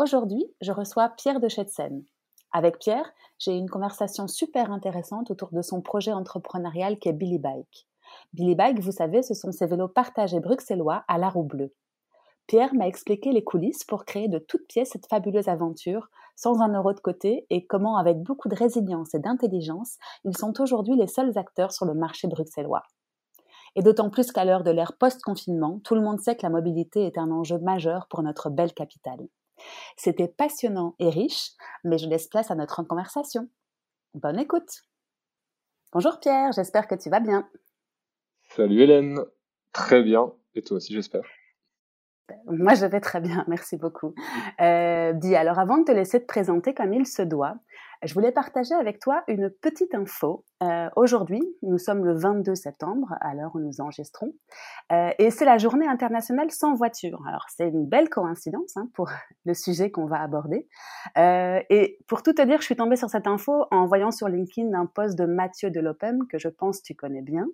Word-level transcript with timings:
Aujourd'hui, 0.00 0.46
je 0.60 0.70
reçois 0.70 1.08
Pierre 1.08 1.40
de 1.40 1.48
Chetsen. 1.48 2.04
Avec 2.52 2.78
Pierre, 2.78 3.10
j'ai 3.36 3.56
une 3.56 3.68
conversation 3.68 4.28
super 4.28 4.70
intéressante 4.70 5.32
autour 5.32 5.50
de 5.50 5.60
son 5.60 5.82
projet 5.82 6.12
entrepreneurial 6.12 7.00
qui 7.00 7.08
est 7.08 7.12
Billy 7.12 7.40
Bike. 7.40 7.88
Billy 8.32 8.54
Bike, 8.54 8.78
vous 8.78 8.92
savez, 8.92 9.24
ce 9.24 9.34
sont 9.34 9.50
ces 9.50 9.66
vélos 9.66 9.88
partagés 9.88 10.38
bruxellois 10.38 11.02
à 11.08 11.18
la 11.18 11.28
roue 11.28 11.42
bleue. 11.42 11.74
Pierre 12.46 12.74
m'a 12.74 12.86
expliqué 12.86 13.32
les 13.32 13.42
coulisses 13.42 13.82
pour 13.82 14.04
créer 14.04 14.28
de 14.28 14.38
toutes 14.38 14.68
pièces 14.68 14.90
cette 14.90 15.08
fabuleuse 15.08 15.48
aventure, 15.48 16.10
sans 16.36 16.60
un 16.60 16.72
euro 16.72 16.92
de 16.92 17.00
côté, 17.00 17.44
et 17.50 17.66
comment, 17.66 17.96
avec 17.96 18.22
beaucoup 18.22 18.48
de 18.48 18.54
résilience 18.54 19.14
et 19.14 19.18
d'intelligence, 19.18 19.96
ils 20.22 20.36
sont 20.36 20.60
aujourd'hui 20.60 20.94
les 20.94 21.08
seuls 21.08 21.36
acteurs 21.36 21.72
sur 21.72 21.86
le 21.86 21.94
marché 21.94 22.28
bruxellois. 22.28 22.84
Et 23.74 23.82
d'autant 23.82 24.10
plus 24.10 24.30
qu'à 24.30 24.44
l'heure 24.44 24.62
de 24.62 24.70
l'ère 24.70 24.96
post-confinement, 24.96 25.80
tout 25.82 25.96
le 25.96 26.02
monde 26.02 26.20
sait 26.20 26.36
que 26.36 26.44
la 26.44 26.50
mobilité 26.50 27.04
est 27.04 27.18
un 27.18 27.32
enjeu 27.32 27.58
majeur 27.58 28.06
pour 28.06 28.22
notre 28.22 28.48
belle 28.48 28.72
capitale. 28.72 29.26
C'était 29.96 30.28
passionnant 30.28 30.94
et 30.98 31.10
riche, 31.10 31.50
mais 31.84 31.98
je 31.98 32.06
laisse 32.08 32.28
place 32.28 32.50
à 32.50 32.54
notre 32.54 32.82
conversation. 32.82 33.48
Bonne 34.14 34.38
écoute. 34.38 34.82
Bonjour 35.92 36.20
Pierre, 36.20 36.52
j'espère 36.52 36.86
que 36.86 36.94
tu 36.94 37.10
vas 37.10 37.20
bien. 37.20 37.48
Salut 38.42 38.82
Hélène, 38.82 39.20
très 39.72 40.02
bien, 40.02 40.32
et 40.54 40.62
toi 40.62 40.78
aussi 40.78 40.92
j'espère. 40.92 41.24
Moi, 42.46 42.74
je 42.74 42.86
vais 42.86 43.00
très 43.00 43.20
bien, 43.20 43.44
merci 43.48 43.76
beaucoup. 43.76 44.14
Euh, 44.60 45.12
dis, 45.12 45.34
alors 45.34 45.58
avant 45.58 45.78
de 45.78 45.84
te 45.84 45.92
laisser 45.92 46.20
te 46.20 46.26
présenter 46.26 46.74
comme 46.74 46.92
il 46.92 47.06
se 47.06 47.22
doit, 47.22 47.56
je 48.04 48.14
voulais 48.14 48.30
partager 48.30 48.74
avec 48.74 49.00
toi 49.00 49.24
une 49.26 49.50
petite 49.50 49.94
info. 49.94 50.44
Euh, 50.62 50.88
Aujourd'hui, 50.94 51.42
nous 51.62 51.78
sommes 51.78 52.04
le 52.04 52.16
22 52.16 52.54
septembre, 52.54 53.14
à 53.20 53.34
l'heure 53.34 53.50
où 53.54 53.58
nous 53.58 53.80
enregistrons, 53.80 54.34
euh, 54.92 55.10
et 55.18 55.30
c'est 55.30 55.44
la 55.44 55.58
journée 55.58 55.86
internationale 55.86 56.50
sans 56.50 56.74
voiture. 56.74 57.20
Alors, 57.26 57.46
c'est 57.48 57.68
une 57.68 57.86
belle 57.86 58.08
coïncidence 58.08 58.76
hein, 58.76 58.88
pour 58.94 59.10
le 59.44 59.54
sujet 59.54 59.90
qu'on 59.90 60.06
va 60.06 60.20
aborder. 60.20 60.68
Euh, 61.16 61.60
et 61.70 61.98
pour 62.06 62.22
tout 62.22 62.32
te 62.32 62.42
dire, 62.42 62.60
je 62.60 62.66
suis 62.66 62.76
tombée 62.76 62.96
sur 62.96 63.10
cette 63.10 63.26
info 63.26 63.66
en 63.70 63.86
voyant 63.86 64.12
sur 64.12 64.28
LinkedIn 64.28 64.72
un 64.74 64.86
post 64.86 65.18
de 65.18 65.24
Mathieu 65.24 65.70
Delopem, 65.70 66.26
que 66.28 66.38
je 66.38 66.48
pense 66.48 66.82
tu 66.82 66.94
connais 66.94 67.22
bien, 67.22 67.46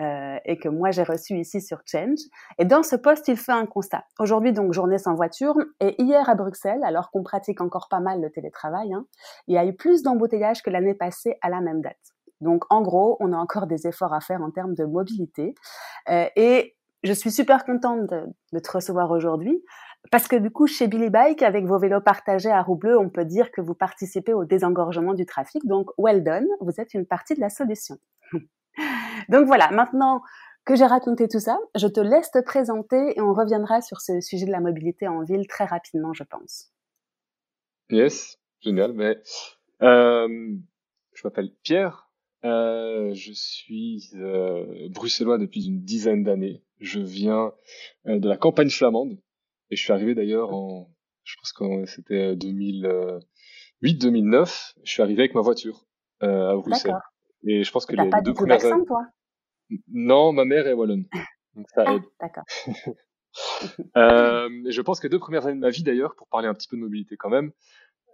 euh, 0.00 0.38
et 0.44 0.58
que 0.58 0.68
moi 0.68 0.90
j'ai 0.90 1.02
reçu 1.02 1.38
ici 1.38 1.60
sur 1.60 1.80
Change. 1.86 2.18
Et 2.58 2.64
dans 2.64 2.82
ce 2.82 2.96
poste, 2.96 3.28
il 3.28 3.36
fait 3.36 3.52
un 3.52 3.66
constat. 3.66 4.04
Aujourd'hui, 4.18 4.52
donc, 4.52 4.72
journée 4.72 4.98
sans 4.98 5.14
voiture. 5.14 5.56
Et 5.80 6.00
hier 6.02 6.28
à 6.28 6.34
Bruxelles, 6.34 6.82
alors 6.84 7.10
qu'on 7.10 7.22
pratique 7.22 7.60
encore 7.60 7.88
pas 7.88 8.00
mal 8.00 8.20
le 8.20 8.30
télétravail, 8.30 8.92
hein, 8.92 9.06
il 9.46 9.54
y 9.54 9.58
a 9.58 9.64
eu 9.64 9.74
plus 9.74 10.02
d'embouteillages 10.02 10.62
que 10.62 10.70
l'année 10.70 10.94
passée 10.94 11.36
à 11.40 11.48
la 11.48 11.60
même 11.60 11.80
date. 11.80 11.96
Donc, 12.40 12.64
en 12.68 12.82
gros, 12.82 13.16
on 13.20 13.32
a 13.32 13.36
encore 13.36 13.66
des 13.66 13.86
efforts 13.86 14.12
à 14.12 14.20
faire 14.20 14.42
en 14.42 14.50
termes 14.50 14.74
de 14.74 14.84
mobilité. 14.84 15.54
Euh, 16.10 16.26
et 16.36 16.76
je 17.02 17.12
suis 17.12 17.30
super 17.30 17.64
contente 17.64 18.06
de, 18.06 18.24
de 18.52 18.58
te 18.58 18.70
recevoir 18.70 19.10
aujourd'hui. 19.10 19.62
Parce 20.10 20.28
que 20.28 20.36
du 20.36 20.50
coup, 20.50 20.66
chez 20.66 20.86
Billy 20.86 21.10
Bike, 21.10 21.42
avec 21.42 21.64
vos 21.64 21.78
vélos 21.78 22.00
partagés 22.00 22.50
à 22.50 22.62
roue 22.62 22.76
bleue, 22.76 22.98
on 22.98 23.08
peut 23.08 23.24
dire 23.24 23.50
que 23.50 23.60
vous 23.60 23.74
participez 23.74 24.34
au 24.34 24.44
désengorgement 24.44 25.14
du 25.14 25.26
trafic. 25.26 25.66
Donc, 25.66 25.90
well 25.98 26.22
done, 26.22 26.46
vous 26.60 26.72
êtes 26.78 26.94
une 26.94 27.06
partie 27.06 27.34
de 27.34 27.40
la 27.40 27.48
solution. 27.48 27.96
Donc 29.28 29.46
voilà, 29.46 29.70
maintenant 29.70 30.22
que 30.64 30.74
j'ai 30.74 30.84
raconté 30.84 31.28
tout 31.28 31.38
ça, 31.38 31.58
je 31.76 31.86
te 31.86 32.00
laisse 32.00 32.32
te 32.32 32.42
présenter 32.42 33.16
et 33.16 33.20
on 33.20 33.32
reviendra 33.32 33.80
sur 33.80 34.00
ce 34.00 34.20
sujet 34.20 34.46
de 34.46 34.50
la 34.50 34.60
mobilité 34.60 35.06
en 35.06 35.22
ville 35.22 35.46
très 35.46 35.64
rapidement, 35.64 36.12
je 36.12 36.24
pense. 36.24 36.72
Yes, 37.90 38.38
génial. 38.60 38.92
Mais 38.92 39.18
euh, 39.82 40.56
je 41.14 41.20
m'appelle 41.24 41.52
Pierre. 41.62 42.10
Euh, 42.44 43.14
je 43.14 43.32
suis 43.32 44.10
euh, 44.14 44.88
bruxellois 44.90 45.38
depuis 45.38 45.66
une 45.66 45.82
dizaine 45.82 46.24
d'années. 46.24 46.62
Je 46.80 47.00
viens 47.00 47.52
de 48.04 48.28
la 48.28 48.36
campagne 48.36 48.70
flamande 48.70 49.18
et 49.70 49.76
je 49.76 49.82
suis 49.82 49.92
arrivé 49.92 50.14
d'ailleurs 50.14 50.52
en, 50.52 50.90
je 51.24 51.36
pense 51.36 51.52
que 51.52 51.86
c'était 51.86 52.34
2008-2009. 52.34 54.74
Je 54.82 54.92
suis 54.92 55.02
arrivé 55.02 55.22
avec 55.22 55.34
ma 55.34 55.40
voiture 55.40 55.86
à 56.20 56.54
Bruxelles. 56.54 56.92
Et 57.44 57.64
je 57.64 57.70
pense 57.72 57.86
que 57.86 57.94
les, 57.94 58.08
pas 58.08 58.20
deux 58.20 58.34
premières 58.34 58.64
années. 58.64 58.84
toi? 58.86 59.06
Non, 59.88 60.32
ma 60.32 60.44
mère 60.44 60.66
est 60.66 60.72
wallonne. 60.72 61.04
Donc 61.54 61.66
ça 61.74 61.84
ah, 61.86 61.94
aide. 61.94 62.02
D'accord. 62.20 62.44
euh, 63.96 64.48
je 64.68 64.80
pense 64.82 65.00
que 65.00 65.06
les 65.06 65.10
deux 65.10 65.18
premières 65.18 65.46
années 65.46 65.56
de 65.56 65.60
ma 65.60 65.70
vie, 65.70 65.82
d'ailleurs, 65.82 66.14
pour 66.16 66.28
parler 66.28 66.48
un 66.48 66.54
petit 66.54 66.68
peu 66.68 66.76
de 66.76 66.82
mobilité 66.82 67.16
quand 67.16 67.30
même, 67.30 67.52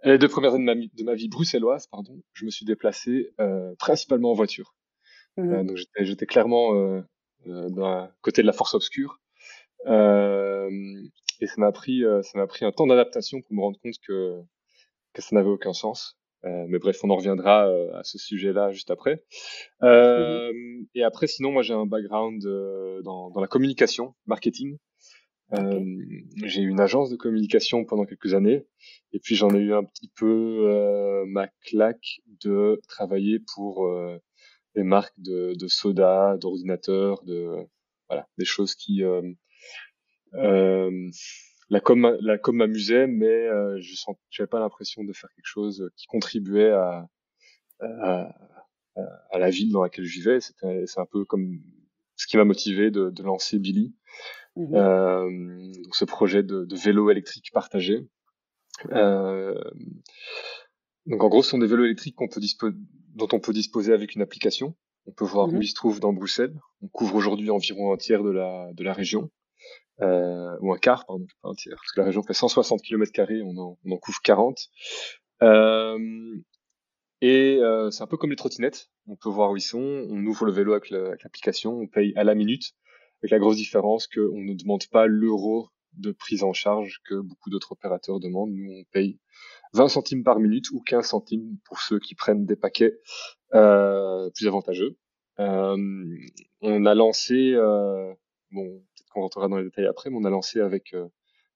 les 0.03 0.17
deux 0.17 0.27
premières 0.27 0.53
années 0.53 0.65
de 0.65 0.81
ma, 0.81 0.87
de 0.93 1.03
ma 1.03 1.13
vie 1.15 1.29
bruxelloise, 1.29 1.87
pardon, 1.87 2.21
je 2.33 2.45
me 2.45 2.49
suis 2.49 2.65
déplacé 2.65 3.33
euh, 3.39 3.73
principalement 3.75 4.31
en 4.31 4.33
voiture. 4.33 4.75
Mhm. 5.37 5.53
Euh, 5.53 5.63
donc 5.63 5.77
j'étais, 5.77 6.05
j'étais 6.05 6.25
clairement 6.25 6.75
euh, 6.75 7.01
euh, 7.47 7.69
dans 7.69 7.89
la 7.89 8.15
côté 8.21 8.41
de 8.41 8.47
la 8.47 8.53
force 8.53 8.73
obscure. 8.73 9.19
Euh, 9.87 10.69
et 11.39 11.47
ça 11.47 11.55
m'a 11.57 11.71
pris, 11.71 12.05
euh, 12.05 12.21
ça 12.21 12.37
m'a 12.37 12.47
pris 12.47 12.65
un 12.65 12.71
temps 12.71 12.87
d'adaptation 12.87 13.41
pour 13.41 13.53
me 13.53 13.61
rendre 13.61 13.79
compte 13.79 13.95
que 14.05 14.41
que 15.13 15.21
ça 15.21 15.35
n'avait 15.35 15.49
aucun 15.49 15.73
sens. 15.73 16.17
Euh, 16.45 16.65
mais 16.67 16.79
bref, 16.79 16.99
on 17.03 17.09
en 17.09 17.15
reviendra 17.15 17.69
euh, 17.69 17.93
à 17.95 18.03
ce 18.03 18.17
sujet-là 18.17 18.71
juste 18.71 18.91
après. 18.91 19.23
Euh, 19.81 20.51
Et 20.93 21.03
après, 21.03 21.27
sinon, 21.27 21.51
moi, 21.51 21.61
j'ai 21.61 21.73
un 21.73 21.85
background 21.85 22.45
euh, 22.45 23.01
dans, 23.01 23.29
dans 23.29 23.41
la 23.41 23.47
communication, 23.47 24.13
marketing. 24.25 24.77
Ok. 25.51 25.59
J'ai 26.45 26.61
eu 26.61 26.69
une 26.69 26.79
agence 26.79 27.09
de 27.11 27.15
communication 27.15 27.85
pendant 27.85 28.05
quelques 28.05 28.33
années, 28.33 28.65
et 29.11 29.19
puis 29.19 29.35
j'en 29.35 29.53
ai 29.53 29.59
eu 29.59 29.73
un 29.73 29.83
petit 29.83 30.09
peu 30.15 30.65
euh, 30.67 31.25
ma 31.27 31.47
claque 31.65 32.21
de 32.43 32.81
travailler 32.87 33.39
pour 33.53 33.85
euh, 33.85 34.17
des 34.75 34.83
marques 34.83 35.13
de, 35.19 35.53
de 35.53 35.67
soda, 35.67 36.37
d'ordinateurs, 36.37 37.23
de 37.23 37.67
voilà, 38.09 38.27
des 38.39 38.45
choses 38.45 38.73
qui 38.73 39.03
euh, 39.03 39.21
euh, 40.35 41.09
la 41.73 41.79
com 41.79 42.17
la 42.21 42.37
com 42.37 42.55
m'amusait 42.57 43.07
mais 43.07 43.25
euh, 43.57 43.77
je 43.81 43.95
sens 43.95 44.15
j'avais 44.29 44.47
pas 44.47 44.59
l'impression 44.59 45.03
de 45.03 45.13
faire 45.13 45.29
quelque 45.35 45.51
chose 45.57 45.89
qui 45.97 46.05
contribuait 46.07 46.71
à, 46.71 47.07
à, 47.79 48.29
à 49.31 49.39
la 49.39 49.49
ville 49.49 49.71
dans 49.71 49.83
laquelle 49.83 50.05
je 50.05 50.13
vivais. 50.19 50.39
C'était 50.39 50.83
c'est 50.85 50.99
un 50.99 51.07
peu 51.13 51.25
comme 51.25 51.59
ce 52.15 52.27
qui 52.27 52.37
m'a 52.37 52.45
motivé 52.45 52.91
de, 52.91 53.09
de 53.09 53.23
lancer 53.23 53.59
Billy. 53.59 53.95
Mhm. 54.55 54.75
euh, 54.75 55.71
donc 55.83 55.95
ce 55.95 56.05
projet 56.05 56.43
de, 56.43 56.65
de 56.65 56.75
vélo 56.75 57.09
électrique 57.09 57.49
partagé. 57.53 58.07
Euh, 58.91 59.59
donc 61.05 61.23
en 61.23 61.29
gros 61.29 61.43
ce 61.43 61.49
sont 61.51 61.57
des 61.57 61.67
vélos 61.67 61.85
électriques 61.85 62.15
qu'on 62.15 62.27
peut 62.27 62.41
dont 63.15 63.27
on 63.31 63.39
peut 63.39 63.53
disposer 63.53 63.93
avec 63.93 64.15
une 64.15 64.21
application. 64.21 64.75
On 65.07 65.11
peut 65.11 65.25
voir 65.25 65.47
Mhm. 65.47 65.57
où 65.57 65.61
ils 65.61 65.67
se 65.67 65.73
trouvent 65.75 65.99
dans 65.99 66.13
Bruxelles. 66.13 66.55
On 66.81 66.87
couvre 66.87 67.15
aujourd'hui 67.15 67.49
environ 67.49 67.93
un 67.93 67.97
tiers 67.97 68.23
de 68.23 68.31
la 68.31 68.71
de 68.73 68.83
la 68.83 68.93
région 68.93 69.31
euh, 70.01 70.57
ou 70.61 70.73
un 70.73 70.77
quart, 70.77 71.05
pardon, 71.05 71.25
pas 71.41 71.49
un 71.49 71.53
tiers, 71.53 71.75
parce 71.77 71.91
que 71.91 71.99
la 72.01 72.05
région 72.07 72.23
fait 72.23 72.33
160 72.33 72.81
km 72.81 73.11
on 73.43 73.57
en, 73.57 73.77
on 73.85 73.91
en 73.91 73.97
couvre 73.97 74.19
40. 74.23 74.57
Euh, 75.43 75.97
et 77.21 77.57
euh, 77.61 77.89
c'est 77.91 78.03
un 78.03 78.07
peu 78.07 78.17
comme 78.17 78.31
les 78.31 78.35
trottinettes, 78.35 78.89
on 79.07 79.15
peut 79.15 79.29
voir 79.29 79.51
où 79.51 79.57
ils 79.57 79.61
sont, 79.61 79.79
on 79.79 80.25
ouvre 80.25 80.45
le 80.45 80.51
vélo 80.51 80.73
avec 80.73 80.89
la- 80.89 81.07
avec 81.07 81.23
l'application, 81.23 81.73
on 81.77 81.87
paye 81.87 82.13
à 82.15 82.23
la 82.23 82.35
minute, 82.35 82.73
avec 83.21 83.31
la 83.31 83.39
grosse 83.39 83.55
différence 83.57 84.07
qu'on 84.07 84.41
ne 84.41 84.53
demande 84.53 84.85
pas 84.91 85.07
l'euro 85.07 85.69
de 85.93 86.11
prise 86.11 86.43
en 86.43 86.53
charge 86.53 86.99
que 87.05 87.15
beaucoup 87.15 87.49
d'autres 87.49 87.71
opérateurs 87.71 88.19
demandent. 88.19 88.51
Nous, 88.51 88.71
on 88.71 88.83
paye 88.91 89.19
20 89.73 89.87
centimes 89.87 90.23
par 90.23 90.39
minute 90.39 90.69
ou 90.71 90.81
15 90.81 91.05
centimes 91.07 91.57
pour 91.65 91.79
ceux 91.79 91.99
qui 91.99 92.15
prennent 92.15 92.45
des 92.45 92.55
paquets 92.55 92.99
euh, 93.53 94.29
plus 94.35 94.47
avantageux. 94.47 94.97
Euh, 95.39 95.77
on 96.61 96.85
a 96.85 96.95
lancé, 96.95 97.53
euh, 97.53 98.13
bon, 98.51 98.83
qu'on 99.13 99.21
rentrera 99.21 99.47
dans 99.47 99.57
les 99.57 99.63
détails 99.65 99.87
après, 99.87 100.09
mais 100.09 100.17
on 100.17 100.25
a 100.25 100.29
lancé 100.29 100.59
avec 100.59 100.93
euh, 100.93 101.07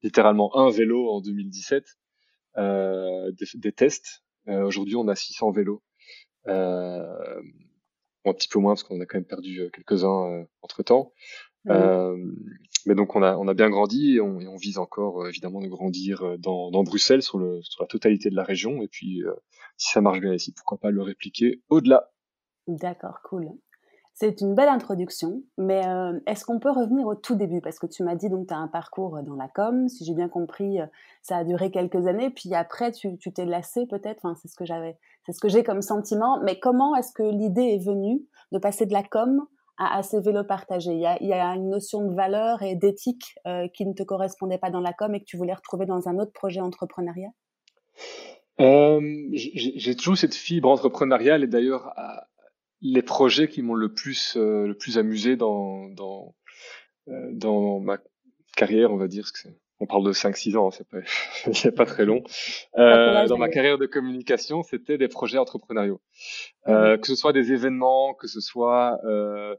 littéralement 0.03 0.55
un 0.57 0.69
vélo 0.69 1.09
en 1.09 1.21
2017 1.21 1.85
euh, 2.57 3.31
des, 3.31 3.45
des 3.55 3.71
tests. 3.71 4.23
Euh, 4.47 4.63
Aujourd'hui, 4.63 4.95
on 4.95 5.07
a 5.07 5.15
600 5.15 5.51
vélos. 5.51 5.83
Euh, 6.47 7.41
bon, 8.23 8.31
un 8.31 8.33
petit 8.33 8.47
peu 8.47 8.59
moins 8.59 8.73
parce 8.73 8.83
qu'on 8.83 9.01
a 9.01 9.05
quand 9.05 9.17
même 9.17 9.25
perdu 9.25 9.69
quelques-uns 9.73 10.45
entre 10.61 10.83
temps. 10.83 11.13
Mhm. 11.65 11.75
Euh, 11.75 12.17
mais 12.85 12.95
donc 12.95 13.15
on 13.15 13.21
a 13.21 13.35
on 13.35 13.47
a 13.49 13.53
bien 13.53 13.69
grandi 13.69 14.15
et 14.15 14.21
on, 14.21 14.39
et 14.39 14.47
on 14.47 14.55
vise 14.55 14.77
encore 14.77 15.23
euh, 15.23 15.29
évidemment 15.29 15.59
de 15.59 15.67
grandir 15.67 16.37
dans, 16.39 16.71
dans 16.71 16.83
Bruxelles 16.83 17.21
sur 17.21 17.37
le 17.37 17.61
sur 17.61 17.83
la 17.83 17.87
totalité 17.87 18.29
de 18.29 18.35
la 18.35 18.43
région 18.43 18.81
et 18.81 18.87
puis 18.87 19.21
euh, 19.23 19.33
si 19.75 19.91
ça 19.91 19.99
marche 19.99 20.21
bien 20.21 20.33
ici 20.33 20.53
pourquoi 20.53 20.77
pas 20.77 20.91
le 20.91 21.01
répliquer 21.01 21.61
au-delà. 21.67 22.11
D'accord, 22.67 23.19
cool. 23.23 23.49
C'est 24.19 24.41
une 24.41 24.55
belle 24.55 24.69
introduction, 24.69 25.43
mais 25.59 25.85
euh, 25.85 26.19
est-ce 26.25 26.43
qu'on 26.43 26.57
peut 26.57 26.71
revenir 26.71 27.05
au 27.05 27.13
tout 27.13 27.35
début? 27.35 27.61
Parce 27.61 27.77
que 27.77 27.85
tu 27.85 28.01
m'as 28.01 28.15
dit 28.15 28.29
donc 28.29 28.47
tu 28.47 28.53
as 28.55 28.57
un 28.57 28.67
parcours 28.67 29.21
dans 29.21 29.35
la 29.35 29.47
com, 29.47 29.87
si 29.89 30.05
j'ai 30.05 30.15
bien 30.15 30.27
compris, 30.27 30.81
euh, 30.81 30.87
ça 31.21 31.37
a 31.37 31.43
duré 31.43 31.69
quelques 31.69 32.07
années, 32.07 32.31
puis 32.31 32.55
après 32.55 32.91
tu 32.91 33.19
t'es 33.19 33.45
lassé 33.45 33.85
peut-être, 33.85 34.25
enfin, 34.25 34.33
c'est 34.41 34.47
ce 34.47 34.55
que 34.55 34.65
j'avais, 34.65 34.97
c'est 35.23 35.33
ce 35.33 35.39
que 35.39 35.49
j'ai 35.49 35.63
comme 35.63 35.83
sentiment, 35.83 36.41
mais 36.41 36.57
comment 36.57 36.95
est-ce 36.95 37.13
que 37.13 37.21
l'idée 37.21 37.75
est 37.75 37.85
venue 37.85 38.23
de 38.51 38.57
passer 38.57 38.87
de 38.87 38.93
la 38.93 39.03
com 39.03 39.45
à, 39.77 40.01
ces 40.01 40.19
vélos 40.19 40.45
partagés? 40.45 40.93
Il 40.93 40.99
y, 40.99 41.05
a, 41.05 41.21
il 41.21 41.31
une 41.31 41.69
notion 41.69 42.01
de 42.01 42.15
valeur 42.15 42.63
et 42.63 42.73
d'éthique 42.73 43.35
euh, 43.45 43.67
qui 43.67 43.85
ne 43.85 43.93
te 43.93 44.01
correspondait 44.01 44.57
pas 44.57 44.71
dans 44.71 44.81
la 44.81 44.93
com 44.93 45.13
et 45.13 45.19
que 45.19 45.25
tu 45.25 45.37
voulais 45.37 45.53
retrouver 45.53 45.85
dans 45.85 46.09
un 46.09 46.17
autre 46.17 46.33
projet 46.33 46.59
entrepreneurial? 46.59 47.29
J'ai 48.57 49.95
toujours 49.95 50.17
cette 50.17 50.33
fibre 50.33 50.71
entrepreneuriale 50.71 51.43
et 51.43 51.47
d'ailleurs 51.47 51.93
les 52.81 53.01
projets 53.01 53.47
qui 53.47 53.61
m'ont 53.61 53.75
le 53.75 53.93
plus 53.93 54.35
euh, 54.37 54.67
le 54.67 54.75
plus 54.75 54.97
amusé 54.97 55.35
dans 55.35 55.89
dans 55.89 56.35
euh, 57.09 57.29
dans 57.31 57.79
ma 57.79 57.97
carrière, 58.55 58.91
on 58.91 58.97
va 58.97 59.07
dire, 59.07 59.31
que 59.31 59.49
on 59.79 59.85
parle 59.85 60.05
de 60.05 60.11
5-6 60.11 60.57
ans, 60.57 60.71
c'est 60.71 60.87
pas 60.87 60.97
c'est 61.53 61.71
pas 61.71 61.85
très 61.85 62.05
long. 62.05 62.23
Euh, 62.77 63.27
dans 63.27 63.37
ma 63.37 63.49
carrière 63.49 63.77
de 63.77 63.85
communication, 63.85 64.63
c'était 64.63 64.97
des 64.97 65.07
projets 65.07 65.37
entrepreneuriaux, 65.37 66.01
euh, 66.67 66.93
mhm. 66.93 67.01
que 67.01 67.07
ce 67.07 67.15
soit 67.15 67.33
des 67.33 67.53
événements, 67.53 68.13
que 68.13 68.27
ce 68.27 68.41
soit 68.41 68.99
euh, 69.05 69.55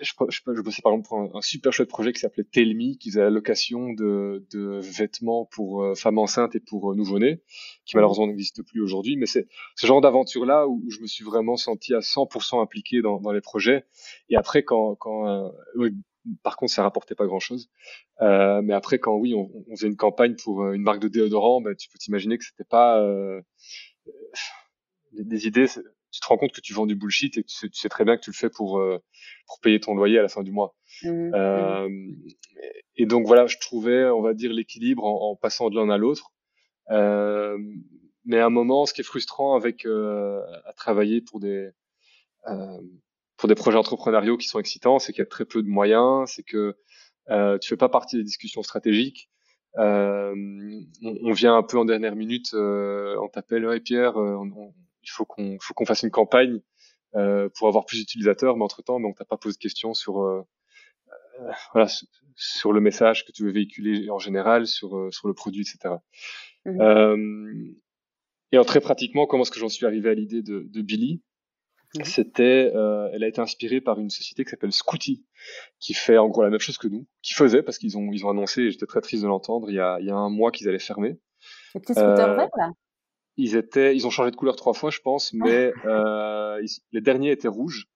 je, 0.00 0.12
je, 0.28 0.40
je 0.54 0.60
bossais 0.60 0.82
par 0.82 0.92
exemple 0.92 1.08
pour 1.08 1.36
un, 1.36 1.40
super 1.42 1.72
chouette 1.72 1.88
projet 1.88 2.12
qui 2.12 2.20
s'appelait 2.20 2.44
Telmi, 2.44 2.98
qui 2.98 3.10
faisait 3.10 3.22
la 3.22 3.30
location 3.30 3.92
de, 3.92 4.46
de 4.50 4.80
vêtements 4.80 5.46
pour 5.46 5.82
euh, 5.82 5.94
femmes 5.94 6.18
enceintes 6.18 6.54
et 6.54 6.60
pour 6.60 6.92
euh, 6.92 6.94
nouveau-nés, 6.94 7.42
qui 7.84 7.96
mmh. 7.96 7.98
malheureusement 7.98 8.26
n'existe 8.26 8.62
plus 8.62 8.80
aujourd'hui. 8.80 9.16
Mais 9.16 9.26
c'est 9.26 9.48
ce 9.76 9.86
genre 9.86 10.00
d'aventure-là 10.00 10.68
où, 10.68 10.82
je 10.88 11.00
me 11.00 11.06
suis 11.06 11.24
vraiment 11.24 11.56
senti 11.56 11.94
à 11.94 12.00
100% 12.00 12.60
impliqué 12.62 13.02
dans, 13.02 13.20
dans 13.20 13.32
les 13.32 13.40
projets. 13.40 13.84
Et 14.28 14.36
après, 14.36 14.62
quand, 14.62 14.94
quand 14.96 15.28
euh, 15.28 15.50
oui, 15.76 15.90
par 16.42 16.56
contre, 16.56 16.72
ça 16.72 16.82
rapportait 16.82 17.14
pas 17.14 17.26
grand-chose. 17.26 17.70
Euh, 18.20 18.60
mais 18.62 18.74
après, 18.74 18.98
quand 18.98 19.16
oui, 19.16 19.34
on, 19.34 19.50
on, 19.68 19.76
faisait 19.76 19.88
une 19.88 19.96
campagne 19.96 20.34
pour 20.36 20.72
une 20.72 20.82
marque 20.82 21.00
de 21.00 21.08
déodorant, 21.08 21.60
bah, 21.60 21.74
tu 21.74 21.88
peux 21.88 21.98
t'imaginer 21.98 22.38
que 22.38 22.44
c'était 22.44 22.64
pas 22.64 23.02
des 25.12 25.46
idées 25.46 25.66
tu 26.10 26.20
te 26.20 26.26
rends 26.26 26.38
compte 26.38 26.52
que 26.52 26.60
tu 26.60 26.72
vends 26.72 26.86
du 26.86 26.94
bullshit 26.94 27.36
et 27.36 27.42
que 27.42 27.48
tu 27.48 27.68
sais, 27.72 27.88
très 27.88 28.04
bien 28.04 28.16
que 28.16 28.22
tu 28.22 28.30
le 28.30 28.36
fais 28.36 28.50
pour 28.50 28.78
euh, 28.78 28.98
pour 29.46 29.60
payer 29.60 29.80
ton 29.80 29.94
loyer 29.94 30.18
à 30.18 30.22
la 30.22 30.28
fin 30.28 30.42
du 30.42 30.52
mois. 30.52 30.74
Mmh, 31.02 31.10
mmh. 31.10 31.34
Euh, 31.34 31.88
et 32.96 33.06
donc 33.06 33.26
voilà, 33.26 33.46
je 33.46 33.58
trouvais, 33.58 34.04
on 34.06 34.22
va 34.22 34.34
dire, 34.34 34.52
l'équilibre 34.52 35.04
en, 35.04 35.30
en, 35.30 35.36
passant 35.36 35.70
de 35.70 35.76
l'un 35.76 35.90
à 35.90 35.98
l'autre. 35.98 36.32
Euh, 36.90 37.58
mais 38.24 38.38
à 38.38 38.46
un 38.46 38.50
moment, 38.50 38.86
ce 38.86 38.92
qui 38.92 39.00
est 39.00 39.04
frustrant 39.04 39.54
avec 39.54 39.86
euh, 39.86 40.42
à 40.66 40.72
travailler 40.72 41.20
pour 41.20 41.40
des 41.40 41.70
euh, 42.46 42.80
pour 43.36 43.48
des 43.48 43.54
projets 43.54 43.78
entrepreneuriaux 43.78 44.36
qui 44.36 44.48
sont 44.48 44.58
excitants, 44.58 44.98
c'est 44.98 45.12
qu'il 45.12 45.20
y 45.20 45.22
a 45.22 45.26
très 45.26 45.44
peu 45.44 45.62
de 45.62 45.68
moyens, 45.68 46.30
c'est 46.34 46.42
que 46.42 46.76
euh, 47.30 47.58
tu 47.58 47.68
fais 47.68 47.76
pas 47.76 47.88
partie 47.88 48.16
des 48.16 48.24
discussions 48.24 48.62
stratégiques. 48.62 49.30
Euh, 49.76 50.34
on, 51.02 51.16
on, 51.22 51.32
vient 51.32 51.56
un 51.56 51.62
peu 51.62 51.78
en 51.78 51.84
dernière 51.84 52.16
minute, 52.16 52.52
on 52.54 53.28
t'appelle, 53.32 53.64
hey 53.66 53.80
Pierre, 53.80 54.16
on, 54.16 54.72
il 55.08 55.10
faut 55.10 55.24
qu'on 55.24 55.58
faut 55.60 55.74
qu'on 55.74 55.86
fasse 55.86 56.02
une 56.02 56.10
campagne 56.10 56.60
euh, 57.16 57.48
pour 57.56 57.68
avoir 57.68 57.86
plus 57.86 57.98
d'utilisateurs, 58.00 58.56
mais 58.56 58.64
entre 58.64 58.82
temps, 58.82 59.00
donc 59.00 59.16
t'as 59.16 59.24
pas 59.24 59.38
posé 59.38 59.54
de 59.54 59.58
questions 59.58 59.94
sur 59.94 60.22
euh, 60.22 60.42
euh, 61.40 61.50
voilà 61.72 61.88
sur 62.36 62.72
le 62.72 62.80
message 62.80 63.24
que 63.24 63.32
tu 63.32 63.44
veux 63.44 63.50
véhiculer 63.50 64.10
en 64.10 64.18
général, 64.18 64.66
sur 64.66 65.08
sur 65.12 65.26
le 65.26 65.34
produit, 65.34 65.62
etc. 65.62 65.96
Mmh. 66.66 67.72
et 68.52 68.58
en 68.58 68.64
très 68.64 68.80
pratiquement, 68.80 69.26
comment 69.26 69.42
est-ce 69.42 69.50
que 69.50 69.58
j'en 69.58 69.70
suis 69.70 69.86
arrivé 69.86 70.10
à 70.10 70.14
l'idée 70.14 70.42
de, 70.42 70.66
de 70.68 70.82
Billy? 70.82 71.22
Mmh. 71.94 72.04
C'était, 72.04 72.70
elle 73.14 73.24
a 73.24 73.28
été 73.28 73.40
inspirée 73.40 73.80
par 73.80 73.98
une 73.98 74.10
société 74.10 74.44
qui 74.44 74.50
s'appelle 74.50 74.72
Scooty, 74.72 75.24
qui 75.80 75.94
fait 75.94 76.18
en 76.18 76.28
gros 76.28 76.42
la 76.42 76.50
même 76.50 76.60
chose 76.60 76.76
que 76.76 76.88
nous, 76.88 77.06
qui 77.22 77.32
faisait 77.32 77.62
parce 77.62 77.78
qu'ils 77.78 77.96
ont 77.96 78.12
ils 78.12 78.26
ont 78.26 78.30
annoncé, 78.30 78.62
et 78.62 78.70
j'étais 78.70 78.86
très 78.86 79.00
triste 79.00 79.22
de 79.22 79.28
l'entendre, 79.28 79.70
il 79.70 79.76
y 79.76 79.80
a 79.80 79.98
il 80.00 80.06
y 80.06 80.10
a 80.10 80.16
un 80.16 80.28
mois 80.28 80.52
qu'ils 80.52 80.68
allaient 80.68 80.78
fermer. 80.78 81.18
Les 81.74 81.80
petits 81.80 81.94
scooters 81.94 82.34
verts 82.36 82.50
là? 82.58 82.72
Ils 83.38 83.56
étaient, 83.56 83.96
ils 83.96 84.06
ont 84.06 84.10
changé 84.10 84.30
de 84.30 84.36
couleur 84.36 84.56
trois 84.56 84.74
fois, 84.74 84.90
je 84.90 85.00
pense, 85.00 85.32
mais 85.32 85.72
euh, 85.86 86.60
les 86.92 87.00
derniers 87.00 87.30
étaient 87.30 87.48
rouges. 87.48 87.88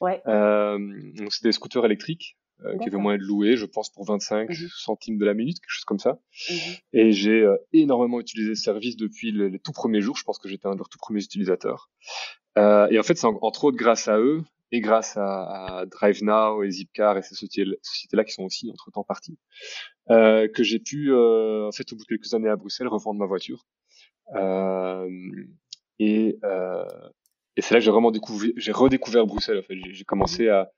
Ouais. 0.00 0.20
Euh, 0.26 0.78
donc 1.14 1.32
c'était 1.32 1.48
des 1.48 1.52
scooters 1.52 1.84
électriques 1.84 2.36
euh, 2.64 2.76
qui 2.78 2.88
avaient 2.88 2.98
moyen 2.98 3.18
de 3.18 3.22
louer, 3.22 3.56
je 3.56 3.66
pense 3.66 3.88
pour 3.88 4.04
25 4.04 4.48
mhm. 4.48 4.68
centimes 4.74 5.18
de 5.18 5.24
la 5.24 5.34
minute, 5.34 5.60
quelque 5.60 5.70
chose 5.70 5.84
comme 5.84 6.00
ça. 6.00 6.18
Mhm. 6.50 6.56
Et 6.92 7.12
j'ai 7.12 7.42
euh, 7.42 7.56
énormément 7.72 8.18
utilisé 8.18 8.56
ce 8.56 8.62
service 8.62 8.96
depuis 8.96 9.30
les, 9.30 9.60
tout 9.60 9.70
premiers 9.70 10.00
jours. 10.00 10.16
Je 10.16 10.24
pense 10.24 10.38
que 10.38 10.48
j'étais 10.48 10.66
un 10.66 10.72
de 10.72 10.78
leurs 10.78 10.88
tout 10.88 10.98
premiers 10.98 11.22
utilisateurs. 11.22 11.88
Euh, 12.56 12.88
et 12.90 12.98
en 12.98 13.04
fait, 13.04 13.16
c'est 13.16 13.26
entre 13.26 13.64
autres 13.64 13.76
grâce 13.76 14.08
à 14.08 14.18
eux 14.18 14.42
et 14.72 14.80
grâce 14.80 15.16
à, 15.16 15.78
à 15.78 15.86
DriveNow 15.86 16.64
et 16.64 16.70
Zipcar 16.70 17.16
et 17.16 17.22
ces 17.22 17.36
sociétés-là 17.36 18.24
qui 18.24 18.32
sont 18.32 18.42
aussi 18.42 18.70
entre 18.72 18.90
temps 18.90 19.04
parties, 19.04 19.38
euh, 20.10 20.48
que 20.48 20.64
j'ai 20.64 20.80
pu, 20.80 21.14
en 21.14 21.70
fait, 21.70 21.92
au 21.92 21.96
bout 21.96 22.02
de 22.02 22.08
quelques 22.08 22.34
années 22.34 22.48
à 22.48 22.56
Bruxelles, 22.56 22.88
revendre 22.88 23.20
ma 23.20 23.26
voiture. 23.26 23.64
Euh, 24.34 25.08
et, 25.98 26.38
euh, 26.44 26.84
et 27.56 27.62
c'est 27.62 27.74
là 27.74 27.80
que 27.80 27.84
j'ai 27.84 27.90
vraiment 27.90 28.10
découvert, 28.10 28.50
j'ai 28.56 28.72
redécouvert 28.72 29.26
Bruxelles. 29.26 29.58
En 29.58 29.62
fait, 29.62 29.76
j'ai 29.90 30.04
commencé 30.04 30.48
à, 30.48 30.70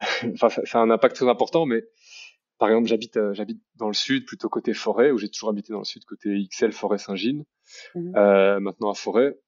enfin, 0.34 0.48
ça, 0.48 0.62
ça, 0.64 0.78
a 0.78 0.82
un 0.82 0.90
impact 0.90 1.16
très 1.16 1.28
important, 1.28 1.66
mais 1.66 1.84
par 2.58 2.68
exemple, 2.68 2.88
j'habite 2.88 3.16
euh, 3.16 3.34
j'habite 3.34 3.62
dans 3.76 3.88
le 3.88 3.94
sud, 3.94 4.24
plutôt 4.26 4.48
côté 4.48 4.72
forêt, 4.74 5.10
où 5.10 5.18
j'ai 5.18 5.28
toujours 5.28 5.50
habité 5.50 5.72
dans 5.72 5.80
le 5.80 5.84
sud, 5.84 6.04
côté 6.04 6.46
XL 6.50 6.72
forêt 6.72 6.98
Saint-Gilles, 6.98 7.44
euh, 7.96 8.60
maintenant 8.60 8.90
à 8.90 8.94
forêt. 8.94 9.38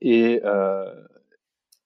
Et 0.00 0.40
euh, 0.44 0.90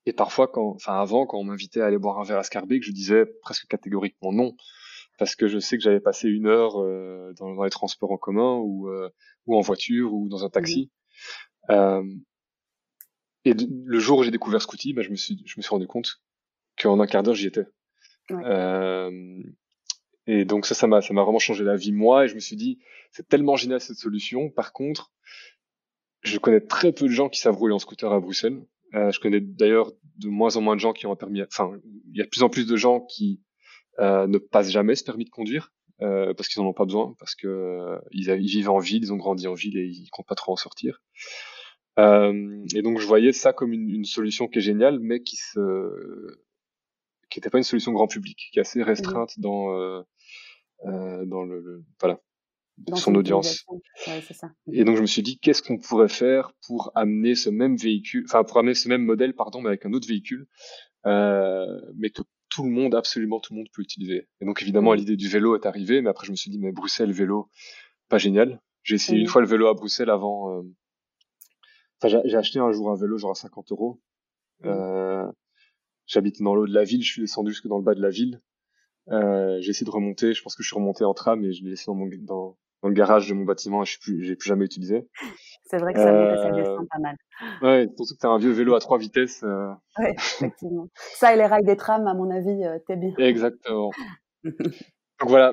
et 0.06 0.12
parfois, 0.12 0.49
quand, 0.49 0.69
enfin 0.69 1.00
avant, 1.00 1.26
quand 1.26 1.38
on 1.38 1.44
m'invitait 1.44 1.81
à 1.81 1.87
aller 1.87 1.99
boire 1.99 2.19
un 2.19 2.25
verre 2.25 2.38
à 2.38 2.43
Scarbeck, 2.43 2.82
je 2.82 2.93
disais 2.93 3.26
presque 3.43 3.67
catégoriquement 3.67 4.32
non, 4.32 4.56
parce 5.19 5.35
que 5.35 5.49
je 5.49 5.59
sais 5.59 5.76
que 5.76 5.82
j'avais 5.82 6.00
passé 6.00 6.29
une 6.29 6.47
heure 6.47 6.81
euh, 6.81 7.32
dans, 7.37 7.55
dans, 7.55 7.65
les 7.65 7.70
transports 7.70 8.12
en 8.12 8.17
commun 8.17 8.56
ou 8.56 8.88
euh, 8.88 9.11
ou 9.47 9.56
en 9.56 9.61
voiture 9.61 10.15
ou 10.15 10.29
dans 10.29 10.44
un 10.44 10.50
taxi. 10.50 10.91
Mmh. 11.69 11.73
Euh, 11.73 12.15
et 13.44 13.55
le 13.55 13.99
jour 13.99 14.19
où 14.19 14.23
j'ai 14.23 14.31
découvert 14.31 14.62
Scooty, 14.62 14.93
bah, 14.93 15.03
je 15.03 15.11
me 15.11 15.17
suis 15.17 15.43
je 15.44 15.55
me 15.56 15.62
suis 15.62 15.70
rendu 15.70 15.87
compte 15.87 16.23
qu'en 16.81 17.00
un 17.00 17.06
quart 17.06 17.23
d'heure 17.23 17.35
j'y 17.35 17.47
étais. 17.47 17.67
Euh, 18.31 19.43
et 20.26 20.44
donc 20.44 20.67
ça, 20.67 20.75
ça 20.75 20.87
m'a, 20.87 21.00
ça 21.00 21.15
m'a 21.15 21.23
vraiment 21.23 21.38
changé 21.38 21.65
la 21.65 21.76
vie 21.76 21.93
moi. 21.93 22.25
Et 22.25 22.29
je 22.29 22.35
me 22.35 22.41
suis 22.41 22.56
dit, 22.56 22.79
c'est 23.11 23.29
tellement 23.29 23.56
génial 23.56 23.81
cette 23.81 23.97
solution. 23.97 24.50
Par 24.50 24.73
contre, 24.73 25.11
je 26.23 26.38
connais 26.38 26.61
très 26.61 26.93
peu 26.93 27.06
de 27.06 27.12
gens 27.12 27.29
qui 27.29 27.41
savent 27.41 27.56
rouler 27.56 27.75
en 27.75 27.79
scooter 27.79 28.12
à 28.12 28.20
Bruxelles. 28.20 28.62
Euh, 28.94 29.11
je 29.11 29.20
connais 29.20 29.41
d'ailleurs 29.41 29.93
de 30.17 30.29
moins 30.29 30.56
en 30.56 30.61
moins 30.61 30.75
de 30.75 30.81
gens 30.81 30.93
qui 30.93 31.06
ont 31.06 31.12
un 31.12 31.17
permis. 31.17 31.43
Enfin, 31.43 31.73
il 32.12 32.19
y 32.19 32.20
a 32.20 32.25
de 32.25 32.29
plus 32.29 32.43
en 32.43 32.49
plus 32.49 32.67
de 32.67 32.76
gens 32.76 33.00
qui 33.00 33.41
ne 33.98 34.38
passent 34.38 34.70
jamais 34.70 34.94
ce 34.94 35.05
permis 35.05 35.24
de 35.24 35.31
conduire 35.31 35.72
euh, 36.02 36.32
parce 36.34 36.48
qu'ils 36.48 36.62
en 36.62 36.67
ont 36.67 36.72
pas 36.72 36.84
besoin, 36.84 37.14
parce 37.19 37.34
que 37.34 37.48
euh, 37.48 37.98
ils, 38.12 38.28
ils, 38.28 38.48
vivent 38.48 38.70
en 38.70 38.78
ville, 38.78 39.02
ils 39.02 39.12
ont 39.12 39.17
grandi 39.17 39.46
en 39.46 39.55
ville 39.55 39.76
et 39.78 39.86
ils 39.86 40.08
comptent 40.10 40.28
pas 40.28 40.34
trop 40.34 40.52
en 40.52 40.56
sortir. 40.56 41.02
Euh, 41.98 42.64
et 42.74 42.82
donc 42.82 43.00
je 43.00 43.06
voyais 43.06 43.32
ça 43.32 43.52
comme 43.52 43.72
une, 43.72 43.88
une, 43.88 44.05
solution 44.05 44.46
qui 44.46 44.58
est 44.58 44.62
géniale, 44.62 45.00
mais 45.00 45.20
qui 45.20 45.36
se 45.36 46.38
qui 47.28 47.38
n'était 47.38 47.50
pas 47.50 47.58
une 47.58 47.64
solution 47.64 47.93
grand 47.93 48.06
public, 48.06 48.38
qui 48.52 48.58
est 48.58 48.62
assez 48.62 48.82
restreinte 48.82 49.36
mmh. 49.36 49.40
dans 49.40 49.72
euh, 49.72 50.02
euh, 50.86 51.24
dans 51.26 51.43
le, 51.43 51.60
le 51.60 51.84
voilà 52.00 52.20
dans 52.78 52.94
son 52.94 53.17
audience. 53.17 53.64
Ouais, 54.06 54.20
ça. 54.20 54.52
Et 54.72 54.84
donc 54.84 54.94
je 54.94 55.00
me 55.00 55.06
suis 55.06 55.22
dit 55.22 55.40
qu'est-ce 55.40 55.64
qu'on 55.64 55.78
pourrait 55.78 56.08
faire 56.08 56.52
pour 56.64 56.93
amener 56.94 57.34
ce 57.34 57.50
même 57.50 57.76
véhicule, 57.76 58.24
enfin 58.26 58.44
pour 58.44 58.58
amener 58.58 58.74
ce 58.74 58.88
même 58.88 59.05
modèle 59.05 59.34
pardon, 59.34 59.60
mais 59.60 59.69
avec 59.70 59.84
un 59.84 59.93
autre 59.93 60.06
véhicule, 60.06 60.46
euh, 61.06 61.81
mais 61.96 62.10
que 62.10 62.22
tout 62.58 62.65
le 62.65 62.70
monde, 62.70 62.96
absolument 62.96 63.38
tout 63.38 63.53
le 63.53 63.58
monde 63.58 63.69
peut 63.72 63.82
utiliser. 63.82 64.27
Et 64.41 64.44
donc 64.44 64.62
évidemment, 64.62 64.93
l'idée 64.93 65.15
du 65.15 65.29
vélo 65.29 65.55
est 65.55 65.65
arrivée, 65.65 66.03
mais 66.03 66.10
après 66.10 66.27
je 66.27 66.32
me 66.32 66.36
suis 66.36 66.50
dit, 66.50 66.58
mais 66.58 66.72
Bruxelles, 66.72 67.12
vélo, 67.12 67.48
pas 68.08 68.19
génial. 68.19 68.60
J'ai 68.82 68.96
essayé 68.96 69.20
une 69.20 69.29
fois 69.29 69.41
le 69.41 69.46
vélo 69.46 69.69
à 69.69 69.74
Bruxelles 69.74 70.10
avant. 70.10 70.58
Euh... 70.58 70.62
Enfin, 72.03 72.20
j'ai 72.24 72.36
acheté 72.36 72.58
un 72.58 72.72
jour 72.72 72.91
un 72.91 72.96
vélo 72.96 73.17
genre 73.17 73.31
à 73.31 73.36
50 73.36 73.70
euros. 73.70 74.00
Euh... 74.65 75.31
J'habite 76.06 76.43
dans 76.43 76.56
l'eau 76.56 76.67
de 76.67 76.74
la 76.74 76.82
ville, 76.82 77.05
je 77.05 77.12
suis 77.12 77.20
descendu 77.20 77.53
jusque 77.53 77.69
dans 77.69 77.79
le 77.79 77.84
bas 77.84 77.94
de 77.94 78.03
la 78.03 78.10
ville. 78.10 78.43
Euh, 79.10 79.58
j'ai 79.60 79.70
essayé 79.70 79.86
de 79.86 79.91
remonter, 79.91 80.34
je 80.34 80.43
pense 80.43 80.56
que 80.56 80.65
je 80.65 80.69
suis 80.69 80.77
remonté 80.77 81.05
en 81.05 81.15
tram 81.15 81.44
et 81.44 81.53
je 81.53 81.62
l'ai 81.62 81.70
laissé 81.70 81.84
dans, 81.86 81.94
mon, 81.94 82.08
dans, 82.22 82.58
dans 82.82 82.89
le 82.89 82.94
garage 82.94 83.29
de 83.29 83.35
mon 83.35 83.44
bâtiment 83.44 83.85
je 83.85 83.99
plus, 83.99 84.25
j'ai 84.25 84.37
plus 84.37 84.49
jamais 84.49 84.65
utilisé. 84.65 85.06
C'est 85.65 85.79
vrai 85.79 85.93
que 85.93 85.99
ça 85.99 86.11
et 86.11 86.37
ça 86.37 86.51
descend 86.51 86.87
pas 86.89 86.99
mal. 86.99 87.17
Ouais, 87.63 87.89
surtout 87.97 88.15
que 88.15 88.20
t'as 88.20 88.29
un 88.29 88.39
vieux 88.39 88.53
vélo 88.53 88.75
à 88.75 88.81
trois 88.81 88.99
vitesses. 88.99 89.43
Euh... 89.43 89.70
Ouais, 89.99 90.15
effectivement. 90.15 90.89
ça 90.94 91.35
et 91.35 91.37
les 91.37 91.47
rails 91.47 91.65
des 91.65 91.77
trams, 91.77 92.06
à 92.06 92.15
mon 92.15 92.31
avis, 92.31 92.65
euh, 92.65 92.79
t'es 92.87 92.97
bien. 92.97 93.13
Exactement. 93.19 93.91
Donc 94.44 95.31
voilà. 95.31 95.53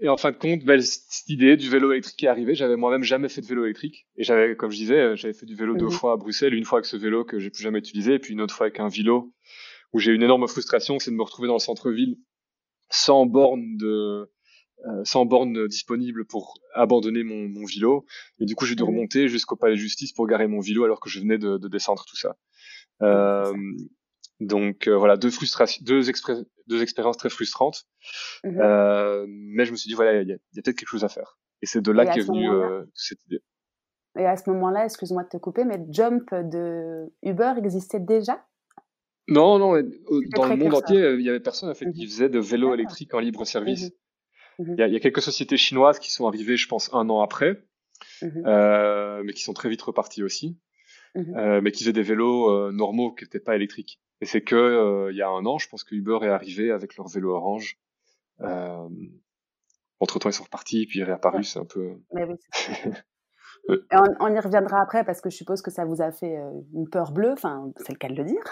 Et 0.00 0.08
en 0.08 0.16
fin 0.16 0.30
de 0.30 0.36
compte, 0.36 0.64
belle 0.64 0.84
cette 0.84 1.28
idée 1.28 1.56
du 1.56 1.68
vélo 1.68 1.90
électrique 1.90 2.22
est 2.22 2.28
arrivée. 2.28 2.54
J'avais 2.54 2.76
moi-même 2.76 3.02
jamais 3.02 3.28
fait 3.28 3.40
de 3.40 3.46
vélo 3.46 3.64
électrique. 3.64 4.06
Et 4.16 4.22
j'avais, 4.22 4.54
comme 4.54 4.70
je 4.70 4.76
disais, 4.76 4.98
euh, 4.98 5.16
j'avais 5.16 5.34
fait 5.34 5.46
du 5.46 5.56
vélo 5.56 5.74
deux 5.74 5.90
fois 5.90 6.12
à 6.12 6.16
Bruxelles, 6.16 6.54
une 6.54 6.64
fois 6.64 6.78
avec 6.78 6.86
ce 6.86 6.96
vélo 6.96 7.24
que 7.24 7.40
j'ai 7.40 7.50
plus 7.50 7.62
jamais 7.62 7.80
utilisé, 7.80 8.14
et 8.14 8.18
puis 8.20 8.34
une 8.34 8.40
autre 8.40 8.54
fois 8.54 8.66
avec 8.66 8.78
un 8.78 8.88
vélo 8.88 9.32
où 9.92 9.98
j'ai 9.98 10.12
une 10.12 10.22
énorme 10.22 10.46
frustration, 10.46 10.98
c'est 11.00 11.10
de 11.10 11.16
me 11.16 11.22
retrouver 11.22 11.48
dans 11.48 11.54
le 11.54 11.60
centre-ville 11.60 12.18
sans 12.90 13.26
borne 13.26 13.76
de, 13.76 14.30
euh, 14.86 15.04
sans 15.04 15.24
borne 15.26 15.66
disponible 15.66 16.24
pour 16.24 16.54
abandonner 16.74 17.24
mon, 17.24 17.48
mon 17.48 17.64
vélo. 17.66 18.04
Et 18.38 18.46
du 18.46 18.54
coup, 18.54 18.64
j'ai 18.66 18.74
dû 18.74 18.82
remonter 18.82 19.28
jusqu'au 19.28 19.56
palais 19.56 19.74
de 19.74 19.80
justice 19.80 20.12
pour 20.12 20.26
garer 20.26 20.46
mon 20.46 20.60
vélo 20.60 20.84
alors 20.84 21.00
que 21.00 21.10
je 21.10 21.20
venais 21.20 21.38
de, 21.38 21.58
de 21.58 21.68
descendre 21.68 22.04
tout 22.06 22.16
ça. 22.16 22.36
Euh, 23.02 23.52
Donc 24.40 24.86
voilà, 24.86 25.16
deux 25.16 25.30
frustrations, 25.30 25.82
deux, 25.84 26.02
deux 26.68 26.82
expériences 26.82 27.16
très 27.16 27.28
frustrantes. 27.28 27.86
Mmh 28.44 28.50
mais 29.26 29.64
je 29.64 29.72
me 29.72 29.76
suis 29.76 29.88
dit 29.88 29.94
voilà, 29.94 30.22
il 30.22 30.28
y 30.28 30.32
a, 30.32 30.36
a 30.36 30.38
peut-être 30.54 30.76
quelque 30.76 30.88
chose 30.88 31.02
à 31.02 31.08
faire. 31.08 31.38
Et 31.60 31.66
c'est 31.66 31.80
de 31.80 31.90
là 31.90 32.06
qu'est 32.06 32.20
venue 32.20 32.48
cette 32.94 33.24
idée. 33.26 33.40
Et 34.16 34.24
à 34.24 34.36
ce 34.36 34.48
moment-là, 34.50 34.84
excuse-moi 34.84 35.24
de 35.24 35.28
te 35.28 35.36
couper, 35.36 35.64
mais 35.64 35.80
Jump 35.90 36.30
de 36.32 37.06
Uber 37.22 37.54
existait 37.58 38.00
déjà? 38.00 38.44
Non, 39.28 39.58
non, 39.58 39.74
dans 40.36 40.46
le 40.46 40.56
monde 40.56 40.74
entier, 40.74 41.14
il 41.18 41.24
y 41.24 41.28
avait 41.28 41.40
personne 41.40 41.68
en 41.68 41.74
fait 41.74 41.90
qui 41.92 42.04
mmh 42.04 42.08
faisait 42.08 42.28
de 42.28 42.38
vélo 42.38 42.74
électrique 42.74 43.14
en 43.14 43.18
libre 43.18 43.44
service. 43.44 43.90
Mmh 44.58 44.74
il 44.76 44.92
y, 44.92 44.96
a 44.96 45.00
quelques 45.00 45.22
sociétés 45.22 45.56
chinoises 45.56 46.00
qui 46.00 46.10
sont 46.10 46.26
arrivées, 46.26 46.56
je 46.56 46.66
pense, 46.66 46.92
un 46.92 47.08
an 47.10 47.20
après, 47.20 47.62
euh, 48.22 49.22
mais 49.24 49.32
qui 49.32 49.42
sont 49.42 49.52
très 49.52 49.68
vite 49.68 49.82
reparties 49.82 50.24
aussi, 50.24 50.58
euh, 51.16 51.60
mais 51.60 51.70
qui 51.70 51.84
faisaient 51.84 51.92
des 51.92 52.02
vélos 52.02 52.50
euh, 52.50 52.72
normaux 52.72 53.12
qui 53.12 53.24
n'étaient 53.24 53.38
pas 53.38 53.54
électriques. 53.54 54.00
Et 54.20 54.26
c'est 54.26 54.40
que 54.40 55.10
il 55.12 55.16
y 55.16 55.22
a 55.22 55.28
un 55.28 55.46
an, 55.46 55.58
je 55.58 55.68
pense 55.68 55.84
que 55.84 55.94
Uber 55.94 56.18
est 56.22 56.28
arrivé 56.28 56.72
avec 56.72 56.96
leur 56.96 57.06
vélo 57.06 57.30
orange. 57.34 57.78
entre 60.00 60.18
temps, 60.18 60.28
ils 60.28 60.32
sont 60.32 60.44
repartis, 60.44 60.86
puis 60.86 60.98
ils 60.98 61.04
réapparus. 61.04 61.52
C'est 61.52 61.60
un 61.60 61.64
peu. 61.64 61.92
Mais 62.12 62.24
oui, 62.24 62.34
on, 63.68 64.34
y 64.34 64.40
reviendra 64.40 64.80
après 64.80 65.04
parce 65.04 65.20
que 65.20 65.30
je 65.30 65.36
suppose 65.36 65.60
que 65.62 65.70
ça 65.70 65.84
vous 65.84 66.00
a 66.00 66.10
fait 66.10 66.38
euh, 66.38 66.50
une 66.74 66.88
peur 66.88 67.12
bleue, 67.12 67.32
enfin 67.32 67.70
c'est 67.76 67.92
le 67.92 67.98
cas 67.98 68.08
de 68.08 68.14
le 68.14 68.24
dire, 68.24 68.42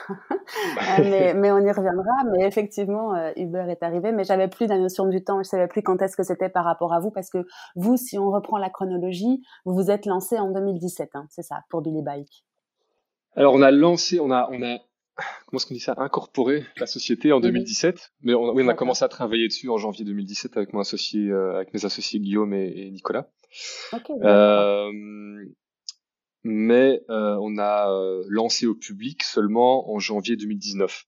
euh, 0.99 1.33
mais, 1.35 1.53
on 1.53 1.59
y 1.59 1.73
reviendra. 1.73 2.13
Mais 2.33 2.47
effectivement, 2.47 3.15
euh, 3.15 3.33
Uber 3.37 3.67
est 3.69 3.83
arrivé, 3.83 4.13
mais 4.13 4.25
j'avais 4.25 4.49
plus 4.49 4.67
la 4.67 4.79
notion 4.79 5.07
du 5.07 5.25
temps, 5.25 5.43
je 5.43 5.49
savais 5.49 5.69
plus 5.69 5.83
quand 5.83 6.01
est-ce 6.03 6.17
que 6.17 6.23
c'était 6.23 6.49
par 6.49 6.65
rapport 6.65 6.93
à 6.93 7.01
vous 7.01 7.11
parce 7.11 7.31
que 7.31 7.47
vous, 7.77 7.97
si 7.97 8.19
on 8.19 8.31
reprend 8.31 8.59
la 8.59 8.71
chronologie, 8.71 9.43
vous 9.65 9.75
vous 9.75 9.91
êtes 9.91 10.07
lancé 10.07 10.39
en 10.39 10.51
2017, 10.51 11.11
hein, 11.15 11.27
c'est 11.31 11.43
ça, 11.43 11.61
pour 11.71 11.81
Billy 11.81 12.03
Bike? 12.03 12.45
Alors 13.35 13.55
on 13.55 13.63
a 13.63 13.71
lancé, 13.71 14.21
on 14.21 14.31
a, 14.31 14.49
on 14.51 14.63
a, 14.63 14.79
comment 15.47 15.59
est-ce 15.59 15.67
qu'on 15.67 15.75
dit 15.75 15.81
ça, 15.81 15.95
incorporé 15.97 16.65
la 16.77 16.87
société 16.87 17.33
en 17.33 17.41
2017, 17.41 18.13
mais 18.23 18.35
on, 18.35 18.53
oui, 18.53 18.63
on 18.65 18.69
a 18.69 18.75
commencé 18.75 19.05
à 19.05 19.09
travailler 19.09 19.49
dessus 19.49 19.69
en 19.69 19.79
janvier 19.79 20.05
2017 20.05 20.57
avec 20.57 20.73
mon 20.73 20.81
associé, 20.81 21.33
avec 21.33 21.73
mes 21.75 21.85
associés 21.85 22.21
Guillaume 22.21 22.53
et 22.55 22.91
Nicolas. 22.91 23.31
Euh, 24.23 24.93
mais 26.45 27.03
euh, 27.11 27.37
on 27.41 27.59
a 27.59 27.91
euh, 27.91 28.25
lancé 28.29 28.67
au 28.67 28.75
public 28.75 29.23
seulement 29.23 29.91
en 29.93 29.99
janvier 29.99 30.37
2019. 30.37 31.05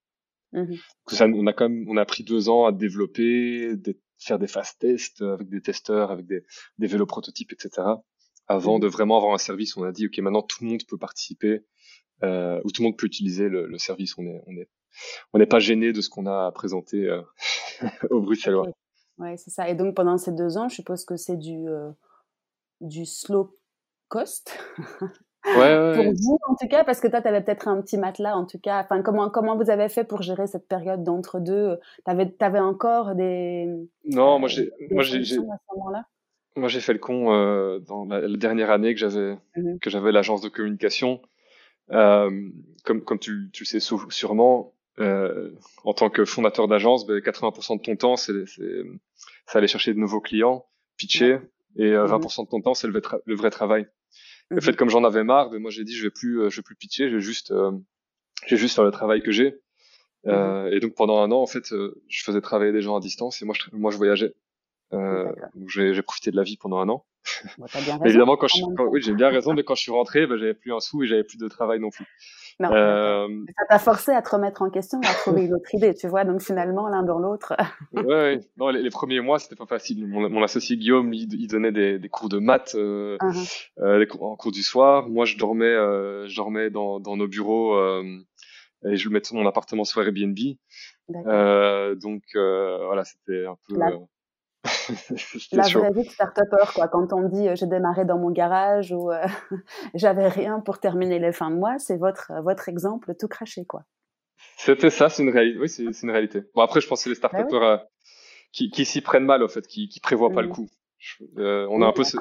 Mmh 0.53 0.75
ça, 1.09 1.27
on 1.27 1.47
a 1.47 1.53
quand 1.53 1.69
même, 1.69 1.85
on 1.89 1.97
a 1.97 2.05
pris 2.05 2.23
deux 2.25 2.49
ans 2.49 2.67
à 2.67 2.73
développer, 2.73 3.75
faire 4.19 4.39
des 4.39 4.47
fast 4.47 4.79
tests 4.81 5.23
avec 5.23 5.49
des 5.49 5.61
testeurs, 5.61 6.11
avec 6.11 6.27
des, 6.27 6.43
des 6.79 6.87
vélos 6.87 7.07
prototypes, 7.07 7.53
etc. 7.53 7.87
Avant 8.47 8.79
mmh 8.79 8.81
de 8.81 8.87
vraiment 8.87 9.17
avoir 9.19 9.35
un 9.35 9.39
service, 9.39 9.77
on 9.77 9.83
a 9.83 9.93
dit 9.93 10.07
ok, 10.07 10.19
maintenant 10.19 10.43
tout 10.43 10.65
le 10.65 10.71
monde 10.71 10.83
peut 10.89 10.97
participer, 10.97 11.65
euh, 12.23 12.61
ou 12.65 12.71
tout 12.71 12.83
le 12.83 12.89
monde 12.89 12.97
peut 12.97 13.07
utiliser 13.07 13.49
le, 13.49 13.67
le 13.67 13.79
service. 13.79 14.17
On 14.19 14.25
est, 14.27 14.43
on 14.47 14.53
est, 14.53 14.69
on 15.33 15.39
n'est 15.39 15.47
pas 15.47 15.59
gêné 15.59 15.93
de 15.93 16.01
ce 16.01 16.09
qu'on 16.11 16.27
a 16.27 16.51
présenté 16.53 17.05
euh, 17.05 17.23
aux 18.11 18.21
Bruxellois. 18.21 18.67
Ouais, 19.19 19.37
c'est 19.37 19.51
ça. 19.51 19.69
Et 19.69 19.75
donc 19.75 19.95
pendant 19.95 20.19
ces 20.19 20.33
deux 20.33 20.57
ans, 20.57 20.69
je 20.69 20.77
suppose 20.77 21.05
que 21.05 21.17
c'est 21.17 21.37
du 21.37 21.67
du 22.81 23.05
slow 23.05 23.55
cost. 24.09 24.57
Ouais, 25.47 25.95
pour 25.95 26.13
vous 26.13 26.39
en 26.49 26.57
tout 26.57 26.67
cas 26.69 26.85
parce 26.85 27.01
que 27.01 27.07
toi 27.07 27.23
tu 27.23 27.29
avais 27.29 27.41
peut-être 27.41 27.69
un 27.69 27.81
petit 27.81 27.97
matelas 27.97 28.37
en 28.37 28.45
tout 28.45 28.59
cas 28.59 28.83
enfin 28.83 29.03
comment 29.03 29.31
comment 29.31 29.57
vous 29.57 29.71
avez 29.71 29.89
fait 29.89 30.05
pour 30.05 30.21
gérer 30.21 30.47
cette 30.47 30.67
période 30.67 31.05
d'entre 31.05 31.39
deux 31.39 31.79
tu 32.05 32.11
avais, 32.11 32.35
avais 32.41 32.59
encore 32.59 33.15
des 33.15 33.69
non 34.05 34.41
moi 34.41 34.49
j'ai 34.49 34.71
moi 34.91 35.05
j'ai 35.05 35.39
moi 36.57 36.69
j'ai 36.69 36.81
fait 36.81 36.93
le 36.93 36.99
con 36.99 37.33
euh, 37.33 37.79
dans 37.79 38.05
la, 38.05 38.29
dernière 38.37 38.71
année 38.71 38.95
que 38.95 39.01
j'avais 39.01 39.39
mmh 39.57 39.79
que 39.81 39.91
j'avais 39.91 40.13
l'agence 40.13 40.43
de 40.43 40.49
communication 40.49 41.23
euh, 41.23 41.38
comme 41.91 43.03
comme 43.05 43.19
tu 43.19 43.51
tu 43.53 43.65
le 43.65 43.67
sais 43.67 43.81
sûrement 43.81 44.75
euh, 44.99 45.51
en 45.85 45.95
tant 45.95 46.11
que 46.11 46.25
fondateur 46.25 46.69
d'agence 46.69 47.07
80% 47.07 47.69
ben, 47.69 47.77
de 47.77 47.83
ton 47.83 47.97
temps 47.97 48.17
c'est 48.17 48.33
aller 49.55 49.69
chercher 49.69 49.95
de 49.95 49.99
nouveaux 49.99 50.21
clients 50.21 50.67
pitcher 50.99 51.39
et 51.77 51.93
20% 51.93 51.95
euh, 51.95 52.19
mmh 52.19 52.45
de 52.45 52.51
ton 52.51 52.61
temps, 52.61 52.75
c'est 52.75 52.89
le, 52.89 53.01
le, 53.25 53.35
vrai 53.35 53.51
travail. 53.51 53.87
Le 54.51 54.59
mmh 54.59 54.61
fait, 54.61 54.77
comme 54.77 54.91
j'en 54.91 55.05
avais 55.05 55.25
marre, 55.25 55.51
ben 55.51 55.61
moi 55.61 55.71
j'ai 55.71 55.85
dit 55.85 55.95
je 55.95 56.03
vais 56.03 56.11
plus, 56.11 56.41
euh, 56.41 56.51
je 56.51 56.57
vais 56.57 56.63
plus 56.63 56.75
pitcher, 56.75 57.09
je 57.09 57.15
vais 57.15 57.21
juste, 57.21 57.53
euh, 57.53 57.73
vais 58.51 58.57
juste 58.57 58.75
faire 58.75 58.85
le 58.85 58.91
travail 58.91 59.23
que 59.23 59.31
j'ai. 59.31 59.53
Mmh 60.25 60.31
euh, 60.31 60.71
et 60.73 60.81
donc 60.81 60.95
pendant 60.95 61.23
un 61.23 61.31
an, 61.31 61.41
en 61.41 61.47
fait, 61.47 61.69
je 61.71 62.23
faisais 62.25 62.41
travailler 62.41 62.73
des 62.73 62.83
gens 62.83 62.97
à 62.97 63.01
distance 63.01 63.41
et 63.41 63.45
moi, 63.45 63.55
je, 63.59 63.75
moi, 63.77 63.91
je 63.91 63.97
voyageais. 63.97 64.35
Euh, 64.95 65.33
j'ai 65.67 66.03
profité 66.03 66.31
de 66.31 66.37
la 66.37 66.43
vie 66.43 66.57
pendant 66.57 66.79
un 66.79 66.89
an. 66.89 67.05
bien 67.85 68.01
évidemment, 68.05 68.37
quand 68.37 68.49
je, 68.49 68.63
oui, 68.91 69.03
j'ai 69.03 69.13
bien 69.13 69.29
raison, 69.29 69.53
mais 69.53 69.63
quand 69.63 69.75
je 69.75 69.83
suis 69.83 69.93
rentré, 69.93 70.27
ben, 70.27 70.39
j'avais 70.39 70.55
plus 70.55 70.73
un 70.73 70.81
sou 70.81 71.03
et 71.03 71.07
j'avais 71.07 71.25
plus 71.25 71.39
de 71.39 71.49
travail 71.49 71.79
non 71.79 71.91
plus. 71.91 72.07
Non, 72.61 72.73
euh... 72.73 73.29
Ça 73.57 73.65
t'a 73.69 73.79
forcé 73.79 74.11
à 74.13 74.21
te 74.21 74.31
remettre 74.31 74.63
en 74.63 74.71
question, 74.71 74.99
à 75.05 75.15
trouver 75.15 75.45
une 75.45 75.55
autre 75.55 75.73
idée, 75.75 75.95
tu 75.95 76.09
vois. 76.09 76.25
Donc 76.25 76.43
finalement, 76.43 76.89
l'un 76.89 77.05
dans 77.05 77.19
l'autre. 77.19 77.55
ouais, 77.93 78.05
ouais, 78.05 78.41
Non, 78.57 78.71
les, 78.71 78.91
premiers 78.91 79.21
mois, 79.21 79.39
c'était 79.39 79.55
pas 79.55 79.67
facile. 79.67 80.07
Mon, 80.07 80.29
mon, 80.29 80.43
associé 80.43 80.77
Guillaume, 80.77 81.13
il, 81.13 81.33
il 81.35 81.47
donnait 81.47 81.71
des, 81.71 82.01
des, 82.01 82.09
cours 82.09 82.29
de 82.29 82.39
maths 82.39 82.75
euh, 82.75 83.17
uh-huh. 83.19 83.71
euh, 83.79 84.07
en 84.21 84.37
cours 84.37 84.51
du 84.51 84.63
soir. 84.63 85.09
Moi, 85.09 85.25
je 85.25 85.37
dormais, 85.37 85.67
euh, 85.67 86.27
je 86.27 86.35
dormais 86.35 86.71
dans, 86.71 86.99
dans 86.99 87.17
nos 87.17 87.29
bureaux 87.29 87.75
euh, 87.75 88.03
et 88.85 88.97
je 88.97 89.09
le 89.09 89.15
mettais 89.15 89.35
dans 89.35 89.41
mon 89.41 89.49
appartement 89.49 89.85
sur 89.85 90.03
Airbnb. 90.03 90.39
Euh, 91.27 91.95
donc 91.95 92.23
voilà, 92.35 93.05
c'était 93.05 93.47
un 93.47 93.57
peu. 93.69 93.79
la 93.79 93.93
vraie 95.53 95.93
vie 95.93 96.05
de 96.05 96.11
start 96.11 96.39
quoi. 96.75 96.89
Quand 96.89 97.13
on 97.13 97.29
dit 97.29 97.49
j'ai 97.55 97.67
démarré 97.67 98.05
dans 98.05 98.19
mon 98.19 98.31
garage 98.31 98.93
ou 98.93 99.11
j'avais 99.95 100.29
rien 100.29 100.61
pour 100.61 100.79
terminer 100.79 101.19
les 101.19 101.33
fins 101.33 101.51
de 101.51 101.57
mois, 101.57 101.79
c'est 101.79 101.97
votre, 101.97 102.33
votre 102.43 102.69
exemple 102.69 103.15
tout 103.15 103.29
craché, 103.29 103.65
quoi. 103.65 103.85
C'était 104.57 104.91
ça, 104.91 105.09
c'est 105.09 105.23
une 105.23 105.31
réalité. 105.31 105.59
Oui, 105.59 105.69
c'est 105.69 106.03
une 106.03 106.11
réalité. 106.11 106.43
Bon, 106.55 106.63
après, 106.63 106.81
je 106.81 106.89
pense 106.89 107.01
que 107.01 107.05
c'est 107.05 107.11
les 107.11 107.17
start 107.17 107.35
bah 107.51 107.87
qui, 108.53 108.71
qui 108.71 108.85
s'y 108.85 109.01
prennent 109.01 109.25
mal, 109.25 109.43
au 109.43 109.49
fait, 109.49 109.67
qui, 109.67 109.89
qui 109.89 110.01
prévoient 110.01 110.31
pas 110.31 110.43
le 110.43 110.49
mmh. 110.49 110.53
coup. 110.53 110.69
Euh, 111.39 111.67
on 111.71 111.83
a 111.83 111.87
un 111.87 111.93
peu 111.93 112.03
ce, 112.03 112.17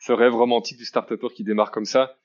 ce, 0.00 0.12
rêve 0.12 0.34
romantique 0.34 0.78
du 0.78 0.84
start 0.84 1.10
qui 1.34 1.44
démarre 1.44 1.70
comme 1.70 1.84
ça. 1.84 2.16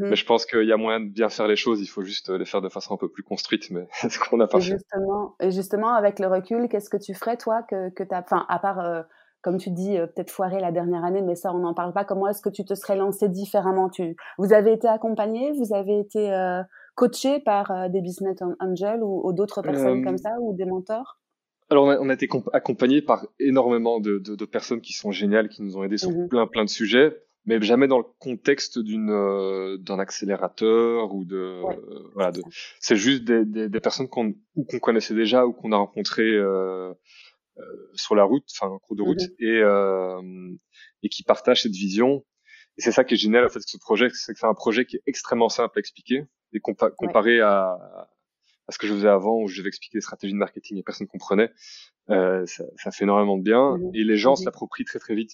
Mais 0.00 0.16
je 0.16 0.26
pense 0.26 0.46
qu'il 0.46 0.64
y 0.64 0.72
a 0.72 0.76
moyen 0.76 1.00
de 1.00 1.08
bien 1.08 1.28
faire 1.28 1.48
les 1.48 1.56
choses. 1.56 1.80
Il 1.80 1.86
faut 1.86 2.02
juste 2.02 2.30
les 2.30 2.44
faire 2.44 2.60
de 2.60 2.68
façon 2.68 2.94
un 2.94 2.96
peu 2.96 3.08
plus 3.08 3.22
construite. 3.22 3.70
Mais 3.70 3.88
ce 4.08 4.18
qu'on 4.18 4.36
n'a 4.36 4.46
pas 4.46 4.58
et 4.58 4.62
fait. 4.62 4.72
Justement, 4.72 5.36
et 5.40 5.50
justement, 5.50 5.94
avec 5.94 6.18
le 6.18 6.26
recul, 6.26 6.68
qu'est-ce 6.68 6.90
que 6.90 6.96
tu 6.96 7.14
ferais, 7.14 7.36
toi, 7.36 7.62
que, 7.62 7.90
que 7.90 8.02
as. 8.12 8.20
Enfin, 8.20 8.46
à 8.48 8.58
part 8.58 9.04
comme 9.42 9.56
tu 9.56 9.70
dis, 9.70 9.96
euh, 9.96 10.06
peut-être 10.06 10.30
foiré 10.30 10.60
la 10.60 10.72
dernière 10.72 11.04
année, 11.04 11.22
mais 11.22 11.34
ça, 11.34 11.52
on 11.54 11.58
n'en 11.58 11.74
parle 11.74 11.92
pas. 11.92 12.04
Comment 12.04 12.28
est-ce 12.28 12.42
que 12.42 12.48
tu 12.48 12.64
te 12.64 12.74
serais 12.74 12.96
lancé 12.96 13.28
différemment? 13.28 13.88
Tu... 13.88 14.16
Vous 14.38 14.52
avez 14.52 14.72
été 14.72 14.88
accompagné, 14.88 15.52
vous 15.52 15.74
avez 15.74 15.98
été 15.98 16.32
euh, 16.32 16.62
coaché 16.94 17.40
par 17.40 17.70
euh, 17.70 17.88
des 17.88 18.00
business 18.00 18.38
angels 18.60 19.02
ou, 19.02 19.32
d'autres 19.32 19.62
personnes 19.62 20.04
comme 20.04 20.18
ça, 20.18 20.30
ou 20.40 20.54
des 20.54 20.66
mentors? 20.66 21.16
alors 21.72 21.84
on 21.84 22.08
a, 22.08 22.14
été 22.14 22.28
accompagné 22.52 23.00
par 23.00 23.24
énormément 23.38 24.00
de, 24.00 24.18
de, 24.18 24.34
de, 24.34 24.44
personnes 24.44 24.80
qui 24.80 24.92
sont 24.92 25.12
géniales, 25.12 25.48
qui 25.48 25.62
nous 25.62 25.76
ont 25.76 25.84
aidés 25.84 25.98
sur 25.98 26.10
mmh 26.10 26.26
plein 26.28 26.48
plein 26.48 26.64
de 26.64 26.68
sujets, 26.68 27.16
mais 27.46 27.60
jamais 27.62 27.88
dans 27.88 27.98
le 27.98 28.04
contexte 28.18 28.78
d'une 28.78 29.78
d'un 29.78 29.98
accélérateur 29.98 31.14
ou 31.14 31.24
de 31.24 31.62
voilà. 32.14 32.32
De, 32.32 32.42
c'est 32.80 32.96
juste 32.96 33.24
des, 33.24 33.44
des, 33.44 33.68
des 33.68 33.80
personnes 33.80 34.08
qu'on 34.08 34.34
ou 34.54 34.64
qu'on 34.64 34.78
connaissait 34.78 35.14
déjà 35.14 35.46
ou 35.46 35.52
qu'on 35.52 35.72
a 35.72 35.76
rencontrées 35.76 36.22
euh, 36.22 36.92
euh, 37.58 37.90
sur 37.94 38.14
la 38.14 38.24
route, 38.24 38.44
enfin 38.54 38.72
en 38.72 38.78
cours 38.78 38.96
de 38.96 39.02
route, 39.02 39.20
mhm. 39.20 39.34
et, 39.38 39.60
euh, 39.62 40.52
et 41.02 41.08
qui 41.08 41.22
partagent 41.22 41.62
cette 41.62 41.72
vision. 41.72 42.24
Et 42.78 42.82
c'est 42.82 42.92
ça 42.92 43.04
qui 43.04 43.14
est 43.14 43.16
génial 43.16 43.44
en 43.44 43.48
fait 43.48 43.60
ce 43.60 43.78
projet, 43.78 44.08
c'est 44.12 44.32
que 44.32 44.38
c'est 44.38 44.46
un 44.46 44.54
projet 44.54 44.84
qui 44.86 44.96
est 44.96 45.02
extrêmement 45.06 45.48
simple 45.48 45.78
à 45.78 45.80
expliquer 45.80 46.24
et 46.52 46.60
comparé 46.60 47.40
à, 47.40 47.76
à 48.70 48.72
ce 48.72 48.78
que 48.78 48.86
je 48.86 48.94
faisais 48.94 49.08
avant 49.08 49.42
où 49.42 49.48
je 49.48 49.58
devais 49.58 49.68
expliquer 49.68 49.98
les 49.98 50.02
stratégies 50.02 50.32
de 50.32 50.38
marketing 50.38 50.78
et 50.78 50.82
personne 50.82 51.08
comprenait. 51.08 51.50
Euh, 52.10 52.46
ça, 52.46 52.64
ça, 52.76 52.90
fait 52.90 53.04
énormément 53.04 53.36
de 53.36 53.42
bien 53.42 53.76
mhm. 53.76 53.90
et 53.94 54.04
les 54.04 54.16
gens 54.16 54.32
mhm. 54.32 54.44
s'approprient 54.44 54.84
très 54.84 54.98
très 54.98 55.14
vite. 55.14 55.32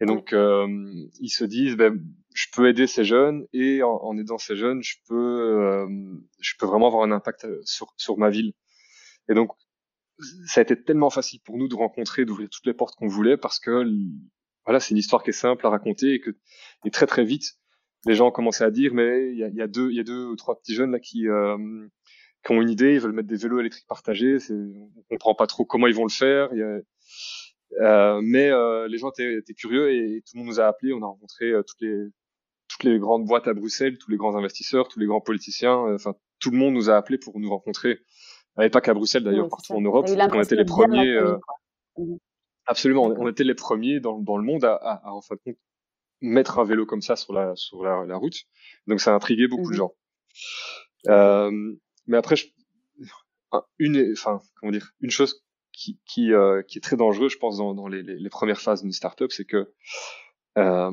Et 0.00 0.06
donc 0.06 0.32
euh, 0.32 0.66
ils 1.20 1.30
se 1.30 1.44
disent, 1.44 1.76
ben, 1.76 1.98
je 2.34 2.46
peux 2.52 2.68
aider 2.68 2.86
ces 2.86 3.04
jeunes 3.04 3.46
et 3.52 3.82
en, 3.82 3.96
en 3.96 4.18
aidant 4.18 4.38
ces 4.38 4.56
jeunes, 4.56 4.82
je 4.82 4.96
peux, 5.08 5.14
euh, 5.14 5.86
je 6.40 6.54
peux 6.58 6.66
vraiment 6.66 6.88
avoir 6.88 7.02
un 7.02 7.12
impact 7.12 7.46
sur, 7.64 7.94
sur 7.96 8.18
ma 8.18 8.28
ville. 8.28 8.52
Et 9.30 9.34
donc 9.34 9.52
ça 10.46 10.60
a 10.60 10.62
été 10.62 10.82
tellement 10.82 11.10
facile 11.10 11.40
pour 11.44 11.56
nous 11.56 11.68
de 11.68 11.74
rencontrer, 11.74 12.24
d'ouvrir 12.24 12.48
toutes 12.50 12.66
les 12.66 12.74
portes 12.74 12.94
qu'on 12.96 13.08
voulait 13.08 13.36
parce 13.36 13.58
que 13.58 13.84
voilà, 14.64 14.80
c'est 14.80 14.90
une 14.90 14.98
histoire 14.98 15.22
qui 15.22 15.30
est 15.30 15.34
simple 15.34 15.66
à 15.66 15.70
raconter 15.70 16.14
et 16.14 16.20
que 16.20 16.30
et 16.84 16.90
très 16.90 17.06
très 17.06 17.24
vite 17.24 17.54
les 18.06 18.14
gens 18.14 18.28
ont 18.28 18.32
commencé 18.32 18.64
à 18.64 18.70
dire 18.70 18.92
mais 18.94 19.30
il 19.32 19.38
y 19.38 19.44
a, 19.44 19.48
y 19.48 19.60
a, 19.60 19.66
deux 19.66 19.90
il 19.90 19.96
y 19.96 20.00
a 20.00 20.04
deux 20.04 20.26
ou 20.26 20.36
trois 20.36 20.58
petits 20.58 20.74
jeunes 20.74 20.92
là 20.92 21.00
qui 21.00 21.28
euh, 21.28 21.56
qui 22.46 22.52
ont 22.52 22.62
une 22.62 22.70
idée, 22.70 22.94
ils 22.94 23.00
veulent 23.00 23.12
mettre 23.12 23.28
des 23.28 23.36
vélos 23.36 23.58
électriques 23.58 23.88
partagés, 23.88 24.38
on 24.50 25.02
comprend 25.10 25.34
pas 25.34 25.46
trop 25.46 25.64
comment 25.64 25.88
ils 25.88 25.94
vont 25.94 26.04
le 26.04 26.10
faire. 26.10 26.54
Y 26.54 26.62
a, 26.62 26.78
euh, 27.80 28.20
mais 28.22 28.50
euh, 28.50 28.88
les 28.88 28.98
gens 28.98 29.10
étaient, 29.10 29.34
étaient, 29.34 29.54
curieux 29.54 29.92
et, 29.92 30.22
tout 30.22 30.32
le 30.34 30.38
monde 30.38 30.48
nous 30.48 30.60
a 30.60 30.66
appelés. 30.66 30.92
On 30.92 31.02
a 31.02 31.06
rencontré 31.06 31.46
euh, 31.46 31.62
toutes 31.62 31.80
les 31.80 32.08
toutes 32.68 32.84
les 32.84 32.98
grandes 32.98 33.24
boîtes 33.24 33.48
à 33.48 33.54
Bruxelles, 33.54 33.96
tous 33.98 34.10
les 34.10 34.16
grands 34.16 34.36
investisseurs, 34.36 34.88
tous 34.88 34.98
les 34.98 35.06
grands 35.06 35.20
politiciens. 35.20 35.86
Euh, 35.86 35.94
enfin, 35.94 36.14
tout 36.40 36.50
le 36.50 36.58
monde 36.58 36.74
nous 36.74 36.90
a 36.90 36.96
appelés 36.96 37.18
pour 37.18 37.38
nous 37.38 37.50
rencontrer 37.50 38.00
et 38.60 38.70
pas 38.70 38.80
qu'à 38.80 38.94
Bruxelles 38.94 39.24
d'ailleurs, 39.24 39.48
partout 39.48 39.74
en 39.74 39.80
Europe. 39.80 40.06
On 40.08 40.42
était 40.42 40.56
les 40.56 40.64
premiers. 40.64 41.08
Euh, 41.08 41.36
mmh 41.98 42.16
absolument, 42.68 43.04
on 43.04 43.28
était 43.28 43.44
les 43.44 43.54
premiers 43.54 44.00
dans, 44.00 44.18
dans 44.18 44.36
le 44.36 44.42
monde 44.42 44.64
à, 44.64 44.74
à, 44.74 45.12
en 45.12 45.20
fin 45.20 45.36
de 45.36 45.40
compte 45.40 45.56
mettre 46.20 46.58
un 46.58 46.64
vélo 46.64 46.84
comme 46.84 47.00
ça 47.00 47.14
sur 47.14 47.32
la 47.32 47.54
sur 47.54 47.84
la, 47.84 48.04
la 48.06 48.16
route. 48.16 48.34
Donc 48.88 49.00
ça 49.00 49.12
a 49.12 49.14
intrigué 49.14 49.46
beaucoup 49.46 49.70
de 49.70 49.76
mmh 49.76 49.78
gens. 49.78 49.94
Euh, 51.06 51.76
mais 52.08 52.16
après, 52.16 52.34
je, 52.34 52.48
une, 53.78 54.12
enfin, 54.12 54.40
comment 54.56 54.72
dire, 54.72 54.90
une 55.00 55.10
chose 55.10 55.44
qui, 55.76 56.00
qui, 56.06 56.32
euh, 56.32 56.62
qui 56.62 56.78
est 56.78 56.80
très 56.80 56.96
dangereuse, 56.96 57.32
je 57.32 57.38
pense, 57.38 57.58
dans, 57.58 57.74
dans 57.74 57.86
les, 57.86 58.02
les, 58.02 58.30
premières 58.30 58.60
phases 58.60 58.82
d'une 58.82 58.92
startup, 58.92 59.30
c'est 59.30 59.44
que 59.44 59.72
euh, 60.56 60.90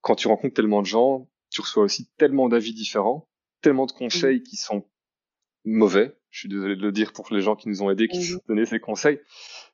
quand 0.00 0.16
tu 0.16 0.26
rencontres 0.26 0.54
tellement 0.54 0.82
de 0.82 0.86
gens, 0.86 1.30
tu 1.50 1.60
reçois 1.60 1.84
aussi 1.84 2.10
tellement 2.18 2.48
d'avis 2.48 2.74
différents, 2.74 3.28
tellement 3.62 3.86
de 3.86 3.92
conseils 3.92 4.42
qui 4.42 4.56
sont 4.56 4.84
mauvais. 5.64 6.18
Je 6.30 6.40
suis 6.40 6.48
désolé 6.48 6.74
de 6.74 6.82
le 6.82 6.92
dire 6.92 7.12
pour 7.12 7.28
les 7.30 7.40
gens 7.40 7.54
qui 7.54 7.68
nous 7.68 7.82
ont 7.82 7.90
aidés, 7.90 8.08
qui 8.08 8.18
nous 8.18 8.36
ont 8.36 8.42
donné 8.48 8.66
ces 8.66 8.80
conseils. 8.80 9.20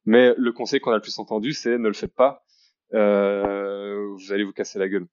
Mais 0.04 0.34
le 0.36 0.52
conseil 0.52 0.78
qu'on 0.80 0.92
a 0.92 0.96
le 0.96 1.00
plus 1.00 1.18
entendu, 1.18 1.54
c'est 1.54 1.78
ne 1.78 1.88
le 1.88 1.94
faites 1.94 2.14
pas. 2.14 2.44
Euh, 2.92 4.06
vous 4.14 4.32
allez 4.32 4.44
vous 4.44 4.52
casser 4.52 4.78
la 4.78 4.88
gueule. 4.88 5.06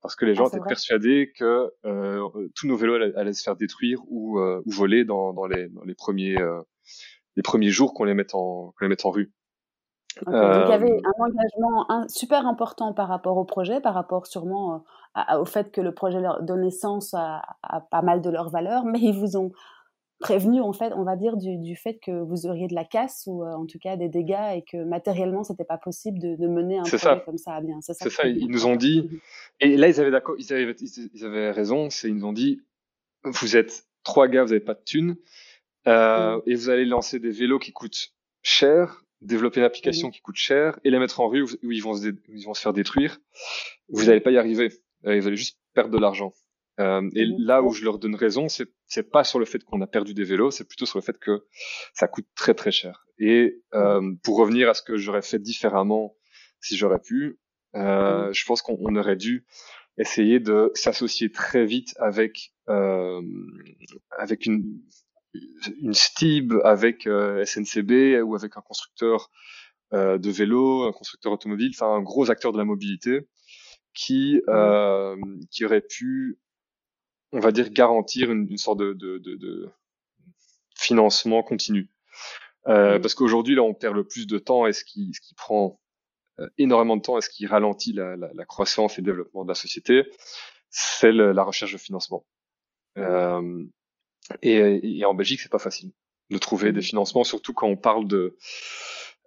Parce 0.00 0.14
que 0.16 0.26
les 0.26 0.32
ah, 0.32 0.34
gens 0.34 0.48
étaient 0.48 0.60
persuadés 0.66 1.32
que 1.36 1.72
euh, 1.84 2.28
tous 2.54 2.68
nos 2.68 2.76
vélos 2.76 2.94
allaient, 3.16 3.32
se 3.32 3.42
faire 3.42 3.56
détruire 3.56 4.00
ou, 4.06 4.38
euh, 4.38 4.62
ou 4.64 4.70
voler 4.70 5.04
dans, 5.04 5.32
dans, 5.32 5.46
les, 5.46 5.68
dans 5.70 5.82
les 5.84 5.94
premiers 5.94 6.40
euh, 6.40 6.60
les 7.36 7.42
premiers 7.42 7.70
jours 7.70 7.94
qu'on 7.94 8.04
les 8.04 8.14
mette 8.14 8.34
en 8.34 8.72
qu'on 8.76 8.84
les 8.84 8.88
mette 8.88 9.04
en 9.04 9.10
rue. 9.10 9.32
Donc 10.26 10.34
il 10.34 10.70
y 10.70 10.72
avait 10.72 10.92
euh, 10.92 11.00
un 11.04 11.24
engagement 11.24 12.08
super 12.08 12.46
important 12.46 12.92
par 12.92 13.08
rapport 13.08 13.36
au 13.36 13.44
projet, 13.44 13.80
par 13.80 13.94
rapport 13.94 14.26
sûrement 14.26 14.84
au 15.36 15.44
fait 15.44 15.72
que 15.72 15.80
le 15.80 15.92
projet 15.92 16.20
leur 16.20 16.42
donne 16.42 16.62
naissance 16.62 17.14
à, 17.14 17.42
à, 17.62 17.80
pas 17.80 18.02
mal 18.02 18.20
de 18.20 18.30
leurs 18.30 18.50
valeurs, 18.50 18.84
mais 18.84 19.00
ils 19.00 19.14
vous 19.14 19.36
ont 19.36 19.50
prévenu 20.20 20.60
en 20.60 20.72
fait, 20.72 20.92
on 20.94 21.02
va 21.02 21.16
dire 21.16 21.36
du, 21.36 21.58
du, 21.58 21.74
fait 21.74 21.98
que 21.98 22.12
vous 22.12 22.46
auriez 22.46 22.68
de 22.68 22.74
la 22.74 22.84
casse 22.84 23.24
ou 23.26 23.44
en 23.44 23.66
tout 23.66 23.78
cas 23.80 23.96
des 23.96 24.08
dégâts 24.08 24.54
et 24.54 24.62
que 24.62 24.84
matériellement 24.84 25.42
c'était 25.42 25.64
pas 25.64 25.76
possible 25.76 26.20
de, 26.20 26.36
de 26.36 26.46
mener 26.46 26.78
un 26.78 26.84
projet 26.84 27.22
comme 27.24 27.36
ça 27.36 27.54
à 27.54 27.60
bien. 27.60 27.80
C'est 27.80 27.94
ça. 27.94 28.08
ça 28.08 28.28
ils 28.28 28.48
nous 28.48 28.66
ont 28.66 28.76
dit 28.76 29.20
et 29.58 29.76
là 29.76 29.88
ils 29.88 30.00
avaient 30.00 30.12
d'accord, 30.12 30.36
ils 30.38 30.52
avaient, 30.52 30.72
ils 30.72 31.24
avaient 31.24 31.50
raison, 31.50 31.90
c'est 31.90 32.08
ils 32.08 32.14
nous 32.14 32.24
ont 32.24 32.32
dit 32.32 32.62
vous 33.24 33.56
êtes 33.56 33.86
trois 34.04 34.28
gars, 34.28 34.44
vous 34.44 34.52
avez 34.52 34.60
pas 34.60 34.74
de 34.74 34.82
thunes 34.84 35.16
euh, 35.86 36.40
et 36.46 36.54
vous 36.54 36.70
allez 36.70 36.84
lancer 36.84 37.18
des 37.18 37.30
vélos 37.30 37.58
qui 37.58 37.72
coûtent 37.72 38.12
cher, 38.42 39.04
développer 39.20 39.60
une 39.60 39.66
application 39.66 40.10
qui 40.10 40.20
coûte 40.20 40.36
cher 40.36 40.78
et 40.84 40.90
les 40.90 40.98
mettre 40.98 41.20
en 41.20 41.28
rue 41.28 41.42
où, 41.42 41.70
ils, 41.72 41.82
vont 41.82 41.94
se 41.94 42.14
ils 42.28 42.44
vont 42.44 42.54
se 42.54 42.60
faire 42.60 42.72
détruire. 42.72 43.18
Vous 43.88 44.04
n'allez 44.06 44.20
pas 44.20 44.30
y 44.30 44.38
arriver. 44.38 44.72
Euh, 45.06 45.18
vous 45.18 45.26
allez 45.26 45.36
juste 45.36 45.58
perdre 45.74 45.90
de 45.90 45.98
l'argent. 45.98 46.32
Euh, 46.80 47.08
et 47.14 47.24
là 47.38 47.62
où 47.62 47.72
je 47.72 47.84
leur 47.84 47.98
donne 47.98 48.16
raison, 48.16 48.48
c'est 48.48 48.68
c'est 48.86 49.10
pas 49.10 49.24
sur 49.24 49.38
le 49.38 49.44
fait 49.44 49.62
qu'on 49.62 49.80
a 49.80 49.86
perdu 49.86 50.12
des 50.14 50.24
vélos, 50.24 50.50
c'est 50.50 50.66
plutôt 50.66 50.86
sur 50.86 50.98
le 50.98 51.04
fait 51.04 51.18
que 51.18 51.46
ça 51.92 52.08
coûte 52.08 52.26
très 52.34 52.54
très 52.54 52.72
cher. 52.72 53.06
Et 53.18 53.62
pour 54.22 54.38
revenir 54.38 54.68
à 54.68 54.74
ce 54.74 54.82
que 54.82 54.96
j'aurais 54.96 55.22
fait 55.22 55.38
différemment 55.38 56.16
si 56.60 56.76
j'aurais 56.76 56.98
pu, 56.98 57.38
je 57.74 58.44
pense 58.44 58.62
qu'on 58.62 58.96
aurait 58.96 59.16
dû 59.16 59.46
essayer 59.98 60.40
de 60.40 60.70
s'associer 60.74 61.30
très 61.30 61.64
vite 61.64 61.94
avec 61.98 62.52
euh, 62.68 63.22
avec 64.18 64.46
une 64.46 64.80
une 65.80 65.94
STIB 65.94 66.54
avec 66.64 67.06
euh, 67.06 67.44
SNCB 67.44 68.22
ou 68.22 68.34
avec 68.34 68.56
un 68.56 68.60
constructeur 68.60 69.30
euh, 69.92 70.18
de 70.18 70.30
vélo, 70.30 70.84
un 70.84 70.92
constructeur 70.92 71.32
automobile, 71.32 71.72
enfin 71.74 71.94
un 71.94 72.02
gros 72.02 72.30
acteur 72.30 72.52
de 72.52 72.58
la 72.58 72.64
mobilité 72.64 73.26
qui 73.94 74.42
euh, 74.48 75.16
qui 75.50 75.64
aurait 75.64 75.80
pu, 75.82 76.38
on 77.32 77.40
va 77.40 77.52
dire, 77.52 77.70
garantir 77.70 78.30
une, 78.30 78.48
une 78.50 78.58
sorte 78.58 78.78
de, 78.78 78.92
de, 78.92 79.18
de, 79.18 79.36
de, 79.36 79.70
financement 80.76 81.42
continu. 81.42 81.90
Euh, 82.66 82.98
Parce 82.98 83.14
qu'aujourd'hui, 83.14 83.54
là, 83.54 83.62
on 83.62 83.74
perd 83.74 83.94
le 83.94 84.04
plus 84.04 84.26
de 84.26 84.38
temps 84.38 84.66
et 84.66 84.72
ce 84.72 84.84
qui, 84.84 85.12
ce 85.14 85.20
qui 85.20 85.34
prend 85.34 85.80
euh, 86.40 86.48
énormément 86.58 86.96
de 86.96 87.02
temps 87.02 87.18
et 87.18 87.20
ce 87.20 87.28
qui 87.28 87.46
ralentit 87.46 87.92
la, 87.92 88.16
la, 88.16 88.30
la 88.32 88.44
croissance 88.44 88.98
et 88.98 89.02
le 89.02 89.06
développement 89.06 89.44
de 89.44 89.48
la 89.48 89.54
société, 89.54 90.04
c'est 90.70 91.12
la 91.12 91.42
recherche 91.44 91.72
de 91.72 91.78
financement. 91.78 92.26
Euh, 92.98 93.64
et, 94.42 94.98
et 94.98 95.04
en 95.04 95.14
Belgique, 95.14 95.40
c'est 95.40 95.52
pas 95.52 95.58
facile 95.58 95.92
de 96.30 96.38
trouver 96.38 96.72
des 96.72 96.80
mmh. 96.80 96.82
financements, 96.82 97.24
surtout 97.24 97.52
quand 97.52 97.68
on 97.68 97.76
parle 97.76 98.06
de 98.08 98.36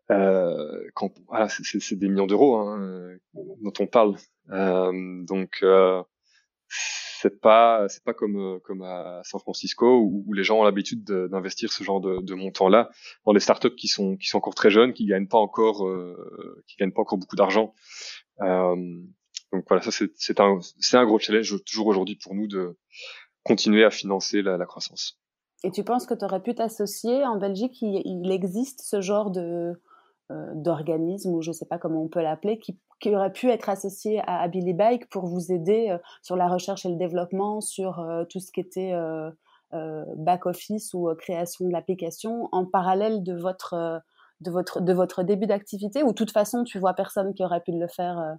euh, 0.10 0.90
quand 0.94 1.12
voilà, 1.28 1.50
c'est 1.50 1.96
des 1.96 2.08
millions 2.08 2.28
d'euros 2.28 2.56
hein, 2.56 3.18
dont 3.34 3.74
on 3.80 3.88
parle. 3.88 4.16
Euh, 4.52 5.24
donc 5.26 5.60
euh, 5.64 6.02
c'est 6.70 7.42
pas 7.42 7.88
c'est 7.90 8.04
pas 8.04 8.14
comme 8.14 8.60
comme 8.64 8.84
à 8.84 9.22
San 9.24 9.40
Francisco 9.40 10.00
où, 10.00 10.24
où 10.26 10.34
les 10.34 10.44
gens 10.44 10.60
ont 10.60 10.64
l'habitude 10.64 11.04
d'investir 11.04 11.74
ce 11.74 11.84
genre 11.84 12.00
de, 12.00 12.22
de 12.22 12.34
montant 12.36 12.70
là 12.70 12.90
dans 13.26 13.34
des 13.34 13.40
startups 13.40 13.76
qui 13.76 13.88
sont 13.88 14.16
qui 14.18 14.28
sont 14.28 14.38
encore 14.38 14.56
très 14.56 14.70
jeunes, 14.70 14.94
qui 14.94 15.06
gagnent 15.06 15.28
pas 15.28 15.38
encore 15.38 15.86
euh, 15.86 16.64
qui 16.68 16.78
gagnent 16.78 16.94
pas 16.94 17.02
encore 17.02 17.18
beaucoup 17.18 17.36
d'argent. 17.36 17.74
Euh, 18.42 18.76
donc 19.52 19.66
voilà, 19.68 19.82
ça 19.82 19.92
c'est 19.92 20.40
un 20.40 20.60
c'est 20.80 20.98
un 20.98 21.06
gros 21.06 21.20
challenge 21.20 21.56
toujours 21.66 21.88
aujourd'hui 21.88 22.16
pour 22.16 22.36
nous 22.36 22.48
de 22.48 22.78
continuer 23.48 23.86
à 23.86 23.90
financer 23.90 24.42
la, 24.42 24.66
croissance. 24.66 25.20
Et 25.64 25.72
tu 25.72 25.84
penses 25.84 26.06
que 26.06 26.14
tu 26.14 26.26
aurais 26.26 26.42
pu 26.42 26.54
t'associer 26.54 27.26
en 27.26 27.38
Belgique 27.38 27.82
il, 27.82 28.32
existe 28.32 28.82
ce 28.82 29.02
genre 29.02 29.32
de 29.32 29.82
euh, 30.30 30.52
d'organisme 30.56 31.34
ou 31.34 31.42
je 31.42 31.52
ne 31.52 31.54
sais 31.54 31.66
pas 31.66 31.78
comment 31.78 32.04
on 32.04 32.10
peut 32.10 32.22
l'appeler 32.22 32.60
qui, 32.60 32.78
qui, 33.00 33.16
aurait 33.16 33.32
pu 33.32 33.50
être 33.50 33.70
associé 33.70 34.22
à, 34.28 34.46
Billy 34.50 34.74
Bike 34.74 35.10
pour 35.10 35.26
vous 35.26 35.54
aider 35.54 35.88
euh, 35.90 35.98
sur 36.22 36.36
la 36.36 36.50
recherche 36.50 36.86
et 36.86 36.90
le 36.90 36.98
développement 36.98 37.62
sur 37.62 38.00
euh, 38.00 38.26
tout 38.26 38.42
ce 38.42 38.52
qui 38.52 38.60
était 38.60 38.94
back 39.72 40.46
office 40.46 40.94
ou 40.94 41.14
création 41.18 41.66
de 41.66 41.72
l'application 41.72 42.50
en 42.52 42.66
parallèle 42.66 43.24
de 43.24 43.34
votre 43.34 44.02
de 44.40 44.52
votre 44.52 44.82
de 44.82 44.94
votre 44.94 45.24
début 45.24 45.48
d'activité 45.48 46.04
ou 46.04 46.10
de 46.10 46.14
toute 46.14 46.32
façon 46.32 46.64
tu 46.64 46.80
vois 46.80 46.94
personne 46.94 47.34
qui 47.34 47.44
aurait 47.44 47.62
pu 47.62 47.72
le 47.72 47.88
faire 47.88 48.38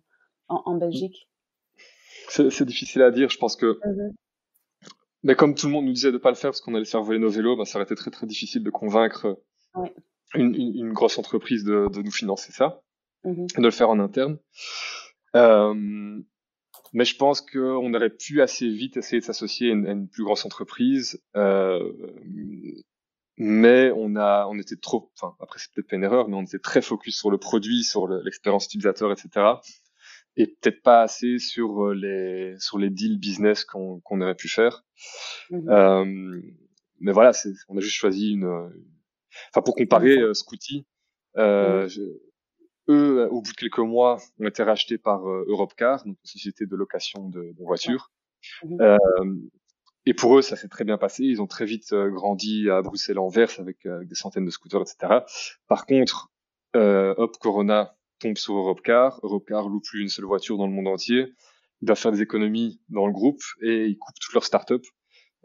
en, 0.49 0.63
en, 0.65 0.75
Belgique? 0.77 1.29
C'est 2.29 2.65
difficile 2.65 3.03
à 3.03 3.11
dire 3.11 3.29
je 3.29 3.39
pense 3.39 3.57
que 3.57 3.79
mmh 3.85 4.13
mais 5.23 5.35
comme 5.35 5.55
tout 5.55 5.67
le 5.67 5.73
monde 5.73 5.87
nous 5.87 5.93
disait 5.93 6.13
de 6.13 6.19
pas 6.19 6.31
le 6.31 6.37
faire 6.37 6.51
parce 6.51 6.61
qu'on 6.61 6.75
allait 6.75 6.85
faire 6.85 7.03
voler 7.03 7.19
nos 7.19 7.31
vélos, 7.31 7.57
bah, 7.57 7.65
ça 7.65 7.79
aurait 7.79 7.85
été 7.85 7.95
très 7.95 8.11
très 8.11 8.27
difficile 8.27 8.63
de 8.63 8.71
convaincre 8.71 9.39
une, 10.35 10.55
une, 10.55 10.77
une, 10.77 10.93
grosse 10.93 11.19
entreprise 11.19 11.65
de, 11.65 11.89
de 11.89 12.03
nous 12.03 12.11
financer 12.11 12.53
ça, 12.53 12.83
mmh 13.25 13.47
de 13.57 13.63
le 13.63 13.71
faire 13.71 13.91
en 13.91 13.99
interne. 13.99 14.39
Euh, 15.37 16.21
mais 16.93 17.05
je 17.05 17.17
pense 17.17 17.41
qu'on 17.41 17.93
aurait 17.93 18.11
pu 18.11 18.41
assez 18.41 18.69
vite 18.69 18.97
essayer 18.97 19.21
de 19.21 19.25
s'associer 19.25 19.71
à, 19.71 19.75
une, 19.75 20.09
plus 20.09 20.25
grosse 20.25 20.45
entreprise. 20.45 21.23
Euh, 21.37 21.93
mais 23.37 23.93
on 23.95 24.17
a, 24.17 24.47
on 24.49 24.59
était 24.59 24.77
trop, 24.77 25.13
enfin 25.15 25.37
après 25.41 25.59
c'est 25.59 25.73
peut-être 25.73 25.89
pas 25.89 25.97
une 25.97 26.05
erreur, 26.05 26.29
mais 26.29 26.37
on 26.37 26.43
était 26.43 26.59
très 26.59 26.83
focus 26.83 27.17
sur 27.17 27.31
le 27.31 27.39
produit, 27.39 27.85
sur 27.85 28.09
l'expérience 28.09 28.67
utilisateur, 28.67 29.13
etc 29.13 29.59
et 30.39 30.47
peut-être 30.47 30.83
pas 30.83 31.03
assez 31.03 31.39
sur 31.39 31.89
euh, 31.89 31.95
les 31.95 32.55
sur 32.59 32.79
les 32.79 32.91
deals 32.91 33.19
business 33.19 33.65
qu'on 33.65 34.01
qu'on 34.01 34.21
aurait 34.21 34.37
pu 34.37 34.49
faire. 34.49 34.85
Mmh 35.51 35.69
euh, 35.69 36.41
mais 37.01 37.13
voilà, 37.13 37.33
c'est 37.33 37.53
on 37.69 37.77
a 37.77 37.81
juste 37.81 37.97
choisi 37.97 38.33
une. 38.33 38.47
Enfin, 39.51 39.63
pour 39.63 39.75
comparer 39.75 40.19
euh, 40.19 40.35
Scooty, 40.35 40.87
euh, 41.37 41.87
mmh 41.87 42.19
eux, 42.91 43.29
au 43.31 43.43
bout 43.43 43.53
de 43.53 43.57
quelques 43.57 43.79
mois, 43.81 44.17
ont 44.41 44.47
été 44.47 44.63
rachetés 44.63 44.97
par 44.97 45.29
euh, 45.29 45.45
Europcar, 45.47 45.99
donc 46.07 46.17
une 46.25 46.27
société 46.27 46.65
de 46.65 46.75
location 46.75 47.29
de, 47.29 47.53
de 47.53 47.63
voitures. 47.63 48.11
Mmh 48.65 48.97
et 50.07 50.15
pour 50.15 50.39
eux, 50.39 50.43
ça 50.43 50.57
s'est 50.57 50.69
très 50.69 50.85
bien 50.85 50.97
passé. 50.97 51.25
Ils 51.25 51.43
ont 51.43 51.47
très 51.47 51.67
vite 51.67 51.93
grandi 51.93 52.71
à 52.71 52.81
Bruxelles-Anvers 52.81 53.61
avec, 53.61 53.85
avec, 53.85 54.09
des 54.09 54.15
centaines 54.15 54.47
de 54.47 54.51
scooters, 54.51 54.81
etc. 54.81 55.27
Par 55.67 55.85
contre, 55.85 56.31
hop, 56.75 57.37
Corona 57.43 57.98
tombe 58.19 58.37
sur 58.37 58.55
Europcar. 58.55 59.21
Europcar 59.23 59.69
loue 59.69 59.81
plus 59.81 60.03
une 60.03 60.09
seule 60.09 60.25
voiture 60.25 60.59
dans 60.59 60.67
le 60.67 60.73
monde 60.73 60.89
entier. 60.89 61.35
Ils 61.81 61.87
doivent 61.87 61.99
faire 61.99 62.13
des 62.13 62.23
économies 62.23 62.81
dans 62.89 63.07
le 63.07 63.13
groupe 63.13 63.43
et 63.63 63.87
ils 63.87 63.99
coupent 63.99 64.19
toutes 64.21 64.35
leurs 64.35 64.45
startups 64.45 64.89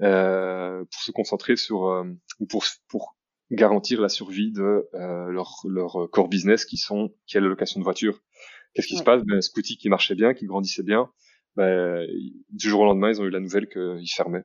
euh, 0.01 0.83
pour 0.83 1.01
se 1.01 1.11
concentrer 1.11 1.55
sur 1.55 1.87
euh, 1.87 2.03
ou 2.39 2.47
pour 2.47 2.65
pour 2.87 3.15
garantir 3.51 4.01
la 4.01 4.09
survie 4.09 4.51
de 4.51 4.89
euh, 4.95 5.29
leur 5.29 5.61
leur 5.69 6.09
core 6.11 6.29
business 6.29 6.65
qui 6.65 6.77
sont 6.77 7.13
qui 7.27 7.37
est 7.37 7.41
la 7.41 7.47
location 7.47 7.79
de 7.79 7.83
voitures. 7.83 8.19
Qu'est-ce 8.73 8.87
qui 8.87 8.97
se 8.97 9.03
passe? 9.03 9.21
Ben 9.23 9.41
Scooty 9.41 9.77
qui 9.77 9.89
marchait 9.89 10.15
bien, 10.15 10.33
qui 10.33 10.47
grandissait 10.47 10.81
bien, 10.81 11.11
ben, 11.55 12.07
du 12.49 12.69
jour 12.69 12.81
au 12.81 12.85
lendemain 12.85 13.09
ils 13.09 13.21
ont 13.21 13.25
eu 13.25 13.29
la 13.29 13.39
nouvelle 13.39 13.67
qu'ils 13.67 14.11
fermaient. 14.11 14.43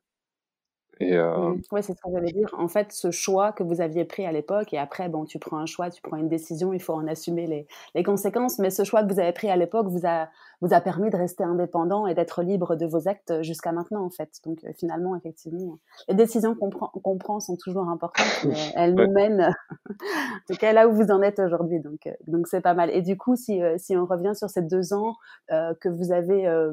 Et 1.01 1.17
euh... 1.17 1.51
Mmh. 1.51 1.63
Ouais, 1.73 1.83
c'est 1.83 1.95
ce 1.95 2.01
que 2.01 2.11
j'allais 2.13 2.33
dire. 2.33 2.49
En 2.59 2.69
fait, 2.69 2.93
ce 2.93 3.11
choix 3.11 3.53
que 3.53 3.63
vous 3.63 3.81
aviez 3.81 4.05
pris 4.05 4.27
à 4.27 4.33
l'époque, 4.33 4.73
et 4.73 4.79
après, 4.79 5.09
bon, 5.09 5.25
tu 5.25 5.39
prends 5.39 5.59
un 5.59 5.67
choix, 5.67 5.91
tu 5.91 6.03
prends 6.03 6.17
une 6.17 6.29
décision, 6.29 6.73
il 6.73 6.81
faut 6.81 6.95
en 6.95 7.07
assumer 7.07 7.47
les, 7.47 7.67
les 7.95 8.03
conséquences. 8.03 8.59
Mais 8.59 8.71
ce 8.71 8.85
choix 8.85 9.03
que 9.03 9.13
vous 9.13 9.21
avez 9.21 9.33
pris 9.33 9.51
à 9.51 9.57
l'époque 9.57 9.89
vous 9.89 10.07
a, 10.07 10.29
vous 10.61 10.75
a 10.75 10.81
permis 10.81 11.11
de 11.11 11.17
rester 11.17 11.45
indépendant 11.45 12.07
et 12.07 12.15
d'être 12.15 12.43
libre 12.43 12.77
de 12.77 12.87
vos 12.87 13.09
actes 13.09 13.43
jusqu'à 13.43 13.73
maintenant, 13.73 14.05
en 14.05 14.11
fait. 14.11 14.31
Donc, 14.45 14.65
euh, 14.65 14.73
finalement, 14.77 15.17
effectivement, 15.17 15.79
les 16.09 16.15
décisions 16.15 16.55
qu'on 16.55 16.71
prend, 16.71 16.89
qu'on 16.89 17.19
prend 17.19 17.41
sont 17.41 17.57
toujours 17.57 17.89
importantes. 17.89 18.45
Mais 18.45 18.55
elles 18.75 18.95
nous 18.95 19.11
mènent, 19.13 19.55
en 19.91 20.53
tout 20.53 20.59
cas, 20.59 20.73
là 20.73 20.89
où 20.89 20.93
vous 20.93 21.11
en 21.11 21.23
êtes 21.23 21.39
aujourd'hui. 21.39 21.81
Donc, 21.81 22.07
euh, 22.07 22.13
donc 22.27 22.49
c'est 22.49 22.61
pas 22.61 22.75
mal. 22.75 22.91
Et 22.91 23.03
du 23.03 23.17
coup, 23.17 23.37
si, 23.37 23.63
euh, 23.63 23.77
si 23.79 23.97
on 23.97 24.07
revient 24.07 24.33
sur 24.35 24.51
ces 24.51 24.63
deux 24.63 24.93
ans 24.93 25.15
euh, 25.53 25.75
que 25.81 25.89
vous 25.89 26.13
avez 26.13 26.47
euh, 26.47 26.73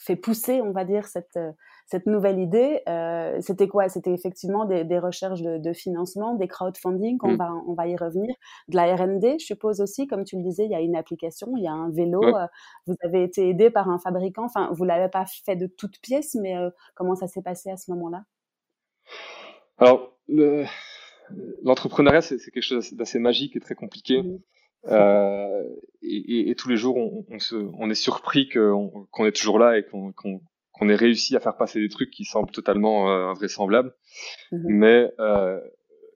fait 0.00 0.16
pousser, 0.16 0.60
on 0.60 0.72
va 0.72 0.84
dire, 0.84 1.06
cette 1.06 1.38
cette 1.90 2.06
nouvelle 2.06 2.38
idée, 2.38 2.82
euh, 2.88 3.36
c'était 3.40 3.66
quoi? 3.66 3.88
C'était 3.88 4.12
effectivement 4.12 4.64
des, 4.64 4.84
des 4.84 5.00
recherches 5.00 5.42
de, 5.42 5.58
de, 5.58 5.72
financement, 5.72 6.36
des 6.36 6.46
crowdfunding, 6.46 7.18
on, 7.20 7.32
mm. 7.32 7.36
va, 7.36 7.50
on 7.66 7.74
va 7.74 7.88
y 7.88 7.96
revenir, 7.96 8.32
de 8.68 8.76
la 8.76 8.94
R&D, 8.94 9.38
je 9.40 9.44
suppose 9.44 9.80
aussi, 9.80 10.06
comme 10.06 10.22
tu 10.22 10.36
le 10.36 10.42
disais, 10.44 10.66
il 10.66 10.70
y 10.70 10.74
a 10.76 10.80
une 10.80 10.94
application, 10.94 11.48
il 11.56 11.64
y 11.64 11.66
a 11.66 11.72
un 11.72 11.90
vélo, 11.90 12.22
euh, 12.22 12.46
vous 12.86 12.94
avez 13.02 13.24
été 13.24 13.48
aidé 13.48 13.70
par 13.70 13.88
un 13.88 13.98
fabricant, 13.98 14.44
enfin, 14.44 14.70
vous 14.72 14.84
l'avez 14.84 15.08
pas 15.08 15.24
fait 15.44 15.56
de 15.56 15.66
toutes 15.66 15.98
pièces, 16.00 16.36
mais 16.40 16.56
euh, 16.56 16.70
comment 16.94 17.16
ça 17.16 17.26
s'est 17.26 17.42
passé 17.42 17.70
à 17.70 17.76
ce 17.76 17.90
moment-là? 17.90 18.22
Alors, 19.78 20.16
l'entrepreneuriat, 21.64 22.20
c'est 22.20 22.38
quelque 22.38 22.62
chose 22.62 22.92
d'assez 22.92 23.18
magique 23.18 23.56
et 23.56 23.60
très 23.60 23.74
compliqué. 23.74 24.22
Mmh. 24.22 24.38
Euh, 24.86 25.62
et, 26.02 26.50
et, 26.50 26.54
tous 26.54 26.68
les 26.68 26.76
jours, 26.76 26.96
on, 26.96 27.26
on, 27.28 27.38
se, 27.38 27.54
on 27.56 27.90
est 27.90 27.94
surpris 27.94 28.48
qu'on 28.48 29.26
est 29.26 29.36
toujours 29.36 29.58
là 29.58 29.78
et 29.78 29.84
qu'on 29.84 30.12
qu'on 30.80 30.88
ait 30.88 30.96
réussi 30.96 31.36
à 31.36 31.40
faire 31.40 31.56
passer 31.56 31.78
des 31.78 31.90
trucs 31.90 32.10
qui 32.10 32.24
semblent 32.24 32.50
totalement 32.50 33.10
euh, 33.10 33.26
invraisemblables. 33.26 33.94
Mmh. 34.50 34.58
Mais 34.64 35.12
euh, 35.20 35.60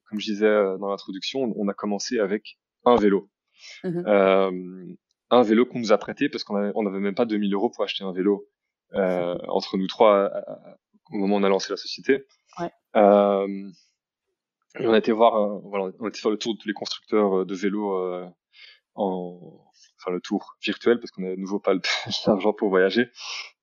comme 0.09 0.18
je 0.18 0.33
disais 0.33 0.79
dans 0.79 0.88
l'introduction, 0.88 1.53
on 1.55 1.68
a 1.68 1.74
commencé 1.74 2.18
avec 2.18 2.59
un 2.85 2.96
vélo. 2.96 3.31
Euh, 3.85 4.50
un 5.31 5.42
vélo 5.42 5.66
qu'on 5.66 5.79
nous 5.79 5.92
a 5.92 5.98
prêté 5.98 6.29
parce 6.29 6.44
qu'on 6.44 6.57
avait, 6.57 6.72
on 6.74 6.87
avait 6.87 6.98
même 6.98 7.14
pas 7.14 7.24
2000 7.24 7.53
euros 7.55 7.70
pour 7.70 7.85
acheter 7.85 8.05
un 8.05 8.12
vélo 8.12 8.48
entre 8.94 9.77
nous 9.77 9.87
trois 9.87 10.31
au 11.11 11.16
moment 11.16 11.37
où 11.37 11.38
on 11.38 11.42
a 11.42 11.48
lancé 11.48 11.70
la 11.70 11.77
société. 11.77 12.24
Ouais. 12.59 12.70
On 12.94 14.92
a 14.92 14.98
été 14.98 15.12
voir, 15.12 15.61
voilà, 15.61 15.92
on 16.00 16.07
a 16.07 16.09
été 16.09 16.20
faire 16.20 16.31
le 16.31 16.37
tour 16.37 16.55
de 16.55 16.59
tous 16.59 16.68
les 16.68 16.74
constructeurs 16.74 17.46
de 17.46 17.55
vélos 17.55 18.27
en, 18.94 19.38
enfin 19.98 20.12
le 20.12 20.20
tour 20.20 20.57
virtuel 20.62 21.00
parce 21.00 21.11
qu'on 21.11 21.22
n'a 21.22 21.30
de 21.30 21.40
nouveau 21.40 21.59
pas 21.59 21.74
l'argent 22.26 22.52
pour 22.59 22.68
voyager, 22.68 23.11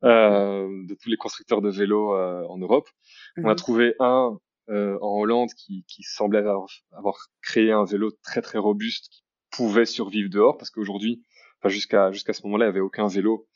euh, 0.03 0.67
de 0.87 0.95
tous 0.95 1.09
les 1.09 1.17
constructeurs 1.17 1.61
de 1.61 1.69
vélos 1.69 2.13
euh, 2.13 2.45
en 2.47 2.57
Europe. 2.57 2.89
On 3.37 3.45
a 3.45 3.49
mhm. 3.49 3.55
trouvé 3.55 3.95
un 3.99 4.37
euh, 4.69 4.97
en 5.01 5.19
Hollande 5.19 5.49
qui, 5.53 5.85
qui 5.87 6.03
semblait 6.03 6.39
avoir, 6.39 6.67
avoir, 6.91 7.15
créé 7.41 7.71
un 7.71 7.83
vélo 7.83 8.11
très 8.23 8.41
très 8.41 8.57
robuste 8.57 9.09
qui 9.09 9.23
pouvait 9.51 9.85
survivre 9.85 10.29
dehors 10.29 10.57
parce 10.57 10.69
qu'aujourd'hui, 10.69 11.23
enfin 11.59 11.69
jusqu'à 11.69 12.11
jusqu'à 12.11 12.33
ce 12.33 12.43
moment-là, 12.43 12.65
il 12.65 12.69
n'y 12.69 12.77
avait 12.77 12.79
aucun 12.79 13.07
vélo 13.07 13.47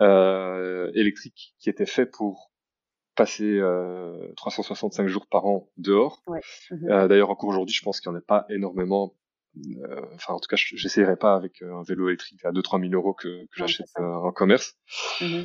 euh, 0.00 0.90
électrique 0.94 1.54
qui 1.58 1.70
était 1.70 1.86
fait 1.86 2.06
pour 2.06 2.52
passer 3.14 3.58
euh, 3.58 4.32
365 4.36 5.06
jours 5.08 5.26
par 5.26 5.46
an 5.46 5.68
dehors. 5.76 6.22
Ouais. 6.26 6.40
Mhm. 6.70 6.90
Euh, 6.90 7.08
D'ailleurs, 7.08 7.30
encore 7.30 7.50
aujourd'hui, 7.50 7.74
je 7.74 7.82
pense 7.82 8.00
qu'il 8.00 8.10
n'y 8.10 8.16
en 8.16 8.20
a 8.20 8.22
pas 8.22 8.46
énormément 8.48 9.04
euh, 9.04 9.21
enfin 10.14 10.34
en 10.34 10.40
tout 10.40 10.48
cas 10.48 10.56
j'essayerai 10.56 11.16
pas 11.16 11.34
avec 11.34 11.62
euh, 11.62 11.74
un 11.74 11.82
vélo 11.82 12.08
électrique 12.08 12.44
à 12.44 12.52
2-3 12.52 12.80
000 12.80 12.94
euros 12.94 13.14
que, 13.14 13.28
que 13.28 13.56
j'achète 13.56 13.86
euh, 13.98 14.02
en 14.02 14.32
commerce. 14.32 14.76
Mmh 15.20 15.44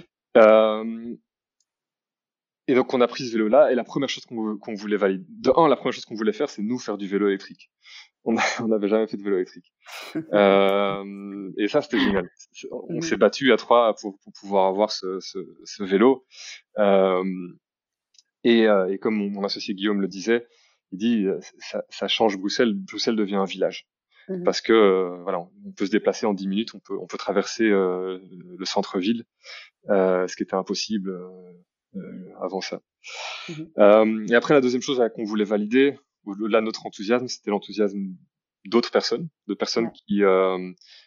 et 2.70 2.76
donc 2.76 2.94
on 2.94 3.00
a 3.00 3.08
pris 3.08 3.26
ce 3.26 3.32
vélo-là 3.32 3.72
et 3.72 3.76
la 3.76 3.86
première 3.86 4.10
chose 4.10 4.26
qu'on 4.26 4.76
voulait 4.76 4.98
valider, 4.98 5.26
de 5.30 5.52
un, 5.56 5.70
la 5.70 5.78
première 5.78 5.94
chose 5.94 6.04
qu'on 6.06 6.16
voulait 6.16 6.34
faire, 6.34 6.50
c'est 6.50 6.62
nous 6.62 6.78
faire 6.78 6.98
du 6.98 7.08
vélo 7.08 7.28
électrique. 7.30 7.72
On 8.26 8.34
n'avait 8.68 8.90
jamais 8.90 9.08
fait 9.08 9.16
de 9.16 9.24
vélo 9.24 9.38
électrique. 9.38 9.74
euh, 10.34 11.52
et 11.58 11.70
ça 11.70 11.82
c'était 11.82 12.00
génial. 12.00 12.30
On 12.72 13.00
s'est 13.00 13.16
battu 13.16 13.54
à 13.54 13.58
trois 13.58 13.96
pour, 14.02 14.20
pour 14.20 14.34
pouvoir 14.34 14.68
avoir 14.68 14.92
ce, 14.92 15.22
ce, 15.22 15.40
ce 15.64 15.84
vélo. 15.84 16.26
Euh, 16.78 17.24
et, 18.44 18.64
et, 18.64 19.00
comme 19.00 19.16
mon, 19.16 19.30
mon, 19.30 19.46
associé 19.46 19.74
Guillaume 19.74 20.02
le 20.02 20.10
disait, 20.10 20.46
il 20.92 20.98
dit 20.98 21.26
ça, 21.60 21.84
ça 21.90 22.10
change 22.10 22.38
Bruxelles. 22.38 22.74
Bruxelles 22.74 23.16
devient 23.16 23.36
un 23.36 23.46
village. 23.46 23.88
Mmh 24.30 24.44
parce 24.44 24.62
que 24.62 24.74
euh, 24.74 25.22
voilà, 25.24 25.40
on 25.40 25.72
peut 25.72 25.86
se 25.86 25.92
déplacer 25.92 26.26
en 26.26 26.34
10 26.34 26.48
minutes, 26.48 26.76
on 26.76 26.80
peut 26.80 26.98
on 27.00 27.08
peut 27.08 27.18
traverser 27.18 27.64
euh, 27.64 28.20
le 28.58 28.66
centre-ville, 28.66 29.24
euh, 29.90 30.28
ce 30.28 30.36
qui 30.36 30.44
était 30.44 30.56
impossible 30.56 31.18
euh, 31.96 32.34
avant 32.42 32.62
ça. 32.62 32.82
Mmh 33.50 34.26
et 34.30 34.36
après 34.36 34.54
la 34.54 34.62
deuxième 34.62 34.82
chose 34.82 35.02
qu'on 35.16 35.24
voulait 35.24 35.46
valider, 35.46 35.98
au-delà 36.26 36.60
de 36.60 36.66
notre 36.66 36.86
enthousiasme, 36.86 37.28
c'était 37.28 37.52
l'enthousiasme 37.52 38.16
d'autres 38.66 38.92
personnes, 38.92 39.30
de 39.48 39.54
personnes 39.54 39.92
qui 39.92 40.22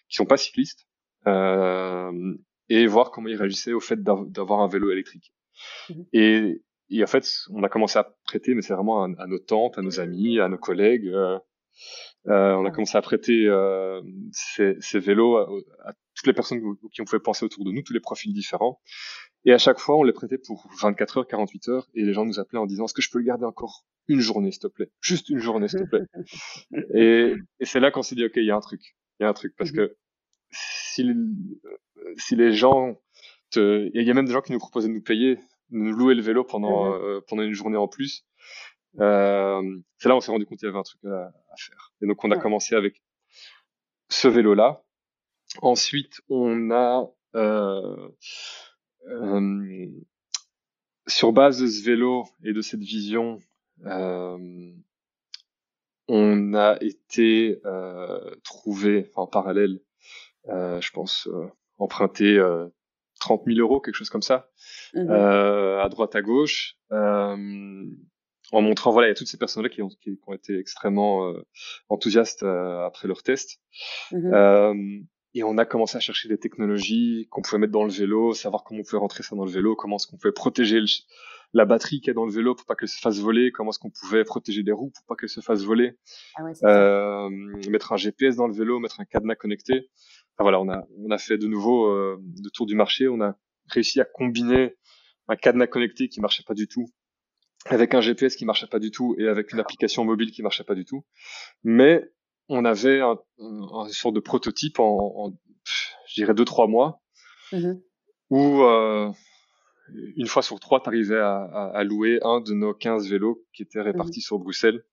qui 0.09 0.17
sont 0.17 0.27
pas 0.27 0.39
cyclistes, 0.39 0.87
et 1.27 2.87
voir 2.87 3.11
comment 3.11 3.29
ils 3.29 3.37
réagissaient 3.37 3.75
au 3.75 3.81
fait 3.81 4.03
d'avoir 4.03 4.61
un 4.61 4.69
vélo 4.69 4.91
électrique. 4.91 5.35
Mmh 5.91 6.03
et, 6.15 6.63
et 6.91 7.05
en 7.05 7.07
fait, 7.07 7.31
on 7.51 7.63
a 7.63 7.69
commencé 7.69 7.99
à 7.99 8.17
prêter, 8.25 8.55
mais 8.55 8.63
c'est 8.63 8.75
vraiment 8.75 9.05
à, 9.05 9.09
à, 9.19 9.27
nos 9.27 9.39
tantes, 9.39 9.79
à 9.79 9.83
nos 9.83 10.01
amis, 10.01 10.41
à 10.41 10.49
nos 10.49 10.59
collègues. 10.59 11.07
Euh, 11.07 11.39
euh, 12.29 12.55
on 12.55 12.65
a 12.67 12.71
commencé 12.71 12.97
à 12.97 13.03
prêter 13.03 13.47
euh, 13.47 14.03
ces, 14.33 14.77
ces, 14.81 14.99
vélos 14.99 15.37
à, 15.37 15.49
à, 15.85 15.93
toutes 16.15 16.27
les 16.27 16.33
personnes 16.33 16.61
qui 16.93 17.01
on 17.01 17.05
pouvait 17.05 17.21
penser 17.21 17.45
autour 17.45 17.65
de 17.65 17.73
nous, 17.73 17.83
tous 17.83 17.93
les 17.93 18.01
profils 18.01 18.33
différents. 18.33 18.81
Et 19.45 19.53
à 19.53 19.59
chaque 19.59 19.79
fois, 19.79 19.97
on 19.97 20.03
les 20.03 20.13
prêtait 20.13 20.39
pour 20.39 20.69
24 20.83 21.19
heures, 21.19 21.27
48 21.27 21.69
heures, 21.69 21.89
et 21.95 22.03
les 22.03 22.13
gens 22.13 22.27
nous 22.27 22.39
appelaient 22.39 22.59
en 22.59 22.67
disant 22.67 22.85
est-ce 22.85 22.95
que 22.95 23.03
je 23.03 23.11
peux 23.11 23.19
le 23.19 23.25
garder 23.25 23.45
encore 23.45 23.87
une 24.09 24.21
journée, 24.21 24.51
s'il 24.51 24.61
te 24.61 24.67
plaît, 24.67 24.91
juste 25.01 25.31
une 25.31 25.39
journée, 25.39 25.69
s'il 25.69 25.81
te 25.81 25.85
plaît. 25.85 26.07
et, 26.95 27.35
et 27.61 27.65
c'est 27.65 27.81
là 27.81 27.91
qu'on 27.91 28.03
s'est 28.03 28.17
dit 28.17 28.25
ok, 28.25 28.33
il 28.37 28.45
y 28.45 28.51
a 28.51 28.57
un 28.57 28.61
truc, 28.61 28.81
il 29.19 29.23
y 29.23 29.27
a 29.27 29.29
un 29.29 29.33
truc, 29.33 29.55
parce 29.57 29.71
mhm. 29.71 29.77
que 29.77 29.97
si, 30.51 31.09
si 32.17 32.37
les 32.37 32.53
gens, 32.53 33.01
il 33.57 33.91
y 33.95 34.11
a 34.11 34.15
même 34.15 34.27
des 34.27 34.33
gens 34.33 34.43
qui 34.43 34.53
nous 34.53 34.59
proposaient 34.59 34.89
de 34.89 34.93
nous 34.93 35.03
payer, 35.03 35.37
de 35.37 35.79
nous 35.79 35.93
louer 35.93 36.15
le 36.15 36.23
vélo 36.23 36.45
pendant 36.45 36.87
mhm. 36.87 37.03
euh, 37.03 37.21
pendant 37.27 37.43
une 37.43 37.55
journée 37.55 37.77
en 37.77 37.89
plus. 37.89 38.27
Euh, 38.99 39.79
c'est 39.99 40.09
là 40.09 40.15
où 40.15 40.19
on 40.19 40.21
s'est 40.21 40.33
rendu 40.33 40.47
compte 40.47 40.59
qu'il 40.59 40.67
y 40.67 40.71
avait 40.71 40.79
un 40.79 40.83
truc 40.83 41.05
à, 41.05 41.27
à 41.27 41.57
faire. 41.57 41.93
Et 42.03 42.07
donc 42.07 42.25
on 42.25 42.31
a 42.31 42.39
commencé 42.39 42.75
avec 42.75 43.03
ce 44.09 44.29
vélo-là. 44.29 44.83
Ensuite, 45.63 46.21
on 46.29 46.71
a 46.71 47.11
euh, 47.35 48.09
euh, 49.09 49.87
sur 51.07 51.33
base 51.33 51.61
de 51.61 51.67
ce 51.67 51.85
vélo 51.85 52.25
et 52.45 52.53
de 52.53 52.61
cette 52.61 52.81
vision, 52.81 53.41
euh, 53.87 54.73
on 56.09 56.55
a 56.55 56.77
été 56.81 57.61
euh, 57.65 58.35
trouvé 58.43 59.11
en 59.15 59.27
parallèle, 59.27 59.81
euh, 60.49 60.81
je 60.81 60.91
pense, 60.91 61.29
emprunter 61.79 62.41
30 63.21 63.43
000 63.47 63.59
euros, 63.59 63.81
quelque 63.81 63.95
chose 63.95 64.11
comme 64.11 64.23
ça, 64.23 64.51
mmh 64.95 65.11
à 65.11 65.89
droite 65.89 66.15
à 66.15 66.23
gauche 66.23 66.77
en 68.53 68.63
montrant 68.63 68.91
voilà 68.91 69.09
il 69.09 69.11
y 69.11 69.13
a 69.13 69.15
toutes 69.15 69.29
ces 69.29 69.39
personnes 69.39 69.63
là 69.63 69.69
qui 69.69 69.83
ont, 69.83 69.89
qui, 69.89 70.19
ont 70.27 70.35
été 70.35 70.59
extrêmement 70.59 71.29
euh, 71.29 71.47
enthousiastes 71.89 72.43
euh, 72.43 72.85
après 72.85 73.09
leur 73.09 73.23
test. 73.23 73.61
Mhm. 74.13 74.35
euh, 74.35 74.75
et 75.33 75.45
on 75.45 75.59
a 75.59 75.65
commencé 75.65 75.97
à 75.97 76.01
chercher 76.01 76.29
des 76.29 76.39
technologies 76.39 77.29
qu'on 77.31 77.41
pouvait 77.43 77.59
mettre 77.59 77.73
dans 77.73 77.85
le 77.85 77.93
vélo 77.93 78.33
savoir 78.33 78.65
comment 78.65 78.81
on 78.81 78.83
pouvait 78.83 78.99
rentrer 78.99 79.23
ça 79.23 79.37
dans 79.37 79.45
le 79.45 79.51
vélo 79.51 79.77
comment 79.77 79.97
est-ce 79.97 80.09
qu'on 80.09 80.17
pouvait 80.17 80.33
protéger 80.33 80.81
la 81.53 81.65
batterie 81.65 82.01
qui 82.01 82.11
est 82.11 82.15
dans 82.15 82.27
le 82.27 82.33
vélo 82.33 82.55
pour 82.55 82.67
pas 82.67 82.75
qu'elle 82.75 82.89
se 82.89 82.99
fasse 82.99 83.19
voler 83.19 83.53
comment 83.53 83.71
est-ce 83.71 83.79
qu'on 83.79 83.91
pouvait 83.91 84.25
protéger 84.25 84.63
les 84.63 84.73
roues 84.73 84.91
pour 84.91 85.05
pas 85.05 85.15
qu'elles 85.15 85.29
se 85.29 85.41
fassent 85.41 85.63
voler. 85.63 85.99
Ah 86.37 86.45
ouais, 86.45 86.53
euh, 86.65 87.29
mettre 87.69 87.93
un 87.93 87.97
GPS 87.97 88.37
dans 88.37 88.49
le 88.49 88.55
vélo 88.55 88.79
mettre 88.81 89.01
un 89.01 89.05
cadenas 89.05 89.37
connecté. 89.37 89.89
Enfin, 90.35 90.45
voilà 90.45 90.61
on 90.61 90.69
a 90.69 90.85
on 90.99 91.11
a 91.11 91.19
fait 91.19 91.39
de 91.39 91.47
nouveau 91.47 91.87
euh, 91.87 92.21
le 92.43 92.51
tour 92.51 92.67
du 92.67 92.75
marché. 92.75 93.09
On 93.09 93.21
a 93.21 93.37
réussi 93.69 94.01
à 94.01 94.05
combiner 94.05 94.77
un 95.29 95.37
cadenas 95.37 95.69
connecté 95.69 96.09
qui 96.09 96.21
marchait 96.21 96.45
pas 96.45 96.55
du 96.55 96.67
tout 96.67 96.91
avec 97.67 97.95
un 97.95 98.01
GPS 98.01 98.37
qui 98.37 98.45
marchait 98.45 98.67
pas 98.67 98.79
du 98.79 98.91
tout 98.91 99.15
et 99.19 99.29
avec 99.29 99.53
une 99.53 99.61
application 99.61 100.05
mobile 100.05 100.31
qui 100.31 100.43
marchait 100.43 100.65
pas 100.65 100.75
du 100.75 100.85
tout. 100.85 101.05
Mais 101.63 102.03
on 102.49 102.65
avait 102.65 103.01
un, 103.01 103.19
un, 103.39 103.89
sorte 103.89 104.15
de 104.15 104.21
prototype 104.21 104.81
en, 104.81 105.27
en 105.27 105.39
je 106.09 106.15
dirais 106.15 106.35
deux 106.35 106.45
trois 106.45 106.67
mois 106.67 107.01
mm-hmm. 107.53 107.81
où 108.31 108.63
euh, 108.63 109.11
une 110.17 110.27
fois 110.27 110.43
sur 110.43 110.59
trois, 110.59 110.81
tu 110.83 110.89
arrivais 110.89 111.19
à, 111.19 111.37
à, 111.43 111.71
à, 111.75 111.85
louer 111.85 112.19
un 112.23 112.41
de 112.41 112.53
nos 112.55 112.75
15 112.75 113.09
vélos 113.09 113.45
qui 113.53 113.63
étaient 113.63 113.81
répartis 113.81 114.21
mm-hmm. 114.21 114.25
sur 114.25 114.39
Bruxelles. 114.39 114.85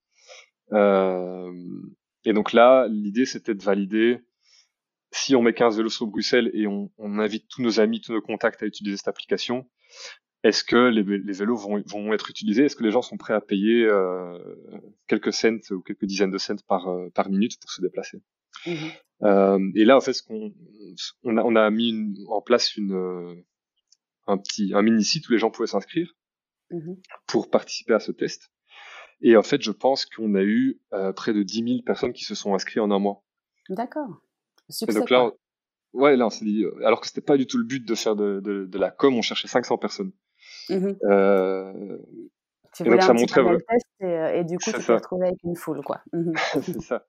Euh, 0.74 1.52
et 2.26 2.34
donc 2.34 2.52
là, 2.54 2.88
l'idée 2.90 3.26
c'était 3.26 3.56
de 3.56 3.64
valider 3.64 4.20
si 5.12 5.36
on 5.36 5.42
met 5.42 5.54
15 5.54 5.78
vélos 5.78 5.90
sur 5.90 6.08
Bruxelles 6.08 6.52
et 6.54 6.68
on, 6.68 6.92
on 6.98 7.20
invite 7.20 7.48
tous 7.48 7.62
nos 7.62 7.80
amis, 7.80 8.02
tous 8.02 8.14
nos 8.14 8.22
contacts 8.22 8.62
à 8.62 8.66
utiliser 8.66 8.98
cette 8.98 9.08
application, 9.08 9.70
est-ce 10.48 10.64
que 10.64 10.90
les, 10.90 11.04
les 11.04 11.34
vélos 11.34 11.58
vont, 11.58 11.84
vont, 11.86 12.14
être 12.14 12.30
utilisés? 12.30 12.66
Est-ce 12.66 12.78
que 12.78 12.84
les 12.84 12.92
gens 12.92 13.02
sont 13.02 13.18
prêts 13.18 13.34
à 13.34 13.42
payer 13.42 13.86
euh, 13.86 14.38
quelques 15.08 15.34
cents 15.34 15.60
ou 15.72 15.82
quelques 15.82 16.06
dizaines 16.06 16.32
de 16.32 16.38
cents 16.38 16.56
par, 16.68 16.88
euh, 16.88 17.10
par 17.10 17.30
minute 17.30 17.60
pour 17.60 17.70
se 17.70 17.82
déplacer? 17.82 18.22
Mmh 18.66 18.72
euh, 19.24 19.72
Et 19.76 19.84
là, 19.84 19.98
en 19.98 20.02
fait, 20.02 20.14
ce 20.14 20.24
on 21.24 21.38
a, 21.38 21.44
on 21.44 21.56
a 21.56 21.70
mis 21.70 21.90
une, 21.90 22.16
en 22.30 22.42
place 22.42 22.78
une, 22.78 23.44
un 24.26 24.38
petit 24.38 24.72
un 24.74 24.82
mini 24.82 25.04
site 25.04 25.28
où 25.28 25.34
les 25.34 25.38
gens 25.38 25.52
pouvaient 25.52 25.68
s'inscrire 25.68 26.16
mmh 26.72 26.94
pour 27.28 27.50
participer 27.50 27.94
à 27.94 28.00
ce 28.00 28.14
test. 28.14 28.50
Et 29.20 29.36
en 29.36 29.44
fait, 29.44 29.62
je 29.62 29.72
pense 29.72 30.06
qu'on 30.06 30.36
a 30.36 30.44
eu 30.44 30.80
euh, 30.94 31.12
près 31.12 31.34
de 31.34 31.44
10 31.44 31.64
000 31.64 31.82
personnes 31.86 32.14
qui 32.14 32.24
se 32.24 32.36
sont 32.36 32.54
inscrites 32.54 32.80
en 32.82 32.92
un 32.92 33.00
mois. 33.00 33.24
D'accord. 33.70 34.22
Donc 34.88 35.10
là, 35.10 35.32
ouais, 35.94 36.16
là, 36.16 36.28
on 36.28 36.30
s'est 36.30 36.46
dit, 36.46 36.64
alors 36.86 37.02
que 37.02 37.08
c'était 37.08 37.22
pas 37.22 37.36
du 37.36 37.48
tout 37.48 37.58
le 37.58 37.66
but 37.66 37.84
de 37.84 37.96
faire 37.96 38.16
de, 38.16 38.40
de, 38.40 38.66
de 38.66 38.78
la 38.78 38.92
com, 38.92 39.16
on 39.16 39.22
cherchait 39.22 39.48
500 39.48 39.78
personnes. 39.78 40.14
Mmh 40.70 40.96
euh, 41.04 41.98
tu 42.74 42.86
et 42.86 42.90
donc 42.90 43.02
ça 43.02 43.14
montrait 43.14 43.42
et, 44.02 44.40
et, 44.40 44.44
du 44.44 44.58
coup 44.58 44.72
tu 44.72 44.74
te 44.74 44.92
retrouvé 44.92 45.28
avec 45.28 45.40
une 45.44 45.56
foule 45.56 45.82
quoi. 45.84 46.02
Mmh 46.14 46.34
c'est 46.62 46.82
ça. 46.82 47.06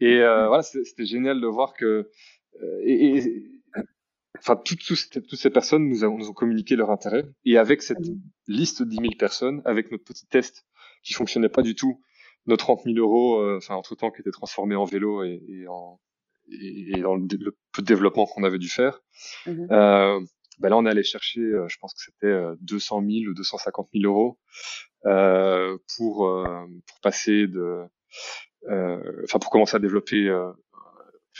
Et 0.00 0.20
euh, 0.20 0.48
voilà, 0.48 0.62
c'était 0.62 1.04
génial 1.04 1.40
de 1.40 1.46
voir 1.46 1.74
que 1.74 2.10
euh, 2.62 2.80
et, 2.82 3.18
et 3.18 3.46
enfin 4.38 4.56
toutes, 4.56 4.84
toutes, 4.84 5.10
toutes, 5.10 5.38
ces 5.38 5.50
personnes 5.50 5.88
nous, 5.88 6.04
avons, 6.04 6.18
nous 6.18 6.30
ont 6.30 6.34
communiqué 6.34 6.76
leur 6.76 6.90
intérêt 6.90 7.24
et 7.44 7.58
avec 7.58 7.82
cette 7.82 8.00
mmh. 8.00 8.20
liste 8.48 8.82
de 8.82 8.88
10 8.88 8.96
000 8.96 9.08
personnes, 9.18 9.62
avec 9.64 9.90
notre 9.90 10.04
petit 10.04 10.26
test 10.26 10.66
qui 11.02 11.12
fonctionnait 11.14 11.48
pas 11.48 11.62
du 11.62 11.74
tout, 11.74 12.02
nos 12.46 12.56
30 12.56 12.82
000 12.84 12.96
euros, 12.98 13.40
euh, 13.40 13.58
enfin 13.58 13.74
entre 13.74 13.94
temps 13.94 14.10
qui 14.10 14.20
étaient 14.20 14.30
transformés 14.30 14.76
en 14.76 14.84
vélo 14.84 15.22
et, 15.24 15.42
et 15.48 15.68
en 15.68 16.00
et, 16.52 17.00
dans 17.00 17.14
le, 17.14 17.26
le, 17.38 17.56
peu 17.72 17.82
de 17.82 17.86
développement 17.86 18.26
qu'on 18.26 18.42
avait 18.42 18.58
dû 18.58 18.68
faire. 18.68 19.00
Mmh 19.46 19.66
euh, 19.70 20.20
ben 20.60 20.68
là, 20.68 20.76
on 20.76 20.86
est 20.86 20.90
allé 20.90 21.02
chercher, 21.02 21.40
euh, 21.40 21.66
je 21.68 21.78
pense 21.78 21.94
que 21.94 22.00
c'était 22.00 22.34
200 22.60 23.02
euh, 23.02 23.06
000 23.10 23.30
ou 23.30 23.34
250 23.34 23.88
000 23.94 24.04
euros 24.04 24.38
euh, 25.06 25.76
pour 25.96 26.18
pour 26.86 27.00
passer 27.02 27.46
de 27.46 27.84
enfin 28.68 29.38
pour 29.38 29.50
commencer 29.50 29.76
à 29.76 29.80
développer 29.80 30.28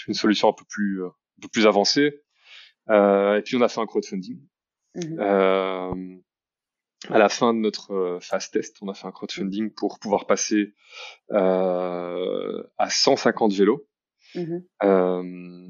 une 0.08 0.14
solution 0.14 0.48
un 0.48 0.52
peu 0.52 0.64
plus 0.68 1.04
un 1.04 1.40
peu 1.42 1.48
plus 1.48 1.66
avancée. 1.66 2.22
et 2.88 3.42
puis 3.44 3.56
on 3.56 3.62
a 3.62 3.68
fait 3.68 3.80
un 3.80 3.86
crowdfunding. 3.86 4.40
Mmh 4.96 6.20
à 7.08 7.18
la 7.18 7.30
fin 7.30 7.54
de 7.54 7.58
notre 7.58 8.18
phase 8.20 8.50
test, 8.50 8.76
on 8.82 8.88
a 8.88 8.94
fait 8.94 9.06
un 9.06 9.10
crowdfunding 9.10 9.72
pour 9.72 9.98
pouvoir 9.98 10.26
passer 10.26 10.74
euh, 11.32 12.62
à 12.76 12.90
150 12.90 13.52
vélos 13.54 13.86
mmh 14.34 14.58
euh, 14.82 15.68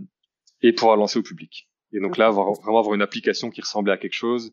et 0.63 0.73
pouvoir 0.73 0.97
lancer 0.97 1.19
au 1.19 1.23
public. 1.23 1.69
Et 1.93 2.01
donc 2.01 2.17
là, 2.17 2.27
avoir, 2.27 2.53
vraiment 2.53 2.79
avoir 2.79 2.95
une 2.95 3.03
application 3.03 3.51
qui 3.51 3.61
ressemblait 3.61 3.93
à 3.93 3.97
quelque 3.97 4.15
chose, 4.15 4.53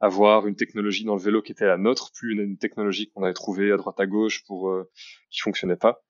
avoir 0.00 0.46
une 0.46 0.56
technologie 0.56 1.04
dans 1.04 1.14
le 1.14 1.20
vélo 1.20 1.42
qui 1.42 1.52
était 1.52 1.66
la 1.66 1.76
nôtre, 1.76 2.10
plus 2.12 2.32
une, 2.32 2.56
technologie 2.56 3.10
qu'on 3.10 3.22
avait 3.22 3.34
trouvée 3.34 3.72
à 3.72 3.76
droite 3.76 4.00
à 4.00 4.06
gauche 4.06 4.44
pour 4.46 4.70
euh, 4.70 4.90
qui 5.30 5.40
fonctionnait 5.40 5.76
pas. 5.76 6.02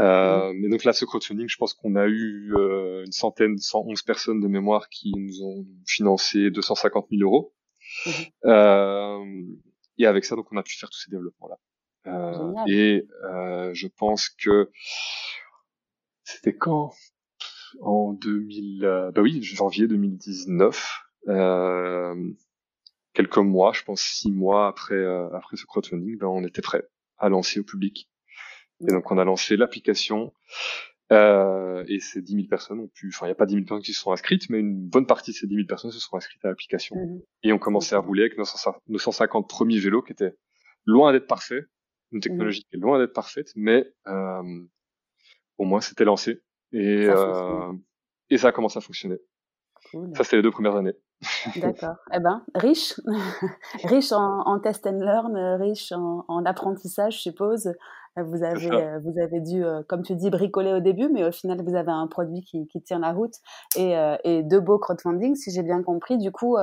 Euh, 0.00 0.52
mmh. 0.52 0.64
Et 0.64 0.68
donc 0.68 0.84
là, 0.84 0.92
ce 0.92 1.04
crowdfunding, 1.04 1.48
je 1.48 1.56
pense 1.56 1.74
qu'on 1.74 1.94
a 1.94 2.06
eu 2.06 2.52
euh, 2.56 3.04
une 3.04 3.12
centaine, 3.12 3.56
111 3.56 4.02
personnes 4.02 4.40
de 4.40 4.48
mémoire 4.48 4.88
qui 4.88 5.12
nous 5.16 5.44
ont 5.44 5.64
financé 5.86 6.50
250 6.50 7.06
000 7.10 7.22
euros. 7.22 7.54
Mmh. 8.06 8.10
Euh, 8.46 9.24
et 9.98 10.06
avec 10.06 10.24
ça, 10.24 10.34
donc, 10.34 10.48
on 10.50 10.56
a 10.56 10.62
pu 10.62 10.76
faire 10.76 10.90
tous 10.90 10.98
ces 10.98 11.10
développements-là. 11.10 11.58
Euh, 12.06 12.52
et 12.66 13.06
euh, 13.24 13.72
je 13.72 13.86
pense 13.86 14.28
que 14.28 14.70
c'était 16.22 16.54
quand? 16.54 16.92
En 17.80 18.12
2000, 18.12 19.10
bah 19.14 19.22
oui, 19.22 19.42
janvier 19.42 19.86
2019. 19.86 21.02
quelques 23.12 23.38
mois, 23.38 23.72
je 23.72 23.82
pense 23.84 24.00
six 24.00 24.32
mois 24.32 24.68
après 24.68 25.04
après 25.34 25.56
ce 25.56 25.66
crowdfunding, 25.66 26.18
ben, 26.18 26.26
on 26.26 26.44
était 26.44 26.62
prêt 26.62 26.84
à 27.18 27.28
lancer 27.28 27.60
au 27.60 27.64
public. 27.64 28.08
Et 28.80 28.92
donc 28.92 29.10
on 29.10 29.18
a 29.18 29.24
lancé 29.24 29.56
l'application 29.56 30.32
euh, 31.12 31.84
et 31.86 32.00
ces 32.00 32.22
10 32.22 32.32
000 32.32 32.46
personnes 32.48 32.80
ont 32.80 32.88
pu, 32.88 33.10
enfin 33.14 33.26
il 33.26 33.28
n'y 33.28 33.32
a 33.32 33.36
pas 33.36 33.46
10 33.46 33.54
000 33.54 33.66
personnes 33.66 33.82
qui 33.82 33.92
se 33.92 34.00
sont 34.00 34.12
inscrites, 34.12 34.48
mais 34.48 34.60
une 34.60 34.88
bonne 34.88 35.06
partie 35.06 35.32
de 35.32 35.36
ces 35.36 35.46
10 35.46 35.54
000 35.54 35.66
personnes 35.66 35.90
se 35.90 36.00
sont 36.00 36.16
inscrites 36.16 36.44
à 36.44 36.48
l'application. 36.48 36.96
Mmh 36.96 37.20
et 37.46 37.52
ont 37.52 37.58
commencé 37.58 37.94
à 37.94 37.98
rouler 37.98 38.22
avec 38.22 38.38
nos, 38.38 38.98
150 38.98 39.46
premiers 39.46 39.78
vélos 39.78 40.00
qui 40.00 40.12
étaient 40.12 40.34
loin 40.86 41.12
d'être 41.12 41.26
parfaits, 41.26 41.66
une 42.10 42.18
mmh 42.18 42.20
technologie 42.20 42.62
qui 42.62 42.76
est 42.76 42.78
loin 42.78 42.98
d'être 42.98 43.12
parfaite, 43.12 43.52
mais 43.54 43.84
euh, 44.06 44.62
au 45.58 45.64
moins 45.64 45.82
c'était 45.82 46.06
lancé 46.06 46.40
et 46.74 47.06
ça, 47.06 47.12
euh, 47.12 47.72
et 48.30 48.36
ça 48.36 48.48
a 48.48 48.52
commencé 48.52 48.78
à 48.78 48.80
fonctionner. 48.80 49.18
Ça 50.16 50.24
c'était 50.24 50.36
les 50.36 50.42
deux 50.42 50.50
premières 50.50 50.76
années. 50.76 50.94
D'accord. 51.56 51.96
Eh 52.12 52.18
ben, 52.18 52.44
riche, 52.54 53.00
riche 53.84 54.12
en, 54.12 54.40
en, 54.40 54.58
test 54.58 54.86
and 54.86 54.98
learn, 54.98 55.36
riche 55.60 55.92
en, 55.92 56.24
en 56.26 56.44
apprentissage, 56.44 57.16
je 57.16 57.20
suppose. 57.20 57.72
Vous 58.16 58.44
avez, 58.44 58.70
euh, 58.70 59.00
vous 59.02 59.18
avez 59.20 59.40
dû, 59.40 59.64
euh, 59.64 59.82
comme 59.88 60.02
tu 60.02 60.14
dis, 60.14 60.30
bricoler 60.30 60.72
au 60.72 60.78
début, 60.78 61.08
mais 61.08 61.24
au 61.24 61.32
final, 61.32 61.60
vous 61.64 61.74
avez 61.74 61.90
un 61.90 62.06
produit 62.06 62.42
qui, 62.42 62.68
qui 62.68 62.80
tient 62.80 63.00
la 63.00 63.12
route 63.12 63.34
et, 63.76 63.98
euh, 63.98 64.16
et 64.22 64.44
deux 64.44 64.60
beaux 64.60 64.78
crowdfunding, 64.78 65.34
si 65.34 65.50
j'ai 65.50 65.64
bien 65.64 65.82
compris. 65.82 66.16
Du 66.16 66.30
coup, 66.30 66.56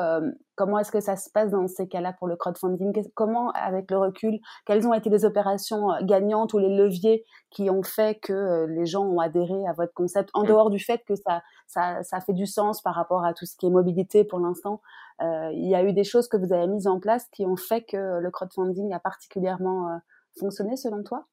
comment 0.55 0.79
est-ce 0.79 0.91
que 0.91 1.01
ça 1.01 1.17
se 1.17 1.29
passe 1.29 1.49
dans 1.49 1.67
ces 1.67 1.89
cas-là 1.89 2.13
pour 2.13 2.29
le 2.29 2.37
crowdfunding? 2.37 2.93
Comment, 3.15 3.51
avec 3.51 3.91
le 3.91 3.97
recul, 3.97 4.39
quelles 4.65 4.87
ont 4.87 4.93
été 4.93 5.09
les 5.09 5.25
opérations 5.25 5.89
gagnantes 6.03 6.53
ou 6.53 6.57
les 6.59 6.73
leviers 6.73 7.25
qui 7.49 7.69
ont 7.69 7.83
fait 7.83 8.17
que 8.21 8.65
les 8.69 8.85
gens 8.85 9.03
ont 9.03 9.19
adhéré 9.19 9.67
à 9.67 9.73
votre 9.73 9.93
concept, 9.93 10.29
en 10.33 10.43
dehors 10.43 10.69
du 10.69 10.79
fait 10.79 11.01
que 11.05 11.15
ça, 11.15 11.41
ça, 11.67 12.01
ça 12.03 12.21
fait 12.21 12.33
du 12.33 12.45
sens 12.45 12.81
par 12.81 12.95
rapport 12.95 13.25
à 13.25 13.33
tout 13.33 13.45
ce 13.45 13.57
qui 13.57 13.65
est 13.65 13.69
mobilité 13.71 14.23
pour 14.23 14.39
l'instant 14.39 14.79
Il 15.19 15.67
y 15.67 15.75
a 15.75 15.83
eu 15.83 15.91
des 15.91 16.05
choses 16.05 16.29
que 16.29 16.37
vous 16.37 16.53
avez 16.53 16.67
mises 16.67 16.87
en 16.87 16.99
place 16.99 17.27
qui 17.33 17.45
ont 17.45 17.57
fait 17.57 17.81
que 17.83 18.19
le 18.19 18.31
crowdfunding 18.31 18.93
a 18.93 18.99
particulièrement 18.99 19.99
fonctionné 20.39 20.77
selon 20.77 21.03
toi? 21.03 21.25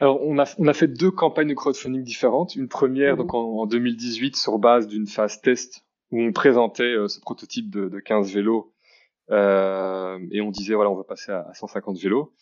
Alors, 0.00 0.20
on 0.22 0.38
a, 0.38 0.44
on 0.58 0.66
a 0.66 0.72
fait 0.72 0.88
deux 0.88 1.10
campagnes 1.10 1.48
de 1.48 1.54
crowdfunding 1.54 2.02
différentes. 2.02 2.56
Une 2.56 2.68
première, 2.68 3.16
donc 3.16 3.34
en, 3.34 3.66
2018, 3.66 4.36
sur 4.36 4.58
base 4.58 4.88
d'une 4.88 5.06
phase 5.06 5.40
test 5.40 5.84
où 6.10 6.20
on 6.20 6.32
présentait 6.32 6.82
euh, 6.82 7.08
ce 7.08 7.20
prototype 7.20 7.70
de, 7.70 7.88
de 7.88 8.00
15 8.00 8.32
vélos 8.34 8.72
euh, 9.30 10.18
et 10.30 10.40
on 10.40 10.50
disait 10.50 10.74
voilà, 10.74 10.90
on 10.90 10.96
va 10.96 11.04
passer 11.04 11.32
à, 11.32 11.52
150 11.54 11.98
vélos. 11.98 12.34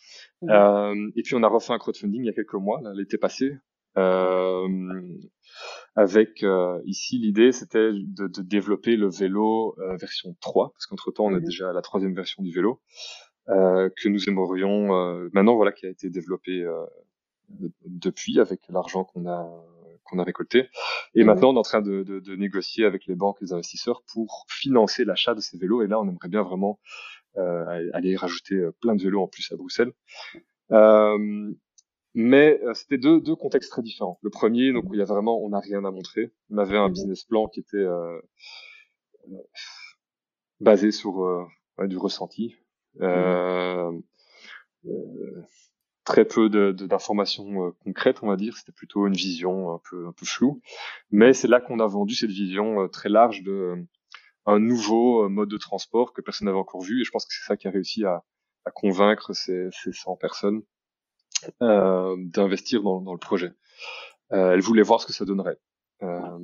Euh, 0.43 1.11
et 1.15 1.23
puis 1.23 1.35
on 1.35 1.43
a 1.43 1.47
refait 1.47 1.73
un 1.73 1.77
crowdfunding 1.77 2.23
il 2.23 2.25
y 2.25 2.29
a 2.29 2.33
quelques 2.33 2.53
mois, 2.55 2.81
l'été 2.95 3.17
passé, 3.17 3.57
euh, 3.97 5.01
avec 5.95 6.43
euh, 6.43 6.81
ici 6.85 7.17
l'idée 7.17 7.51
c'était 7.51 7.91
de, 7.91 8.27
de, 8.27 8.41
développer 8.41 8.95
le 8.95 9.09
vélo 9.09 9.75
version 9.99 10.35
3 10.39 10.71
parce 10.71 10.85
qu'entre 10.85 11.11
temps 11.11 11.25
on 11.25 11.35
a 11.35 11.39
déjà 11.39 11.73
la 11.73 11.81
troisième 11.81 12.15
version 12.15 12.41
du 12.41 12.51
vélo 12.51 12.81
que 13.47 14.07
nous 14.07 14.29
aimerions 14.29 14.87
maintenant 15.33 15.55
voilà 15.55 15.73
qui 15.73 15.85
a 15.85 15.89
été 15.89 16.09
développé 16.09 16.65
depuis 17.85 18.39
avec 18.39 18.61
l'argent 18.69 19.03
qu'on 19.03 19.27
a 19.27 19.49
qu'on 20.03 20.19
a 20.19 20.23
récolté. 20.23 20.67
Et 21.13 21.23
mmh. 21.23 21.27
maintenant, 21.27 21.49
on 21.51 21.55
est 21.55 21.59
en 21.59 21.63
train 21.63 21.81
de, 21.81 22.03
de, 22.03 22.19
de, 22.19 22.35
négocier 22.35 22.85
avec 22.85 23.05
les 23.05 23.15
banques 23.15 23.37
et 23.41 23.45
les 23.45 23.53
investisseurs 23.53 24.03
pour 24.11 24.45
financer 24.49 25.05
l'achat 25.05 25.35
de 25.35 25.41
ces 25.41 25.57
vélos. 25.57 25.83
Et 25.83 25.87
là, 25.87 25.99
on 25.99 26.09
aimerait 26.09 26.27
bien 26.27 26.41
vraiment 26.41 26.79
euh, 27.37 27.89
aller 27.93 28.15
rajouter 28.15 28.55
euh, 28.55 28.71
plein 28.81 28.95
de 28.95 29.03
vélos 29.03 29.21
en 29.21 29.27
plus 29.27 29.51
à 29.51 29.55
Bruxelles. 29.55 29.93
Euh, 30.71 31.53
mais 32.13 32.59
euh, 32.63 32.73
c'était 32.73 32.97
deux, 32.97 33.21
deux 33.21 33.35
contextes 33.35 33.71
très 33.71 33.81
différents. 33.81 34.19
Le 34.21 34.29
premier, 34.29 34.73
donc 34.73 34.85
il 34.91 34.99
y 34.99 35.01
a 35.01 35.05
vraiment, 35.05 35.41
on 35.41 35.49
n'a 35.49 35.59
rien 35.59 35.85
à 35.85 35.91
montrer. 35.91 36.31
On 36.49 36.57
avait 36.57 36.77
un 36.77 36.89
mmh. 36.89 36.93
business 36.93 37.23
plan 37.23 37.47
qui 37.47 37.61
était 37.61 37.77
euh, 37.77 38.19
basé 40.59 40.91
sur 40.91 41.17
ouais, 41.77 41.87
du 41.87 41.97
ressenti. 41.97 42.55
Mmh. 42.95 43.03
Euh, 43.03 43.91
très 46.03 46.25
peu 46.25 46.49
d'informations 46.73 47.67
euh, 47.67 47.71
concrètes, 47.83 48.17
on 48.23 48.27
va 48.27 48.35
dire. 48.35 48.57
C'était 48.57 48.71
plutôt 48.71 49.07
une 49.07 49.13
vision 49.13 49.73
un 49.73 49.79
peu, 49.89 50.07
un 50.07 50.11
peu 50.11 50.25
floue. 50.25 50.61
Mais 51.11 51.33
c'est 51.33 51.47
là 51.47 51.61
qu'on 51.61 51.79
a 51.79 51.87
vendu 51.87 52.15
cette 52.15 52.31
vision 52.31 52.81
euh, 52.81 52.87
très 52.87 53.09
large 53.09 53.43
de 53.43 53.51
euh, 53.51 53.75
un 54.45 54.59
nouveau 54.59 55.29
mode 55.29 55.49
de 55.49 55.57
transport 55.57 56.13
que 56.13 56.21
personne 56.21 56.47
n'avait 56.47 56.57
encore 56.57 56.81
vu. 56.81 57.01
Et 57.01 57.03
je 57.03 57.11
pense 57.11 57.25
que 57.25 57.33
c'est 57.33 57.45
ça 57.45 57.57
qui 57.57 57.67
a 57.67 57.71
réussi 57.71 58.05
à, 58.05 58.23
à 58.65 58.71
convaincre 58.71 59.33
ces, 59.33 59.69
ces 59.71 59.91
100 59.91 60.15
personnes 60.17 60.61
d'investir 61.59 62.83
dans, 62.83 63.01
dans, 63.01 63.13
le 63.13 63.19
projet. 63.19 63.51
Elles 64.29 64.61
voulaient 64.61 64.83
voir 64.83 65.01
ce 65.01 65.07
que 65.07 65.13
ça 65.13 65.25
donnerait. 65.25 65.57
Euh, 66.03 66.39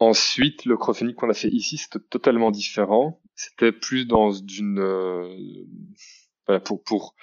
Ensuite, 0.00 0.64
le 0.64 0.76
crowdfunding 0.76 1.14
qu'on 1.14 1.30
a 1.30 1.34
fait 1.34 1.48
ici, 1.48 1.78
c'était 1.78 2.00
totalement 2.10 2.50
différent. 2.50 3.20
C'était 3.36 3.72
plus 3.72 4.06
dans 4.06 4.32
une 4.32 4.78
voilà, 6.46 6.60
pour, 6.60 6.82
pour 6.82 7.14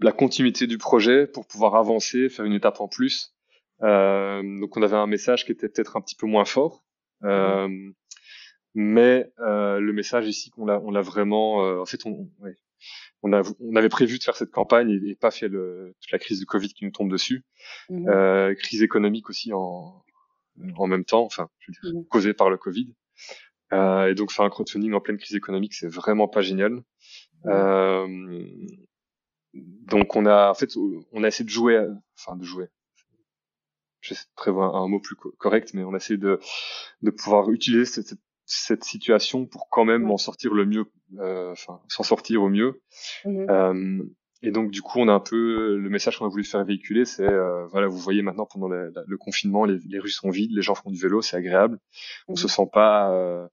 la 0.00 0.12
continuité 0.12 0.66
du 0.66 0.78
projet, 0.78 1.26
pour 1.26 1.46
pouvoir 1.46 1.76
avancer, 1.76 2.28
faire 2.28 2.44
une 2.44 2.52
étape 2.52 2.80
en 2.80 2.88
plus. 2.88 3.34
Euh, 3.82 4.42
donc 4.60 4.76
on 4.76 4.82
avait 4.82 4.96
un 4.96 5.06
message 5.06 5.44
qui 5.44 5.52
était 5.52 5.68
peut-être 5.68 5.96
un 5.96 6.00
petit 6.00 6.14
peu 6.14 6.26
moins 6.26 6.44
fort, 6.44 6.84
euh, 7.24 7.68
mais 8.74 9.32
euh, 9.40 9.80
le 9.80 9.92
message 9.92 10.26
ici 10.26 10.50
qu'on 10.50 10.66
l'a, 10.66 10.80
on 10.80 10.90
l'a 10.90 11.02
vraiment, 11.02 11.64
euh, 11.64 11.80
en 11.80 11.86
fait, 11.86 12.06
on, 12.06 12.30
ouais, 12.40 12.56
on, 13.22 13.32
a, 13.32 13.42
on 13.60 13.76
avait 13.76 13.88
prévu 13.88 14.18
de 14.18 14.22
faire 14.22 14.36
cette 14.36 14.50
campagne 14.50 14.90
et, 14.90 15.14
pas 15.14 15.30
fait 15.30 15.48
le, 15.48 15.94
toute 16.00 16.12
la 16.12 16.18
crise 16.18 16.38
du 16.40 16.46
Covid 16.46 16.68
qui 16.68 16.84
nous 16.84 16.90
tombe 16.90 17.10
dessus, 17.10 17.44
mmh. 17.88 18.08
euh, 18.08 18.54
crise 18.54 18.82
économique 18.82 19.28
aussi 19.30 19.52
en, 19.52 20.04
en 20.76 20.86
même 20.86 21.04
temps, 21.04 21.24
enfin, 21.24 21.48
je 21.58 21.72
veux 21.72 21.92
dire, 21.92 22.00
mmh. 22.00 22.04
causée 22.06 22.34
par 22.34 22.50
le 22.50 22.56
Covid. 22.56 22.92
Euh, 23.72 24.08
et 24.08 24.14
donc 24.14 24.30
faire 24.30 24.44
un 24.44 24.50
crowdfunding 24.50 24.92
en 24.92 25.00
pleine 25.00 25.16
crise 25.16 25.36
économique, 25.36 25.74
c'est 25.74 25.88
vraiment 25.88 26.28
pas 26.28 26.42
génial. 26.42 26.82
Euh, 27.46 28.46
donc 29.54 30.16
on 30.16 30.26
a 30.26 30.50
en 30.50 30.54
fait 30.54 30.70
on 31.12 31.24
a 31.24 31.28
essayé 31.28 31.44
de 31.44 31.50
jouer, 31.50 31.86
enfin 32.18 32.36
de 32.36 32.44
jouer. 32.44 32.68
J'essaie 34.00 34.24
de 34.24 34.34
prévoir 34.36 34.76
un, 34.76 34.88
mot 34.88 35.00
plus 35.00 35.16
correct, 35.16 35.72
mais 35.74 35.82
on 35.82 35.94
a 35.94 35.96
essayé 35.96 36.18
de 36.18 36.38
de 37.02 37.10
pouvoir 37.10 37.50
utiliser 37.50 37.86
cette, 37.86 38.14
cette 38.46 38.84
situation 38.84 39.46
pour 39.46 39.68
quand 39.70 39.84
même 39.84 40.10
en 40.10 40.18
sortir 40.18 40.52
le 40.52 40.66
mieux, 40.66 40.86
euh, 41.18 41.52
enfin 41.52 41.80
s'en 41.88 42.02
sortir 42.02 42.42
au 42.42 42.48
mieux. 42.48 42.82
Mmh 43.24 43.46
euh, 43.48 44.02
et 44.46 44.50
donc 44.50 44.70
du 44.70 44.82
coup, 44.82 44.98
on 44.98 45.08
a 45.08 45.12
un 45.12 45.20
peu 45.20 45.74
le 45.76 45.88
message 45.88 46.18
qu'on 46.18 46.26
a 46.26 46.28
voulu 46.28 46.44
faire 46.44 46.62
véhiculer, 46.66 47.06
c'est 47.06 47.26
euh, 47.26 47.66
voilà, 47.68 47.86
vous 47.86 47.96
voyez 47.96 48.20
maintenant 48.20 48.44
pendant 48.44 48.68
le 48.68 49.16
confinement, 49.16 49.64
les, 49.64 49.78
les, 49.88 49.98
rues 49.98 50.10
sont 50.10 50.28
vides, 50.28 50.52
les 50.52 50.60
gens 50.60 50.74
font 50.74 50.90
du 50.90 50.98
vélo, 50.98 51.22
c'est 51.22 51.38
agréable. 51.38 51.78
On 52.28 52.34
mmh 52.34 52.36
se 52.36 52.48
sent 52.48 52.68
pas 52.70 53.10
euh, 53.10 53.48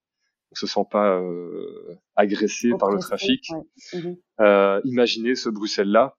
on 0.52 0.56
se 0.56 0.68
sent 0.68 0.86
pas 0.90 1.20
euh, 1.20 1.96
agressé 2.16 2.72
par 2.78 2.92
le 2.92 3.00
trafic. 3.00 3.50
Mhm. 3.94 4.18
Euh, 4.42 4.82
imaginez 4.84 5.36
ce 5.36 5.50
Bruxelles-là, 5.50 6.18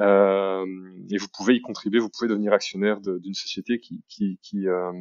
euh, 0.00 0.66
et 1.10 1.16
vous 1.16 1.28
pouvez 1.34 1.54
y 1.54 1.60
contribuer, 1.62 2.00
vous 2.00 2.10
pouvez 2.10 2.28
devenir 2.28 2.52
actionnaire 2.52 3.00
d'une 3.00 3.34
société 3.34 3.80
qui 3.80 4.02
qui 4.08 4.38
qui, 4.42 4.68
euh, 4.68 4.92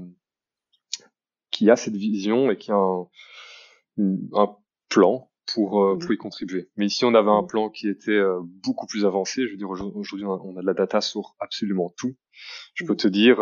qui 1.52 1.70
a 1.70 1.76
cette 1.76 1.98
vision 1.98 2.50
et 2.52 2.58
qui 2.58 2.72
a 2.72 2.76
un, 2.76 3.08
un 4.34 4.56
plan 4.90 5.30
pour 5.54 5.84
euh, 5.84 5.98
pour 5.98 6.10
mhm. 6.10 6.14
y 6.14 6.18
contribuer. 6.18 6.70
Mais 6.78 6.86
ici, 6.86 7.04
on 7.04 7.14
avait 7.14 7.30
un 7.30 7.42
mhm. 7.42 7.48
plan 7.48 7.70
qui 7.70 7.90
était 7.90 8.12
euh, 8.12 8.40
beaucoup 8.44 8.88
plus 8.88 9.06
avancé. 9.06 9.46
Je 9.46 9.52
veux 9.52 9.58
dire, 9.58 9.70
aujourd'hui, 9.70 10.26
on 10.26 10.58
a 10.58 10.62
de 10.62 10.66
la 10.66 10.74
data 10.74 11.02
sur 11.02 11.36
absolument 11.40 11.94
tout. 11.98 12.16
Je 12.74 12.86
peux 12.86 12.96
te 12.96 13.08
dire 13.08 13.38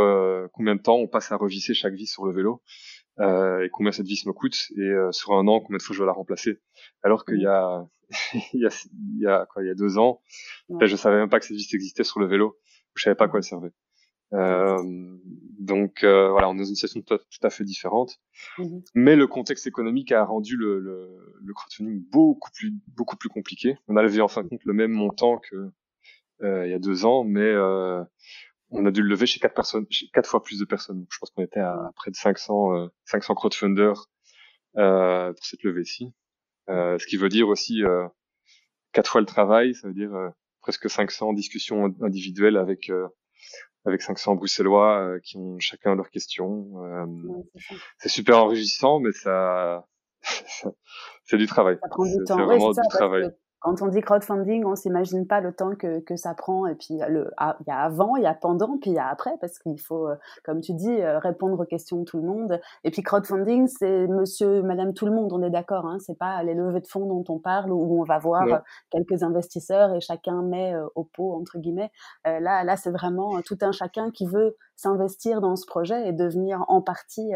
combien 0.54 0.76
de 0.76 0.82
temps 0.82 0.98
on 0.98 1.08
passe 1.08 1.32
à 1.32 1.38
revisser 1.38 1.74
chaque 1.74 1.96
vis 1.96 2.08
sur 2.08 2.26
le 2.26 2.34
vélo. 2.34 2.62
Euh, 3.20 3.64
et 3.64 3.70
combien 3.70 3.92
cette 3.92 4.08
vis 4.08 4.26
me 4.26 4.34
coûte 4.34 4.72
et 4.76 4.82
euh, 4.82 5.12
sur 5.12 5.34
un 5.34 5.48
an 5.48 5.60
combien 5.60 5.78
de 5.78 5.84
fois 5.84 5.96
je 5.96 6.02
vais 6.02 6.06
la 6.06 6.14
remplacer. 6.14 6.60
Alors 7.04 7.26
qu'il 7.26 7.42
y 7.42 7.48
a 7.48 7.86
il 8.54 8.62
y 8.62 8.66
a 8.66 8.70
il 8.70 9.22
y 9.22 9.28
a 9.28 9.46
quoi 9.52 9.64
il 9.64 9.68
y 9.68 9.72
a 9.72 9.76
deux 9.76 9.98
ans, 9.98 10.22
ben, 10.70 10.86
je 10.86 10.96
savais 10.96 11.18
même 11.18 11.30
pas 11.30 11.40
que 11.40 11.46
cette 11.46 11.58
vis 11.58 11.74
existait 11.74 12.04
sur 12.04 12.20
le 12.20 12.28
vélo. 12.28 12.58
Je 12.96 13.04
savais 13.04 13.16
pas 13.16 13.26
à 13.26 13.28
quoi 13.28 13.40
elle 13.40 13.44
servait. 13.44 13.72
Euh, 14.34 14.78
donc 15.60 16.04
euh, 16.04 16.30
voilà, 16.32 16.50
on 16.50 16.56
est 16.56 16.60
dans 16.60 16.66
une 16.66 16.76
situation 16.76 17.02
tout 17.02 17.18
à, 17.44 17.50
fait 17.50 17.64
différente. 17.64 18.20
Mmh 18.58 18.80
Mais 18.96 19.16
le 19.16 19.28
contexte 19.28 19.68
économique 19.68 20.12
a 20.12 20.26
rendu 20.26 20.58
le, 20.58 20.80
le, 20.80 21.36
le, 21.40 21.54
crowdfunding 21.54 22.04
beaucoup 22.12 22.50
plus 22.52 22.74
beaucoup 22.88 23.16
plus 23.16 23.30
compliqué. 23.30 23.78
On 23.88 23.96
a 23.96 24.02
levé 24.02 24.22
en 24.22 24.28
fin 24.28 24.44
de 24.44 24.48
compte 24.48 24.66
le 24.66 24.74
même 24.74 24.92
montant 24.92 25.38
que 25.38 25.70
euh, 26.42 26.66
il 26.66 26.72
y 26.72 26.74
a 26.74 26.80
deux 26.80 27.06
ans, 27.06 27.24
mais 27.24 27.42
euh, 27.42 28.04
on 28.74 28.86
a 28.86 28.92
dû 28.92 29.02
le 29.02 29.10
lever 29.10 29.26
chez 29.26 29.40
quatre 29.40 29.56
personnes, 29.56 29.86
chez 29.90 30.08
quatre 30.14 30.30
fois 30.30 30.44
plus 30.44 30.60
de 30.60 30.66
personnes. 30.66 31.00
Donc, 31.00 31.08
je 31.12 31.20
pense 31.20 31.30
qu'on 31.32 31.44
était 31.44 31.60
à 31.60 31.92
près 31.96 32.12
de 32.12 32.16
500 32.16 32.90
500 33.06 33.36
crowdfunders 33.36 34.10
pour 34.74 35.46
cette 35.46 35.64
levée-ci. 35.64 36.14
ce 36.68 37.06
qui 37.06 37.18
veut 37.18 37.30
dire 37.30 37.48
aussi 37.48 37.82
quatre 38.92 39.12
fois 39.12 39.22
le 39.22 39.28
travail, 39.28 39.76
ça 39.76 39.88
veut 39.88 39.94
dire 39.94 40.12
presque 40.62 40.90
500 40.90 41.34
discussions 41.34 41.94
individuelles 42.02 42.58
avec 42.58 42.90
avec 43.86 44.02
500 44.02 44.36
Bruxellois 44.36 45.00
euh, 45.00 45.20
qui 45.20 45.38
ont 45.38 45.60
chacun 45.60 45.96
leurs 45.96 46.10
questions. 46.10 46.84
Euh, 46.84 47.06
c'est 47.98 48.10
super 48.10 48.38
enrichissant, 48.38 49.00
mais 49.00 49.12
ça, 49.12 49.86
c'est 51.24 51.38
du 51.38 51.48
travail. 51.48 51.78
C'est 52.28 52.34
vraiment 52.34 52.72
du 52.72 52.88
travail 52.90 53.30
quand 53.64 53.82
on 53.82 53.88
dit 53.88 54.02
crowdfunding, 54.02 54.66
on 54.66 54.76
s'imagine 54.76 55.26
pas 55.26 55.40
le 55.40 55.54
temps 55.54 55.74
que, 55.74 56.02
que 56.02 56.18
ça 56.18 56.34
prend. 56.34 56.68
Et 56.68 56.76
puis, 56.76 57.00
le, 57.08 57.32
il 57.62 57.68
y 57.68 57.72
a 57.72 57.80
avant, 57.80 58.18
il 58.18 58.24
y 58.24 58.26
a 58.26 58.34
pendant, 58.34 58.78
puis 58.78 58.92
il 58.92 58.96
y 58.96 59.00
a 59.00 59.08
après, 59.08 59.38
parce 59.40 59.58
qu'il 59.58 59.80
faut, 59.80 60.10
euh, 60.10 60.16
comme 60.44 60.60
tu 60.60 60.74
dis, 60.74 60.92
euh, 60.92 61.18
répondre 61.18 61.58
aux 61.58 61.66
questions 61.66 62.00
de 62.00 62.04
tout 62.04 62.18
le 62.18 62.28
monde. 62.28 62.60
Et 62.84 62.92
puis, 62.92 63.02
crowdfunding, 63.02 63.68
c'est 63.68 64.08
monsieur, 64.08 64.62
madame, 64.64 64.94
tout 64.94 65.06
le 65.06 65.14
monde, 65.14 65.32
on 65.32 65.42
est 65.42 65.50
d'accord. 65.50 65.86
Hein, 65.86 65.98
c'est 66.00 66.18
pas 66.18 66.44
les 66.44 66.56
levées 66.56 66.82
de 66.82 66.88
fonds 66.88 67.06
dont 67.06 67.24
on 67.34 67.40
parle, 67.40 67.72
où 67.72 68.02
on 68.02 68.04
va 68.04 68.20
voir 68.20 68.44
euh, 68.44 68.58
quelques 68.92 69.24
investisseurs 69.24 69.94
et 69.94 70.02
chacun 70.02 70.42
met 70.42 70.76
au 70.96 71.06
pot, 71.06 71.34
entre 71.34 71.58
guillemets. 71.58 71.92
là, 72.26 72.64
là 72.66 72.76
c'est 72.76 72.92
vraiment 72.92 73.42
tout 73.46 73.58
un 73.62 73.72
chacun 73.72 74.12
qui 74.12 74.26
veut 74.26 74.58
s'investir 74.76 75.40
dans 75.40 75.56
ce 75.56 75.66
projet 75.66 76.10
et 76.10 76.12
devenir 76.12 76.66
en 76.68 76.82
partie 76.82 77.32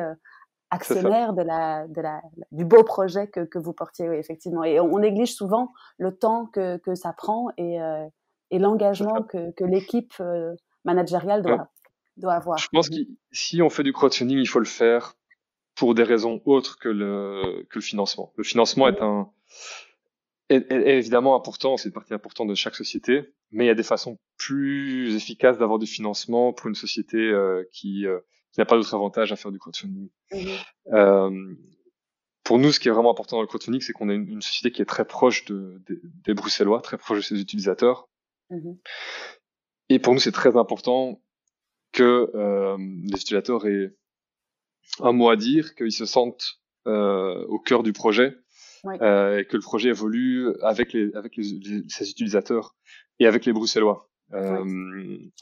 actionnaire 0.69 1.33
de 1.33 1.41
la, 1.41 1.87
de 1.87 2.01
la, 2.01 2.21
du 2.51 2.65
beau 2.65 2.83
projet 2.83 3.27
que, 3.27 3.41
que 3.41 3.59
vous 3.59 3.73
portiez, 3.73 4.09
oui, 4.09 4.17
effectivement. 4.17 4.63
Et 4.63 4.79
on, 4.79 4.99
néglige 4.99 5.33
souvent 5.33 5.71
le 5.97 6.15
temps 6.15 6.45
que, 6.47 6.77
que 6.77 6.95
ça 6.95 7.13
prend 7.13 7.49
et, 7.57 7.81
euh, 7.81 8.05
et 8.51 8.59
l'engagement 8.59 9.23
que, 9.23 9.51
que 9.51 9.63
l'équipe 9.63 10.13
euh, 10.19 10.53
managériale 10.83 11.41
doit, 11.41 11.69
doit 12.17 12.33
avoir. 12.33 12.57
Je 12.57 12.67
pense 12.71 12.89
que 12.89 12.95
si 13.31 13.61
on 13.61 13.69
fait 13.69 13.83
du 13.83 13.93
crowdfunding, 13.93 14.37
il 14.37 14.47
faut 14.47 14.59
le 14.59 14.65
faire 14.65 15.15
pour 15.75 15.93
des 15.95 16.03
raisons 16.03 16.41
autres 16.45 16.77
que 16.79 16.89
le, 16.89 17.65
que 17.69 17.75
le 17.75 17.81
financement. 17.81 18.33
Le 18.35 18.43
financement 18.43 18.87
est 18.87 19.01
un 19.01 19.29
est, 20.49 20.71
est, 20.71 20.97
évidemment 20.97 21.35
important, 21.35 21.77
c'est 21.77 21.89
une 21.89 21.93
partie 21.93 22.13
importante 22.13 22.47
de 22.47 22.55
chaque 22.55 22.75
société, 22.75 23.33
mais 23.51 23.65
il 23.65 23.67
y 23.67 23.71
a 23.71 23.75
des 23.75 23.83
façons 23.83 24.17
plus 24.37 25.15
efficaces 25.15 25.57
d'avoir 25.57 25.77
du 25.77 25.87
financement 25.87 26.53
pour 26.53 26.67
une 26.67 26.75
société 26.75 27.17
euh, 27.17 27.63
qui 27.71 28.05
il 28.57 28.61
n'y 28.61 28.63
a 28.63 28.65
pas 28.65 28.75
d'autre 28.75 28.93
avantage 28.95 29.31
à 29.31 29.35
faire 29.35 29.51
du 29.51 29.59
crowdfunding. 29.59 30.09
Mhm. 30.31 30.47
Euh, 30.93 31.55
pour 32.43 32.57
nous, 32.57 32.71
ce 32.71 32.79
qui 32.79 32.87
est 32.87 32.91
vraiment 32.91 33.11
important 33.11 33.35
dans 33.35 33.41
le 33.41 33.47
crowdfunding, 33.47 33.81
c'est 33.81 33.93
qu'on 33.93 34.09
est 34.09 34.15
une, 34.15 34.41
société 34.41 34.71
qui 34.71 34.81
est 34.81 34.85
très 34.85 35.05
proche 35.05 35.45
de, 35.45 35.79
des 36.25 36.33
Bruxellois, 36.33 36.81
très 36.81 36.97
proche 36.97 37.17
de 37.17 37.23
ses 37.23 37.39
utilisateurs. 37.39 38.09
Mhm. 38.49 38.77
Et 39.89 39.99
pour 39.99 40.13
nous, 40.13 40.19
c'est 40.19 40.31
très 40.31 40.57
important 40.57 41.21
que 41.91 42.31
euh, 42.33 42.77
les 42.77 43.21
utilisateurs 43.21 43.67
aient 43.67 43.95
un 45.01 45.11
mot 45.11 45.29
à 45.29 45.35
dire, 45.35 45.75
qu'ils 45.75 45.91
se 45.91 46.05
sentent 46.05 46.59
euh, 46.87 47.45
au 47.47 47.59
cœur 47.59 47.83
du 47.83 47.93
projet 47.93 48.37
euh, 49.01 49.39
et 49.39 49.45
que 49.45 49.55
le 49.55 49.61
projet 49.61 49.89
évolue 49.89 50.47
avec 50.61 50.93
les 50.93 51.13
avec 51.15 51.35
les, 51.35 51.43
ses 51.89 52.09
utilisateurs 52.09 52.75
et 53.19 53.27
avec 53.27 53.45
les 53.45 53.53
Bruxellois. 53.53 54.09
Euh, 54.33 54.65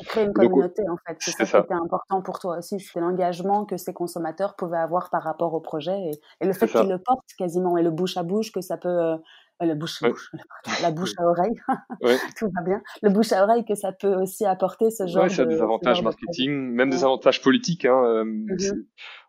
créer 0.06 0.26
une 0.26 0.34
communauté 0.34 0.84
en 0.88 0.98
fait, 1.08 1.17
c'est 1.19 1.32
ça, 1.32 1.62
qui 1.62 1.65
était 1.65 1.74
important 1.74 2.21
pour 2.21 2.38
toi 2.38 2.60
aussi, 2.60 2.80
c'est 2.80 3.00
l'engagement 3.00 3.65
que 3.65 3.78
ces 3.78 3.93
consommateurs 3.93 4.56
pouvaient 4.56 4.78
avoir 4.78 5.10
par 5.10 5.24
rapport 5.24 5.56
au 5.56 5.60
projet 5.60 5.98
et, 5.98 6.12
et 6.41 6.45
le 6.45 6.54
fait 6.54 6.67
qu'ils 6.67 6.88
le 6.88 7.00
portent 7.00 7.34
quasiment 7.36 7.78
et 7.78 7.84
le 7.84 7.89
bouche 7.89 8.15
à 8.17 8.21
bouche 8.21 8.52
que 8.52 8.62
ça 8.62 8.78
peut, 8.78 8.89
euh, 8.89 9.17
la 9.60 9.74
bouche 9.74 10.04
à 10.04 10.10
bouche, 10.10 10.32
la 10.84 10.91
bouche 10.91 11.13
à 11.17 11.24
oreille, 11.24 11.56
tout 12.38 12.48
va 12.56 12.62
bien, 12.63 12.82
le 13.02 13.10
bouche 13.10 13.32
à 13.32 13.43
oreille 13.43 13.65
que 13.65 13.74
ça 13.74 13.91
peut 13.91 14.13
aussi 14.15 14.45
apporter 14.45 14.91
ce 14.91 15.08
genre. 15.08 15.24
Ouais, 15.24 15.30
ça 15.30 15.43
a 15.43 15.45
des 15.45 15.62
avantages 15.62 16.04
marketing, 16.04 16.52
même 16.52 16.89
des 16.91 17.04
avantages 17.04 17.41
politiques. 17.41 17.86
Hein, 17.86 18.04
euh, 18.04 18.24
mmh 18.24 18.84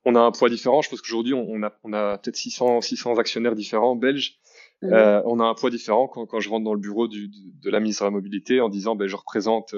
On 0.04 0.14
a 0.16 0.20
un 0.20 0.32
poids 0.32 0.50
différent. 0.50 0.82
Je 0.82 0.90
pense 0.90 1.00
qu'aujourd'hui 1.00 1.32
on 1.32 1.62
a, 1.62 1.72
on 1.82 1.92
a 1.92 2.18
peut-être 2.18 2.36
600, 2.36 2.82
600 2.82 3.18
actionnaires 3.18 3.54
différents 3.54 3.96
belges. 3.96 4.38
Mmh. 4.82 4.92
Euh, 4.92 5.22
on 5.24 5.40
a 5.40 5.44
un 5.44 5.54
poids 5.54 5.70
différent 5.70 6.06
quand, 6.06 6.26
quand 6.26 6.40
je 6.40 6.50
rentre 6.50 6.64
dans 6.64 6.74
le 6.74 6.80
bureau 6.80 7.08
du, 7.08 7.28
de 7.28 7.70
la 7.70 7.80
ministre 7.80 8.04
de 8.04 8.08
la 8.08 8.10
mobilité 8.10 8.60
en 8.60 8.68
disant 8.68 8.94
ben 8.94 9.08
je 9.08 9.16
représente 9.16 9.74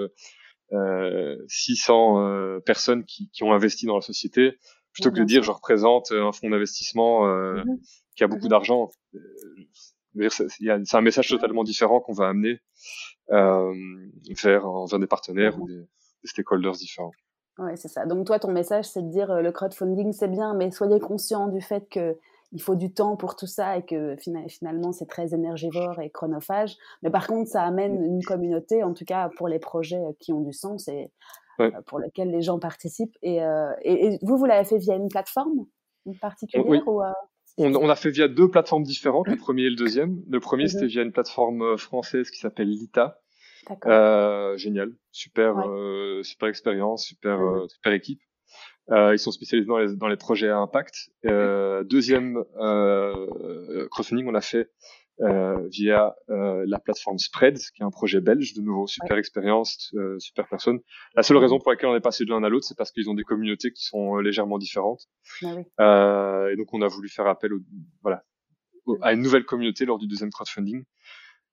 euh, 0.73 1.37
600 1.49 2.21
euh, 2.21 2.61
personnes 2.61 3.05
qui, 3.05 3.31
qui, 3.31 3.45
ont 3.45 3.53
investi 3.53 3.87
dans 3.87 3.95
la 3.95 4.01
société 4.01 4.59
plutôt 4.93 5.11
que 5.11 5.19
de 5.19 5.25
dire 5.25 5.43
je 5.43 5.53
représente 5.53 6.11
un 6.11 6.33
fonds 6.33 6.51
d'investissement 6.51 7.29
euh, 7.29 7.63
mmh. 7.65 7.79
qui 8.17 8.25
a 8.25 8.27
beaucoup 8.27 8.47
mmh. 8.47 8.49
d'argent. 8.49 8.91
C'est 10.31 10.95
un 10.95 11.01
message 11.01 11.29
totalement 11.29 11.63
différent 11.63 12.01
qu'on 12.01 12.13
va 12.13 12.29
amener 12.29 12.59
euh, 13.31 13.73
vers, 14.43 14.67
vers 14.87 14.99
des 14.99 15.07
partenaires 15.07 15.61
ou 15.61 15.69
des, 15.69 15.77
des 15.77 16.29
stakeholders 16.29 16.73
différents. 16.73 17.13
Ouais, 17.59 17.77
c'est 17.77 17.89
ça. 17.89 18.05
Donc 18.05 18.27
toi, 18.27 18.39
ton 18.39 18.51
message, 18.51 18.87
c'est 18.87 19.03
de 19.03 19.11
dire 19.11 19.41
le 19.41 19.53
crowdfunding, 19.53 20.13
c'est 20.13 20.29
bien, 20.29 20.55
mais 20.55 20.71
soyez 20.71 20.99
conscient 20.99 21.49
du 21.49 21.61
fait 21.61 21.89
que 21.89 22.17
il 22.53 22.63
faut 22.63 22.77
du 22.77 22.93
temps 22.93 23.17
pour 23.17 23.37
tout 23.37 23.47
ça 23.47 23.77
et 23.77 23.85
que 23.85 24.17
finalement 24.17 24.93
c'est 24.93 25.07
très 25.07 25.35
énergivore 25.35 26.01
et 26.01 26.11
chronophage. 26.11 26.77
Mais 27.03 27.11
par 27.11 27.27
contre, 27.27 27.51
ça 27.51 27.63
amène 27.63 28.03
une 28.03 28.23
communauté, 28.23 28.83
en 28.83 28.95
tout 28.95 29.05
cas 29.05 29.31
pour 29.37 29.49
les 29.49 29.59
projets 29.59 30.01
qui 30.19 30.33
ont 30.33 30.41
du 30.41 30.53
sens 30.53 30.89
et 30.89 31.11
euh, 31.61 31.71
pour 31.87 31.99
lesquels 31.99 32.31
les 32.31 32.43
gens 32.43 32.59
participent. 32.59 33.17
Euh, 33.25 33.73
et, 33.83 34.07
et, 34.07 34.19
vous, 34.23 34.37
vous 34.37 34.45
l'avez 34.45 34.65
fait 34.65 34.79
via 34.79 34.95
une 34.95 35.09
plateforme 35.09 35.67
particulière 36.21 36.87
ou, 36.87 37.03
euh? 37.03 37.11
on, 37.59 37.75
on, 37.75 37.89
a 37.89 37.97
fait 37.97 38.11
via 38.11 38.29
deux 38.29 38.49
plateformes 38.49 38.85
différentes, 38.85 39.27
le 39.27 39.37
premier 39.37 39.65
et 39.65 39.71
le 39.71 39.77
deuxième. 39.77 40.23
Le 40.29 40.41
premier, 40.41 40.65
mhm. 40.65 40.69
c'était 40.69 40.87
via 40.87 41.03
une 41.03 41.13
plateforme 41.13 41.77
française 41.77 42.31
qui 42.31 42.39
s'appelle 42.39 42.71
Lita. 42.71 43.21
Euh, 43.85 44.57
génial, 44.57 44.93
super, 45.11 45.57
super 46.23 46.49
expérience, 46.49 47.05
super, 47.05 47.41
mhm. 47.41 47.69
super 47.69 47.93
équipe. 47.93 48.21
Euh, 48.90 49.14
ils 49.14 49.18
sont 49.18 49.33
spécialisés 49.33 49.66
dans 49.66 49.79
les, 49.79 49.94
dans 49.96 50.09
les 50.09 50.16
projets 50.16 50.48
à 50.48 50.59
impact. 50.59 51.11
Euh, 51.27 51.85
deuxième 51.85 52.42
euh, 52.59 53.87
crowdfunding, 53.90 54.27
on 54.27 54.33
l'a 54.33 54.40
fait 54.40 54.70
euh, 55.20 55.66
via 55.68 56.14
euh, 56.31 56.64
la 56.66 56.79
plateforme 56.79 57.18
Spread, 57.18 57.59
qui 57.59 57.83
est 57.83 57.85
un 57.85 57.90
projet 57.90 58.20
belge, 58.20 58.55
de 58.55 58.62
nouveau 58.62 58.87
super 58.87 59.18
expérience, 59.18 59.92
euh, 59.94 60.18
super 60.20 60.48
personne. 60.48 60.79
La 61.16 61.22
seule 61.22 61.38
raison 61.38 61.59
pour 61.59 61.70
laquelle 61.70 61.90
on 61.90 61.96
est 61.96 62.01
passé 62.01 62.24
de 62.24 62.31
l'un 62.31 62.42
à 62.44 62.48
l'autre, 62.48 62.66
c'est 62.66 62.77
parce 62.77 62.92
qu'ils 62.92 63.11
ont 63.11 63.14
des 63.14 63.24
communautés 63.24 63.72
qui 63.72 63.85
sont 63.85 64.16
légèrement 64.18 64.59
différentes. 64.59 65.09
Ah 65.42 65.55
oui. 65.57 66.53
et 66.53 66.57
donc 66.57 66.72
on 66.72 66.81
a 66.83 66.87
voulu 66.87 67.09
faire 67.09 67.27
appel, 67.27 67.53
au, 67.53 67.59
voilà, 68.03 68.22
à 69.03 69.12
une 69.12 69.20
nouvelle 69.20 69.44
communauté 69.44 69.85
lors 69.85 69.98
du 69.98 70.07
deuxième 70.07 70.31
crowdfunding. 70.31 70.85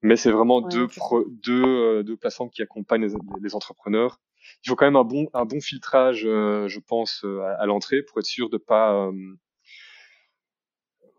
Mais 0.03 0.15
c'est 0.15 0.31
vraiment 0.31 0.61
deux, 0.61 0.87
pro, 0.87 1.25
deux, 1.27 2.03
deux 2.03 2.17
plateformes 2.17 2.51
qui 2.51 2.61
accompagnent 2.61 3.07
les, 3.07 3.13
les 3.41 3.55
entrepreneurs 3.55 4.21
il 4.63 4.69
faut 4.69 4.75
quand 4.75 4.85
même 4.85 4.95
un 4.95 5.03
bon 5.03 5.27
un 5.33 5.45
bon 5.45 5.61
filtrage, 5.61 6.25
euh, 6.25 6.67
je 6.67 6.79
pense, 6.79 7.23
euh, 7.23 7.41
à, 7.59 7.65
l'entrée 7.65 8.01
pour 8.03 8.19
être 8.19 8.25
sûr 8.25 8.49
de 8.49 8.57
pas 8.57 8.93
euh, 8.93 9.11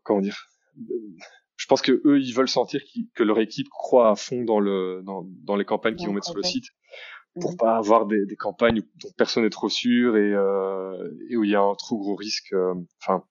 comment 0.03 0.21
dire. 0.21 0.49
Je 1.57 1.67
pense 1.67 1.81
que 1.81 2.03
eux, 2.05 2.21
ils 2.21 2.33
veulent 2.33 2.49
sentir 2.49 2.83
que 3.15 3.23
leur 3.23 3.41
équipe 3.41 3.69
croit 3.71 4.11
à 4.11 4.15
fond 4.15 4.45
dans 4.45 4.61
le 4.61 5.03
dans, 5.05 5.27
dans 5.45 5.57
les 5.57 5.65
campagnes 5.65 5.97
qu'ils 5.97 6.07
vont 6.07 6.13
mettre 6.13 6.27
sur 6.27 6.37
le 6.37 6.43
site 6.43 6.67
pour 7.41 7.53
mmh. 7.53 7.57
pas 7.57 7.77
avoir 7.77 8.07
des, 8.07 8.25
des 8.27 8.37
campagnes 8.37 8.83
dont 9.03 9.11
personne 9.17 9.45
n'est 9.45 9.51
trop 9.51 9.69
sûr 9.69 10.17
et, 10.17 10.33
euh, 10.33 11.11
et 11.29 11.37
où 11.37 11.45
il 11.45 11.51
y 11.51 11.55
a 11.55 11.61
un 11.61 11.75
trop 11.75 11.99
gros 11.99 12.15
risque. 12.15 12.55
Enfin, 13.03 13.25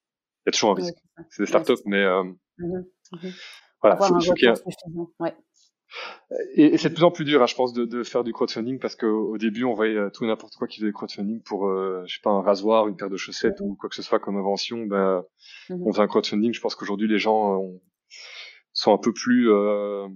il 0.46 0.48
y 0.48 0.50
a 0.50 0.52
toujours 0.52 0.72
un 0.72 0.76
risque. 0.76 0.96
C'est 1.30 1.44
des 1.44 1.48
startups, 1.48 1.74
mais 1.86 2.04
euh, 2.04 2.24
mmh 2.24 2.84
mmh 3.14 3.30
voilà, 3.82 3.98
faut, 3.98 4.20
faut 4.20 4.34
qu'il 4.34 4.50
y 4.50 5.00
ouais. 5.20 5.36
Et, 6.56 6.78
c'est 6.78 6.90
de 6.90 6.94
plus 6.94 7.04
en 7.04 7.12
plus 7.12 7.26
dur, 7.26 7.42
hein, 7.42 7.46
je 7.46 7.56
pense, 7.56 7.74
de, 7.74 7.86
de, 7.86 8.04
faire 8.04 8.24
du 8.24 8.34
crowdfunding 8.34 8.80
parce 8.80 8.96
qu'au 8.96 9.38
début, 9.38 9.64
on 9.64 9.74
voyait 9.74 9.98
euh, 9.98 10.10
tout 10.10 10.24
et 10.24 10.28
n'importe 10.28 10.56
quoi 10.56 10.68
qui 10.68 10.78
faisait 10.78 10.88
du 10.88 10.94
crowdfunding 10.94 11.42
pour, 11.42 11.68
euh, 11.68 12.04
je 12.08 12.16
sais 12.16 12.22
pas, 12.24 12.32
un 12.32 12.42
rasoir, 12.42 12.88
une 12.88 12.96
paire 12.96 13.10
de 13.10 13.18
chaussettes 13.18 13.60
ou 13.62 13.76
quoi 13.76 13.90
que 13.90 13.96
ce 13.96 14.02
soit 14.02 14.20
comme 14.20 14.38
invention. 14.38 14.86
Ben, 14.86 15.24
mhm. 15.70 15.84
on 15.84 15.92
faisait 15.92 16.04
un 16.04 16.08
crowdfunding. 16.08 16.54
Je 16.54 16.62
pense 16.62 16.76
qu'aujourd'hui, 16.76 17.08
les 17.08 17.20
gens 17.20 17.62
euh, 17.62 17.78
sont 18.74 18.94
un 18.94 18.98
peu 18.98 19.14
plus, 19.14 19.52
euh, 19.52 20.08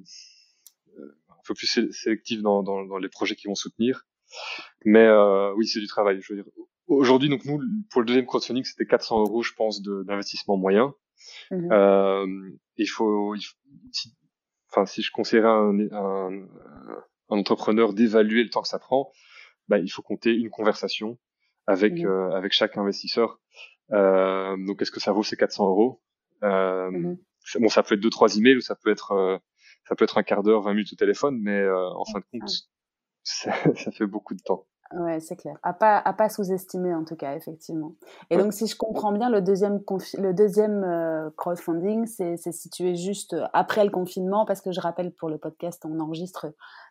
un 1.29 1.41
peu 1.45 1.53
plus 1.53 1.67
sélectifs 1.91 2.41
dans, 2.41 2.63
dans, 2.63 2.85
dans, 2.85 2.97
les 2.97 3.09
projets 3.09 3.35
qu'ils 3.35 3.49
vont 3.49 3.55
soutenir. 3.55 4.05
Mais 4.85 5.09
oui, 5.55 5.67
c'est 5.67 5.79
du 5.79 5.87
travail. 5.87 6.19
Je 6.21 6.33
veux 6.33 6.41
dire, 6.41 6.51
aujourd'hui, 6.87 7.29
donc 7.29 7.45
nous, 7.45 7.59
pour 7.91 8.01
le 8.01 8.07
deuxième 8.07 8.25
crowdfunding, 8.25 8.63
c'était 8.63 8.85
400 8.85 9.21
euros, 9.21 9.43
je 9.43 9.53
pense, 9.53 9.81
d'investissement 9.81 10.57
moyen. 10.57 10.93
Mhm. 11.51 12.57
il 12.77 12.87
faut, 12.87 13.35
il 13.35 13.41
faut 13.41 13.55
enfin 14.69 14.85
si 14.85 15.01
je 15.01 15.11
conseillerais 15.11 15.47
à 15.47 15.51
un, 15.51 15.79
un, 15.91 16.47
un 17.29 17.37
entrepreneur 17.37 17.93
d'évaluer 17.93 18.43
le 18.43 18.49
temps 18.49 18.61
que 18.61 18.67
ça 18.67 18.79
prend, 18.79 19.11
bah, 19.67 19.77
il 19.79 19.89
faut 19.89 20.01
compter 20.01 20.33
une 20.33 20.49
conversation 20.49 21.17
avec 21.67 21.93
mmh. 21.93 22.05
euh, 22.07 22.31
avec 22.35 22.51
chaque 22.53 22.77
investisseur. 22.77 23.39
Euh, 23.91 24.55
donc 24.65 24.81
est-ce 24.81 24.91
que 24.91 24.99
ça 24.99 25.11
vaut 25.11 25.23
ces 25.23 25.37
400 25.37 25.67
euros? 25.67 26.01
Euh, 26.43 26.91
mmh 26.91 27.17
Bon, 27.55 27.69
ça 27.69 27.81
peut 27.81 27.95
être 27.95 28.01
deux 28.01 28.09
trois 28.09 28.37
emails 28.37 28.57
ou 28.57 28.61
ça 28.61 28.75
peut 28.75 28.91
être 28.91 29.13
euh, 29.13 29.37
ça 29.87 29.95
peut 29.95 30.03
être 30.03 30.17
un 30.17 30.23
quart 30.23 30.43
d'heure, 30.43 30.61
20 30.61 30.73
minutes 30.73 30.93
au 30.93 30.95
téléphone, 30.95 31.39
mais 31.41 31.57
euh, 31.57 31.89
en 31.89 32.05
fin 32.05 32.19
de 32.19 32.25
compte, 32.31 32.51
ça, 33.23 33.53
ça 33.75 33.91
fait 33.91 34.05
beaucoup 34.05 34.35
de 34.35 34.41
temps. 34.41 34.67
Ouais, 34.91 35.19
c'est 35.19 35.35
clair. 35.35 35.55
À 35.61 35.73
pas, 35.73 35.97
à 35.99 36.13
pas 36.13 36.29
sous-estimer 36.29 36.95
en 36.95 37.03
tout 37.03 37.15
cas, 37.15 37.35
effectivement. 37.35 37.93
Et 38.31 38.37
donc, 38.37 38.53
si 38.53 38.65
je 38.65 38.75
comprends 38.75 39.11
bien, 39.11 39.29
le 39.29 39.39
deuxième, 39.39 39.81
le 40.17 40.33
deuxième 40.33 40.83
euh, 40.83 41.29
crowdfunding, 41.37 42.07
c'est 42.07 42.51
situé 42.51 42.95
juste 42.95 43.35
après 43.53 43.83
le 43.83 43.91
confinement, 43.91 44.45
parce 44.45 44.61
que 44.61 44.71
je 44.71 44.79
rappelle 44.79 45.11
pour 45.11 45.29
le 45.29 45.37
podcast, 45.37 45.85
on 45.85 45.99
enregistre 45.99 46.47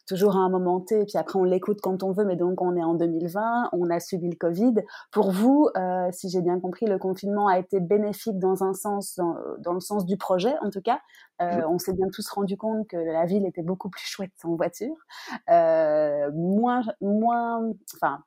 toujours 0.08 0.36
à 0.36 0.40
un 0.40 0.48
moment 0.48 0.80
T, 0.80 1.02
et 1.02 1.04
puis 1.04 1.18
après 1.18 1.38
on 1.38 1.44
l'écoute 1.44 1.80
quand 1.80 2.02
on 2.02 2.12
veut, 2.12 2.24
mais 2.24 2.36
donc 2.36 2.60
on 2.60 2.74
est 2.76 2.82
en 2.82 2.94
2020, 2.94 3.70
on 3.72 3.90
a 3.90 4.00
subi 4.00 4.28
le 4.28 4.36
Covid. 4.36 4.74
Pour 5.12 5.30
vous, 5.30 5.68
euh, 5.76 6.08
si 6.10 6.28
j'ai 6.30 6.40
bien 6.40 6.58
compris, 6.58 6.86
le 6.86 6.98
confinement 6.98 7.46
a 7.46 7.58
été 7.58 7.80
bénéfique 7.80 8.38
dans 8.38 8.64
un 8.64 8.74
sens, 8.74 9.14
dans, 9.16 9.36
dans 9.58 9.74
le 9.74 9.80
sens 9.80 10.06
du 10.06 10.16
projet 10.16 10.54
en 10.62 10.70
tout 10.70 10.82
cas. 10.82 11.00
Euh, 11.40 11.62
on 11.68 11.78
s'est 11.78 11.92
bien 11.92 12.08
tous 12.12 12.28
rendu 12.30 12.56
compte 12.56 12.88
que 12.88 12.96
la 12.96 13.24
ville 13.26 13.46
était 13.46 13.62
beaucoup 13.62 13.90
plus 13.90 14.04
chouette 14.04 14.32
sans 14.36 14.56
voiture, 14.56 14.96
euh, 15.50 16.30
moins, 16.32 16.82
moins, 17.00 17.62
enfin 17.94 18.24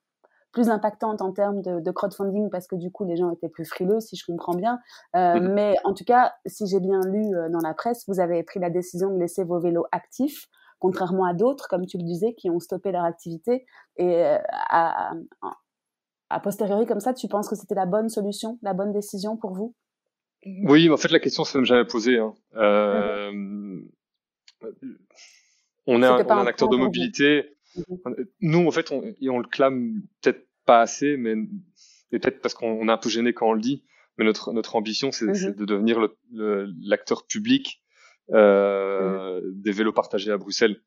plus 0.52 0.70
impactante 0.70 1.22
en 1.22 1.32
termes 1.32 1.62
de, 1.62 1.80
de, 1.80 1.92
crowdfunding 1.92 2.50
parce 2.50 2.68
que 2.68 2.76
du 2.76 2.92
coup 2.92 3.06
les 3.06 3.16
gens 3.16 3.32
étaient 3.32 3.50
plus 3.50 3.66
frileux 3.66 4.00
si 4.00 4.16
je 4.16 4.26
comprends 4.26 4.54
bien. 4.54 4.80
Euh, 5.16 5.40
mmh 5.40 5.54
Mais 5.54 5.76
en 5.84 5.94
tout 5.94 6.04
cas, 6.04 6.34
si 6.46 6.68
j'ai 6.68 6.80
bien 6.80 7.00
lu 7.06 7.36
euh, 7.36 7.50
dans 7.50 7.60
la 7.60 7.74
presse, 7.74 8.04
vous 8.08 8.20
avez 8.20 8.44
pris 8.44 8.60
la 8.60 8.70
décision 8.70 9.14
de 9.14 9.20
laisser 9.20 9.44
vos 9.44 9.60
vélos 9.60 9.86
actifs 9.92 10.48
contrairement 10.82 11.26
à 11.26 11.34
d'autres, 11.34 11.68
comme 11.70 11.86
tu 11.86 11.98
le 11.98 12.04
disais, 12.04 12.34
qui 12.34 12.50
ont 12.50 12.60
stoppé 12.60 12.92
leur 12.92 13.06
activité. 13.06 13.66
Et 13.98 14.16
euh, 14.26 14.38
à, 14.52 15.14
à, 16.30 16.40
posteriori, 16.40 16.88
comme 16.88 17.00
ça, 17.00 17.14
tu 17.14 17.28
penses 17.28 17.48
que 17.48 17.56
c'était 17.56 17.76
la 17.76 17.86
bonne 17.86 18.10
solution, 18.10 18.58
la 18.64 18.74
bonne 18.74 18.92
décision 18.92 19.38
pour 19.38 19.54
vous? 19.54 19.76
Oui, 20.64 20.90
en 20.90 20.98
fait, 20.98 21.12
la 21.12 21.20
question, 21.20 21.44
ça 21.44 21.60
ne 21.60 21.66
jamais 21.66 21.86
posée. 21.86 22.18
Hein. 22.18 22.34
Euh. 22.56 23.80
On 25.86 26.02
est 26.02 26.06
un, 26.06 26.28
un, 26.28 26.48
acteur 26.48 26.68
de 26.68 26.78
mobilité. 26.78 27.56
Mhm. 27.76 28.28
Nous, 28.42 28.68
en 28.68 28.72
fait, 28.72 28.92
on, 28.92 29.14
on 29.30 29.40
le 29.40 29.48
clame 29.48 30.02
peut-être 30.22 30.48
pas 30.66 30.82
assez, 30.82 31.16
mais 31.16 31.36
peut-être 32.10 32.42
parce 32.42 32.56
qu'on 32.56 32.88
est 32.88 32.92
un 32.92 32.98
peu 32.98 33.10
gêné 33.10 33.34
quand 33.34 33.50
on 33.50 33.54
le 33.54 33.62
dit. 33.62 33.84
Mais 34.18 34.26
notre, 34.26 34.52
notre 34.52 34.76
ambition, 34.76 35.12
c'est 35.12 35.26
mhm. 35.26 35.54
de 35.54 35.66
devenir 35.66 36.00
l'acteur 36.32 37.28
public 37.28 37.84
euh, 38.32 39.42
des 39.44 39.72
vélos 39.72 39.94
partagés 39.94 40.32
à 40.32 40.38
Bruxelles. 40.38 40.82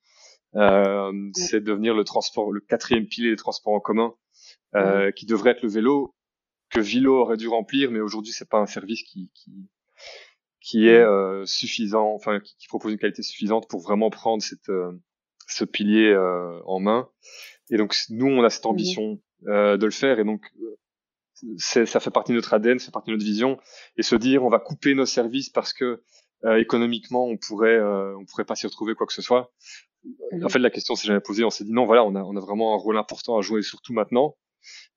Euh, 0.56 1.12
c'est 1.34 1.60
devenir 1.60 1.94
le 1.94 2.04
transport, 2.04 2.52
le 2.52 2.60
quatrième 2.60 3.06
pilier 3.06 3.30
des 3.30 3.36
transports 3.36 3.72
en 3.72 3.80
commun, 3.80 4.14
euh, 4.76 5.10
qui 5.10 5.26
devrait 5.26 5.50
être 5.50 5.62
le 5.62 5.68
vélo 5.68 6.14
que 6.70 6.80
Vilo 6.80 7.20
aurait 7.20 7.36
dû 7.36 7.48
remplir, 7.48 7.90
mais 7.90 8.00
aujourd'hui 8.00 8.32
c'est 8.32 8.48
pas 8.48 8.58
un 8.58 8.66
service 8.66 9.02
qui 9.02 9.30
qui, 9.34 9.52
qui 10.60 10.88
est 10.88 11.02
euh, 11.02 11.44
suffisant, 11.44 12.12
enfin 12.14 12.40
qui, 12.40 12.56
qui, 12.56 12.68
propose 12.68 12.92
une 12.92 12.98
qualité 12.98 13.22
suffisante 13.22 13.68
pour 13.68 13.80
vraiment 13.80 14.10
prendre 14.10 14.42
cette 14.42 14.68
euh, 14.68 14.92
ce 15.46 15.64
pilier 15.64 16.08
euh, 16.08 16.60
en 16.64 16.80
main. 16.80 17.08
Et 17.70 17.76
donc 17.76 17.94
nous 18.10 18.26
on 18.26 18.42
a 18.44 18.50
cette 18.50 18.66
ambition 18.66 19.20
euh, 19.46 19.76
de 19.76 19.84
le 19.84 19.92
faire, 19.92 20.18
et 20.18 20.24
donc 20.24 20.42
ça 21.58 21.84
fait 21.84 22.10
partie 22.10 22.32
de 22.32 22.36
notre 22.36 22.54
ADN, 22.54 22.78
ça 22.78 22.86
fait 22.86 22.92
partie 22.92 23.10
de 23.10 23.16
notre 23.16 23.26
vision, 23.26 23.58
et 23.96 24.02
se 24.02 24.16
dire 24.16 24.44
on 24.44 24.50
va 24.50 24.58
couper 24.58 24.94
nos 24.94 25.06
services 25.06 25.50
parce 25.50 25.72
que 25.72 26.02
économiquement, 26.44 27.26
on 27.26 27.36
pourrait, 27.36 27.76
euh, 27.76 28.16
on 28.18 28.24
pourrait 28.24 28.44
pas 28.44 28.54
s'y 28.54 28.66
retrouver 28.66 28.94
quoi 28.94 29.06
que 29.06 29.12
ce 29.12 29.22
soit. 29.22 29.52
En 30.42 30.48
fait, 30.48 30.58
la 30.58 30.70
question 30.70 30.94
s'est 30.94 31.06
jamais 31.06 31.20
posée. 31.20 31.44
On 31.44 31.50
s'est 31.50 31.64
dit 31.64 31.72
non, 31.72 31.86
voilà, 31.86 32.04
on 32.04 32.14
a, 32.14 32.22
on 32.22 32.36
a 32.36 32.40
vraiment 32.40 32.74
un 32.74 32.76
rôle 32.76 32.98
important 32.98 33.38
à 33.38 33.40
jouer, 33.40 33.62
surtout 33.62 33.94
maintenant. 33.94 34.36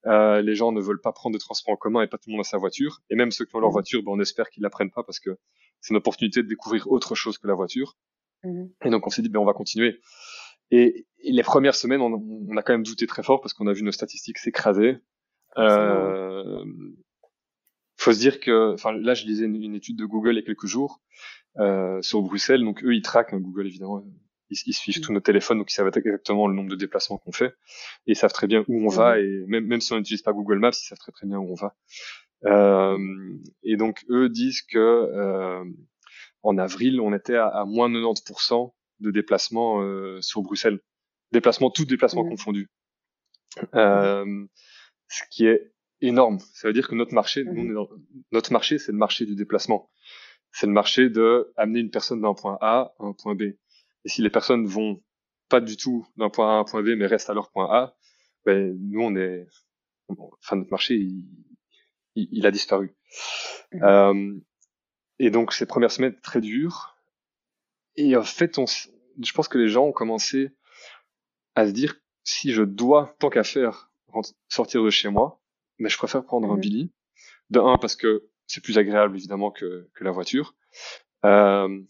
Euh, 0.05 0.41
les 0.41 0.55
gens 0.55 0.71
ne 0.71 0.81
veulent 0.81 1.01
pas 1.01 1.11
prendre 1.11 1.33
de 1.33 1.39
transport 1.39 1.73
en 1.73 1.77
commun 1.77 2.01
et 2.01 2.07
pas 2.07 2.17
tout 2.17 2.29
le 2.29 2.33
monde 2.33 2.41
a 2.41 2.43
sa 2.43 2.57
voiture. 2.57 2.99
Et 3.09 3.15
même 3.15 3.31
ceux 3.31 3.45
qui 3.45 3.55
ont 3.55 3.59
leur 3.59 3.71
voiture, 3.71 4.03
ben, 4.03 4.11
on 4.11 4.19
espère 4.19 4.49
qu'ils 4.49 4.63
la 4.63 4.69
prennent 4.69 4.91
pas 4.91 5.03
parce 5.03 5.19
que 5.19 5.37
c'est 5.79 5.91
une 5.91 5.97
opportunité 5.97 6.43
de 6.43 6.47
découvrir 6.47 6.89
autre 6.91 7.15
chose 7.15 7.37
que 7.37 7.47
la 7.47 7.53
voiture. 7.53 7.95
Et 8.43 8.89
donc 8.89 9.05
on 9.07 9.09
s'est 9.09 9.21
dit, 9.21 9.29
ben 9.29 9.39
on 9.39 9.45
va 9.45 9.53
continuer. 9.53 9.99
Et, 10.71 11.05
les 11.23 11.43
premières 11.43 11.75
semaines, 11.75 12.01
on, 12.01 12.13
on, 12.49 12.55
a 12.55 12.61
quand 12.61 12.73
même 12.73 12.83
douté 12.83 13.07
très 13.07 13.23
fort 13.23 13.41
parce 13.41 13.53
qu'on 13.53 13.67
a 13.67 13.73
vu 13.73 13.83
nos 13.83 13.91
statistiques 13.91 14.37
s'écraser. 14.37 14.97
Euh, 15.57 16.63
faut 18.07 18.13
se 18.13 18.19
dire 18.19 18.39
que, 18.39 18.73
enfin 18.73 18.93
là, 18.93 19.13
je 19.13 19.25
lisais 19.25 19.45
une, 19.45 19.75
étude 19.75 19.97
de 19.97 20.05
Google 20.05 20.33
il 20.33 20.35
y 20.35 20.39
a 20.39 20.41
quelques 20.43 20.65
jours 20.65 21.01
euh, 21.57 22.01
sur 22.01 22.21
Bruxelles. 22.21 22.63
Donc 22.63 22.83
eux, 22.83 22.95
ils 22.95 23.01
traquent 23.01 23.33
hein, 23.33 23.39
Google 23.39 23.67
évidemment. 23.67 24.01
Ils, 24.49 24.57
ils 24.65 24.73
suivent 24.73 24.99
mm. 24.99 25.01
tous 25.01 25.13
nos 25.13 25.19
téléphones, 25.19 25.57
donc 25.57 25.69
ils 25.69 25.75
savent 25.75 25.91
exactement 25.93 26.47
le 26.47 26.55
nombre 26.55 26.69
de 26.69 26.75
déplacements 26.75 27.17
qu'on 27.17 27.33
fait 27.33 27.53
et 28.05 28.11
ils 28.11 28.15
savent 28.15 28.31
très 28.31 28.47
bien 28.47 28.63
où 28.69 28.85
on 28.85 28.87
va. 28.87 29.17
Mm. 29.17 29.19
Et 29.19 29.45
même, 29.47 29.65
même 29.65 29.81
si 29.81 29.91
on 29.91 29.97
n'utilise 29.97 30.21
pas 30.21 30.31
Google 30.31 30.59
Maps, 30.59 30.69
ils 30.69 30.87
savent 30.87 30.97
très 30.97 31.11
très 31.11 31.27
bien 31.27 31.37
où 31.37 31.51
on 31.51 31.55
va. 31.55 31.75
Euh, 32.45 32.97
et 33.63 33.75
donc 33.75 34.05
eux 34.09 34.29
disent 34.29 34.61
que 34.61 34.77
euh, 34.77 35.65
en 36.43 36.57
avril, 36.57 37.01
on 37.01 37.13
était 37.13 37.35
à, 37.35 37.47
à 37.47 37.65
moins 37.65 37.89
de 37.89 37.99
90% 37.99 38.71
de 39.01 39.11
déplacements 39.11 39.81
euh, 39.81 40.21
sur 40.21 40.41
Bruxelles. 40.43 40.79
Déplacements, 41.33 41.71
tout 41.71 41.83
déplacements 41.83 42.23
mm. 42.23 42.29
confondus. 42.29 42.69
Euh, 43.75 44.45
ce 45.09 45.23
qui 45.29 45.45
est 45.45 45.73
énorme. 46.01 46.39
Ça 46.53 46.67
veut 46.67 46.73
dire 46.73 46.87
que 46.87 46.95
notre 46.95 47.13
marché, 47.13 47.43
nous, 47.43 47.87
notre 48.31 48.51
marché, 48.51 48.77
c'est 48.77 48.91
le 48.91 48.97
marché 48.97 49.25
du 49.25 49.35
déplacement. 49.35 49.89
C'est 50.51 50.67
le 50.67 50.73
marché 50.73 51.09
de 51.09 51.51
amener 51.57 51.79
une 51.79 51.91
personne 51.91 52.21
d'un 52.21 52.33
point 52.33 52.57
A 52.61 52.93
à 52.99 53.05
un 53.05 53.13
point 53.13 53.35
B. 53.35 53.41
Et 53.41 54.09
si 54.09 54.21
les 54.21 54.29
personnes 54.29 54.65
vont 54.65 55.01
pas 55.49 55.59
du 55.59 55.77
tout 55.77 56.07
d'un 56.17 56.29
point 56.29 56.49
A 56.49 56.57
à 56.57 56.59
un 56.59 56.63
point 56.63 56.81
B, 56.81 56.89
mais 56.97 57.05
restent 57.05 57.29
à 57.29 57.33
leur 57.33 57.51
point 57.51 57.67
A, 57.71 57.95
ben, 58.45 58.77
nous, 58.79 59.01
on 59.01 59.15
est, 59.15 59.45
enfin, 60.07 60.55
notre 60.55 60.71
marché, 60.71 60.95
il, 60.95 61.27
il, 62.15 62.45
a 62.45 62.51
disparu. 62.51 62.95
Mhm. 63.73 63.83
Euh, 63.83 64.39
et 65.19 65.31
donc, 65.31 65.53
ces 65.53 65.65
premières 65.65 65.91
semaines 65.91 66.15
très 66.21 66.41
dures. 66.41 66.97
Et 67.95 68.15
en 68.15 68.23
fait, 68.23 68.57
on, 68.57 68.65
je 68.65 69.31
pense 69.33 69.47
que 69.47 69.57
les 69.57 69.67
gens 69.67 69.85
ont 69.85 69.91
commencé 69.91 70.51
à 71.55 71.67
se 71.67 71.71
dire, 71.71 71.95
si 72.23 72.53
je 72.53 72.63
dois, 72.63 73.15
tant 73.19 73.29
qu'à 73.29 73.43
faire, 73.43 73.91
sortir 74.47 74.83
de 74.83 74.89
chez 74.89 75.09
moi, 75.09 75.41
mais 75.79 75.89
je 75.89 75.97
préfère 75.97 76.23
prendre 76.23 76.51
un 76.51 76.55
mhm. 76.55 76.61
Billy. 76.61 76.91
De 77.49 77.59
un, 77.59 77.77
parce 77.77 77.95
que 77.95 78.27
c'est 78.45 78.63
plus 78.63 78.77
agréable 78.77 79.15
évidemment 79.15 79.51
que, 79.51 79.89
que 79.93 80.03
la 80.03 80.11
voiture. 80.11 80.55
Euh, 81.25 81.81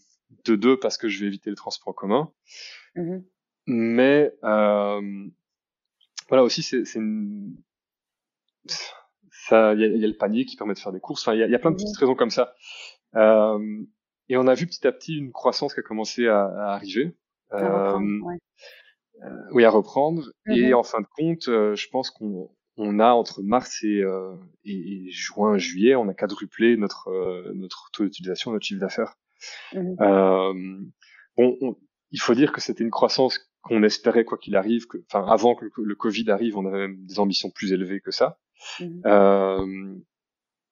de 0.44 0.56
deux, 0.56 0.78
parce 0.78 0.98
que 0.98 1.08
je 1.08 1.20
vais 1.20 1.26
éviter 1.26 1.50
les 1.50 1.56
transports 1.56 1.94
communs. 1.94 2.32
Mmh. 2.94 3.18
Mais 3.66 4.32
euh, 4.44 5.26
voilà 6.28 6.42
aussi, 6.42 6.62
c'est 6.62 6.82
une... 6.94 7.56
ça, 9.30 9.74
il 9.74 9.80
y 9.80 9.84
a, 9.84 9.88
y 9.88 10.04
a, 10.04 10.08
le 10.08 10.16
panier 10.16 10.44
qui 10.44 10.56
permet 10.56 10.74
de 10.74 10.78
faire 10.78 10.92
des 10.92 11.00
courses. 11.00 11.22
Enfin, 11.22 11.34
il 11.34 11.40
y 11.40 11.42
a, 11.42 11.46
y 11.46 11.54
a, 11.54 11.58
plein 11.58 11.70
de 11.70 11.76
petites 11.76 11.96
mmh. 11.96 12.00
raisons 12.00 12.14
comme 12.14 12.30
ça. 12.30 12.54
Euh, 13.16 13.82
et 14.28 14.36
on 14.36 14.46
a 14.46 14.54
vu 14.54 14.66
petit 14.66 14.86
à 14.86 14.92
petit 14.92 15.16
une 15.16 15.32
croissance 15.32 15.74
qui 15.74 15.80
a 15.80 15.82
commencé 15.82 16.26
à, 16.28 16.44
à 16.44 16.74
arriver. 16.74 17.16
À 17.50 17.56
reprendre, 17.56 18.26
ouais. 18.26 18.38
Euh, 19.24 19.48
oui, 19.52 19.64
à 19.64 19.70
reprendre. 19.70 20.30
Mmh. 20.46 20.52
Et 20.52 20.74
en 20.74 20.82
fin 20.82 21.00
de 21.00 21.06
compte, 21.16 21.48
euh, 21.48 21.74
je 21.74 21.88
pense 21.88 22.10
qu'on 22.10 22.50
on 22.78 23.00
a 23.00 23.10
entre 23.10 23.42
mars 23.42 23.82
et, 23.82 24.00
euh, 24.02 24.34
et, 24.64 25.10
juin, 25.10 25.58
juillet, 25.58 25.96
on 25.96 26.08
a 26.08 26.14
quadruplé 26.14 26.76
notre 26.76 27.08
euh, 27.08 27.52
notre 27.54 27.90
taux 27.92 28.04
d'utilisation, 28.04 28.52
notre 28.52 28.64
chiffre 28.64 28.80
d'affaires. 28.80 29.14
Mmh. 29.74 29.96
Euh, 30.00 30.80
bon, 31.36 31.76
il 32.12 32.20
faut 32.20 32.34
dire 32.34 32.52
que 32.52 32.60
c'était 32.60 32.84
une 32.84 32.90
croissance 32.90 33.50
qu'on 33.62 33.82
espérait 33.82 34.24
quoi 34.24 34.38
qu'il 34.38 34.56
arrive. 34.56 34.86
Que, 34.86 34.98
enfin, 35.10 35.26
avant 35.26 35.56
que 35.56 35.66
le, 35.76 35.94
Covid 35.96 36.30
arrive, 36.30 36.56
on 36.56 36.66
avait 36.66 36.86
même 36.86 37.04
des 37.04 37.18
ambitions 37.18 37.50
plus 37.50 37.72
élevées 37.72 38.00
que 38.00 38.12
ça. 38.12 38.38
Mmh. 38.80 39.00
Euh, 39.06 39.94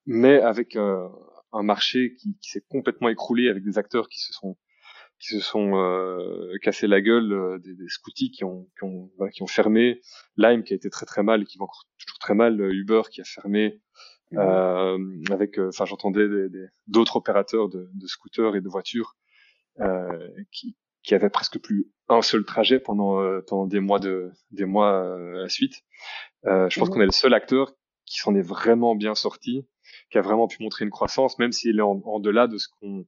mais 0.06 0.40
avec 0.40 0.76
un 0.76 1.62
marché 1.62 2.14
qui, 2.14 2.36
qui 2.40 2.50
s'est 2.50 2.64
complètement 2.68 3.08
écroulé, 3.08 3.48
avec 3.48 3.64
des 3.64 3.78
acteurs 3.78 4.08
qui 4.08 4.20
se 4.20 4.32
sont 4.32 4.56
qui 5.18 5.28
se 5.28 5.40
sont 5.40 5.76
euh, 5.76 6.56
cassés 6.62 6.86
la 6.86 7.00
gueule, 7.00 7.32
euh, 7.32 7.58
des, 7.58 7.74
des 7.74 7.88
scoutis 7.88 8.30
qui 8.30 8.44
ont, 8.44 8.68
qui 8.78 8.84
ont, 8.84 9.10
qui 9.32 9.42
ont 9.42 9.46
fermé, 9.46 10.00
Lime 10.36 10.62
qui 10.62 10.72
a 10.72 10.76
été 10.76 10.90
très 10.90 11.06
très 11.06 11.22
mal, 11.22 11.42
et 11.42 11.44
qui 11.44 11.58
va 11.58 11.64
encore 11.64 11.84
toujours 11.98 12.18
très 12.18 12.34
mal, 12.34 12.60
euh, 12.60 12.72
Uber 12.72 13.02
qui 13.10 13.20
a 13.20 13.24
fermé, 13.24 13.80
mmh. 14.32 14.38
euh, 14.38 14.98
avec, 15.30 15.58
enfin 15.58 15.84
j'entendais 15.86 16.26
d'autres 16.86 17.16
opérateurs 17.16 17.68
de, 17.68 17.88
de, 17.94 18.06
scooters 18.06 18.56
et 18.56 18.60
de 18.60 18.68
voitures 18.68 19.16
euh, 19.80 20.28
qui, 20.52 20.76
qui 21.02 21.14
avaient 21.14 21.30
presque 21.30 21.58
plus 21.58 21.90
un 22.08 22.22
seul 22.22 22.44
trajet 22.44 22.78
pendant, 22.78 23.40
pendant 23.46 23.66
des 23.66 23.80
mois 23.80 23.98
de 23.98 24.30
des 24.50 24.64
mois 24.64 25.14
à 25.14 25.18
la 25.18 25.48
suite. 25.48 25.82
je 26.44 26.78
pense 26.78 26.88
mmh. 26.88 26.92
qu'on 26.92 27.00
est 27.00 27.06
le 27.06 27.12
seul 27.12 27.34
acteur 27.34 27.72
qui 28.04 28.18
s'en 28.18 28.34
est 28.36 28.46
vraiment 28.46 28.94
bien 28.94 29.16
sorti, 29.16 29.66
qui 30.10 30.18
a 30.18 30.20
vraiment 30.20 30.46
pu 30.46 30.62
montrer 30.62 30.84
une 30.84 30.92
croissance, 30.92 31.38
même 31.38 31.52
s'il 31.52 31.78
est 31.78 31.82
en, 31.82 32.00
en 32.04 32.20
delà 32.20 32.46
de 32.46 32.58
ce 32.58 32.68
qu'on 32.68 33.04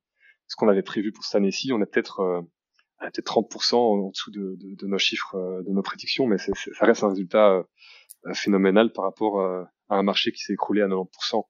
ce 0.49 0.57
qu'on 0.57 0.69
avait 0.69 0.83
prévu 0.83 1.13
pour 1.13 1.25
cette 1.25 1.37
année-ci. 1.37 1.73
On 1.73 1.81
est 1.81 1.87
peut-être 1.87 2.21
euh, 2.21 2.41
peut-être 3.01 3.41
30% 3.41 3.77
en 3.77 4.09
dessous 4.09 4.31
de, 4.33 4.87
nos 4.87 4.99
chiffres, 4.99 5.37
euh, 5.37 5.63
de 5.63 5.71
nos 5.71 5.83
prédictions, 5.83 6.27
mais 6.27 6.39
ça 6.39 6.53
reste 6.81 7.05
un 7.05 7.11
résultat 7.11 7.51
euh, 7.53 7.63
phénoménal 8.35 8.93
par 8.93 9.05
rapport 9.05 9.41
à 9.41 9.69
un 9.91 10.03
marché 10.03 10.33
qui 10.33 10.43
s'est 10.43 10.55
écroulé 10.55 10.83
à 10.83 10.89
90%. 10.89 11.45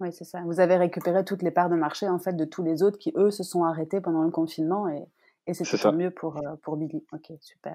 Oui, 0.00 0.12
c'est 0.12 0.24
ça. 0.24 0.42
Vous 0.44 0.60
avez 0.60 0.76
récupéré 0.76 1.24
toutes 1.24 1.42
les 1.42 1.50
parts 1.50 1.70
de 1.70 1.76
marché 1.76 2.08
en 2.08 2.18
fait 2.18 2.34
de 2.34 2.44
tous 2.44 2.62
les 2.62 2.82
autres 2.82 2.98
qui 2.98 3.12
eux 3.16 3.30
se 3.30 3.42
sont 3.42 3.64
arrêtés 3.64 4.00
pendant 4.00 4.22
le 4.22 4.30
confinement 4.30 4.88
et, 4.88 5.04
Et 5.46 5.52
c'est 5.52 5.76
tant 5.76 5.92
mieux 5.92 6.10
pour, 6.10 6.38
euh, 6.38 6.56
pour 6.62 6.76
Billy. 6.78 7.04
Ok, 7.12 7.30
super. 7.40 7.74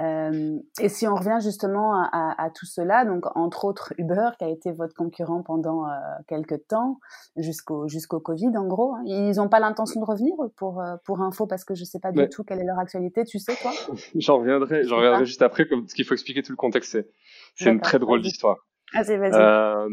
Euh, 0.00 0.58
et 0.80 0.88
si 0.88 1.06
on 1.06 1.14
revient 1.14 1.38
justement 1.40 1.94
à, 1.94 2.34
à, 2.36 2.50
tout 2.50 2.66
cela, 2.66 3.04
donc 3.04 3.24
entre 3.36 3.64
autres 3.64 3.94
Uber, 3.96 4.30
qui 4.38 4.44
a 4.44 4.48
été 4.48 4.72
votre 4.72 4.94
concurrent 4.94 5.42
pendant 5.42 5.86
euh, 5.86 5.92
quelques 6.26 6.66
temps, 6.66 6.98
jusqu'au 7.36 7.86
jusqu'au 7.86 8.18
Covid 8.18 8.56
en 8.56 8.66
gros, 8.66 8.96
hein. 8.96 9.02
ils 9.06 9.36
n'ont 9.36 9.48
pas 9.48 9.60
l'intention 9.60 10.00
de 10.00 10.04
revenir 10.04 10.34
pour, 10.56 10.80
euh, 10.80 10.96
pour 11.04 11.20
info 11.20 11.46
parce 11.46 11.64
que 11.64 11.74
je 11.74 11.82
ne 11.82 11.86
sais 11.86 12.00
pas 12.00 12.10
du 12.10 12.28
tout 12.28 12.42
quelle 12.42 12.60
est 12.60 12.66
leur 12.66 12.80
actualité, 12.80 13.24
tu 13.24 13.38
sais 13.38 13.54
toi? 13.54 13.70
J'en 14.16 14.38
reviendrai, 14.38 14.84
j'en 14.84 14.96
reviendrai 14.96 15.24
juste 15.26 15.42
après, 15.42 15.68
comme, 15.68 15.86
ce 15.86 15.94
qu'il 15.94 16.04
faut 16.04 16.14
expliquer 16.14 16.42
tout 16.42 16.52
le 16.52 16.56
contexte, 16.56 16.92
c'est, 16.92 17.08
c'est 17.54 17.70
une 17.70 17.80
très 17.80 18.00
drôle 18.00 18.20
d'histoire. 18.20 18.56
Vas-y, 18.92 19.16
vas-y. 19.16 19.88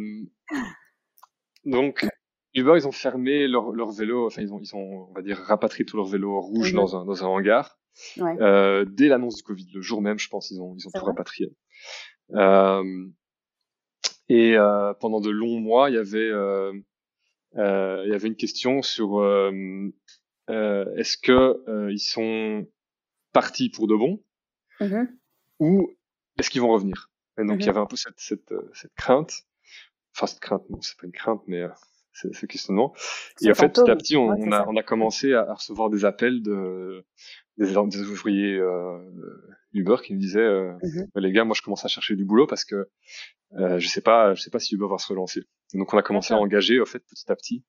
donc, 1.65 2.07
Uber, 2.57 2.73
ils 2.75 2.87
ont 2.87 2.91
fermé 2.91 3.47
leur, 3.47 3.71
leur 3.71 3.91
vélo, 3.91 4.27
enfin 4.27 4.41
ils 4.41 4.51
ont, 4.51 4.59
ils 4.59 4.75
ont, 4.75 5.07
on 5.09 5.13
va 5.13 5.21
dire, 5.21 5.37
rapatrié 5.37 5.85
tous 5.85 5.97
leurs 5.97 6.07
vélos 6.07 6.41
rouges 6.41 6.73
mhm. 6.73 6.77
dans, 6.77 6.95
un, 6.95 7.05
dans 7.05 7.23
un 7.23 7.27
hangar. 7.27 7.77
Ouais. 8.17 8.35
Euh, 8.41 8.85
dès 8.85 9.07
l'annonce 9.07 9.37
du 9.37 9.43
Covid, 9.43 9.67
le 9.73 9.81
jour 9.81 10.01
même, 10.01 10.19
je 10.19 10.27
pense, 10.29 10.51
ils 10.51 10.59
ont, 10.59 10.75
ils 10.75 10.87
ont 10.87 10.91
tout 10.93 11.05
rapatrié. 11.05 11.53
Euh, 12.33 13.07
et 14.29 14.57
euh, 14.57 14.93
pendant 14.95 15.21
de 15.21 15.29
longs 15.29 15.59
mois, 15.59 15.89
il 15.89 15.95
y 15.95 15.99
avait, 15.99 16.31
il 17.55 18.09
y 18.09 18.13
avait 18.13 18.27
une 18.27 18.35
question 18.35 18.81
sur 18.81 19.23
est-ce 20.47 21.17
que 21.17 21.89
ils 21.91 21.99
sont 21.99 22.67
partis 23.33 23.69
pour 23.69 23.87
de 23.87 23.95
bon 23.95 24.23
mhm. 24.79 25.07
ou 25.59 25.91
est-ce 26.39 26.49
qu'ils 26.49 26.61
vont 26.61 26.71
revenir? 26.71 27.11
Et 27.39 27.45
donc 27.45 27.59
il 27.59 27.65
y 27.65 27.65
mhm. 27.65 27.69
avait 27.69 27.79
un 27.81 27.85
peu 27.85 27.97
cette, 27.97 28.19
cette, 28.19 28.53
cette 28.73 28.93
crainte. 28.95 29.43
Enfin 30.15 30.25
cette 30.25 30.39
crainte, 30.39 30.67
non, 30.71 30.81
c'est 30.81 30.97
pas 30.97 31.05
une 31.05 31.11
crainte, 31.11 31.43
mais 31.45 31.63
ce 32.32 32.45
questionnement. 32.45 32.93
Et 33.41 33.51
en 33.51 33.55
fait, 33.55 33.70
petit 33.70 33.89
à 33.89 33.95
petit, 33.95 34.18
on, 34.18 34.28
on, 34.28 34.51
a, 34.51 34.65
on 34.68 34.76
a 34.76 34.84
commencé 34.84 35.34
à, 35.34 35.53
recevoir 35.53 35.89
des 35.89 36.05
appels 36.05 36.41
de 36.41 37.05
des, 37.57 37.74
des 37.74 38.01
ouvriers 38.01 38.57
euh, 38.57 38.97
Uber 39.74 39.97
qui 40.03 40.13
nous 40.13 40.20
disaient 40.20 40.39
euh, 40.39 40.74
bah, 41.13 41.22
les 41.22 41.32
gars, 41.32 41.43
moi 41.43 41.55
je 41.55 41.61
commence 41.61 41.86
à 41.86 41.88
chercher 41.88 42.15
du 42.15 42.26
boulot 42.26 42.47
parce 42.47 42.65
que 42.65 42.89
euh, 43.53 43.80
je 43.80 43.88
sais 43.88 44.01
pas, 44.01 44.34
je 44.34 44.41
sais 44.41 44.49
pas 44.49 44.59
si 44.59 44.76
Uber 44.76 44.88
va 44.89 44.97
se 44.97 45.07
relancer. 45.07 45.43
donc 45.74 45.93
on 45.93 45.97
a 45.97 46.03
commencé 46.03 46.34
à 46.34 46.38
engager 46.38 46.82
en 46.82 46.86
fait 46.86 46.99
petit 46.99 47.32
à 47.32 47.36
petit 47.36 47.63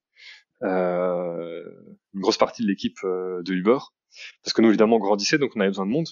euh, 0.63 1.63
une 2.13 2.19
grosse 2.19 2.37
partie 2.37 2.63
de 2.63 2.67
l'équipe 2.67 2.97
euh, 3.05 3.41
de 3.43 3.53
Uber 3.53 3.77
parce 4.43 4.53
que 4.53 4.61
nous 4.61 4.69
évidemment 4.69 4.97
on 4.97 4.99
grandissait 4.99 5.37
donc 5.37 5.51
on 5.55 5.59
avait 5.59 5.69
besoin 5.69 5.85
de 5.85 5.91
monde. 5.91 6.07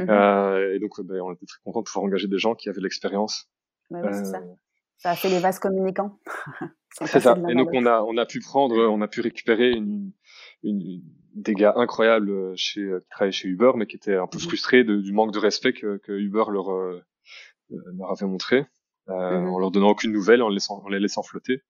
Euh, 0.00 0.74
et 0.74 0.78
donc 0.78 1.00
bah, 1.00 1.14
on 1.22 1.32
était 1.32 1.46
très 1.46 1.58
content 1.64 1.80
de 1.80 1.84
pouvoir 1.84 2.04
engager 2.04 2.28
des 2.28 2.38
gens 2.38 2.54
qui 2.54 2.68
avaient 2.68 2.80
l'expérience. 2.80 3.48
Ouais, 3.90 4.00
ça. 5.02 5.10
a 5.10 5.16
fait 5.16 5.28
les 5.28 5.40
vases 5.40 5.58
communicants. 5.58 6.18
C'est 6.90 7.20
ça. 7.20 7.36
Et 7.48 7.54
donc 7.54 7.70
on 7.72 7.86
a 7.86 8.02
on 8.02 8.16
a 8.16 8.26
pu 8.26 8.40
prendre, 8.40 8.76
on 8.76 9.00
a 9.00 9.08
pu 9.08 9.20
récupérer 9.22 9.70
une, 9.70 10.12
une 10.62 11.02
des 11.34 11.54
gars 11.54 11.72
incroyables 11.76 12.56
chez 12.56 12.82
qui 12.82 13.08
travaillaient 13.10 13.32
chez 13.32 13.48
Uber, 13.48 13.72
mais 13.76 13.86
qui 13.86 13.96
étaient 13.96 14.16
un 14.16 14.26
peu 14.26 14.38
mhm. 14.38 14.44
frustrés 14.44 14.84
de, 14.84 14.96
du 14.96 15.12
manque 15.12 15.32
de 15.32 15.38
respect 15.38 15.72
que, 15.72 15.96
que 15.98 16.12
Uber 16.12 16.44
leur 16.50 16.70
euh, 16.70 17.02
euh, 17.72 17.76
leur 17.98 18.10
avait 18.10 18.26
montré, 18.26 18.66
euh, 19.08 19.40
mhm. 19.40 19.48
en 19.48 19.58
leur 19.58 19.70
donnant 19.70 19.90
aucune 19.90 20.12
nouvelle, 20.12 20.42
en, 20.42 20.48
laissant, 20.48 20.82
en 20.84 20.88
les 20.88 21.00
laissant 21.00 21.22
flotter. 21.22 21.62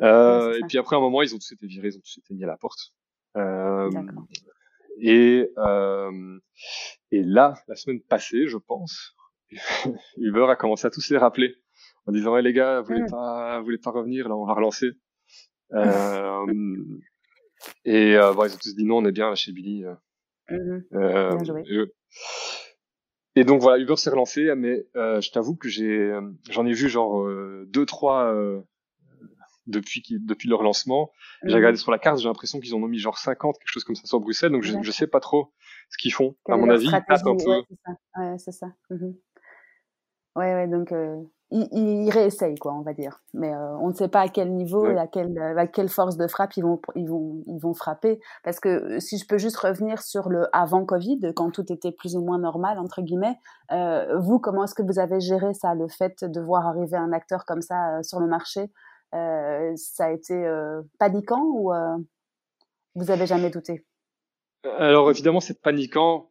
Euh, 0.00 0.54
et 0.58 0.60
puis 0.68 0.78
après 0.78 0.96
un 0.96 1.00
moment, 1.00 1.22
ils 1.22 1.34
ont 1.34 1.38
tous 1.38 1.52
été 1.52 1.66
virés, 1.66 1.88
ils 1.88 1.96
ont 1.96 2.00
tous 2.00 2.18
été 2.18 2.34
mis 2.34 2.44
à 2.44 2.48
la 2.48 2.56
porte. 2.56 2.92
Euh, 3.36 3.90
et 5.00 5.50
euh, 5.58 6.38
et 7.10 7.22
là, 7.22 7.54
la 7.68 7.76
semaine 7.76 8.00
passée, 8.00 8.46
je 8.46 8.58
pense, 8.58 9.16
Uber 10.16 10.46
a 10.48 10.56
commencé 10.56 10.86
à 10.86 10.90
tous 10.90 11.10
les 11.10 11.18
rappeler 11.18 11.54
en 12.06 12.12
disant 12.12 12.36
hey, 12.36 12.44
les 12.44 12.52
gars, 12.52 12.80
vous 12.80 12.86
voulez 12.86 13.02
mm. 13.02 13.10
pas, 13.10 13.58
vous 13.58 13.64
voulez 13.64 13.78
pas 13.78 13.90
revenir? 13.90 14.28
Là, 14.28 14.36
on 14.36 14.46
va 14.46 14.54
relancer. 14.54 14.92
Euh, 15.72 16.46
et 17.84 18.14
euh, 18.14 18.32
bon, 18.32 18.44
ils 18.44 18.54
ont 18.54 18.58
tous 18.62 18.76
dit 18.76 18.84
non, 18.84 18.98
on 18.98 19.04
est 19.06 19.12
bien 19.12 19.34
chez 19.34 19.50
Billy. 19.50 19.84
Euh 19.84 20.80
et, 21.66 23.40
et, 23.40 23.44
donc 23.44 23.60
voilà, 23.62 23.82
Uber 23.82 23.96
s'est 23.96 24.10
relancé, 24.10 24.54
mais 24.54 24.86
euh, 24.94 25.20
je 25.20 25.32
t'avoue 25.32 25.56
que 25.56 25.68
j'ai, 25.68 26.16
j'en 26.50 26.66
ai 26.66 26.72
vu 26.74 26.88
genre 26.88 27.26
deux, 27.66 27.86
trois 27.86 28.32
depuis 29.66 30.04
depuis 30.20 30.48
leur 30.48 30.62
lancement. 30.62 31.10
J'ai 31.42 31.48
mm-hmm. 31.48 31.56
regardé 31.56 31.78
sur 31.78 31.90
la 31.90 31.98
carte, 31.98 32.18
j'ai 32.18 32.28
l'impression 32.28 32.60
qu'ils 32.60 32.74
en 32.74 32.82
ont 32.82 32.88
mis 32.88 32.98
genre 32.98 33.18
50, 33.18 33.58
quelque 33.58 33.68
chose 33.68 33.84
comme 33.84 33.96
ça 33.96 34.06
sur 34.06 34.20
Bruxelles, 34.20 34.52
donc 34.52 34.62
je, 34.62 34.74
je 34.80 34.90
sais 34.90 35.06
pas 35.06 35.20
trop 35.20 35.52
ce 35.90 35.98
qu'ils 35.98 36.12
font. 36.12 36.36
à 36.48 36.56
mon 36.56 36.68
avis, 36.68 36.88
un 36.88 37.00
peu. 37.00 37.14
Ouais, 37.14 37.62
c'est 37.68 37.76
ça. 37.84 37.96
Ouais, 38.16 38.38
c'est 38.38 38.52
ça. 38.52 38.66
Mm-hmm. 38.90 39.14
Ouais, 40.36 40.54
ouais, 40.54 40.68
donc 40.68 40.92
euh, 40.92 41.22
ils, 41.54 42.06
ils, 42.06 42.10
réessayent, 42.10 42.56
quoi, 42.56 42.74
on 42.74 42.82
va 42.82 42.92
dire. 42.92 43.20
Mais 43.32 43.54
euh, 43.54 43.76
on 43.78 43.88
ne 43.88 43.92
sait 43.92 44.08
pas 44.08 44.22
à 44.22 44.28
quel 44.28 44.52
niveau 44.52 44.90
et 44.90 44.98
à 44.98 45.06
quelle, 45.06 45.38
à 45.38 45.66
quelle 45.68 45.88
force 45.88 46.16
de 46.16 46.26
frappe 46.26 46.56
ils 46.56 46.64
vont, 46.64 46.80
ils, 46.96 47.08
vont, 47.08 47.42
ils 47.46 47.60
vont 47.60 47.74
frapper. 47.74 48.18
Parce 48.42 48.58
que 48.58 48.68
euh, 48.68 49.00
si 49.00 49.18
je 49.18 49.26
peux 49.26 49.38
juste 49.38 49.58
revenir 49.58 50.02
sur 50.02 50.28
le 50.28 50.48
avant 50.52 50.84
Covid, 50.84 51.20
quand 51.36 51.52
tout 51.52 51.72
était 51.72 51.92
plus 51.92 52.16
ou 52.16 52.24
moins 52.24 52.38
normal, 52.38 52.80
entre 52.80 53.02
guillemets, 53.02 53.38
euh, 53.70 54.18
vous, 54.18 54.40
comment 54.40 54.64
est-ce 54.64 54.74
que 54.74 54.82
vous 54.82 54.98
avez 54.98 55.20
géré 55.20 55.54
ça, 55.54 55.74
le 55.74 55.86
fait 55.86 56.24
de 56.24 56.40
voir 56.40 56.66
arriver 56.66 56.96
un 56.96 57.12
acteur 57.12 57.44
comme 57.44 57.62
ça 57.62 57.98
euh, 57.98 58.02
sur 58.02 58.18
le 58.18 58.26
marché 58.26 58.70
Ça 59.12 60.06
a 60.06 60.10
été 60.10 60.34
paniquant 60.98 61.44
ou 61.44 61.72
vous 62.96 63.10
avez 63.12 63.26
jamais 63.26 63.50
douté? 63.50 63.84
Alors 64.64 65.08
évidemment, 65.08 65.38
c'est 65.38 65.62
paniquant. 65.62 66.30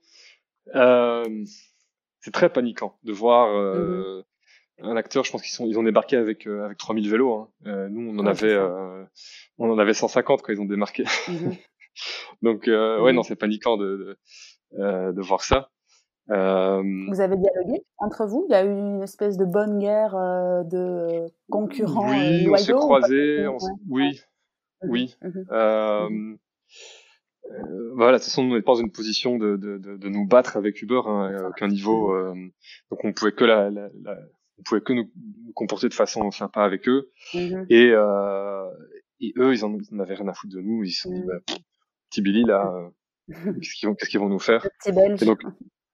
C'est 0.73 2.31
très 2.33 2.51
paniquant 2.51 2.97
de 3.03 3.13
voir 3.13 3.47
mmh 3.47 4.23
un 4.81 4.95
acteur. 4.95 5.23
Je 5.23 5.31
pense 5.31 5.41
qu'ils 5.41 5.53
sont, 5.53 5.65
ils 5.65 5.77
ont 5.77 5.83
débarqué 5.83 6.17
avec 6.17 6.47
euh, 6.47 6.65
avec 6.65 6.77
3000 6.77 7.09
vélos. 7.09 7.33
Hein. 7.33 7.49
Euh, 7.67 7.89
nous, 7.89 8.09
on 8.09 8.19
en 8.19 8.25
avait, 8.25 8.53
euh, 8.53 9.03
on 9.57 9.69
en 9.69 9.77
avait 9.77 9.93
150 9.93 10.41
quand 10.41 10.53
ils 10.53 10.61
ont 10.61 10.65
démarqué. 10.65 11.03
Mmh 11.27 11.51
Donc 12.41 12.67
euh, 12.67 12.99
ouais, 13.01 13.13
mmh 13.13 13.15
non, 13.15 13.23
c'est 13.23 13.35
paniquant 13.35 13.77
de 13.77 14.17
de, 14.71 15.11
de, 15.11 15.21
voir 15.21 15.43
ça. 15.43 15.69
Vous 16.27 16.33
avez 16.33 17.37
dialogué 17.37 17.83
entre 17.97 18.25
vous? 18.25 18.45
Il 18.49 18.53
y 18.53 18.55
a 18.55 18.63
eu 18.65 18.71
une 18.71 19.03
espèce 19.03 19.37
de 19.37 19.45
bonne 19.45 19.77
guerre 19.77 20.13
de 20.65 21.27
concurrents 21.51 22.09
Oui, 22.09 22.47
on 22.49 22.57
s'est 22.57 22.73
croisés. 22.73 23.45
Oui, 23.89 24.19
oui. 24.81 25.15
Euh, 27.51 27.91
voilà, 27.95 28.13
de 28.13 28.17
toute 28.17 28.25
façon, 28.25 28.43
on 28.43 28.55
n'est 28.55 28.61
pas 28.61 28.73
dans 28.73 28.81
une 28.81 28.91
position 28.91 29.37
de, 29.37 29.57
de, 29.57 29.77
de, 29.77 29.97
de 29.97 30.09
nous 30.09 30.25
battre 30.25 30.57
avec 30.57 30.81
Uber, 30.81 31.01
hein, 31.05 31.35
à 31.35 31.49
aucun 31.49 31.67
niveau. 31.67 32.13
Euh, 32.13 32.33
donc, 32.89 33.03
on 33.03 33.13
pouvait 33.13 33.33
que 33.33 33.43
la, 33.43 33.69
la, 33.69 33.89
la, 34.01 34.17
on 34.59 34.63
pouvait 34.63 34.81
que 34.81 34.93
nous, 34.93 35.11
comporter 35.55 35.89
de 35.89 35.93
façon 35.93 36.31
sympa 36.31 36.63
avec 36.63 36.87
eux. 36.87 37.11
Mm-hmm. 37.33 37.65
Et, 37.69 37.91
euh, 37.91 38.69
et 39.19 39.33
eux, 39.37 39.53
ils 39.53 39.65
en, 39.65 39.77
ils 39.77 39.95
en, 39.95 39.99
avaient 39.99 40.15
rien 40.15 40.27
à 40.27 40.33
foutre 40.33 40.53
de 40.53 40.61
nous. 40.61 40.83
Ils 40.83 40.91
se 40.91 41.01
sont 41.01 41.13
dit, 41.13 41.21
mm. 41.21 41.27
bah, 41.27 41.55
petit 42.09 42.21
Billy 42.21 42.43
là, 42.43 42.73
euh, 42.75 43.53
qu'est-ce 43.61 43.75
qu'ils 43.75 43.89
vont, 43.89 43.95
qu'est-ce 43.95 44.09
qu'ils 44.09 44.19
vont 44.19 44.29
nous 44.29 44.39
faire? 44.39 44.67
Et 44.85 44.91
donc, 44.91 45.39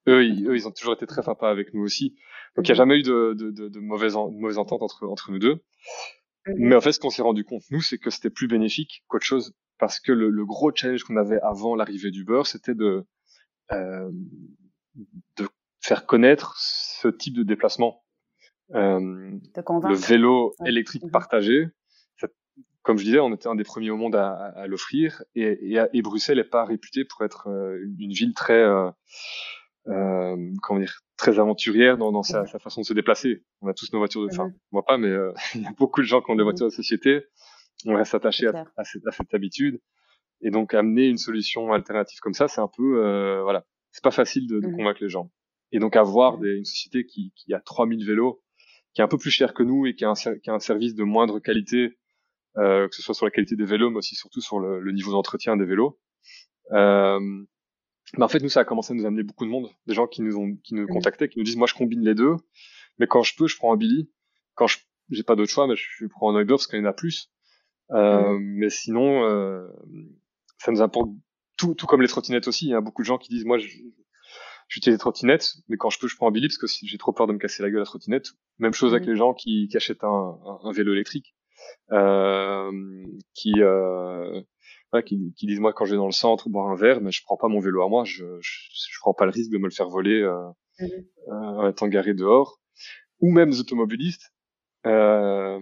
eux 0.07 0.25
ils, 0.25 0.47
eux, 0.47 0.55
ils 0.55 0.67
ont 0.67 0.71
toujours 0.71 0.93
été 0.93 1.05
très 1.05 1.23
sympas 1.23 1.49
avec 1.49 1.73
nous 1.73 1.81
aussi. 1.81 2.15
Donc, 2.55 2.67
il 2.67 2.71
n'y 2.71 2.71
a 2.71 2.73
mm-hmm. 2.73 2.77
jamais 2.77 2.99
eu 2.99 3.03
de, 3.03 3.33
de, 3.37 3.51
de, 3.51 3.69
de 3.69 3.79
mauvaise, 3.79 4.15
en, 4.15 4.31
mauvaise 4.31 4.57
entente 4.57 4.81
entre, 4.81 5.07
entre 5.07 5.31
nous 5.31 5.39
deux. 5.39 5.55
Mm-hmm. 5.55 6.53
Mais 6.57 6.75
en 6.75 6.81
fait, 6.81 6.91
ce 6.91 6.99
qu'on 6.99 7.09
s'est 7.09 7.21
rendu 7.21 7.43
compte, 7.43 7.63
nous, 7.69 7.81
c'est 7.81 7.97
que 7.97 8.09
c'était 8.09 8.29
plus 8.29 8.47
bénéfique 8.47 9.03
qu'autre 9.07 9.25
chose 9.25 9.53
parce 9.77 9.99
que 9.99 10.11
le, 10.11 10.29
le 10.29 10.45
gros 10.45 10.71
challenge 10.75 11.03
qu'on 11.03 11.15
avait 11.15 11.39
avant 11.41 11.75
l'arrivée 11.75 12.11
du 12.11 12.25
beurre, 12.25 12.47
c'était 12.47 12.75
de 12.75 13.05
euh, 13.71 14.09
de 15.37 15.47
faire 15.79 16.05
connaître 16.05 16.55
ce 16.57 17.07
type 17.07 17.35
de 17.35 17.43
déplacement. 17.43 18.03
Euh, 18.75 18.99
le 18.99 19.95
vélo 19.95 20.53
électrique 20.65 21.03
mhm. 21.03 21.11
partagé, 21.11 21.67
comme 22.81 22.97
je 22.97 23.03
disais, 23.03 23.19
on 23.19 23.33
était 23.33 23.47
un 23.47 23.55
des 23.55 23.63
premiers 23.63 23.89
au 23.89 23.97
monde 23.97 24.15
à, 24.15 24.31
à, 24.31 24.67
l'offrir, 24.67 25.23
et, 25.35 25.75
et, 25.75 25.81
et, 25.93 26.01
Bruxelles 26.01 26.37
n'est 26.37 26.43
pas 26.43 26.65
réputée 26.65 27.03
pour 27.03 27.23
être 27.23 27.47
euh, 27.49 27.77
une 27.99 28.13
ville 28.13 28.33
très, 28.33 28.61
euh, 28.61 28.89
euh, 29.87 30.37
comment 30.63 30.79
dire, 30.79 31.01
très 31.17 31.39
aventurière 31.39 31.97
dans, 31.97 32.11
dans 32.11 32.23
sa, 32.23 32.45
sa, 32.45 32.59
façon 32.59 32.81
de 32.81 32.85
se 32.85 32.93
déplacer. 32.93 33.43
On 33.61 33.67
a 33.67 33.73
tous 33.73 33.91
nos 33.91 33.99
voitures 33.99 34.21
de, 34.21 34.29
enfin, 34.31 34.47
mhm. 34.47 34.53
moi 34.71 34.85
pas, 34.85 34.97
mais 34.97 35.09
euh, 35.09 35.33
il 35.55 35.61
y 35.61 35.67
a 35.67 35.73
beaucoup 35.77 36.01
de 36.01 36.05
gens 36.05 36.21
qui 36.21 36.31
ont 36.31 36.35
des 36.35 36.39
mhm. 36.39 36.45
voitures 36.45 36.67
de 36.67 36.71
société 36.71 37.25
on 37.85 37.95
reste 37.95 38.13
attaché 38.13 38.47
à, 38.47 38.65
à, 38.75 38.83
cette, 38.83 39.07
à, 39.07 39.11
cette, 39.11 39.33
habitude. 39.33 39.79
Et 40.41 40.51
donc 40.51 40.73
amener 40.73 41.07
une 41.07 41.17
solution 41.17 41.71
alternative 41.71 42.19
comme 42.19 42.33
ça, 42.33 42.47
c'est 42.47 42.61
un 42.61 42.69
peu, 42.75 43.03
euh, 43.05 43.41
voilà, 43.43 43.65
c'est 43.91 44.03
pas 44.03 44.11
facile 44.11 44.47
de, 44.47 44.59
de 44.59 44.67
convaincre 44.67 44.99
les 45.01 45.09
gens. 45.09 45.31
Et 45.71 45.79
donc 45.79 45.95
avoir 45.95 46.37
des, 46.37 46.57
une 46.57 46.65
société 46.65 47.05
qui, 47.05 47.31
qui 47.35 47.53
a 47.53 47.59
3000 47.59 48.05
vélos, 48.05 48.41
qui 48.93 49.01
est 49.01 49.03
un 49.03 49.07
peu 49.07 49.17
plus 49.17 49.31
cher 49.31 49.53
que 49.53 49.63
nous 49.63 49.85
et 49.85 49.95
qui 49.95 50.05
a 50.05 50.09
un, 50.09 50.13
qui 50.13 50.49
a 50.49 50.53
un 50.53 50.59
service 50.59 50.95
de 50.95 51.03
moindre 51.03 51.39
qualité, 51.39 51.97
euh, 52.57 52.87
que 52.87 52.95
ce 52.95 53.01
soit 53.01 53.13
sur 53.13 53.25
la 53.25 53.31
qualité 53.31 53.55
des 53.55 53.65
vélos, 53.65 53.89
mais 53.89 53.97
aussi 53.97 54.15
surtout 54.15 54.41
sur 54.41 54.59
le, 54.59 54.79
le 54.79 54.91
niveau 54.91 55.11
d'entretien 55.11 55.57
des 55.57 55.65
vélos. 55.65 55.99
Euh, 56.71 57.19
mais 58.17 58.23
en 58.23 58.27
fait, 58.27 58.41
nous, 58.41 58.49
ça 58.49 58.61
a 58.61 58.65
commencé 58.65 58.93
à 58.93 58.95
nous 58.95 59.05
amener 59.05 59.23
beaucoup 59.23 59.45
de 59.45 59.51
monde, 59.51 59.69
des 59.85 59.93
gens 59.93 60.07
qui 60.07 60.21
nous 60.21 60.35
ont, 60.37 60.55
qui 60.63 60.73
nous 60.73 60.83
mmh. 60.83 60.87
contactaient, 60.87 61.29
qui 61.29 61.37
nous 61.37 61.45
disent, 61.45 61.57
moi, 61.57 61.67
je 61.67 61.75
combine 61.75 62.03
les 62.03 62.15
deux, 62.15 62.35
mais 62.97 63.07
quand 63.07 63.21
je 63.21 63.35
peux, 63.35 63.47
je 63.47 63.55
prends 63.57 63.73
un 63.73 63.77
Billy. 63.77 64.11
Quand 64.55 64.67
je 64.67 64.79
j'ai 65.11 65.23
pas 65.23 65.35
d'autre 65.35 65.51
choix, 65.51 65.65
mais 65.65 65.75
je 65.75 66.05
prends 66.05 66.35
un 66.35 66.39
Uber 66.39 66.53
parce 66.53 66.67
qu'il 66.67 66.77
y 66.77 66.81
en 66.83 66.85
a 66.85 66.93
plus. 66.93 67.31
Euh, 67.91 68.37
mm. 68.37 68.39
Mais 68.39 68.69
sinon, 68.69 69.23
ça 70.59 70.71
nous 70.71 70.81
apporte 70.81 71.09
tout, 71.57 71.73
tout 71.73 71.87
comme 71.87 72.01
les 72.01 72.07
trottinettes 72.07 72.47
aussi. 72.47 72.67
Il 72.67 72.71
y 72.71 72.75
a 72.75 72.81
beaucoup 72.81 73.01
de 73.01 73.07
gens 73.07 73.17
qui 73.17 73.29
disent, 73.29 73.45
moi, 73.45 73.57
j'utilise 74.69 74.95
les 74.95 74.99
trottinettes, 74.99 75.55
mais 75.67 75.75
quand 75.75 75.89
je 75.89 75.99
peux, 75.99 76.07
je 76.07 76.15
prends 76.15 76.29
un 76.29 76.31
Billy 76.31 76.47
parce 76.47 76.57
que 76.57 76.67
j'ai 76.67 76.97
trop 76.97 77.11
peur 77.11 77.27
de 77.27 77.33
me 77.33 77.37
casser 77.37 77.61
la 77.61 77.69
gueule 77.69 77.81
à 77.81 77.85
trottinette. 77.85 78.29
Même 78.59 78.73
chose 78.73 78.93
avec 78.93 79.05
mm. 79.05 79.11
les 79.11 79.17
gens 79.17 79.33
qui, 79.33 79.67
qui 79.67 79.75
achètent 79.75 80.03
un, 80.03 80.39
un, 80.63 80.71
vélo 80.71 80.93
électrique, 80.93 81.35
euh, 81.91 82.71
qui, 83.33 83.53
euh, 83.57 84.41
qui, 85.05 85.33
qui, 85.35 85.47
disent 85.47 85.59
moi 85.59 85.73
quand 85.73 85.85
je 85.85 85.91
vais 85.91 85.97
dans 85.97 86.05
le 86.05 86.11
centre 86.11 86.47
boire 86.49 86.69
un 86.69 86.75
verre, 86.75 87.01
mais 87.01 87.11
je 87.11 87.23
prends 87.23 87.37
pas 87.37 87.47
mon 87.47 87.59
vélo 87.59 87.83
à 87.83 87.89
moi, 87.89 88.05
je, 88.05 88.23
je, 88.39 88.59
je 88.71 88.99
prends 89.01 89.13
pas 89.13 89.25
le 89.25 89.31
risque 89.31 89.51
de 89.51 89.57
me 89.57 89.65
le 89.65 89.73
faire 89.73 89.89
voler 89.89 90.21
euh, 90.21 90.37
mmh. 90.79 90.85
euh, 91.29 91.33
en 91.33 91.67
étant 91.67 91.87
garé 91.87 92.13
dehors. 92.13 92.61
Ou 93.21 93.31
même 93.31 93.49
des 93.49 93.59
automobilistes. 93.59 94.31
Euh, 94.85 95.59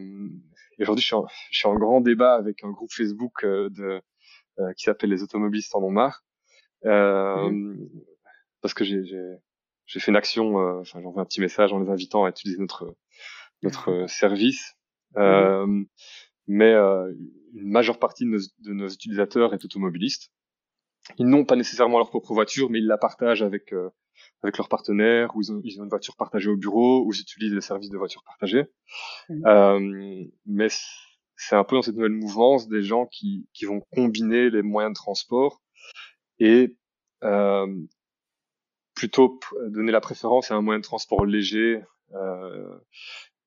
aujourd'hui, 0.80 1.04
je, 1.04 1.16
je, 1.50 1.58
suis 1.58 1.68
en 1.68 1.76
grand 1.76 2.02
débat 2.02 2.36
avec 2.36 2.64
un 2.64 2.70
groupe 2.70 2.92
Facebook 2.92 3.44
euh, 3.44 3.70
de, 3.72 4.02
euh, 4.60 4.74
qui 4.74 4.84
s'appelle 4.84 5.10
les 5.10 5.24
automobilistes 5.24 5.76
en 5.76 5.82
ont 5.82 5.92
marre, 5.92 6.24
mmh. 6.84 7.74
Parce 8.62 8.74
que 8.74 8.84
j'ai 8.84 9.04
j'ai 9.86 10.00
fait 10.00 10.12
une 10.12 10.18
action, 10.18 10.56
enfin 10.80 11.02
j'envoie 11.02 11.22
un 11.22 11.26
petit 11.26 11.42
message 11.42 11.72
en 11.72 11.80
les 11.80 11.90
invitant 11.90 12.26
à 12.26 12.30
utiliser 12.30 12.60
notre 12.60 12.96
notre 13.64 14.06
service. 14.08 14.74
Mmh. 15.16 15.86
mais 16.48 16.74
une 16.74 17.70
majeure 17.70 17.98
partie 17.98 18.26
de 18.26 18.30
nos, 18.30 18.40
de 18.60 18.74
nos, 18.74 18.88
utilisateurs 18.88 19.54
est 19.54 19.66
automobiliste. 19.66 20.32
Ils 21.18 21.28
n'ont 21.28 21.46
pas 21.46 21.56
nécessairement 21.56 21.98
leur 21.98 22.10
propre 22.10 22.34
voiture, 22.34 22.70
mais 22.70 22.80
ils 22.80 22.88
la 22.88 22.98
partagent 22.98 23.42
avec 23.42 23.74
euh, 23.74 23.90
avec 24.44 24.58
leurs 24.58 24.70
partenaires, 24.70 25.36
ou 25.36 25.42
ils 25.42 25.52
ont, 25.52 25.62
ils 25.64 25.80
ont, 25.80 25.84
une 25.84 25.90
voiture 25.90 26.16
partagée 26.16 26.50
au 26.50 26.58
bureau, 26.58 27.06
ou 27.06 27.14
ils 27.14 27.22
utilisent 27.22 27.54
les 27.54 27.62
services 27.62 27.90
de 27.90 27.98
voiture 27.98 28.24
partagée. 28.24 28.66
Mmh. 29.30 29.46
Euh, 29.46 30.26
mais 30.46 30.68
c'est 31.36 31.56
un 31.56 31.64
peu 31.64 31.76
dans 31.76 31.82
cette 31.82 31.96
nouvelle 31.96 32.12
mouvance 32.12 32.68
des 32.68 32.82
gens 32.82 33.06
qui, 33.06 33.48
qui 33.54 33.66
vont 33.66 33.82
combiner 33.94 34.50
les 34.50 34.64
moyens 34.64 34.94
de 34.94 34.96
transport 34.96 35.62
et 36.40 36.76
euh, 37.24 37.68
plutôt 38.98 39.40
donner 39.68 39.92
la 39.92 40.02
préférence 40.02 40.50
à 40.50 40.56
un 40.56 40.62
moyen 40.62 40.80
de 40.80 40.84
transport 40.84 41.24
léger, 41.24 41.84
euh, 42.16 42.80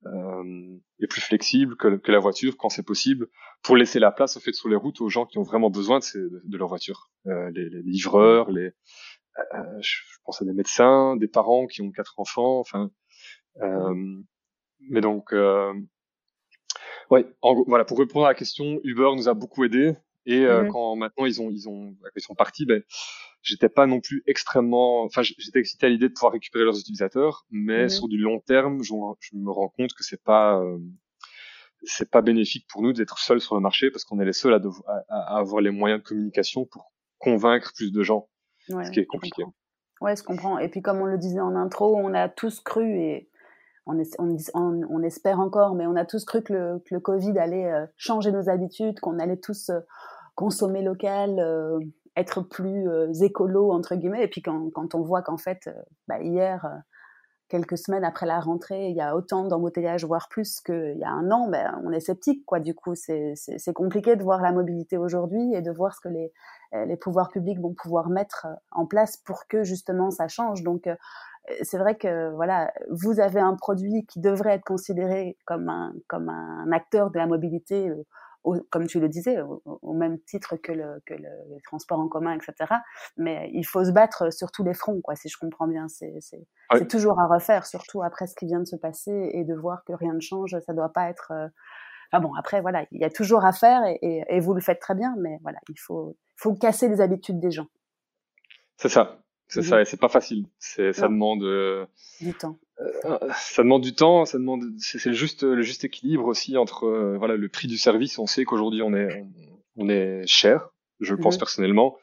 euh, 0.06 0.76
et 1.00 1.08
plus 1.08 1.20
flexible 1.20 1.76
que, 1.76 1.96
que, 1.96 2.12
la 2.12 2.20
voiture 2.20 2.56
quand 2.56 2.68
c'est 2.68 2.86
possible, 2.86 3.26
pour 3.64 3.76
laisser 3.76 3.98
la 3.98 4.12
place 4.12 4.36
au 4.36 4.40
fait 4.40 4.52
sur 4.52 4.68
les 4.68 4.76
routes 4.76 5.00
aux 5.00 5.08
gens 5.08 5.26
qui 5.26 5.38
ont 5.38 5.42
vraiment 5.42 5.68
besoin 5.68 5.98
de, 5.98 6.04
ces, 6.04 6.20
de 6.20 6.56
leur 6.56 6.68
voiture, 6.68 7.10
euh, 7.26 7.50
les, 7.50 7.68
les, 7.68 7.82
livreurs, 7.82 8.48
les, 8.52 8.70
euh, 9.54 9.80
je 9.80 9.96
pense 10.24 10.40
à 10.40 10.44
des 10.44 10.52
médecins, 10.52 11.16
des 11.16 11.26
parents 11.26 11.66
qui 11.66 11.82
ont 11.82 11.90
quatre 11.90 12.20
enfants, 12.20 12.60
enfin, 12.60 12.92
euh, 13.60 13.94
mais 14.88 15.00
donc, 15.00 15.32
euh, 15.32 15.74
ouais, 17.10 17.26
en, 17.42 17.64
voilà, 17.64 17.84
pour 17.84 17.98
répondre 17.98 18.26
à 18.26 18.28
la 18.28 18.34
question, 18.36 18.78
Uber 18.84 19.10
nous 19.16 19.28
a 19.28 19.34
beaucoup 19.34 19.64
aidé 19.64 19.96
et 20.26 20.44
euh, 20.44 20.62
mmh 20.62 20.68
quand 20.68 20.96
maintenant 20.96 21.24
ils 21.24 21.40
ont 21.40 21.50
ils 21.50 21.68
ont 21.68 21.96
ils 22.14 22.22
sont 22.22 22.34
partis, 22.34 22.66
ben 22.66 22.82
j'étais 23.42 23.68
pas 23.68 23.86
non 23.86 24.00
plus 24.00 24.22
extrêmement, 24.26 25.02
enfin 25.04 25.22
j'étais 25.22 25.60
excité 25.60 25.86
à 25.86 25.88
l'idée 25.88 26.08
de 26.08 26.14
pouvoir 26.14 26.32
récupérer 26.32 26.64
leurs 26.64 26.78
utilisateurs, 26.78 27.46
mais 27.50 27.86
mmh 27.86 27.88
sur 27.90 28.08
du 28.08 28.18
long 28.18 28.40
terme, 28.40 28.82
je, 28.82 28.92
je, 29.20 29.36
me 29.36 29.50
rends 29.50 29.68
compte 29.68 29.92
que 29.92 30.04
c'est 30.04 30.22
pas 30.22 30.60
euh, 30.60 30.78
c'est 31.82 32.10
pas 32.10 32.22
bénéfique 32.22 32.66
pour 32.68 32.82
nous 32.82 32.92
d'être 32.92 33.18
seuls 33.18 33.40
sur 33.40 33.54
le 33.54 33.60
marché 33.60 33.90
parce 33.90 34.04
qu'on 34.04 34.20
est 34.20 34.24
les 34.24 34.32
seuls 34.32 34.54
à, 34.54 34.60
à, 35.08 35.38
avoir 35.38 35.62
les 35.62 35.70
moyens 35.70 36.02
de 36.02 36.06
communication 36.06 36.66
pour 36.66 36.92
convaincre 37.18 37.72
plus 37.74 37.92
de 37.92 38.02
gens, 38.02 38.28
ouais, 38.68 38.84
ce 38.84 38.90
qui 38.90 39.00
est 39.00 39.06
compliqué. 39.06 39.44
Ouais, 40.00 40.16
je 40.16 40.22
comprends. 40.22 40.58
Et 40.58 40.68
puis 40.68 40.82
comme 40.82 41.00
on 41.00 41.06
le 41.06 41.18
disait 41.18 41.40
en 41.40 41.54
intro, 41.56 41.96
on 41.96 42.14
a 42.14 42.28
tous 42.28 42.60
cru 42.60 42.84
et 42.98 43.30
on, 43.86 44.00
on, 44.18 44.36
on, 44.88 45.02
espère 45.02 45.40
encore, 45.40 45.74
mais 45.74 45.86
on 45.86 45.96
a 45.96 46.04
tous 46.04 46.24
cru 46.24 46.42
que 46.42 46.52
le, 46.52 46.78
que 46.80 46.94
le 46.94 47.00
Covid 47.00 47.38
allait 47.38 47.70
euh, 47.70 47.86
changer 47.96 48.30
nos 48.30 48.48
habitudes, 48.48 49.00
qu'on 49.00 49.18
allait 49.18 49.38
tous 49.38 49.70
euh, 49.70 49.80
consommer 50.34 50.82
local, 50.82 51.38
euh, 51.38 51.78
être 52.16 52.42
plus 52.42 52.88
euh, 52.88 53.12
écolo 53.20 53.72
entre 53.72 53.94
guillemets. 53.94 54.24
Et 54.24 54.28
puis 54.28 54.42
quand, 54.42 54.70
quand 54.70 54.94
on 54.94 55.02
voit 55.02 55.22
qu'en 55.22 55.38
fait, 55.38 55.66
euh, 55.66 55.82
bah, 56.08 56.20
hier, 56.20 56.64
euh, 56.64 56.76
quelques 57.48 57.78
semaines 57.78 58.04
après 58.04 58.26
la 58.26 58.40
rentrée, 58.40 58.88
il 58.88 58.96
y 58.96 59.00
a 59.00 59.16
autant 59.16 59.44
d'embouteillages, 59.44 60.04
voire 60.04 60.28
plus 60.28 60.60
qu'il 60.60 60.96
y 60.98 61.04
a 61.04 61.10
un 61.10 61.30
an, 61.32 61.48
ben, 61.48 61.80
on 61.84 61.90
est 61.90 62.00
sceptique, 62.00 62.44
quoi. 62.46 62.60
Du 62.60 62.74
coup, 62.74 62.94
c'est 62.94 63.72
compliqué 63.74 64.14
de 64.14 64.22
voir 64.22 64.40
la 64.40 64.52
mobilité 64.52 64.96
aujourd'hui 64.96 65.52
et 65.54 65.60
de 65.60 65.72
voir 65.72 65.92
ce 65.94 66.00
que 66.00 66.08
les, 66.08 66.32
les 66.72 66.96
pouvoirs 66.96 67.28
publics 67.28 67.60
vont 67.60 67.74
pouvoir 67.74 68.08
mettre 68.08 68.46
en 68.70 68.86
place 68.86 69.16
pour 69.16 69.48
que 69.48 69.64
justement 69.64 70.12
ça 70.12 70.28
change. 70.28 70.62
Donc, 70.62 70.88
c'est 71.62 71.78
vrai 71.78 71.96
que 71.96 72.30
voilà, 72.36 72.72
vous 72.88 73.18
avez 73.18 73.40
un 73.40 73.56
produit 73.56 74.06
qui 74.06 74.20
devrait 74.20 74.54
être 74.54 74.64
considéré 74.64 75.36
comme 75.44 75.68
un, 75.68 75.92
comme 76.06 76.28
un 76.28 76.70
acteur 76.70 77.10
de 77.10 77.18
la 77.18 77.26
mobilité 77.26 77.92
comme 78.70 78.86
tu 78.86 79.00
le 79.00 79.08
disais, 79.08 79.38
au, 79.42 79.92
même 79.92 80.18
titre 80.20 80.56
que, 80.56 80.72
le, 80.72 81.00
que 81.06 81.14
le, 81.14 81.28
transport 81.64 81.98
en 81.98 82.08
commun, 82.08 82.36
etc. 82.36 82.74
Mais 83.16 83.50
il 83.52 83.64
faut 83.64 83.84
se 83.84 83.90
battre 83.90 84.32
sur 84.32 84.50
tous 84.50 84.64
les 84.64 84.74
fronts, 84.74 85.00
quoi, 85.02 85.14
si 85.14 85.28
je 85.28 85.36
comprends 85.38 85.68
bien. 85.68 85.86
C'est 85.88 86.88
toujours 86.88 87.20
à 87.20 87.26
refaire, 87.26 87.66
surtout 87.66 88.02
après 88.02 88.26
ce 88.26 88.34
qui 88.34 88.46
vient 88.46 88.60
de 88.60 88.66
se 88.66 88.76
passer 88.76 89.30
et 89.32 89.44
de 89.44 89.54
voir 89.54 89.84
que 89.84 89.92
rien 89.92 90.14
ne 90.14 90.20
change. 90.20 90.56
Ça 90.66 90.72
doit 90.72 90.92
pas 90.92 91.08
être. 91.10 91.32
Euh... 91.32 91.48
Enfin 92.12 92.22
bon, 92.22 92.34
après, 92.34 92.60
voilà, 92.60 92.86
il 92.90 93.00
y 93.00 93.04
a 93.04 93.10
toujours 93.10 93.44
à 93.44 93.52
faire 93.52 93.84
et, 93.84 93.98
et, 94.02 94.24
et, 94.28 94.40
vous 94.40 94.52
le 94.52 94.60
faites 94.60 94.80
très 94.80 94.96
bien, 94.96 95.14
mais 95.18 95.38
voilà, 95.42 95.58
il 95.68 95.78
faut, 95.78 96.16
faut 96.36 96.54
casser 96.54 96.88
les 96.88 97.00
habitudes 97.00 97.38
des 97.38 97.52
gens. 97.52 97.68
C'est 98.78 98.88
ça. 98.88 99.20
C'est 99.50 99.62
ça, 99.62 99.80
et 99.80 99.84
c'est 99.84 99.98
pas 99.98 100.08
facile. 100.08 100.46
C'est, 100.58 100.92
ça 100.92 101.08
demande 101.08 101.42
euh, 101.42 101.84
du 102.20 102.32
temps. 102.34 102.56
Euh, 102.78 103.18
ça 103.34 103.64
demande 103.64 103.82
du 103.82 103.92
temps, 103.94 104.24
ça 104.24 104.38
demande, 104.38 104.62
c'est, 104.78 105.04
le 105.04 105.12
juste, 105.12 105.42
le 105.42 105.62
juste 105.62 105.84
équilibre 105.84 106.26
aussi 106.26 106.56
entre 106.56 106.84
euh, 106.84 107.18
voilà 107.18 107.36
le 107.36 107.48
prix 107.48 107.66
du 107.66 107.76
service. 107.76 108.18
On 108.20 108.26
sait 108.26 108.44
qu'aujourd'hui 108.44 108.80
on 108.82 108.94
est, 108.94 109.26
on 109.76 109.88
est 109.88 110.24
cher. 110.26 110.70
Je 111.00 111.14
le 111.14 111.20
pense 111.20 111.34
mhm. 111.34 111.40
personnellement. 111.40 111.96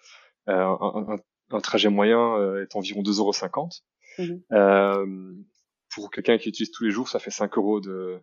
Un, 0.47 0.77
un, 0.81 1.15
un, 1.51 1.59
trajet 1.61 1.89
moyen 1.89 2.35
est 2.61 2.75
environ 2.75 3.01
2,50 3.01 3.19
euros. 3.19 3.69
Mhm. 4.19 5.45
pour 5.93 6.11
quelqu'un 6.11 6.37
qui 6.37 6.49
utilise 6.49 6.71
tous 6.71 6.83
les 6.83 6.91
jours, 6.91 7.07
ça 7.07 7.19
fait 7.19 7.31
5 7.31 7.57
euros 7.57 7.79
de, 7.79 8.19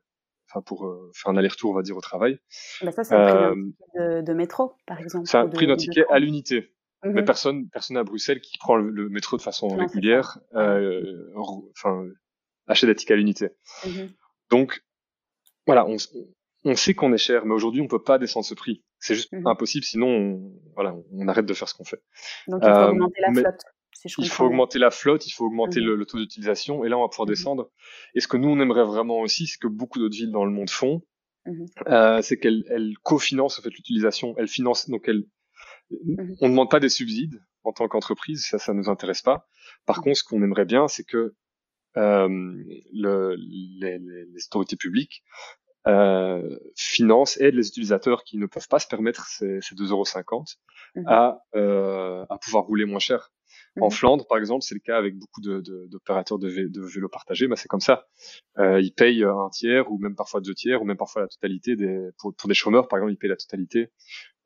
enfin 0.51 0.61
pour 0.61 0.81
faire 1.15 1.33
un 1.33 1.37
aller-retour, 1.37 1.71
on 1.71 1.75
va 1.75 1.83
dire, 1.83 1.97
au 1.97 2.01
travail. 2.03 2.39
Bah 2.83 2.93
ça, 2.93 3.05
c'est 3.05 3.15
un 3.15 3.53
prix 3.53 3.73
de, 3.95 4.21
de, 4.23 4.33
métro, 4.35 4.75
par 4.87 5.01
exemple. 5.01 5.29
C'est 5.29 5.39
un 5.39 5.49
prix 5.49 5.67
d'un 5.67 5.77
ticket 5.77 6.05
à 6.11 6.19
l'unité. 6.19 6.75
Mais 7.05 7.23
mmh 7.23 7.25
personne, 7.25 7.69
personne 7.69 7.97
à 7.97 8.05
Bruxelles 8.05 8.41
qui 8.41 8.59
prend 8.59 8.77
le, 8.77 9.09
métro 9.09 9.37
de 9.37 9.43
façon 9.43 9.69
régulière, 9.69 10.39
euh, 10.55 11.31
enfin, 11.77 12.07
achète 12.67 12.89
des 12.89 12.95
tickets 12.95 13.15
à 13.15 13.17
l'unité. 13.17 13.51
Mmh 13.87 14.07
Donc, 14.51 14.83
voilà, 15.67 15.87
on, 15.87 15.97
on 16.65 16.77
sait 16.77 16.95
qu'on 16.95 17.13
est 17.13 17.19
cher, 17.19 17.45
mais 17.45 17.55
aujourd'hui, 17.55 17.83
on 17.83 17.89
peut 17.89 18.03
pas 18.03 18.19
descendre 18.19 18.47
ce 18.47 18.55
prix. 18.55 18.83
C'est 18.99 19.15
juste 19.15 19.33
mmh 19.33 19.47
impossible, 19.47 19.85
sinon, 19.85 20.09
on, 20.09 20.53
voilà, 20.75 20.95
on 21.13 21.29
arrête 21.29 21.47
de 21.47 21.55
faire 21.55 21.69
ce 21.69 21.75
qu'on 21.75 21.85
fait. 21.85 22.03
Donc, 22.49 22.63
il 22.63 22.71
faut 22.71 22.79
euh, 22.79 22.91
augmenter 22.91 23.21
la 23.21 23.33
flotte. 23.33 23.61
Si 23.93 24.09
je 24.09 24.15
il 24.19 24.29
faut 24.29 24.45
augmenter 24.45 24.79
la 24.79 24.91
flotte, 24.91 25.27
il 25.27 25.31
faut 25.31 25.45
augmenter 25.45 25.81
le, 25.81 25.95
le, 25.95 26.07
taux 26.07 26.19
d'utilisation, 26.19 26.85
et 26.85 26.89
là, 26.89 26.99
on 26.99 27.03
va 27.03 27.09
pouvoir 27.09 27.27
descendre. 27.27 27.71
Et 28.15 28.21
ce 28.21 28.29
que 28.29 28.37
nous, 28.37 28.49
on 28.49 28.61
aimerait 28.61 28.85
vraiment 28.85 29.21
aussi, 29.21 29.47
ce 29.47 29.59
que 29.59 29.69
beaucoup 29.69 29.99
d'autres 29.99 30.17
villes 30.17 30.33
dans 30.33 30.45
le 30.45 30.51
monde 30.51 30.71
font, 30.71 31.03
euh, 31.87 32.23
c'est 32.23 32.39
qu'elles 32.39 32.95
cofinancent 33.03 33.59
en 33.59 33.63
fait 33.63 33.71
l'utilisation. 33.71 34.35
Elles 34.39 34.49
financent 34.49 34.89
donc 34.89 35.09
elles 35.09 35.25
on 35.91 36.47
ne 36.47 36.51
demande 36.51 36.71
pas 36.71 36.81
des 36.81 36.89
subsides 36.89 37.43
en 37.65 37.73
tant 37.73 37.89
qu'entreprise, 37.89 38.47
ça, 38.47 38.59
ça 38.59 38.75
nous 38.75 38.89
intéresse 38.89 39.23
pas. 39.23 39.47
Par 39.87 39.99
mmh. 39.99 40.03
contre, 40.03 40.17
ce 40.19 40.25
qu'on 40.25 40.43
aimerait 40.43 40.65
bien, 40.65 40.89
c'est 40.89 41.05
que 41.05 41.35
euh, 41.97 42.29
le, 42.93 43.37
les, 43.37 43.99
les, 43.99 44.47
autorités 44.47 44.77
publiques 44.77 45.23
euh, 45.87 46.59
financent, 46.77 47.41
aident 47.41 47.55
les 47.55 47.69
utilisateurs 47.69 48.25
qui 48.25 48.37
ne 48.37 48.47
peuvent 48.47 48.69
pas 48.69 48.81
se 48.81 48.89
permettre 48.89 49.27
ces, 49.27 49.61
ces 49.61 49.75
2,50 49.75 49.91
euros 49.91 50.05
mmh 50.97 51.03
à, 51.07 51.39
euh, 51.57 52.25
à 52.29 52.39
pouvoir 52.39 52.65
rouler 52.65 52.85
moins 52.85 52.99
cher. 52.99 53.31
En 53.81 53.91
Flandre, 53.91 54.25
par 54.29 54.39
exemple, 54.39 54.63
c'est 54.63 54.75
le 54.75 54.81
cas 54.81 54.97
avec 54.97 55.19
beaucoup 55.19 55.41
d'opérateurs 55.41 56.39
de, 56.39 56.49
de, 56.49 56.69
de, 56.69 56.81
vélos 56.83 57.09
partagés. 57.09 57.49
Bah, 57.49 57.57
c'est 57.57 57.67
comme 57.67 57.81
ça. 57.81 58.07
Euh, 58.59 58.81
ils 58.81 58.93
payent 58.93 59.25
un 59.25 59.49
tiers 59.51 59.91
ou 59.91 59.99
même 59.99 60.15
parfois 60.15 60.41
deux 60.41 60.55
tiers 60.55 60.81
ou 60.81 60.85
même 60.85 60.97
parfois 60.97 61.23
la 61.23 61.29
totalité 61.29 61.75
des 61.75 62.11
pour, 62.19 62.33
pour 62.37 62.49
des 62.49 62.55
chômeurs, 62.55 62.87
par 62.87 62.99
exemple, 62.99 63.13
ils 63.13 63.17
payent 63.17 63.31
la 63.31 63.37
totalité 63.37 63.91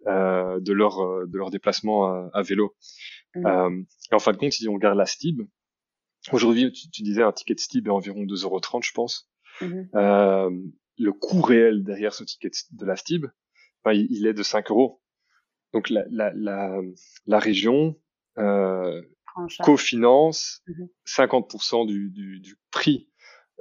euh, 0.06 0.60
de 0.60 0.72
leur 0.72 1.00
euh, 1.00 1.26
de 1.26 1.36
leur 1.36 1.50
déplacement 1.50 2.30
à, 2.32 2.42
vélo. 2.42 2.74
Mmh. 3.34 3.46
Euh, 3.46 3.82
et 4.10 4.14
en 4.14 4.18
fin 4.18 4.32
de 4.32 4.36
compte, 4.36 4.52
si 4.52 4.68
on 4.68 4.74
regarde 4.74 4.96
la 4.96 5.06
Stib, 5.06 5.42
aujourd'hui, 6.32 6.72
tu, 6.72 7.02
disais 7.02 7.22
un 7.22 7.32
ticket 7.32 7.54
de 7.54 7.60
Stib 7.60 7.86
est 7.86 7.90
environ 7.90 8.24
2,30€, 8.24 8.84
je 8.84 8.92
pense. 8.92 9.30
Mmh. 9.60 9.82
Euh, 9.94 10.50
le 10.98 11.12
coût 11.12 11.40
réel 11.40 11.84
derrière 11.84 12.14
ce 12.14 12.24
ticket 12.24 12.50
de 12.72 12.86
la 12.86 12.96
Stib, 12.96 13.26
ben, 13.84 13.92
il, 13.92 14.26
est 14.26 14.34
de 14.34 14.42
5 14.42 14.70
euros. 14.70 15.02
Donc 15.72 15.90
la, 15.90 16.04
la, 16.10 16.32
la, 16.34 16.80
la 17.26 17.38
région 17.38 17.96
euh, 18.38 19.02
cofinance 19.64 20.62
50% 21.06 21.84
mmh 21.84 21.86
du, 21.86 22.10
du, 22.10 22.40
du, 22.40 22.56
prix 22.70 23.08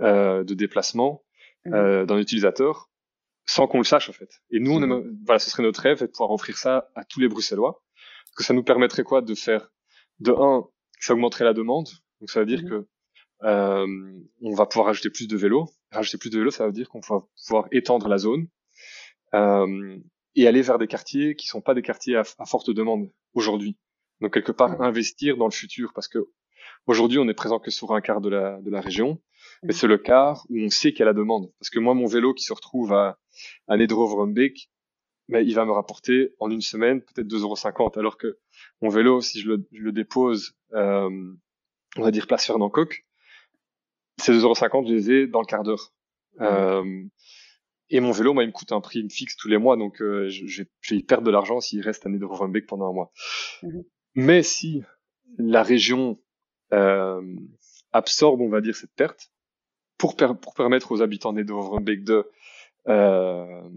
euh, 0.01 0.43
de 0.43 0.53
déplacement 0.53 1.23
euh, 1.67 2.05
d'un 2.05 2.17
utilisateur 2.17 2.89
sans 3.47 3.67
qu'on 3.67 3.79
le 3.79 3.83
sache 3.83 4.09
en 4.09 4.13
fait. 4.13 4.41
Et 4.51 4.59
nous, 4.59 4.73
on 4.73 4.79
mmh. 4.79 5.19
voilà, 5.25 5.39
ce 5.39 5.49
serait 5.49 5.63
notre 5.63 5.81
rêve 5.81 6.01
de 6.01 6.05
pouvoir 6.05 6.31
offrir 6.31 6.57
ça 6.57 6.89
à 6.95 7.03
tous 7.05 7.19
les 7.19 7.27
Bruxellois, 7.27 7.81
parce 8.25 8.35
que 8.37 8.43
ça 8.43 8.53
nous 8.53 8.63
permettrait 8.63 9.03
quoi 9.03 9.21
de 9.21 9.33
faire 9.33 9.71
de 10.19 10.31
un, 10.31 10.67
ça 10.99 11.13
augmenterait 11.13 11.45
la 11.45 11.53
demande, 11.53 11.87
donc 12.19 12.29
ça 12.29 12.41
veut 12.41 12.45
dire 12.45 12.63
mmh. 12.63 12.69
que 12.69 12.87
euh, 13.43 13.87
on 14.41 14.53
va 14.53 14.65
pouvoir 14.65 14.87
rajouter 14.87 15.09
plus 15.09 15.27
de 15.27 15.37
vélos. 15.37 15.69
Rajouter 15.91 16.17
plus 16.17 16.29
de 16.29 16.39
vélos, 16.39 16.51
ça 16.51 16.65
veut 16.65 16.71
dire 16.71 16.89
qu'on 16.89 16.99
va 16.99 17.21
pouvoir 17.45 17.67
étendre 17.71 18.07
la 18.07 18.17
zone 18.17 18.47
euh, 19.33 19.97
et 20.35 20.47
aller 20.47 20.61
vers 20.61 20.77
des 20.77 20.87
quartiers 20.87 21.35
qui 21.35 21.47
sont 21.47 21.61
pas 21.61 21.73
des 21.73 21.81
quartiers 21.81 22.17
à, 22.17 22.23
forte 22.45 22.69
demande 22.71 23.09
aujourd'hui. 23.33 23.77
Donc 24.19 24.33
quelque 24.33 24.51
part 24.51 24.79
mmh. 24.79 24.81
investir 24.81 25.37
dans 25.37 25.45
le 25.45 25.51
futur, 25.51 25.93
parce 25.93 26.09
que 26.09 26.19
aujourd'hui 26.85 27.19
on 27.19 27.29
est 27.29 27.33
présent 27.33 27.59
que 27.59 27.71
sur 27.71 27.93
un 27.93 28.01
quart 28.01 28.19
de 28.19 28.29
la 28.29 28.59
de 28.59 28.71
la 28.71 28.81
région, 28.81 29.21
mais 29.63 29.73
c'est 29.73 29.87
le 29.87 29.97
quart 29.97 30.45
où 30.49 30.59
on 30.59 30.69
sait 30.69 30.91
qu'il 30.91 30.99
y 30.99 31.03
a 31.03 31.05
la 31.05 31.13
demande. 31.13 31.51
Parce 31.59 31.69
que 31.69 31.79
moi, 31.79 31.93
mon 31.93 32.07
vélo 32.07 32.33
qui 32.33 32.43
se 32.43 32.53
retrouve 32.53 32.93
à, 32.93 33.17
à 33.67 33.77
Nedrovrumbeek, 33.77 34.69
mais 35.27 35.45
il 35.45 35.53
va 35.53 35.65
me 35.65 35.71
rapporter 35.71 36.33
en 36.39 36.49
une 36.49 36.61
semaine 36.61 37.01
peut-être 37.01 37.27
2,50 37.27 37.41
euros. 37.41 37.99
Alors 37.99 38.17
que 38.17 38.39
mon 38.81 38.89
vélo, 38.89 39.21
si 39.21 39.41
je 39.41 39.49
le, 39.49 39.67
je 39.71 39.81
le 39.81 39.91
dépose, 39.91 40.55
euh, 40.73 41.09
on 41.97 42.01
va 42.01 42.11
dire 42.11 42.27
place 42.27 42.45
Fernand 42.45 42.69
Coq, 42.69 43.05
ces 44.17 44.33
2,50 44.33 44.41
euros, 44.43 44.87
je 44.87 44.93
les 44.93 45.11
ai 45.11 45.27
dans 45.27 45.41
le 45.41 45.45
quart 45.45 45.63
d'heure. 45.63 45.93
Mmh. 46.39 46.43
Euh, 46.43 47.03
et 47.89 47.99
mon 47.99 48.11
vélo, 48.11 48.33
moi, 48.33 48.43
il 48.43 48.47
me 48.47 48.51
coûte 48.51 48.71
un 48.71 48.81
prix 48.81 49.07
fixe 49.09 49.37
tous 49.37 49.47
les 49.47 49.57
mois, 49.57 49.77
donc 49.77 50.01
euh, 50.01 50.29
je, 50.29 50.45
je, 50.45 50.63
vais 50.89 50.97
y 50.97 51.03
perdre 51.03 51.25
de 51.25 51.31
l'argent 51.31 51.61
s'il 51.61 51.81
reste 51.81 52.05
à 52.05 52.09
Nederhorvenbeek 52.09 52.65
pendant 52.67 52.89
un 52.89 52.93
mois. 52.93 53.11
Mmh. 53.63 53.79
Mais 54.15 54.43
si 54.43 54.83
la 55.37 55.63
région 55.63 56.17
euh, 56.73 57.21
absorbe, 57.93 58.41
on 58.41 58.49
va 58.49 58.61
dire, 58.61 58.75
cette 58.75 58.93
perte, 58.93 59.31
pour, 59.97 60.15
pour 60.15 60.53
permettre 60.53 60.91
aux 60.91 61.01
habitants 61.01 61.33
de 61.33 61.39
Nederhorvenbeek 61.39 62.03
de 62.03 62.29
euh, 62.87 63.69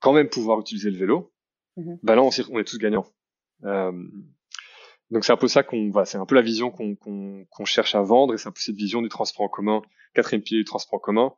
quand 0.00 0.12
même 0.12 0.28
pouvoir 0.28 0.60
utiliser 0.60 0.90
le 0.90 0.98
vélo, 0.98 1.32
mmh. 1.76 1.94
bah 2.02 2.14
là, 2.14 2.22
on, 2.22 2.30
on, 2.50 2.58
est 2.58 2.64
tous 2.64 2.78
gagnants. 2.78 3.06
Euh, 3.64 3.92
donc 5.10 5.24
c'est 5.24 5.32
un 5.32 5.36
peu 5.36 5.48
ça 5.48 5.62
qu'on 5.62 5.90
va, 5.90 6.04
c'est 6.04 6.18
un 6.18 6.26
peu 6.26 6.34
la 6.34 6.42
vision 6.42 6.70
qu'on 6.70 6.96
qu'on 6.96 7.64
cherche 7.64 7.94
à 7.94 8.02
vendre 8.02 8.34
et 8.34 8.38
c'est 8.38 8.48
un 8.48 8.52
peu 8.52 8.60
cette 8.60 8.76
vision 8.76 9.02
du 9.02 9.08
transport 9.08 9.46
en 9.46 9.48
commun, 9.48 9.82
quatrième 10.14 10.42
pilier 10.42 10.60
du 10.60 10.64
transport 10.64 10.98
en 10.98 11.00
commun. 11.00 11.32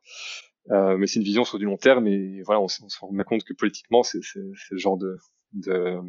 Euh, 0.71 0.97
mais 0.97 1.07
c'est 1.07 1.19
une 1.19 1.25
vision 1.25 1.45
sur 1.45 1.57
du 1.57 1.65
long 1.65 1.77
terme 1.77 2.07
et 2.07 2.41
voilà, 2.43 2.59
on, 2.59 2.65
on 2.65 2.89
se 2.89 2.99
rend 2.99 3.11
compte 3.25 3.43
que 3.43 3.53
politiquement 3.53 4.03
c'est 4.03 4.19
le 4.35 4.77
genre 4.77 4.97
de, 4.97 5.17
de, 5.53 5.99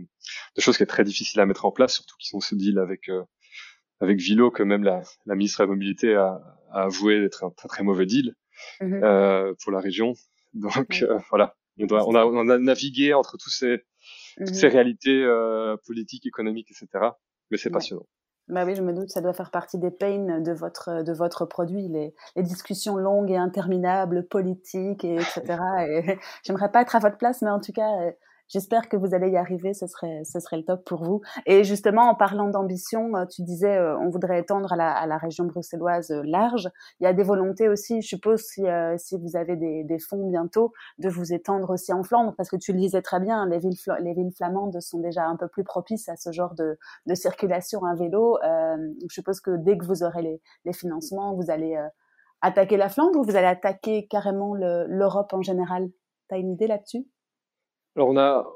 de 0.57 0.61
choses 0.61 0.76
qui 0.76 0.82
est 0.82 0.86
très 0.86 1.05
difficile 1.05 1.40
à 1.40 1.46
mettre 1.46 1.64
en 1.64 1.70
place, 1.70 1.94
surtout 1.94 2.16
qu'ils 2.18 2.36
ont 2.36 2.40
ce 2.40 2.55
deal 2.55 2.78
avec 2.78 3.09
euh, 3.09 3.22
avec 4.01 4.18
Vilo 4.18 4.51
que 4.51 4.62
même 4.62 4.82
la, 4.82 5.03
la 5.26 5.34
ministre 5.34 5.61
de 5.61 5.64
la 5.64 5.74
mobilité 5.74 6.14
a, 6.14 6.40
a 6.72 6.82
avoué 6.82 7.20
d'être 7.20 7.44
un 7.44 7.51
très 7.51 7.68
très 7.68 7.82
mauvais 7.82 8.07
deal 8.07 8.34
mmh 8.80 9.01
euh, 9.03 9.55
pour 9.62 9.72
la 9.72 9.80
région. 9.80 10.14
Donc 10.55 11.03
euh, 11.03 11.18
voilà, 11.30 11.57
on, 11.78 11.86
doit, 11.86 12.07
on, 12.09 12.14
a, 12.14 12.24
on 12.24 12.48
a 12.48 12.59
navigué 12.59 13.14
entre 13.14 13.36
tous 13.36 13.51
ces, 13.51 13.84
toutes 14.36 14.55
ces 14.55 14.68
mmh 14.68 14.72
réalités 14.72 15.22
euh, 15.22 15.76
politiques, 15.86 16.26
économiques, 16.26 16.70
etc. 16.70 17.11
Mais 17.51 17.59
c'est 17.59 17.70
passionnant. 17.70 18.07
Bah 18.48 18.64
oui, 18.64 18.74
je 18.74 18.82
me 18.82 18.92
doute, 18.92 19.11
ça 19.11 19.20
doit 19.20 19.32
faire 19.32 19.53
partie 19.53 19.78
des 19.78 19.92
pains 19.92 20.40
de 20.40 20.53
votre, 20.53 21.05
de 21.05 21.12
votre 21.12 21.44
produit, 21.44 21.86
les, 21.88 22.14
les 22.34 22.42
discussions 22.42 22.96
longues 22.96 23.30
et 23.30 23.36
interminables, 23.36 24.26
politiques, 24.26 25.05
et 25.05 25.14
etc. 25.14 25.57
et 25.88 26.18
j'aimerais 26.44 26.72
pas 26.72 26.82
être 26.82 26.96
à 26.96 26.98
votre 26.98 27.16
place, 27.16 27.42
mais 27.42 27.51
en 27.51 27.61
tout 27.61 27.72
cas, 27.72 27.88
J'espère 28.51 28.88
que 28.88 28.96
vous 28.96 29.14
allez 29.14 29.30
y 29.30 29.36
arriver, 29.36 29.74
ce 29.74 29.86
serait, 29.86 30.24
ce 30.24 30.40
serait 30.40 30.57
le 30.57 30.64
top 30.64 30.84
pour 30.84 31.05
vous. 31.05 31.20
Et 31.46 31.62
justement, 31.62 32.11
en 32.11 32.16
parlant 32.16 32.48
d'ambition, 32.48 33.14
euh, 33.14 33.24
tu 33.24 33.42
disais, 33.42 33.76
euh, 33.76 33.96
on 33.98 34.11
voudrait 34.11 34.40
étendre 34.40 34.72
à 34.72 34.76
la, 34.76 34.92
à 34.92 35.07
la 35.07 35.18
région 35.18 35.44
bruxelloise 35.44 36.11
euh, 36.11 36.22
large. 36.24 36.68
Il 36.98 37.05
y 37.05 37.07
a 37.07 37.12
des 37.12 37.22
volontés 37.22 37.68
aussi, 37.68 38.03
je 38.03 38.09
suppose, 38.09 38.40
si, 38.40 38.64
si 38.96 39.16
vous 39.18 39.36
avez 39.36 39.55
des, 39.55 39.84
des, 39.84 39.98
fonds 40.01 40.28
bientôt, 40.28 40.72
de 40.98 41.09
vous 41.09 41.32
étendre 41.32 41.70
aussi 41.70 41.92
en 41.92 42.03
Flandre, 42.03 42.34
parce 42.36 42.51
que 42.51 42.57
tu 42.57 42.72
le 42.72 42.80
disais 42.80 43.03
très 43.03 43.20
bien, 43.20 43.46
les 43.46 43.59
villes, 43.59 43.76
les 44.01 44.14
villes 44.14 44.32
flamandes 44.36 44.80
sont 44.80 44.98
déjà 44.98 45.26
un 45.26 45.36
peu 45.36 45.46
plus 45.46 45.62
propices 45.62 46.09
à 46.09 46.16
ce 46.16 46.32
genre 46.32 46.55
de, 46.57 46.76
de 47.07 47.14
circulation 47.14 47.84
à 47.84 47.94
vélo. 47.94 48.36
Je 48.42 49.14
suppose 49.14 49.40
que 49.40 49.53
dès 49.59 49.78
que 49.78 49.84
vous 49.84 50.03
aurez 50.03 50.22
les, 50.22 50.42
les 50.64 50.72
financements, 50.72 51.36
vous 51.36 51.51
allez 51.53 51.78
attaquer 52.40 52.76
la 52.76 52.88
Flandre 52.88 53.20
ou 53.20 53.22
vous 53.22 53.36
allez 53.36 53.46
attaquer 53.46 54.09
carrément 54.09 54.55
l'Europe 54.55 55.32
en 55.34 55.42
général? 55.42 55.88
Tu 56.28 56.34
as 56.34 56.38
une 56.38 56.51
idée 56.51 56.66
là-dessus? 56.66 57.07
Alors 57.97 58.09
on 58.09 58.16
a, 58.16 58.47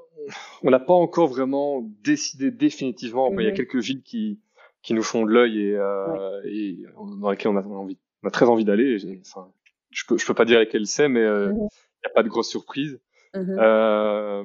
on 0.63 0.71
n'a 0.71 0.81
pas 0.81 0.95
encore 0.95 1.29
vraiment 1.29 1.83
décidé 2.03 2.51
définitivement. 2.51 3.31
Il 3.39 3.45
y 3.45 3.47
a 3.47 3.51
mhm. 3.51 3.57
quelques 3.57 3.77
villes 3.77 4.03
qui 4.03 4.41
qui 4.83 4.93
nous 4.93 5.03
font 5.03 5.25
de 5.25 5.31
l'œil 5.31 5.61
et, 5.61 5.75
euh, 5.75 6.43
et, 6.45 6.85
dans 7.19 7.31
lesquelles 7.31 7.51
on 7.51 7.57
a, 7.57 7.63
envie, 7.63 7.97
on 8.23 8.29
a 8.29 8.31
très 8.31 8.45
envie 8.45 8.67
d'aller. 8.67 8.99
Enfin, 9.21 9.51
je 9.91 10.05
peux 10.07 10.19
je 10.19 10.27
peux 10.27 10.35
pas 10.35 10.45
dire 10.45 10.59
lesquelles 10.59 10.87
c'est, 10.87 11.09
mais 11.09 11.21
euh, 11.21 11.49
mhm. 11.49 11.57
il 11.57 11.61
n'y 12.05 12.11
a 12.11 12.15
pas 12.15 12.23
de 12.23 12.29
grosse 12.29 12.51
surprise. 12.51 13.01
Mhm. 13.35 13.57
Euh, 13.59 14.45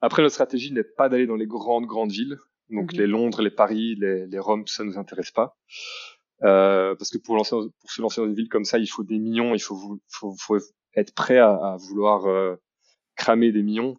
après, 0.00 0.22
notre 0.22 0.34
stratégie 0.34 0.72
n'est 0.72 0.84
pas 0.84 1.08
d'aller 1.08 1.26
dans 1.26 1.36
les 1.36 1.46
grandes 1.46 1.86
grandes 1.86 2.12
villes. 2.12 2.38
Donc 2.70 2.92
les 2.92 3.06
Londres, 3.06 3.40
les 3.40 3.50
Paris, 3.50 3.94
les, 3.98 4.26
les 4.26 4.38
Rome, 4.38 4.66
ça 4.66 4.84
nous 4.84 4.98
intéresse 4.98 5.30
pas. 5.30 5.56
Euh, 6.42 6.94
parce 6.94 7.10
que 7.10 7.18
pour, 7.18 7.34
lancer, 7.34 7.56
pour 7.80 7.90
se 7.90 8.00
lancer 8.00 8.20
dans 8.20 8.26
une 8.26 8.34
ville 8.34 8.48
comme 8.48 8.64
ça, 8.64 8.78
il 8.78 8.86
faut 8.86 9.02
des 9.02 9.18
millions, 9.18 9.54
il 9.54 9.60
faut, 9.60 9.98
faut, 10.08 10.34
faut 10.38 10.58
être 10.94 11.14
prêt 11.14 11.38
à, 11.38 11.50
à 11.50 11.76
vouloir 11.76 12.26
euh, 12.26 12.56
cramer 13.16 13.52
des 13.52 13.62
millions 13.62 13.96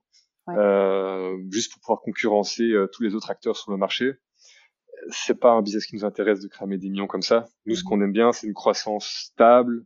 euh, 0.58 1.38
juste 1.52 1.72
pour 1.74 1.82
pouvoir 1.82 2.02
concurrencer 2.02 2.64
euh, 2.64 2.88
tous 2.88 3.04
les 3.04 3.16
autres 3.16 3.30
acteurs 3.30 3.58
sur 3.58 3.72
le 3.72 3.78
marché. 3.78 4.14
C'est 5.10 5.40
pas 5.40 5.52
un 5.52 5.62
business 5.62 5.86
qui 5.86 5.96
nous 5.96 6.06
intéresse 6.06 6.42
de 6.42 6.48
cramer 6.48 6.78
des 6.78 6.90
millions 6.90 7.08
comme 7.08 7.22
ça. 7.22 7.46
Nous, 7.66 7.76
ce 7.76 7.84
mhm. 7.84 7.90
qu'on 7.90 8.02
aime 8.02 8.12
bien, 8.12 8.32
c'est 8.32 8.48
une 8.48 8.54
croissance 8.54 9.08
stable, 9.08 9.86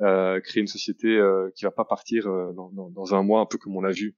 euh, 0.00 0.40
créer 0.40 0.60
une 0.60 0.66
société 0.66 1.08
euh, 1.08 1.50
qui 1.54 1.64
va 1.64 1.70
pas 1.70 1.84
partir 1.84 2.26
euh, 2.26 2.52
dans, 2.52 2.70
dans, 2.70 2.90
dans, 2.90 3.14
un 3.14 3.22
mois, 3.22 3.40
un 3.40 3.46
peu 3.46 3.58
comme 3.58 3.76
on 3.76 3.80
l'a 3.80 3.92
vu. 3.92 4.16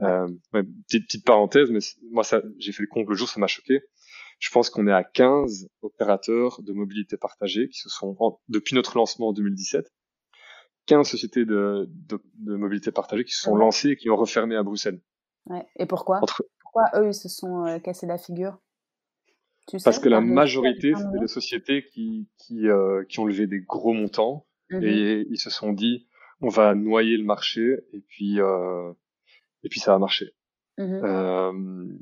Euh, 0.00 0.26
petite, 0.52 1.06
petite 1.06 1.24
parenthèse, 1.24 1.70
mais 1.70 1.80
moi, 2.10 2.24
ça, 2.24 2.42
j'ai 2.58 2.72
fait 2.72 2.82
le 2.82 2.88
compte 2.88 3.08
le 3.08 3.14
jour, 3.14 3.28
ça 3.28 3.38
m'a 3.38 3.46
choqué. 3.46 3.80
Je 4.38 4.50
pense 4.50 4.70
qu'on 4.70 4.88
est 4.88 4.92
à 4.92 5.04
15 5.04 5.68
opérateurs 5.82 6.62
de 6.62 6.72
mobilité 6.72 7.16
partagée 7.16 7.68
qui 7.68 7.78
se 7.78 7.88
sont, 7.88 8.16
depuis 8.48 8.74
notre 8.74 8.96
lancement 8.96 9.28
en 9.28 9.32
2017, 9.32 9.86
15 10.86 11.08
sociétés 11.08 11.44
de, 11.44 11.88
de, 11.88 12.20
de 12.34 12.56
mobilité 12.56 12.90
partagée 12.90 13.24
qui 13.24 13.34
se 13.34 13.42
sont 13.42 13.54
lancées 13.54 13.90
et 13.90 13.96
qui 13.96 14.10
ont 14.10 14.16
refermé 14.16 14.56
à 14.56 14.62
Bruxelles. 14.62 15.00
Ouais. 15.46 15.66
Et 15.76 15.86
pourquoi? 15.86 16.20
Pourquoi 16.60 16.84
eux, 16.94 17.08
ils 17.08 17.14
se 17.14 17.28
sont 17.28 17.66
euh, 17.66 17.78
cassés 17.78 18.06
la 18.06 18.18
figure? 18.18 18.58
Tu 19.68 19.76
Parce 19.84 19.98
que 19.98 20.08
la 20.08 20.20
majorité, 20.20 20.92
c'est 20.96 21.20
des 21.20 21.28
sociétés 21.28 21.84
qui, 21.84 22.28
qui, 22.38 22.68
euh, 22.68 23.04
qui 23.08 23.20
ont 23.20 23.26
levé 23.26 23.46
des 23.46 23.60
gros 23.60 23.92
montants 23.92 24.46
mmh 24.70 24.82
et 24.82 25.26
ils 25.28 25.38
se 25.38 25.50
sont 25.50 25.72
dit, 25.72 26.08
on 26.40 26.48
va 26.48 26.74
noyer 26.74 27.16
le 27.16 27.24
marché 27.24 27.78
et 27.92 28.00
puis, 28.00 28.40
euh, 28.40 28.92
et 29.62 29.68
puis 29.68 29.78
ça 29.80 29.92
va 29.92 29.98
marcher. 29.98 30.32
Mmh 30.78 31.98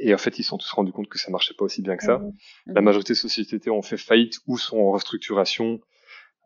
et 0.00 0.14
en 0.14 0.18
fait, 0.18 0.38
ils 0.38 0.44
se 0.44 0.50
sont 0.50 0.58
tous 0.58 0.70
rendus 0.70 0.92
compte 0.92 1.08
que 1.08 1.18
ça 1.18 1.28
marchait 1.32 1.54
pas 1.54 1.64
aussi 1.64 1.82
bien 1.82 1.96
que 1.96 2.04
ça. 2.04 2.18
Mmh 2.18 2.32
la 2.66 2.80
majorité 2.80 3.14
des 3.14 3.18
sociétés 3.18 3.68
ont 3.68 3.82
fait 3.82 3.96
faillite 3.96 4.38
ou 4.46 4.56
sont 4.56 4.78
en 4.78 4.92
restructuration. 4.92 5.80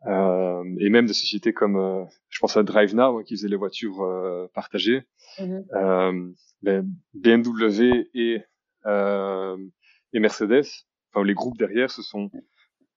Euh, 0.05 0.63
et 0.79 0.89
même 0.89 1.05
des 1.05 1.13
sociétés 1.13 1.53
comme, 1.53 1.77
euh, 1.77 2.03
je 2.29 2.39
pense 2.39 2.57
à 2.57 2.63
DriveNow, 2.63 3.19
hein, 3.19 3.23
qui 3.23 3.35
faisait 3.35 3.47
les 3.47 3.55
voitures 3.55 4.01
euh, 4.01 4.47
partagées. 4.53 5.03
Mhm. 5.39 5.65
Euh, 5.73 6.31
ben, 6.61 6.87
BMW 7.13 8.09
et, 8.13 8.41
et 8.85 10.19
Mercedes, 10.19 10.65
enfin 11.11 11.25
les 11.25 11.33
groupes 11.33 11.57
derrière, 11.57 11.91
ce 11.91 12.01
sont 12.01 12.29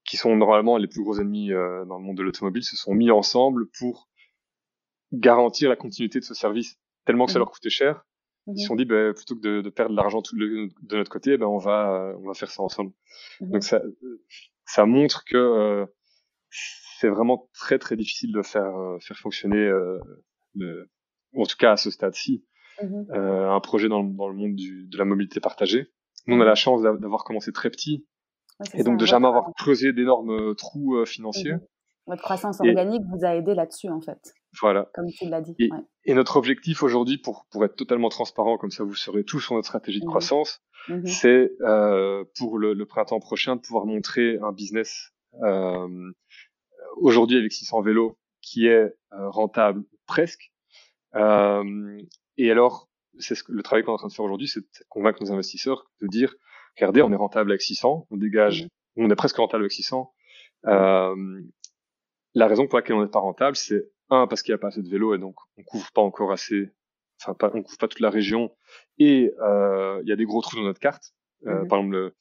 qui 0.04 0.16
sont 0.16 0.36
normalement 0.36 0.76
les 0.76 0.86
plus 0.86 1.02
gros 1.02 1.18
ennemis 1.18 1.48
dans 1.48 1.98
le 1.98 2.04
monde 2.04 2.16
de 2.16 2.22
l'automobile, 2.22 2.62
se 2.62 2.76
sont 2.76 2.94
mis 2.94 3.11
ensemble 3.11 3.66
pour 3.78 4.09
garantir 5.12 5.68
la 5.68 5.74
continuité 5.74 6.20
de 6.20 6.24
ce 6.24 6.34
service, 6.34 6.78
tellement 7.07 7.26
que 7.26 7.32
ça 7.32 7.38
mhm. 7.38 7.44
leur 7.44 7.50
coûtait 7.50 7.70
cher. 7.70 8.04
Ils 8.46 8.59
se 8.59 8.62
mhm. 8.62 8.66
sont 8.68 8.76
dit, 8.76 8.84
ben, 8.84 9.12
plutôt 9.14 9.34
que 9.34 9.40
de, 9.40 9.61
de 9.62 9.70
perdre 9.70 9.96
l'argent 9.96 10.22
de 10.32 10.70
notre 10.96 11.11
côté, 11.11 11.36
ben, 11.36 11.46
on 11.46 11.59
va, 11.59 12.14
on 12.18 12.26
va 12.26 12.34
faire 12.34 12.50
ça 12.50 12.62
ensemble. 12.62 12.92
Donc 13.40 13.64
ça, 13.64 13.82
ça 14.64 14.86
montre 14.86 15.24
que 15.24 15.88
c'est 16.51 17.09
vraiment 17.09 17.49
très 17.55 17.78
très 17.78 17.97
difficile 17.97 18.32
de 18.32 18.42
faire 18.42 18.72
faire 19.01 19.18
fonctionner 19.18 19.70
le, 20.55 20.90
en 21.34 21.44
tout 21.44 21.57
cas 21.59 21.72
à 21.72 21.76
ce 21.76 21.90
stade-ci, 21.90 22.44
mhm. 22.82 23.07
euh, 23.11 23.51
un 23.51 23.61
projet 23.61 23.88
dans, 23.88 24.03
dans, 24.03 24.28
le 24.28 24.34
monde 24.34 24.55
du, 24.55 24.86
de 24.86 24.99
la 24.99 25.05
mobilité 25.05 25.40
partagée. 25.40 25.88
Nous, 26.26 26.36
on 26.36 26.40
a 26.40 26.44
la 26.44 26.55
chance 26.55 26.82
d'avoir 26.82 27.24
commencé 27.24 27.53
très 27.53 27.70
petit 27.70 28.07
et 28.74 28.82
donc 28.82 28.99
de 28.99 29.07
jamais 29.07 29.28
avoir 29.28 29.53
creusé 29.55 29.92
d'énormes 29.92 30.30
euh, 30.30 30.55
trous 30.55 30.97
euh, 30.97 31.05
financiers. 31.05 31.53
Mhm. 31.53 31.61
Votre 32.09 32.22
croissance 32.22 32.61
organique 32.61 33.03
vous 33.12 33.24
a 33.24 33.34
aidé 33.34 33.55
là-dessus, 33.55 33.88
en 33.88 34.01
fait. 34.01 34.32
Voilà. 34.61 34.88
Comme 34.94 35.11
tu 35.11 35.28
l'as 35.28 35.40
dit. 35.40 35.57
Et, 35.59 35.70
et, 36.05 36.14
notre 36.14 36.36
objectif 36.36 36.84
aujourd'hui, 36.84 37.18
pour, 37.18 37.47
pour 37.51 37.64
être 37.64 37.74
totalement 37.74 38.09
transparent, 38.09 38.59
comme 38.59 38.70
ça 38.70 38.84
vous 38.84 38.94
serez 38.94 39.24
tous 39.24 39.40
sur 39.40 39.55
notre 39.57 39.66
stratégie 39.66 39.99
de 39.99 40.05
mhm. 40.05 40.11
croissance, 40.11 40.62
c'est 41.05 41.51
euh, 41.62 42.24
pour 42.38 42.59
le, 42.59 42.74
le, 42.74 42.86
printemps 42.86 43.18
prochain 43.18 43.57
de 43.57 43.61
pouvoir 43.61 43.86
montrer 43.86 44.38
un 44.40 44.53
business 44.53 45.12
euh, 45.42 46.12
aujourd'hui 46.97 47.38
avec 47.38 47.53
600 47.53 47.82
vélos 47.82 48.18
qui 48.40 48.66
est 48.66 48.94
euh, 49.12 49.30
rentable 49.30 49.84
presque, 50.07 50.53
euh, 51.16 51.99
et 52.36 52.51
alors, 52.51 52.88
c'est 53.18 53.34
ce 53.34 53.42
que, 53.42 53.53
le 53.53 53.62
travail 53.62 53.82
qu'on 53.82 53.92
est 53.92 53.94
en 53.94 53.99
train 53.99 54.09
de 54.09 54.12
faire 54.12 54.24
aujourd'hui, 54.24 54.49
c'est 54.49 54.61
de 54.61 54.66
convaincre 54.88 55.22
nos 55.22 55.32
investisseurs 55.32 55.90
de 56.01 56.07
dire, 56.07 56.34
regardez, 56.76 57.03
on 57.03 57.12
est 57.12 57.16
rentable 57.16 57.51
avec 57.51 57.62
600, 57.62 58.07
on 58.11 58.16
dégage, 58.16 58.64
mmh. 58.64 59.05
on 59.05 59.11
est 59.11 59.16
presque 59.16 59.36
rentable 59.36 59.64
avec 59.64 59.72
600. 59.72 60.12
Euh, 60.66 61.40
la 62.34 62.47
raison 62.47 62.66
pour 62.66 62.78
laquelle 62.78 62.97
on 62.97 63.03
n'est 63.03 63.11
pas 63.11 63.20
rentable, 63.20 63.57
c'est 63.57 63.88
un 64.11 64.26
parce 64.26 64.42
qu'il 64.42 64.53
n'y 64.53 64.57
a 64.57 64.59
pas 64.59 64.68
assez 64.68 64.82
de 64.82 64.88
vélos 64.88 65.14
et 65.14 65.18
donc 65.18 65.36
on 65.57 65.62
couvre 65.62 65.90
pas 65.92 66.03
encore 66.03 66.32
assez, 66.32 66.70
enfin 67.20 67.34
pas, 67.34 67.51
on 67.55 67.62
couvre 67.62 67.78
pas 67.78 67.88
toute 67.88 68.01
la 68.01 68.11
région 68.11 68.55
et 68.99 69.32
euh, 69.40 70.01
il 70.03 70.09
y 70.09 70.12
a 70.12 70.16
des 70.16 70.24
gros 70.24 70.42
trous 70.42 70.57
dans 70.57 70.62
notre 70.62 70.80
carte. 70.80 71.14
Euh, 71.47 71.62
mmh. 71.62 71.68
Par 71.68 71.78
exemple, 71.78 71.97
le, 71.97 72.14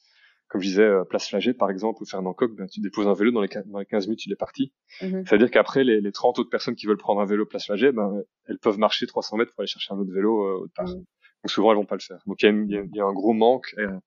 comme 0.48 0.62
je 0.62 0.68
disais, 0.68 0.84
euh, 0.84 1.04
Place 1.04 1.28
Flagey, 1.28 1.54
par 1.54 1.70
exemple, 1.70 2.02
ou 2.02 2.06
Fernand 2.06 2.34
Coq, 2.34 2.56
ben, 2.56 2.68
tu 2.68 2.80
déposes 2.80 3.08
un 3.08 3.14
vélo, 3.14 3.32
dans 3.32 3.42
les, 3.42 3.50
dans 3.66 3.80
les 3.80 3.86
15 3.86 4.08
minutes, 4.08 4.20
tu 4.20 4.32
es 4.32 4.36
parti. 4.36 4.74
C'est-à-dire 5.00 5.50
qu'après, 5.50 5.84
les, 5.84 6.02
les 6.02 6.12
30 6.12 6.40
autres 6.40 6.50
personnes 6.50 6.76
qui 6.76 6.86
veulent 6.86 6.98
prendre 6.98 7.22
un 7.22 7.26
vélo 7.26 7.46
Place 7.46 7.66
Flagey, 7.66 7.92
ben, 7.92 8.24
elles 8.46 8.60
peuvent 8.60 8.78
marcher 8.78 9.08
300 9.08 9.38
mètres 9.38 9.52
pour 9.52 9.62
aller 9.62 9.68
chercher 9.68 9.94
un 9.94 9.98
autre 9.98 10.14
vélo 10.14 10.46
euh, 10.46 10.64
autre 10.64 10.74
part. 10.76 10.88
Mhm. 10.88 10.96
Donc 10.96 11.50
souvent, 11.50 11.72
elles 11.72 11.78
vont 11.78 11.86
pas 11.86 11.96
le 11.96 12.02
faire. 12.02 12.20
Donc 12.26 12.42
il 12.44 12.50
y, 12.50 12.74
y, 12.74 12.90
y, 12.98 13.00
a 13.00 13.06
un 13.06 13.14
gros 13.14 13.34
manque 13.34 13.74
euh, 13.78 14.00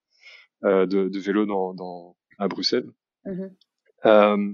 euh 0.63 0.85
de, 0.85 1.07
de 1.07 1.19
vélos 1.19 1.45
dans, 1.45 1.73
dans, 1.73 2.15
à 2.37 2.47
Bruxelles. 2.47 2.89
Mhm. 3.25 3.55
Euh, 4.05 4.53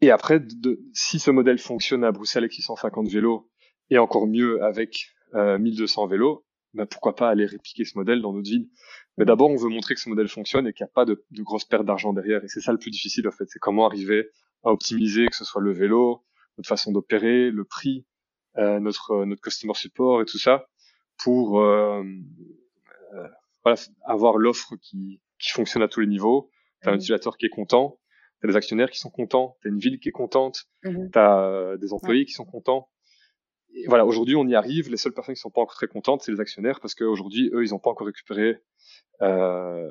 et 0.00 0.10
après, 0.10 0.40
de, 0.40 0.80
si 0.92 1.18
ce 1.18 1.30
modèle 1.30 1.58
fonctionne 1.58 2.04
à 2.04 2.12
Bruxelles 2.12 2.44
avec 2.44 2.52
650 2.52 3.08
vélos, 3.08 3.50
et 3.90 3.98
encore 3.98 4.26
mieux 4.26 4.62
avec 4.62 5.08
1200 5.34 6.06
vélos, 6.06 6.44
ben 6.74 6.86
pourquoi 6.86 7.14
pas 7.14 7.28
aller 7.28 7.44
répliquer 7.44 7.84
ce 7.84 7.98
modèle 7.98 8.20
dans 8.20 8.32
notre 8.32 8.48
ville 8.48 8.68
Mais 9.16 9.24
d'abord, 9.24 9.50
on 9.50 9.56
veut 9.56 9.68
montrer 9.68 9.94
que 9.94 10.00
ce 10.00 10.08
modèle 10.08 10.28
fonctionne 10.28 10.66
et 10.66 10.72
qu'il 10.72 10.84
n'y 10.84 10.90
a 10.90 10.92
pas 10.92 11.04
de, 11.04 11.24
de 11.30 11.42
grosses 11.42 11.64
pertes 11.64 11.84
d'argent 11.84 12.12
derrière. 12.12 12.42
Et 12.44 12.48
c'est 12.48 12.60
ça 12.60 12.72
le 12.72 12.78
plus 12.78 12.90
difficile, 12.90 13.28
en 13.28 13.30
fait. 13.30 13.44
C'est 13.48 13.60
comment 13.60 13.86
arriver 13.86 14.28
à 14.64 14.70
optimiser, 14.70 15.26
que 15.26 15.36
ce 15.36 15.44
soit 15.44 15.62
le 15.62 15.72
vélo, 15.72 16.24
notre 16.58 16.68
façon 16.68 16.92
d'opérer, 16.92 17.50
le 17.50 17.64
prix, 17.64 18.06
euh, 18.56 18.80
notre 18.80 19.24
notre 19.24 19.42
customer 19.42 19.74
support 19.74 20.22
et 20.22 20.24
tout 20.24 20.38
ça, 20.38 20.66
pour 21.18 21.60
euh, 21.60 22.02
euh, 23.14 23.28
voilà, 23.62 23.78
avoir 24.04 24.36
l'offre 24.36 24.76
qui, 24.76 25.20
qui 25.38 25.50
fonctionne 25.50 25.82
à 25.82 25.88
tous 25.88 26.00
les 26.00 26.06
niveaux. 26.06 26.50
T'as 26.82 26.90
un 26.90 26.96
utilisateur 26.96 27.38
qui 27.38 27.46
est 27.46 27.50
content, 27.50 27.98
t'as 28.40 28.48
des 28.48 28.56
actionnaires 28.56 28.90
qui 28.90 28.98
sont 28.98 29.10
contents, 29.10 29.56
t'as 29.62 29.70
une 29.70 29.78
ville 29.78 29.98
qui 29.98 30.10
est 30.10 30.12
contente, 30.12 30.66
mmh. 30.82 31.08
t'as 31.12 31.76
des 31.78 31.94
employés 31.94 32.26
qui 32.26 32.32
sont 32.32 32.44
contents 32.44 32.90
voilà, 33.88 34.06
aujourd'hui, 34.06 34.36
on 34.36 34.46
y 34.46 34.54
arrive. 34.54 34.90
Les 34.90 34.96
seules 34.96 35.12
personnes 35.12 35.34
qui 35.34 35.40
sont 35.40 35.50
pas 35.50 35.60
encore 35.60 35.74
très 35.74 35.88
contentes, 35.88 36.22
c'est 36.22 36.32
les 36.32 36.40
actionnaires, 36.40 36.80
parce 36.80 36.94
qu'aujourd'hui, 36.94 37.50
eux, 37.52 37.64
ils 37.64 37.70
n'ont 37.70 37.78
pas 37.78 37.90
encore 37.90 38.06
récupéré 38.06 38.62
euh, 39.22 39.90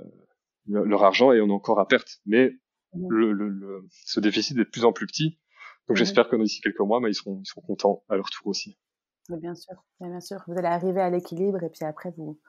leur 0.67 1.03
argent 1.03 1.31
et 1.31 1.41
on 1.41 1.47
est 1.47 1.53
encore 1.53 1.79
à 1.79 1.88
perte. 1.88 2.19
Mais 2.25 2.51
mmh. 2.93 3.07
le, 3.09 3.31
le, 3.34 3.88
ce 3.89 4.19
déficit 4.19 4.57
est 4.57 4.63
de 4.63 4.69
plus 4.69 4.86
en 4.86 4.93
plus 4.93 5.05
petit. 5.05 5.39
Donc, 5.88 5.95
mmh. 5.95 5.99
j'espère 5.99 6.29
que 6.29 6.36
d'ici 6.36 6.61
quelques 6.61 6.79
mois, 6.79 6.99
mais 7.01 7.09
ils 7.09 7.15
seront, 7.15 7.39
ils 7.41 7.47
seront 7.47 7.61
contents 7.61 8.03
à 8.09 8.15
leur 8.15 8.29
tour 8.29 8.47
aussi. 8.47 8.77
bien 9.29 9.55
sûr, 9.55 9.75
bien 9.99 10.21
sûr. 10.21 10.43
Vous 10.47 10.57
allez 10.57 10.67
arriver 10.67 11.01
à 11.01 11.09
l'équilibre 11.09 11.61
et 11.63 11.69
puis 11.69 11.86
après, 11.86 12.13
vous, 12.17 12.39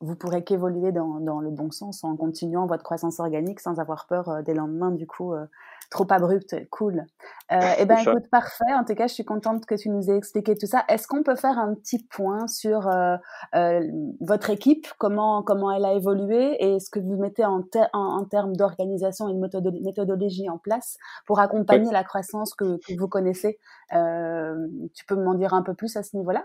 vous 0.00 0.14
pourrez 0.14 0.44
qu'évoluer 0.44 0.92
dans, 0.92 1.20
dans, 1.20 1.40
le 1.40 1.50
bon 1.50 1.70
sens 1.70 2.04
en 2.04 2.16
continuant 2.16 2.66
votre 2.66 2.82
croissance 2.82 3.18
organique 3.20 3.60
sans 3.60 3.78
avoir 3.78 4.06
peur 4.06 4.28
euh, 4.28 4.42
des 4.42 4.54
lendemains 4.54 4.90
du 4.90 5.06
coup 5.06 5.32
euh, 5.32 5.46
trop 5.90 6.06
abrupts. 6.10 6.54
Cool. 6.70 7.04
Euh, 7.52 7.60
eh 7.78 7.84
ben 7.84 7.98
écoute, 7.98 8.28
parfait. 8.30 8.72
En 8.74 8.84
tout 8.84 8.94
cas, 8.94 9.06
je 9.06 9.14
suis 9.14 9.24
contente 9.24 9.66
que 9.66 9.74
tu 9.74 9.88
nous 9.88 10.10
aies 10.10 10.16
expliqué 10.16 10.56
tout 10.56 10.66
ça. 10.66 10.84
Est-ce 10.88 11.06
qu'on 11.06 11.22
peut 11.22 11.36
faire 11.36 11.58
un 11.58 11.74
petit 11.74 12.02
point 12.02 12.46
sur 12.46 12.88
euh, 12.88 13.16
euh, 13.54 13.80
votre 14.20 14.50
équipe, 14.50 14.86
comment 14.98 15.42
comment 15.42 15.70
elle 15.70 15.84
a 15.84 15.92
évolué 15.92 16.56
et 16.60 16.80
ce 16.80 16.90
que 16.90 16.98
vous 16.98 17.16
mettez 17.16 17.44
en, 17.44 17.62
en, 17.92 18.24
termes 18.24 18.56
d'organisation 18.56 19.28
et 19.28 19.34
de 19.34 19.84
méthodologie 19.84 20.48
en 20.48 20.58
place 20.58 20.96
pour 21.26 21.40
accompagner 21.40 21.90
la 21.92 22.04
croissance 22.04 22.54
que, 22.54 22.78
que 22.86 22.98
vous 22.98 23.08
connaissez? 23.08 23.58
Tu 23.90 25.04
peux 25.06 25.16
m'en 25.16 25.34
dire 25.34 25.54
un 25.54 25.62
peu 25.62 25.74
plus 25.74 25.96
à 25.96 26.02
ce 26.02 26.16
niveau-là? 26.16 26.44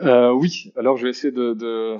Euh, 0.00 0.32
oui, 0.32 0.72
alors 0.76 0.96
je 0.96 1.04
vais 1.04 1.10
essayer 1.10 1.32
de, 1.32 1.54
de, 1.54 1.96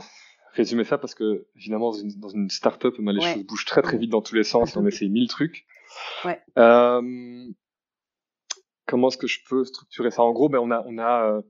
résumer 0.53 0.84
ça 0.84 0.99
parce 0.99 1.14
que 1.14 1.47
évidemment 1.57 1.90
dans 1.93 1.99
une, 1.99 2.18
dans 2.18 2.28
une 2.28 2.51
start-up, 2.51 2.95
les 2.99 3.20
choses 3.20 3.45
bougent 3.45 3.64
très 3.64 3.82
très 3.82 3.99
vite 3.99 4.11
dans 4.11 4.22
tous 4.22 4.34
les 4.34 4.45
sens. 4.45 4.74
Et 4.74 4.78
on 4.78 4.86
essaye 4.86 5.11
mille 5.11 5.28
trucs. 5.28 5.66
Ouais. 6.24 6.40
Euh, 6.59 7.47
comment 8.86 9.09
est-ce 9.09 9.18
que 9.18 9.26
je 9.26 9.40
peux 9.49 9.64
structurer 9.64 10.11
ça? 10.11 10.22
En 10.22 10.32
gros, 10.32 10.49
ben 10.49 10.59
on 10.59 10.70
a, 10.70 10.82
on 10.86 10.99
a 10.99 11.24
euh, 11.24 11.43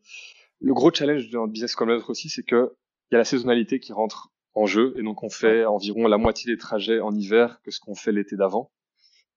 le 0.61 0.75
gros 0.75 0.93
challenge 0.93 1.31
d'un 1.31 1.47
business 1.47 1.75
comme 1.75 1.89
l'autre 1.89 2.11
aussi, 2.11 2.29
c'est 2.29 2.45
que 2.45 2.75
il 3.11 3.15
y 3.15 3.17
a 3.17 3.19
la 3.19 3.25
saisonnalité 3.25 3.79
qui 3.79 3.93
rentre 3.93 4.31
en 4.55 4.67
jeu 4.67 4.95
et 4.97 5.03
donc 5.03 5.23
on 5.23 5.31
fait 5.31 5.65
environ 5.65 6.07
la 6.07 6.19
moitié 6.19 6.53
des 6.53 6.59
trajets 6.59 7.01
en 7.01 7.15
hiver 7.15 7.61
que 7.63 7.71
ce 7.71 7.81
qu'on 7.81 7.95
fait 7.95 8.13
l'été 8.13 8.37
d'avant, 8.37 8.71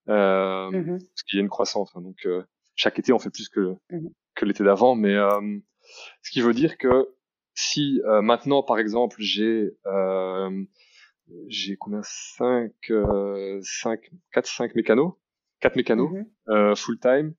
euh, 0.09 0.71
parce 0.71 1.23
qu'il 1.23 1.37
y 1.37 1.39
a 1.39 1.43
une 1.43 1.49
croissance. 1.49 1.91
Hein, 1.95 2.01
donc 2.01 2.25
euh, 2.25 2.43
chaque 2.75 2.99
été 2.99 3.11
on 3.13 3.19
fait 3.19 3.29
plus 3.29 3.49
que 3.49 3.75
mmh 3.91 4.07
que 4.35 4.43
l'été 4.43 4.65
d'avant, 4.65 4.95
mais 4.95 5.13
euh, 5.13 5.59
ce 6.21 6.31
qui 6.31 6.41
veut 6.41 6.53
dire 6.53 6.77
que 6.77 7.09
si 7.53 8.01
euh, 8.05 8.21
maintenant, 8.21 8.63
par 8.63 8.79
exemple, 8.79 9.17
j'ai 9.19 9.71
euh, 9.85 10.65
j'ai 11.47 11.77
combien? 11.77 12.01
5 12.03 12.71
euh, 12.91 13.59
5 13.63 13.99
4 14.33 14.47
5 14.47 14.75
mécanos, 14.75 15.13
4 15.61 15.75
mécanos 15.75 16.11
mhm. 16.11 16.25
euh, 16.49 16.75
full 16.75 16.99
time, 16.99 17.33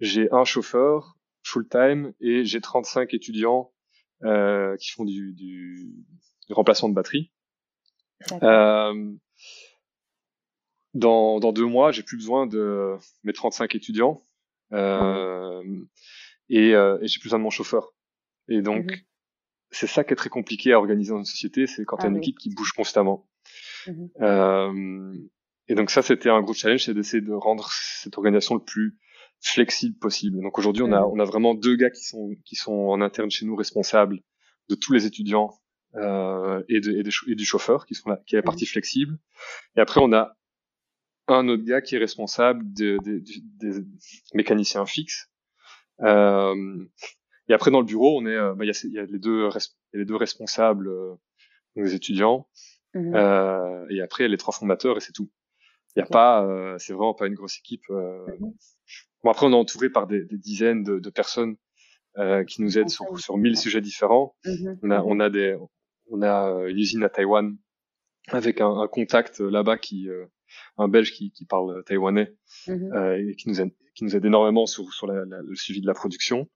j'ai 0.00 0.28
un 0.32 0.44
chauffeur 0.44 1.16
full 1.42 1.68
time 1.68 2.12
et 2.20 2.44
j'ai 2.44 2.60
35 2.60 3.14
étudiants 3.14 3.72
euh, 4.22 4.76
qui 4.76 4.90
font 4.90 5.04
du, 5.04 5.32
du, 5.34 5.92
du, 6.46 6.52
remplacement 6.52 6.88
de 6.88 6.94
batterie. 6.94 7.32
Euh, 8.42 9.12
dans, 10.94 11.40
dans 11.40 11.52
deux 11.52 11.66
mois, 11.66 11.90
j'ai 11.90 12.02
plus 12.02 12.16
besoin 12.16 12.46
de 12.46 12.96
mes 13.24 13.32
35 13.32 13.74
étudiants 13.74 14.22
euh. 14.72 15.62
Et, 16.48 16.70
et 16.70 17.06
j'ai 17.06 17.18
plus 17.20 17.28
besoin 17.28 17.38
de 17.38 17.44
mon 17.44 17.50
chauffeur. 17.50 17.94
Et 18.48 18.62
donc, 18.62 18.90
mmh 18.90 18.96
c'est 19.74 19.88
ça 19.88 20.04
qui 20.04 20.12
est 20.12 20.16
très 20.16 20.28
compliqué 20.28 20.72
à 20.72 20.78
organiser 20.78 21.10
dans 21.10 21.18
une 21.18 21.24
société, 21.24 21.66
c'est 21.66 21.84
quand 21.84 21.96
tu 21.96 22.04
as 22.04 22.06
ah 22.06 22.10
une 22.10 22.18
équipe 22.18 22.38
qui 22.38 22.54
bouge 22.54 22.72
constamment. 22.72 23.28
Mmh 23.86 24.06
euh, 24.20 25.12
et 25.66 25.74
donc 25.74 25.90
ça, 25.90 26.02
c'était 26.02 26.28
un 26.28 26.42
gros 26.42 26.54
challenge, 26.54 26.84
c'est 26.84 26.94
d'essayer 26.94 27.22
de 27.22 27.32
rendre 27.32 27.68
cette 27.72 28.16
organisation 28.18 28.54
le 28.54 28.62
plus 28.62 28.98
flexible 29.40 29.98
possible. 29.98 30.40
Donc 30.42 30.58
aujourd'hui, 30.58 30.82
on 30.82 30.92
a 30.92 31.00
mmh. 31.00 31.10
on 31.12 31.18
a 31.18 31.24
vraiment 31.24 31.54
deux 31.54 31.76
gars 31.76 31.90
qui 31.90 32.04
sont 32.04 32.34
qui 32.44 32.54
sont 32.54 32.72
en 32.72 33.00
interne 33.00 33.30
chez 33.30 33.46
nous 33.46 33.56
responsables 33.56 34.20
de 34.68 34.74
tous 34.74 34.92
les 34.92 35.06
étudiants 35.06 35.50
euh, 35.96 36.62
et, 36.68 36.80
de, 36.80 36.92
et, 36.92 37.30
et, 37.30 37.34
du 37.34 37.44
chauffeur 37.44 37.86
qui 37.86 37.94
sont 37.94 38.10
là, 38.10 38.20
qui 38.26 38.34
est 38.34 38.38
la 38.38 38.42
partie 38.42 38.66
flexible. 38.66 39.18
Et 39.76 39.80
après, 39.80 40.00
on 40.02 40.12
a 40.12 40.36
un 41.28 41.48
autre 41.48 41.64
gars 41.64 41.80
qui 41.80 41.94
est 41.94 41.98
responsable 41.98 42.64
des 42.72 42.98
mécaniciens 44.34 44.86
fixes. 44.86 45.30
Euh, 46.02 46.84
et 47.48 47.54
après, 47.54 47.70
dans 47.70 47.80
le 47.80 47.86
bureau, 47.86 48.18
on 48.20 48.26
est, 48.26 48.34
euh, 48.34 48.54
bah, 48.54 48.64
il 48.64 48.92
y, 48.92 48.98
a, 48.98 49.04
les 49.04 49.18
deux, 49.18 49.48
les 49.92 50.04
deux 50.04 50.16
responsables, 50.16 50.88
euh, 50.88 51.14
les 51.76 51.94
étudiants, 51.94 52.48
mmh 52.94 53.14
euh, 53.14 53.86
et 53.90 54.00
après, 54.00 54.22
il 54.22 54.26
y 54.26 54.28
a 54.28 54.30
les 54.30 54.38
trois 54.38 54.54
fondateurs, 54.54 54.96
et 54.96 55.00
c'est 55.00 55.12
tout. 55.12 55.30
Il 55.96 56.00
y 56.00 56.02
a 56.02 56.06
pas, 56.06 56.44
euh, 56.44 56.76
c'est 56.78 56.92
vraiment 56.92 57.14
pas 57.14 57.26
une 57.26 57.34
grosse 57.34 57.58
équipe. 57.58 57.88
Mmh 57.88 58.54
bon, 59.22 59.30
après, 59.30 59.46
on 59.46 59.52
est 59.52 59.56
entouré 59.56 59.90
par 59.90 60.06
des, 60.06 60.24
des 60.24 60.38
dizaines 60.38 60.82
de, 60.84 60.98
de 60.98 61.10
personnes 61.10 61.56
qui 62.46 62.62
nous 62.62 62.78
aident 62.78 62.90
sur, 62.90 63.18
sur 63.18 63.36
mille 63.36 63.56
sujets 63.56 63.80
différents. 63.80 64.36
Mmh 64.44 64.74
on 64.82 64.90
a, 64.90 65.02
on 65.02 65.20
a 65.20 65.30
des, 65.30 65.58
on 66.10 66.22
a 66.22 66.48
une 66.68 66.78
usine 66.78 67.02
à 67.02 67.08
Taïwan 67.08 67.56
avec 68.28 68.60
un, 68.60 68.70
un 68.70 68.86
contact 68.86 69.40
là-bas 69.40 69.78
qui, 69.78 70.08
un 70.78 70.88
Belge 70.88 71.12
qui, 71.12 71.30
qui 71.30 71.44
parle 71.44 71.82
taïwanais 71.84 72.34
et 72.68 73.34
qui 73.36 73.48
nous 73.48 73.60
aide, 73.60 73.72
qui 73.94 74.04
nous 74.04 74.16
aide 74.16 74.24
énormément 74.24 74.66
sur, 74.66 74.92
sur 74.92 75.06
la, 75.06 75.24
le 75.24 75.54
suivi 75.54 75.80
de 75.80 75.86
la 75.86 75.94
production 75.94 76.48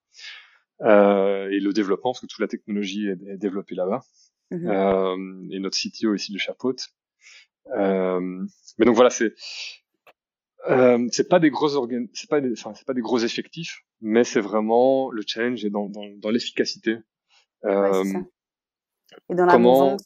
euh, 0.82 1.48
et 1.50 1.60
le 1.60 1.72
développement, 1.72 2.12
parce 2.12 2.20
que 2.20 2.26
toute 2.26 2.40
la 2.40 2.48
technologie 2.48 3.08
est, 3.08 3.22
est 3.28 3.36
développée 3.38 3.74
là-bas. 3.74 4.02
Mmh 4.50 4.66
euh, 4.66 5.46
et 5.50 5.58
notre 5.58 5.76
CTO 5.76 6.14
ici 6.14 6.32
de 6.32 6.38
Chapote. 6.38 6.88
Euh, 7.76 8.46
mais 8.78 8.86
donc 8.86 8.96
voilà, 8.96 9.10
c'est 9.10 9.34
euh, 10.70 11.06
c'est 11.12 11.28
pas 11.28 11.38
des 11.38 11.50
gros 11.50 11.68
c'est 12.14 12.30
pas 12.30 12.40
des, 12.40 12.52
enfin 12.52 12.72
c'est 12.74 12.86
pas 12.86 12.94
des 12.94 13.02
gros 13.02 13.18
effectifs, 13.18 13.82
mais 14.00 14.24
c'est 14.24 14.40
vraiment 14.40 15.10
le 15.10 15.22
challenge 15.26 15.64
est 15.64 15.70
dans 15.70 15.90
dans, 15.90 16.06
dans 16.16 16.30
l'efficacité. 16.30 16.96
Euh, 17.64 18.04
ouais, 18.04 18.20
et 19.30 19.34
dans 19.34 19.46
la 19.46 19.52
comment... 19.52 19.92
Euh, 19.92 19.96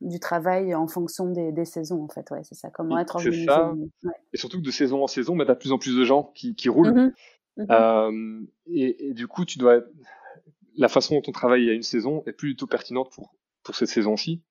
du 0.00 0.20
travail 0.20 0.74
en 0.74 0.86
fonction 0.86 1.26
des, 1.26 1.52
des 1.52 1.64
saisons, 1.64 2.04
en 2.04 2.08
fait, 2.08 2.30
ouais, 2.30 2.42
c'est 2.42 2.54
ça. 2.54 2.70
Comment 2.70 2.98
être 2.98 3.16
organisé. 3.16 3.46
Ouais. 3.48 4.12
Et 4.32 4.36
surtout 4.36 4.58
que 4.58 4.64
de 4.64 4.70
saison 4.70 5.02
en 5.02 5.06
saison, 5.06 5.34
mais 5.34 5.44
t'as 5.44 5.54
de 5.54 5.58
plus 5.58 5.72
en 5.72 5.78
plus 5.78 5.96
de 5.96 6.04
gens 6.04 6.30
qui, 6.34 6.54
qui 6.54 6.68
roulent. 6.68 6.92
Mmh 6.92 7.12
Mhm. 7.56 7.66
Euh, 7.70 8.40
et, 8.66 9.08
et, 9.08 9.14
du 9.14 9.26
coup, 9.26 9.44
tu 9.44 9.58
dois 9.58 9.82
la 10.76 10.88
façon 10.88 11.16
dont 11.16 11.22
on 11.28 11.32
travaille 11.32 11.68
à 11.68 11.72
une 11.72 11.82
saison 11.82 12.22
est 12.26 12.32
plus 12.32 12.50
du 12.50 12.56
tout 12.56 12.66
pertinente 12.66 13.10
pour 13.12 13.34
pour 13.62 13.74
cette 13.74 13.88
saison-ci 13.88 14.42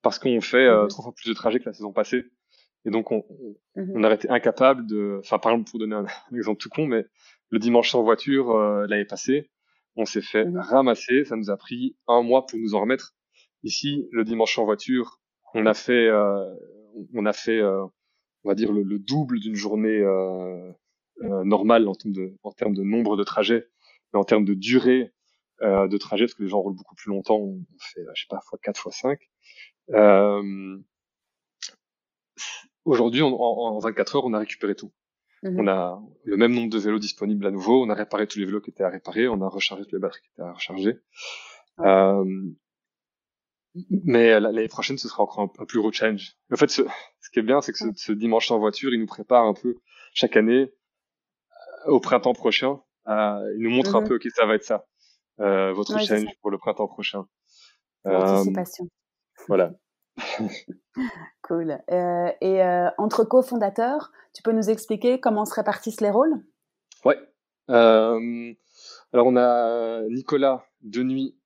parce 0.00 0.18
qu'on 0.18 0.40
fait 0.40 0.66
euh, 0.66 0.84
mhm. 0.84 0.88
trois 0.88 1.04
fois 1.04 1.14
plus 1.14 1.28
de 1.28 1.34
trajets 1.34 1.58
que 1.58 1.66
la 1.66 1.74
saison 1.74 1.92
passée. 1.92 2.24
Et 2.84 2.90
donc 2.90 3.10
on, 3.10 3.24
on 3.74 4.04
a 4.04 4.14
été 4.14 4.30
incapable 4.30 4.86
de, 4.86 5.18
enfin 5.18 5.38
par 5.38 5.52
exemple 5.52 5.70
pour 5.70 5.80
donner 5.80 5.96
un, 5.96 6.06
exemple 6.36 6.60
tout 6.60 6.68
con, 6.68 6.86
mais 6.86 7.04
le 7.50 7.58
dimanche 7.58 7.90
sans 7.90 8.02
voiture 8.02 8.52
euh, 8.52 8.86
l'année 8.86 9.04
passée, 9.04 9.50
on 9.96 10.04
s'est 10.04 10.22
fait 10.22 10.46
ramasser, 10.54 11.24
ça 11.24 11.36
nous 11.36 11.50
a 11.50 11.56
pris 11.56 11.96
un 12.06 12.22
mois 12.22 12.46
pour 12.46 12.58
nous 12.58 12.74
en 12.74 12.82
remettre. 12.82 13.15
Ici, 13.62 14.08
le 14.12 14.24
dimanche 14.24 14.54
sans 14.54 14.64
voiture, 14.64 15.20
on 15.54 15.66
a 15.66 15.74
fait, 15.74 16.06
euh, 16.06 16.54
on 17.14 17.26
a 17.26 17.32
fait, 17.32 17.58
euh, 17.58 17.84
on 18.44 18.48
va 18.48 18.54
dire 18.54 18.72
le, 18.72 18.82
le 18.82 18.98
double 18.98 19.40
d'une 19.40 19.54
journée 19.54 19.98
euh, 20.00 20.70
euh, 21.22 21.44
normal 21.44 21.88
en 21.88 21.94
termes, 21.94 22.12
de, 22.14 22.34
en 22.42 22.52
termes 22.52 22.74
de 22.74 22.82
nombre 22.82 23.16
de 23.16 23.24
trajets, 23.24 23.68
mais 24.12 24.20
en 24.20 24.24
termes 24.24 24.44
de 24.44 24.54
durée 24.54 25.12
euh, 25.62 25.88
de 25.88 25.96
trajet, 25.96 26.26
parce 26.26 26.34
que 26.34 26.42
les 26.42 26.48
gens 26.48 26.60
roulent 26.60 26.76
beaucoup 26.76 26.94
plus 26.94 27.10
longtemps, 27.10 27.38
on 27.38 27.64
fait, 27.78 28.02
je 28.14 28.22
sais 28.22 28.28
pas, 28.28 28.40
fois 28.48 28.58
4, 28.62 28.78
fois 28.78 28.92
5. 28.92 29.18
Euh, 29.90 30.78
Aujourd'hui, 32.86 33.20
en, 33.20 33.32
en, 33.32 33.78
24 33.80 34.16
heures, 34.16 34.24
on 34.24 34.32
a 34.32 34.38
récupéré 34.38 34.76
tout. 34.76 34.92
Mhm. 35.42 35.60
On 35.60 35.66
a 35.66 36.00
le 36.24 36.36
même 36.36 36.52
nombre 36.54 36.70
de 36.70 36.78
vélos 36.78 37.00
disponibles 37.00 37.44
à 37.46 37.50
nouveau, 37.50 37.84
on 37.84 37.90
a 37.90 37.94
réparé 37.94 38.26
tous 38.28 38.38
les 38.38 38.46
vélos 38.46 38.60
qui 38.60 38.70
étaient 38.70 38.84
à 38.84 38.88
réparer, 38.88 39.26
on 39.28 39.42
a 39.42 39.48
rechargé 39.48 39.82
toutes 39.84 39.92
les 39.92 39.98
batteries 39.98 40.22
qui 40.22 40.28
étaient 40.28 40.42
à 40.42 40.52
recharger. 40.52 40.98
Euh, 41.80 42.24
mais 43.90 44.38
l'année 44.40 44.68
prochaine, 44.68 44.98
ce 44.98 45.08
sera 45.08 45.22
encore 45.22 45.40
un, 45.40 45.62
un, 45.62 45.66
plus 45.66 45.78
gros 45.78 45.92
challenge. 45.92 46.36
En 46.52 46.56
fait, 46.56 46.70
ce, 46.70 46.82
ce 47.20 47.30
qui 47.30 47.38
est 47.38 47.42
bien, 47.42 47.60
c'est 47.60 47.72
que 47.72 47.78
ce, 47.78 47.86
ce, 47.94 48.12
dimanche 48.12 48.50
en 48.50 48.58
voiture, 48.58 48.92
il 48.92 49.00
nous 49.00 49.06
prépare 49.06 49.44
un 49.44 49.54
peu 49.54 49.76
chaque 50.14 50.36
année 50.36 50.72
au 51.86 52.00
printemps 52.00 52.34
prochain. 52.34 52.80
Euh, 53.08 53.54
il 53.56 53.62
nous 53.62 53.70
montre 53.70 53.94
un 53.94 54.00
mhm. 54.00 54.08
peu 54.08 54.18
que 54.18 54.30
ça 54.30 54.46
va 54.46 54.54
être 54.54 54.64
ça, 54.64 54.86
euh, 55.40 55.72
votre 55.72 55.98
challenge 56.00 56.32
pour 56.40 56.50
le 56.50 56.58
printemps 56.58 56.88
prochain. 56.88 57.26
Euh, 58.06 58.44
voilà. 59.48 59.72
cool. 61.42 61.78
Euh, 61.90 62.32
et 62.40 62.62
euh, 62.62 62.88
entre 62.98 63.24
cofondateurs, 63.24 64.10
tu 64.34 64.42
peux 64.42 64.52
nous 64.52 64.70
expliquer 64.70 65.20
comment 65.20 65.44
se 65.44 65.54
répartissent 65.54 66.00
les 66.00 66.10
rôles? 66.10 66.34
Ouais. 67.04 67.18
Euh, 67.70 68.52
Alors 69.12 69.26
on 69.26 69.36
a 69.36 70.02
Nicolas 70.08 70.66
de 70.82 71.02
nuit 71.02 71.36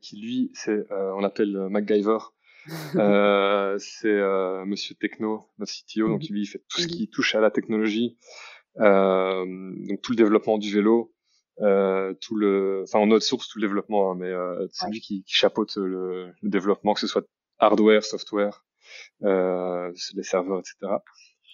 qui 0.00 0.20
lui, 0.20 0.50
c'est 0.54 0.84
on 0.90 1.20
l'appelle 1.20 1.68
MacGyver. 1.70 2.18
c'est 3.78 4.64
Monsieur 4.66 4.94
Techno, 4.94 5.46
notre 5.58 5.72
CTO, 5.72 6.08
donc 6.08 6.22
lui 6.28 6.42
il 6.42 6.46
fait 6.46 6.62
tout 6.68 6.80
ce 6.80 6.86
qui 6.86 7.08
touche 7.08 7.34
à 7.34 7.40
la 7.40 7.50
technologie, 7.50 8.16
donc 8.76 10.02
tout 10.02 10.12
le 10.12 10.16
développement 10.16 10.58
du 10.58 10.72
vélo, 10.72 11.12
euh, 11.60 12.14
tout 12.14 12.34
le, 12.34 12.84
enfin 12.84 12.98
en 12.98 13.10
autre 13.10 13.24
source 13.24 13.48
tout 13.48 13.58
le 13.58 13.66
développement, 13.66 14.10
hein, 14.10 14.16
mais 14.18 14.30
euh, 14.30 14.66
c'est 14.72 14.88
lui 14.88 15.00
qui, 15.00 15.22
qui 15.22 15.34
chapeaute 15.34 15.76
le, 15.76 16.32
le, 16.40 16.48
développement, 16.48 16.94
que 16.94 17.00
ce 17.00 17.06
soit 17.06 17.24
hardware, 17.58 18.04
software, 18.04 18.64
euh, 19.22 19.92
les 20.14 20.22
serveurs, 20.22 20.60
etc. 20.60 20.94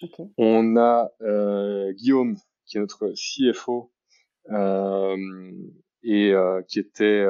Okay. 0.01 0.23
On 0.37 0.77
a 0.77 1.09
euh, 1.21 1.91
Guillaume 1.93 2.37
qui 2.65 2.77
est 2.77 2.79
notre 2.79 3.13
CFO 3.13 3.83
euh, 3.83 3.98
et 4.51 6.33
euh, 6.33 6.61
qui 6.67 6.79
était, 6.79 7.25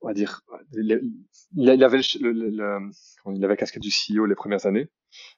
on 0.00 0.06
va 0.06 0.14
dire, 0.14 0.42
il, 0.74 0.92
avait 1.82 1.98
le, 2.20 2.32
le, 2.32 2.80
il 3.34 3.44
avait 3.44 3.54
la 3.54 3.56
casquette 3.56 3.82
du 3.82 3.90
CEO 3.90 4.26
les 4.26 4.34
premières 4.34 4.66
années. 4.66 4.88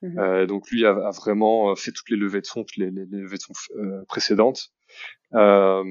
Mm 0.01 0.45
donc 0.47 0.69
lui 0.69 0.85
a, 0.85 0.91
a, 0.91 1.11
vraiment 1.11 1.75
fait 1.75 1.91
toutes 1.91 2.09
les 2.09 2.17
levées 2.17 2.41
de 2.41 2.47
fonds, 2.47 2.63
toutes 2.63 2.77
les, 2.77 2.91
les, 2.91 3.05
les 3.05 3.21
levées 3.21 3.37
de 3.37 3.43
fonds 3.43 3.53
précédentes. 4.07 4.71
Euh, 5.33 5.83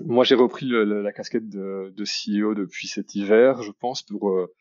moi, 0.00 0.24
j'ai 0.24 0.34
repris 0.34 0.66
le, 0.66 1.02
la 1.02 1.12
casquette 1.12 1.48
de, 1.48 1.92
de, 1.96 2.04
CEO 2.04 2.54
depuis 2.54 2.88
cet 2.88 3.14
hiver, 3.14 3.62
je 3.62 3.70
pense, 3.70 4.02
pour 4.02 4.30
euh, 4.30 4.52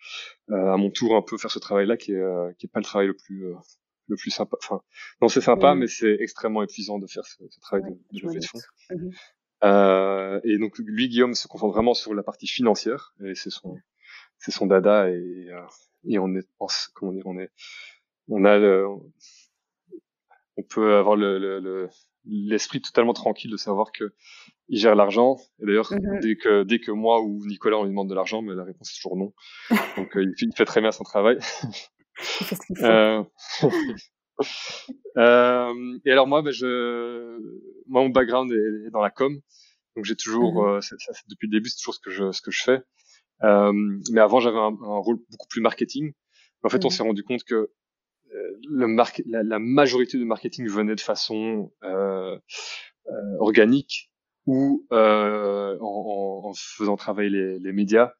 euh, 0.51 0.73
à 0.73 0.77
mon 0.77 0.91
tour 0.91 1.15
un 1.15 1.21
peu 1.21 1.37
faire 1.37 1.51
ce 1.51 1.59
travail-là, 1.59 1.97
qui 1.97 2.11
est 2.11 2.21
euh, 2.21 2.51
qui 2.57 2.67
est 2.67 2.69
pas 2.69 2.79
le 2.79 2.85
travail 2.85 3.07
le 3.07 3.15
plus 3.15 3.47
euh, 3.47 3.55
le 4.07 4.15
plus 4.15 4.31
sympa. 4.31 4.57
Enfin, 4.61 4.81
non, 5.21 5.27
c'est 5.27 5.41
sympa, 5.41 5.75
mais 5.75 5.87
c'est 5.87 6.17
extrêmement 6.19 6.63
épuisant 6.63 6.99
de 6.99 7.07
faire 7.07 7.25
ce, 7.25 7.43
ce 7.49 7.59
travail 7.59 7.91
de, 7.91 8.19
de 8.19 8.25
levée 8.25 8.39
de 8.39 8.45
fonds. 8.45 8.59
Mhm. 8.91 9.11
Euh, 9.63 10.39
et 10.43 10.57
donc 10.57 10.77
lui, 10.77 11.09
Guillaume, 11.09 11.33
se 11.33 11.47
concentre 11.47 11.73
vraiment 11.73 11.93
sur 11.93 12.13
la 12.13 12.23
partie 12.23 12.47
financière, 12.47 13.13
et 13.23 13.35
c'est 13.35 13.49
son 13.49 13.77
c'est 14.37 14.51
son 14.51 14.67
dada, 14.67 15.09
et, 15.09 15.49
et 16.07 16.19
on 16.19 16.35
est, 16.35 16.47
comment 16.93 17.13
dire, 17.13 17.25
on 17.25 17.39
est, 17.39 17.49
on 18.27 18.43
a 18.45 18.57
le, 18.57 18.85
on 20.57 20.63
peut 20.63 20.95
avoir 20.95 21.15
le, 21.15 21.39
le, 21.39 21.59
le 21.59 21.89
l'esprit 22.25 22.81
totalement 22.81 23.13
tranquille 23.13 23.51
de 23.51 23.57
savoir 23.57 23.91
que 23.91 24.13
il 24.67 24.79
gère 24.79 24.95
l'argent. 24.95 25.37
Et 25.61 25.65
d'ailleurs, 25.65 25.91
mhm. 25.91 26.19
dès 26.21 26.35
que 26.35 26.63
dès 26.63 26.79
que 26.79 26.91
moi 26.91 27.21
ou 27.21 27.45
Nicolas 27.45 27.77
on 27.77 27.83
lui 27.83 27.91
demande 27.91 28.09
de 28.09 28.15
l'argent, 28.15 28.41
mais 28.41 28.53
la 28.55 28.63
réponse 28.63 28.91
est 28.91 28.95
toujours 28.95 29.17
non. 29.17 29.33
Donc 29.97 30.17
euh, 30.17 30.33
il, 30.39 30.55
fait, 30.55 30.65
très 30.65 30.81
bien 30.81 30.91
son 30.91 31.03
travail. 31.03 31.37
euh... 32.81 33.23
euh, 35.17 35.99
et 36.05 36.11
alors 36.11 36.27
moi, 36.27 36.41
ben, 36.41 36.51
je, 36.51 37.37
moi 37.87 38.01
mon 38.01 38.09
background 38.09 38.51
est, 38.51 38.89
dans 38.91 39.01
la 39.01 39.09
com, 39.09 39.39
donc 39.95 40.05
j'ai 40.05 40.15
toujours, 40.15 40.63
mhm. 40.63 40.77
euh, 40.77 40.81
ça, 40.81 40.95
depuis 41.29 41.47
le 41.47 41.57
début, 41.57 41.69
c'est 41.69 41.77
toujours 41.77 41.95
ce 41.95 41.99
que 41.99 42.11
je 42.11 42.31
ce 42.31 42.41
que 42.41 42.51
je 42.51 42.63
fais. 42.63 42.81
Mais 43.41 44.21
avant, 44.21 44.39
j'avais 44.39 44.57
un, 44.57 44.77
un, 44.81 44.97
rôle 44.99 45.17
beaucoup 45.29 45.47
plus 45.49 45.61
marketing. 45.61 46.13
En 46.63 46.69
fait, 46.69 46.83
on 46.83 46.87
mhm. 46.87 46.91
s'est 46.91 47.03
rendu 47.03 47.23
compte 47.23 47.43
que 47.43 47.69
le 48.67 48.95
la, 49.27 49.43
la, 49.43 49.59
majorité 49.59 50.17
du 50.17 50.25
marketing 50.25 50.67
venait 50.67 50.95
de 50.95 51.01
façon 51.01 51.71
organique 53.39 54.11
ou 54.45 54.85
en, 54.91 55.77
en, 55.79 56.53
faisant 56.55 56.97
travailler 56.97 57.29
les, 57.29 57.59
les 57.59 57.71
médias. 57.71 58.13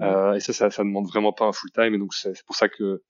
Euh, 0.00 0.34
et 0.34 0.40
ça, 0.40 0.52
ça, 0.52 0.70
ça 0.70 0.82
demande 0.82 1.06
vraiment 1.06 1.32
pas 1.32 1.44
un 1.44 1.52
full 1.52 1.70
time. 1.70 1.94
Et 1.94 1.98
donc 1.98 2.14
c'est 2.14 2.44
pour 2.46 2.56
ça 2.56 2.68
que 2.68 3.02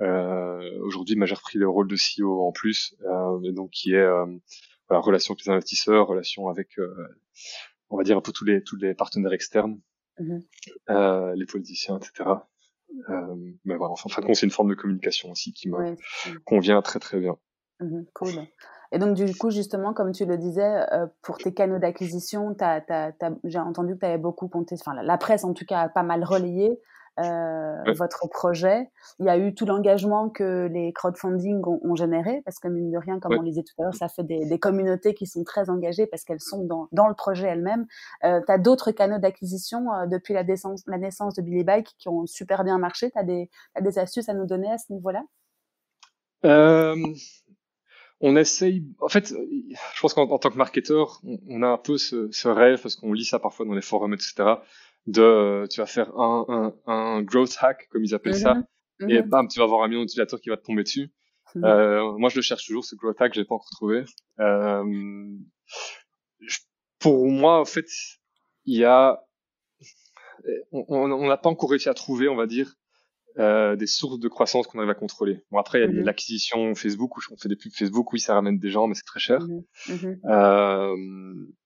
euh, 0.00 0.78
aujourd'hui, 0.82 1.16
j'ai 1.24 1.34
repris 1.34 1.58
le 1.58 1.68
rôle 1.68 1.88
de 1.88 1.96
CEO 1.96 2.46
en 2.46 2.52
plus, 2.52 2.94
euh, 3.04 3.40
et 3.42 3.52
donc 3.52 3.70
qui 3.70 3.92
est 3.92 3.96
euh, 3.96 4.26
voilà, 4.88 5.00
relation 5.00 5.32
avec 5.32 5.46
les 5.46 5.52
investisseurs, 5.52 6.06
relation 6.06 6.48
avec, 6.48 6.78
euh, 6.78 6.94
on 7.88 7.96
va 7.96 8.02
dire 8.02 8.16
un 8.16 8.20
peu 8.20 8.32
tous 8.32 8.44
les 8.44 8.62
tous 8.62 8.76
les 8.76 8.94
partenaires 8.94 9.32
externes, 9.32 9.80
mm-hmm. 10.20 11.34
les 11.34 11.46
politiciens, 11.46 11.98
etc. 11.98 12.30
Euh, 13.08 13.34
mais 13.64 13.76
voilà, 13.76 13.92
enfin, 13.92 14.04
en 14.06 14.08
fin 14.10 14.20
de 14.20 14.26
compte, 14.26 14.36
c'est 14.36 14.46
une 14.46 14.52
forme 14.52 14.70
de 14.70 14.74
communication 14.74 15.30
aussi 15.30 15.52
qui 15.52 15.68
me 15.68 15.96
convient 16.44 16.82
très 16.82 16.98
très 16.98 17.18
bien. 17.18 17.36
Cool. 18.14 18.46
Et 18.92 18.98
donc, 18.98 19.14
du 19.14 19.34
coup, 19.34 19.50
justement, 19.50 19.92
comme 19.92 20.12
tu 20.12 20.24
le 20.24 20.38
disais, 20.38 20.86
euh, 20.92 21.06
pour 21.22 21.38
tes 21.38 21.52
canaux 21.52 21.78
d'acquisition, 21.78 22.56
j'ai 23.44 23.58
entendu 23.58 23.94
que 23.94 24.00
tu 24.00 24.06
avais 24.06 24.18
beaucoup 24.18 24.48
compté, 24.48 24.76
enfin, 24.80 24.94
la 25.02 25.18
presse 25.18 25.44
en 25.44 25.52
tout 25.52 25.64
cas 25.64 25.80
a 25.80 25.88
pas 25.88 26.02
mal 26.02 26.24
relayé. 26.24 26.80
Euh, 27.18 27.94
votre 27.96 28.28
projet. 28.28 28.90
Il 29.20 29.24
y 29.24 29.30
a 29.30 29.38
eu 29.38 29.54
tout 29.54 29.64
l'engagement 29.64 30.28
que 30.28 30.68
les 30.70 30.92
crowdfunding 30.92 31.62
ont, 31.64 31.80
ont, 31.82 31.94
généré, 31.94 32.42
parce 32.44 32.58
que 32.58 32.68
mine 32.68 32.90
de 32.90 32.98
rien, 32.98 33.20
comme 33.20 33.32
on 33.32 33.40
le 33.40 33.48
disait 33.48 33.62
tout 33.62 33.72
à 33.78 33.84
l'heure, 33.84 33.94
ça 33.94 34.08
fait 34.08 34.22
des, 34.22 34.44
des, 34.44 34.58
communautés 34.58 35.14
qui 35.14 35.26
sont 35.26 35.42
très 35.42 35.70
engagées 35.70 36.06
parce 36.06 36.24
qu'elles 36.24 36.42
sont 36.42 36.64
dans, 36.64 36.88
dans, 36.92 37.08
le 37.08 37.14
projet 37.14 37.46
elles-mêmes. 37.46 37.86
Euh, 38.24 38.42
tu 38.44 38.52
as 38.52 38.58
d'autres 38.58 38.90
canaux 38.90 39.16
d'acquisition 39.16 39.90
euh, 39.94 40.04
depuis 40.04 40.34
la 40.34 40.44
naissance, 40.44 40.82
la 40.86 40.98
naissance 40.98 41.32
de 41.32 41.40
Billy 41.40 41.64
Bike 41.64 41.94
qui 41.98 42.10
ont 42.10 42.26
super 42.26 42.64
bien 42.64 42.76
marché. 42.76 43.10
Tu 43.10 43.18
as, 43.18 43.24
as, 43.76 43.80
des 43.80 43.98
astuces 43.98 44.28
à 44.28 44.34
nous 44.34 44.44
donner 44.44 44.70
à 44.70 44.76
ce 44.76 44.92
niveau-là? 44.92 45.22
Euh, 46.44 46.96
on 48.20 48.36
essaye. 48.36 48.84
En 49.00 49.08
fait, 49.08 49.28
je 49.28 50.00
pense 50.00 50.14
qu'en 50.14 50.38
tant 50.38 50.50
que 50.50 50.56
marketeur, 50.56 51.20
on, 51.24 51.38
on, 51.48 51.62
a 51.62 51.68
un 51.68 51.78
peu 51.78 51.98
ce, 51.98 52.28
ce 52.30 52.48
rêve 52.48 52.80
parce 52.80 52.96
qu'on 52.96 53.12
lit 53.12 53.24
ça 53.24 53.38
parfois 53.38 53.66
dans 53.66 53.74
les 53.74 53.82
forums, 53.82 54.14
etc 54.14 54.56
de 55.06 55.66
tu 55.70 55.80
vas 55.80 55.86
faire 55.86 56.18
un, 56.18 56.72
un, 56.86 56.92
un 56.92 57.22
growth 57.22 57.56
hack 57.60 57.88
comme 57.90 58.04
ils 58.04 58.14
appellent 58.14 58.34
ça 58.34 58.54
mhm. 59.00 59.10
et 59.10 59.22
mhm. 59.22 59.28
bam 59.28 59.48
tu 59.48 59.58
vas 59.58 59.64
avoir 59.64 59.82
un 59.82 59.88
million 59.88 60.02
d'utilisateurs 60.02 60.40
qui 60.40 60.48
va 60.48 60.56
te 60.56 60.64
tomber 60.64 60.82
dessus 60.82 61.12
mhm. 61.54 61.64
euh, 61.64 62.18
moi 62.18 62.28
je 62.28 62.36
le 62.36 62.42
cherche 62.42 62.66
toujours 62.66 62.84
ce 62.84 62.96
growth 62.96 63.20
hack 63.20 63.34
je 63.34 63.40
l'ai 63.40 63.46
pas 63.46 63.54
encore 63.54 63.70
trouvé 63.70 64.04
euh, 64.40 64.84
pour 66.98 67.26
moi 67.26 67.60
en 67.60 67.64
fait 67.64 67.86
il 68.64 68.78
y 68.78 68.84
a 68.84 69.22
on 70.72 71.26
n'a 71.26 71.36
pas 71.36 71.50
encore 71.50 71.70
réussi 71.70 71.88
à 71.88 71.94
trouver 71.94 72.28
on 72.28 72.36
va 72.36 72.46
dire 72.46 72.74
euh, 73.38 73.76
des 73.76 73.86
sources 73.86 74.18
de 74.18 74.28
croissance 74.28 74.66
qu'on 74.66 74.78
arrive 74.78 74.90
à 74.90 74.94
contrôler. 74.94 75.44
Bon 75.50 75.58
après 75.58 75.84
il 75.84 75.96
y 75.96 76.00
a 76.00 76.02
l'acquisition 76.02 76.74
Facebook 76.74 77.16
où 77.16 77.20
on 77.30 77.36
fait 77.36 77.48
des 77.48 77.56
pubs 77.56 77.72
Facebook, 77.72 78.12
oui 78.12 78.20
ça 78.20 78.34
ramène 78.34 78.58
des 78.58 78.70
gens 78.70 78.86
mais 78.86 78.94
c'est 78.94 79.04
très 79.04 79.20
cher. 79.20 79.40
Euh, 80.24 80.94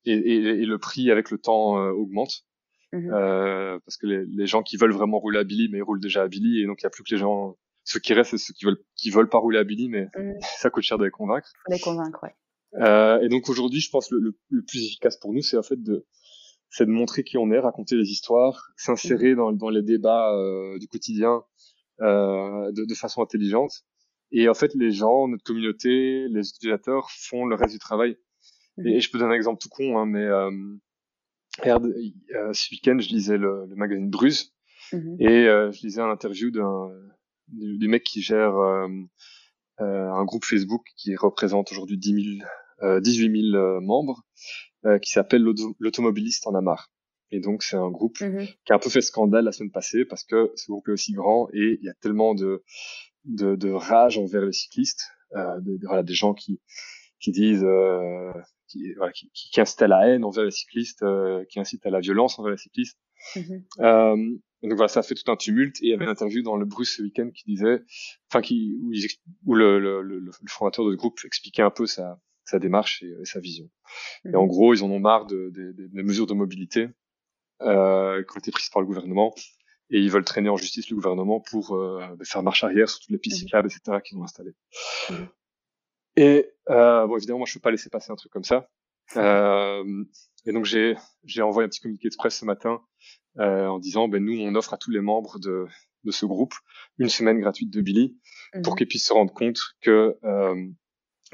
et, 0.04 0.12
et, 0.12 0.36
et, 0.36 0.66
le 0.66 0.78
prix 0.78 1.10
avec 1.10 1.30
le 1.30 1.38
temps 1.38 1.78
euh, 1.78 1.90
augmente. 1.92 2.44
Euh, 2.92 3.78
parce 3.84 3.96
que 3.96 4.06
les, 4.06 4.24
les, 4.26 4.46
gens 4.46 4.62
qui 4.62 4.76
veulent 4.76 4.92
vraiment 4.92 5.20
rouler 5.20 5.38
à 5.38 5.44
Billy, 5.44 5.68
mais 5.70 5.78
ils 5.78 5.82
roulent 5.82 6.00
déjà 6.00 6.22
à 6.22 6.28
Billy, 6.28 6.60
et 6.60 6.66
donc 6.66 6.80
il 6.80 6.84
y 6.84 6.86
a 6.86 6.90
plus 6.90 7.04
que 7.04 7.14
les 7.14 7.20
gens, 7.20 7.56
ceux 7.84 8.00
qui 8.00 8.14
restent, 8.14 8.32
c'est 8.32 8.38
ceux 8.38 8.52
qui 8.52 8.64
veulent, 8.64 8.82
qui 8.96 9.10
veulent 9.10 9.28
pas 9.28 9.38
rouler 9.38 9.58
à 9.58 9.64
Billy, 9.64 9.88
mais 9.88 10.08
ça 10.58 10.70
coûte 10.70 10.82
cher 10.82 10.98
de 10.98 11.04
les 11.04 11.10
convaincre. 11.10 11.52
les 11.68 11.78
convaincre, 11.78 12.20
ouais. 12.24 12.34
Euh, 12.80 13.20
et 13.20 13.28
donc 13.28 13.48
aujourd'hui, 13.48 13.80
je 13.80 13.90
pense 13.90 14.10
le, 14.10 14.18
le, 14.18 14.36
le, 14.48 14.62
plus 14.62 14.84
efficace 14.84 15.16
pour 15.18 15.32
nous, 15.32 15.42
c'est 15.42 15.56
en 15.56 15.62
fait 15.62 15.80
de, 15.80 16.04
c'est 16.68 16.86
de 16.86 16.90
montrer 16.90 17.22
qui 17.22 17.38
on 17.38 17.50
est, 17.52 17.58
raconter 17.58 17.96
les 17.96 18.10
histoires, 18.10 18.72
s'insérer 18.76 19.36
dans, 19.36 19.52
dans 19.52 19.70
les 19.70 19.82
débats 19.82 20.32
du 20.78 20.88
quotidien 20.88 21.44
de, 22.00 22.84
de, 22.86 22.94
façon 22.94 23.22
intelligente. 23.22 23.84
Et 24.32 24.48
en 24.48 24.54
fait, 24.54 24.74
les 24.74 24.90
gens, 24.90 25.28
notre 25.28 25.44
communauté, 25.44 26.28
les 26.28 26.48
utilisateurs 26.48 27.10
font 27.10 27.46
le 27.46 27.56
reste 27.56 27.72
du 27.72 27.78
travail. 27.78 28.16
Et, 28.84 28.96
et, 28.96 29.00
je 29.00 29.10
peux 29.10 29.18
donner 29.18 29.32
un 29.32 29.36
exemple 29.36 29.60
tout 29.60 29.68
con, 29.68 29.98
hein, 29.98 30.06
mais 30.06 30.24
euh, 30.24 30.50
euh, 31.66 32.52
ce 32.52 32.70
week-end, 32.72 32.98
je 32.98 33.08
lisais 33.08 33.36
le, 33.36 33.66
le 33.66 33.74
magazine 33.74 34.08
Bruce 34.08 34.54
mhm. 34.92 35.16
et 35.18 35.48
euh, 35.48 35.70
je 35.72 35.82
lisais 35.82 36.00
un 36.00 36.10
interview 36.10 36.50
d'un 36.50 36.90
du, 37.48 37.78
du, 37.78 37.88
mec 37.88 38.04
qui 38.04 38.22
gère 38.22 38.56
euh, 38.56 38.88
euh 39.80 40.10
un 40.12 40.24
groupe 40.24 40.44
Facebook 40.44 40.86
qui 40.96 41.16
représente 41.16 41.72
aujourd'hui 41.72 41.98
10 41.98 42.38
000, 42.82 43.00
18 43.00 43.50
000 43.52 43.80
membres, 43.80 44.22
qui 45.02 45.10
s'appelle 45.10 45.42
l'automobiliste 45.42 46.46
en 46.46 46.54
Amar. 46.54 46.90
Et 47.32 47.40
donc 47.40 47.62
c'est 47.62 47.76
un 47.76 47.90
groupe 47.90 48.20
mhm. 48.20 48.46
qui 48.64 48.72
a 48.72 48.76
un 48.76 48.78
peu 48.78 48.90
fait 48.90 49.00
scandale 49.00 49.44
la 49.44 49.52
semaine 49.52 49.70
passée 49.70 50.04
parce 50.04 50.24
que 50.24 50.52
ce 50.56 50.70
groupe 50.70 50.88
est 50.88 50.92
aussi 50.92 51.12
grand 51.12 51.48
et 51.52 51.78
il 51.80 51.84
y 51.84 51.88
a 51.88 51.94
tellement 51.94 52.34
de 52.34 52.62
de, 53.24 53.54
de 53.54 53.70
rage 53.70 54.18
envers 54.18 54.46
les 54.46 54.52
cyclistes, 54.52 55.10
euh, 55.36 55.60
de, 55.60 55.78
voilà, 55.86 56.02
des 56.02 56.14
gens 56.14 56.34
qui 56.34 56.60
qui 57.20 57.32
disent 57.32 57.64
euh, 57.64 58.32
qui, 58.68 58.94
voilà, 58.94 59.12
qui, 59.12 59.30
qui, 59.32 59.60
incite 59.60 59.82
à 59.82 59.88
la 59.88 60.08
haine 60.08 60.24
envers 60.24 60.44
les 60.44 60.50
cyclistes, 60.50 61.02
euh, 61.02 61.44
qui 61.50 61.60
incite 61.60 61.84
à 61.86 61.90
la 61.90 62.00
violence 62.00 62.38
envers 62.38 62.52
les 62.52 62.58
cyclistes. 62.58 62.98
Mm-hmm. 63.36 63.62
Euh, 63.80 64.38
donc 64.62 64.72
voilà, 64.74 64.88
ça 64.88 65.00
a 65.00 65.02
fait 65.02 65.14
tout 65.14 65.30
un 65.30 65.36
tumulte. 65.36 65.76
Et 65.82 65.86
il 65.86 65.90
y 65.90 65.94
avait 65.94 66.04
une 66.04 66.10
interview 66.10 66.42
dans 66.42 66.56
le 66.56 66.64
Bruce 66.64 66.96
ce 66.96 67.02
week-end 67.02 67.30
qui 67.34 67.44
disait, 67.44 67.82
enfin 68.30 68.40
qui 68.40 68.74
où, 68.80 68.92
il, 68.92 69.06
où 69.44 69.54
le, 69.54 69.78
le, 69.78 70.02
le, 70.02 70.18
le, 70.18 70.30
fondateur 70.48 70.86
de 70.86 70.94
groupe 70.94 71.18
expliquait 71.24 71.62
un 71.62 71.70
peu 71.70 71.86
sa, 71.86 72.20
sa 72.44 72.58
démarche 72.58 73.02
et, 73.02 73.24
sa 73.24 73.40
vision. 73.40 73.68
Et 74.24 74.34
en 74.34 74.44
mm-hmm. 74.44 74.48
gros, 74.48 74.74
ils 74.74 74.82
en 74.82 74.90
ont 74.90 75.00
marre 75.00 75.26
de, 75.26 75.50
de, 75.50 75.72
de, 75.72 75.86
des 75.88 76.02
mesures 76.02 76.26
de 76.26 76.34
mobilité 76.34 76.88
euh, 77.62 78.22
qui 78.22 78.36
ont 78.36 78.38
été 78.38 78.50
prises 78.50 78.70
par 78.70 78.80
le 78.80 78.86
gouvernement 78.86 79.34
et 79.90 79.98
ils 79.98 80.10
veulent 80.10 80.24
traîner 80.24 80.48
en 80.48 80.56
justice 80.56 80.88
le 80.88 80.96
gouvernement 80.96 81.40
pour 81.40 81.74
euh, 81.74 82.16
faire 82.24 82.42
marche 82.42 82.62
arrière 82.64 82.88
sur 82.88 83.00
toutes 83.00 83.10
les 83.10 83.18
pistes 83.18 83.38
mm-hmm. 83.38 83.40
cyclables, 83.40 83.68
etc. 83.68 83.98
qu'ils 84.04 84.18
ont 84.18 84.24
installées. 84.24 84.54
Et 86.16 86.50
euh, 86.70 87.06
bon, 87.06 87.16
évidemment, 87.16 87.40
moi, 87.40 87.46
je 87.46 87.54
peux 87.54 87.60
pas 87.60 87.70
laisser 87.70 87.90
passer 87.90 88.12
un 88.12 88.16
truc 88.16 88.32
comme 88.32 88.44
ça. 88.44 88.68
Euh, 89.16 90.04
et 90.46 90.52
donc, 90.52 90.64
j'ai 90.64 90.96
j'ai 91.24 91.42
envoyé 91.42 91.66
un 91.66 91.68
petit 91.68 91.80
communiqué 91.80 92.08
de 92.08 92.16
presse 92.16 92.38
ce 92.38 92.44
matin 92.44 92.80
euh, 93.38 93.66
en 93.66 93.78
disant, 93.78 94.08
ben 94.08 94.24
nous, 94.24 94.38
on 94.40 94.54
offre 94.54 94.74
à 94.74 94.76
tous 94.76 94.90
les 94.90 95.00
membres 95.00 95.38
de 95.38 95.66
de 96.04 96.10
ce 96.10 96.24
groupe 96.24 96.54
une 96.98 97.10
semaine 97.10 97.40
gratuite 97.40 97.70
de 97.70 97.80
Billy 97.82 98.18
pour 98.64 98.72
mhm. 98.72 98.78
qu'ils 98.78 98.88
puissent 98.88 99.06
se 99.06 99.12
rendre 99.12 99.34
compte 99.34 99.58
que 99.82 100.16
euh, 100.24 100.66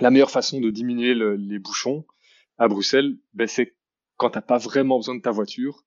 la 0.00 0.10
meilleure 0.10 0.30
façon 0.30 0.60
de 0.60 0.70
diminuer 0.70 1.14
le, 1.14 1.36
les 1.36 1.58
bouchons 1.58 2.04
à 2.58 2.68
Bruxelles, 2.68 3.16
ben, 3.32 3.46
c'est 3.46 3.76
quand 4.16 4.30
t'as 4.30 4.40
pas 4.40 4.58
vraiment 4.58 4.96
besoin 4.96 5.14
de 5.14 5.20
ta 5.20 5.30
voiture, 5.30 5.84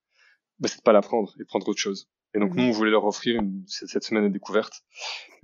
bah, 0.59 0.67
c'est 0.67 0.77
de 0.77 0.83
pas 0.83 0.93
la 0.93 1.01
prendre 1.01 1.33
et 1.39 1.45
prendre 1.45 1.67
autre 1.67 1.79
chose. 1.79 2.09
Et 2.35 2.39
donc, 2.39 2.53
nous, 2.53 2.63
on 2.63 2.71
voulait 2.71 2.91
leur 2.91 3.05
offrir 3.05 3.41
une, 3.41 3.63
cette 3.65 4.03
semaine 4.03 4.23
de 4.23 4.29
découverte. 4.29 4.83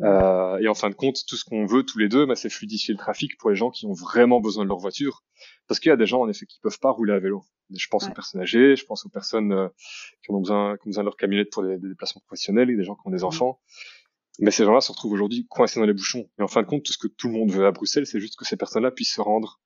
Euh, 0.02 0.58
et 0.60 0.68
en 0.68 0.76
fin 0.76 0.90
de 0.90 0.96
compte, 0.96 1.26
tout 1.28 1.36
ce 1.36 1.44
qu'on 1.44 1.66
veut 1.66 1.84
tous 1.84 1.98
les 1.98 2.10
deux, 2.10 2.28
bah, 2.28 2.36
c'est 2.36 2.50
fluidifier 2.50 2.94
le 2.94 3.00
trafic 3.00 3.38
pour 3.38 3.50
les 3.50 3.56
gens 3.56 3.72
qui 3.72 3.88
ont 3.88 3.94
vraiment 3.94 4.40
besoin 4.40 4.66
de 4.66 4.70
leur 4.70 4.78
voiture. 4.78 5.24
Parce 5.68 5.80
qu'il 5.80 5.90
y 5.90 5.94
a 5.94 5.98
des 5.98 6.06
gens, 6.06 6.22
en 6.22 6.30
effet, 6.30 6.46
qui 6.46 6.60
peuvent 6.62 6.80
pas 6.80 6.92
rouler 6.92 7.14
à 7.14 7.20
vélo. 7.20 7.44
Je 7.72 7.88
pense 7.90 8.08
aux 8.08 8.12
personnes 8.12 8.42
âgées, 8.42 8.76
je 8.76 8.86
pense 8.86 9.04
aux 9.06 9.10
personnes 9.10 9.52
euh, 9.52 9.68
qui 10.24 10.32
ont 10.32 10.40
besoin, 10.40 10.78
qui 10.78 10.88
ont 10.88 10.92
besoin 10.92 11.04
de 11.04 11.08
leur 11.08 11.18
camionnette 11.18 11.50
pour 11.52 11.64
des, 11.64 11.80
déplacements 11.80 12.22
professionnels 12.28 12.70
et 12.70 12.76
des 12.76 12.84
gens 12.84 12.94
qui 12.94 13.08
ont 13.08 13.12
des 13.12 13.24
enfants. 13.24 13.60
Mais 14.40 14.52
ces 14.52 14.64
gens-là 14.64 14.82
se 14.82 14.92
retrouvent 14.92 15.14
aujourd'hui 15.14 15.48
coincés 15.50 15.80
dans 15.80 15.88
les 15.88 15.94
bouchons. 15.94 16.30
Et 16.38 16.44
en 16.44 16.48
fin 16.48 16.62
de 16.62 16.68
compte, 16.68 16.84
tout 16.84 16.94
ce 16.94 17.00
que 17.00 17.08
tout 17.08 17.30
le 17.30 17.34
monde 17.34 17.52
veut 17.52 17.66
à 17.66 17.72
Bruxelles, 17.72 18.06
c'est 18.06 18.20
juste 18.20 18.36
que 18.38 18.46
ces 18.46 18.58
personnes-là 18.58 18.92
puissent 18.92 19.16
se 19.16 19.22
rendre 19.22 19.60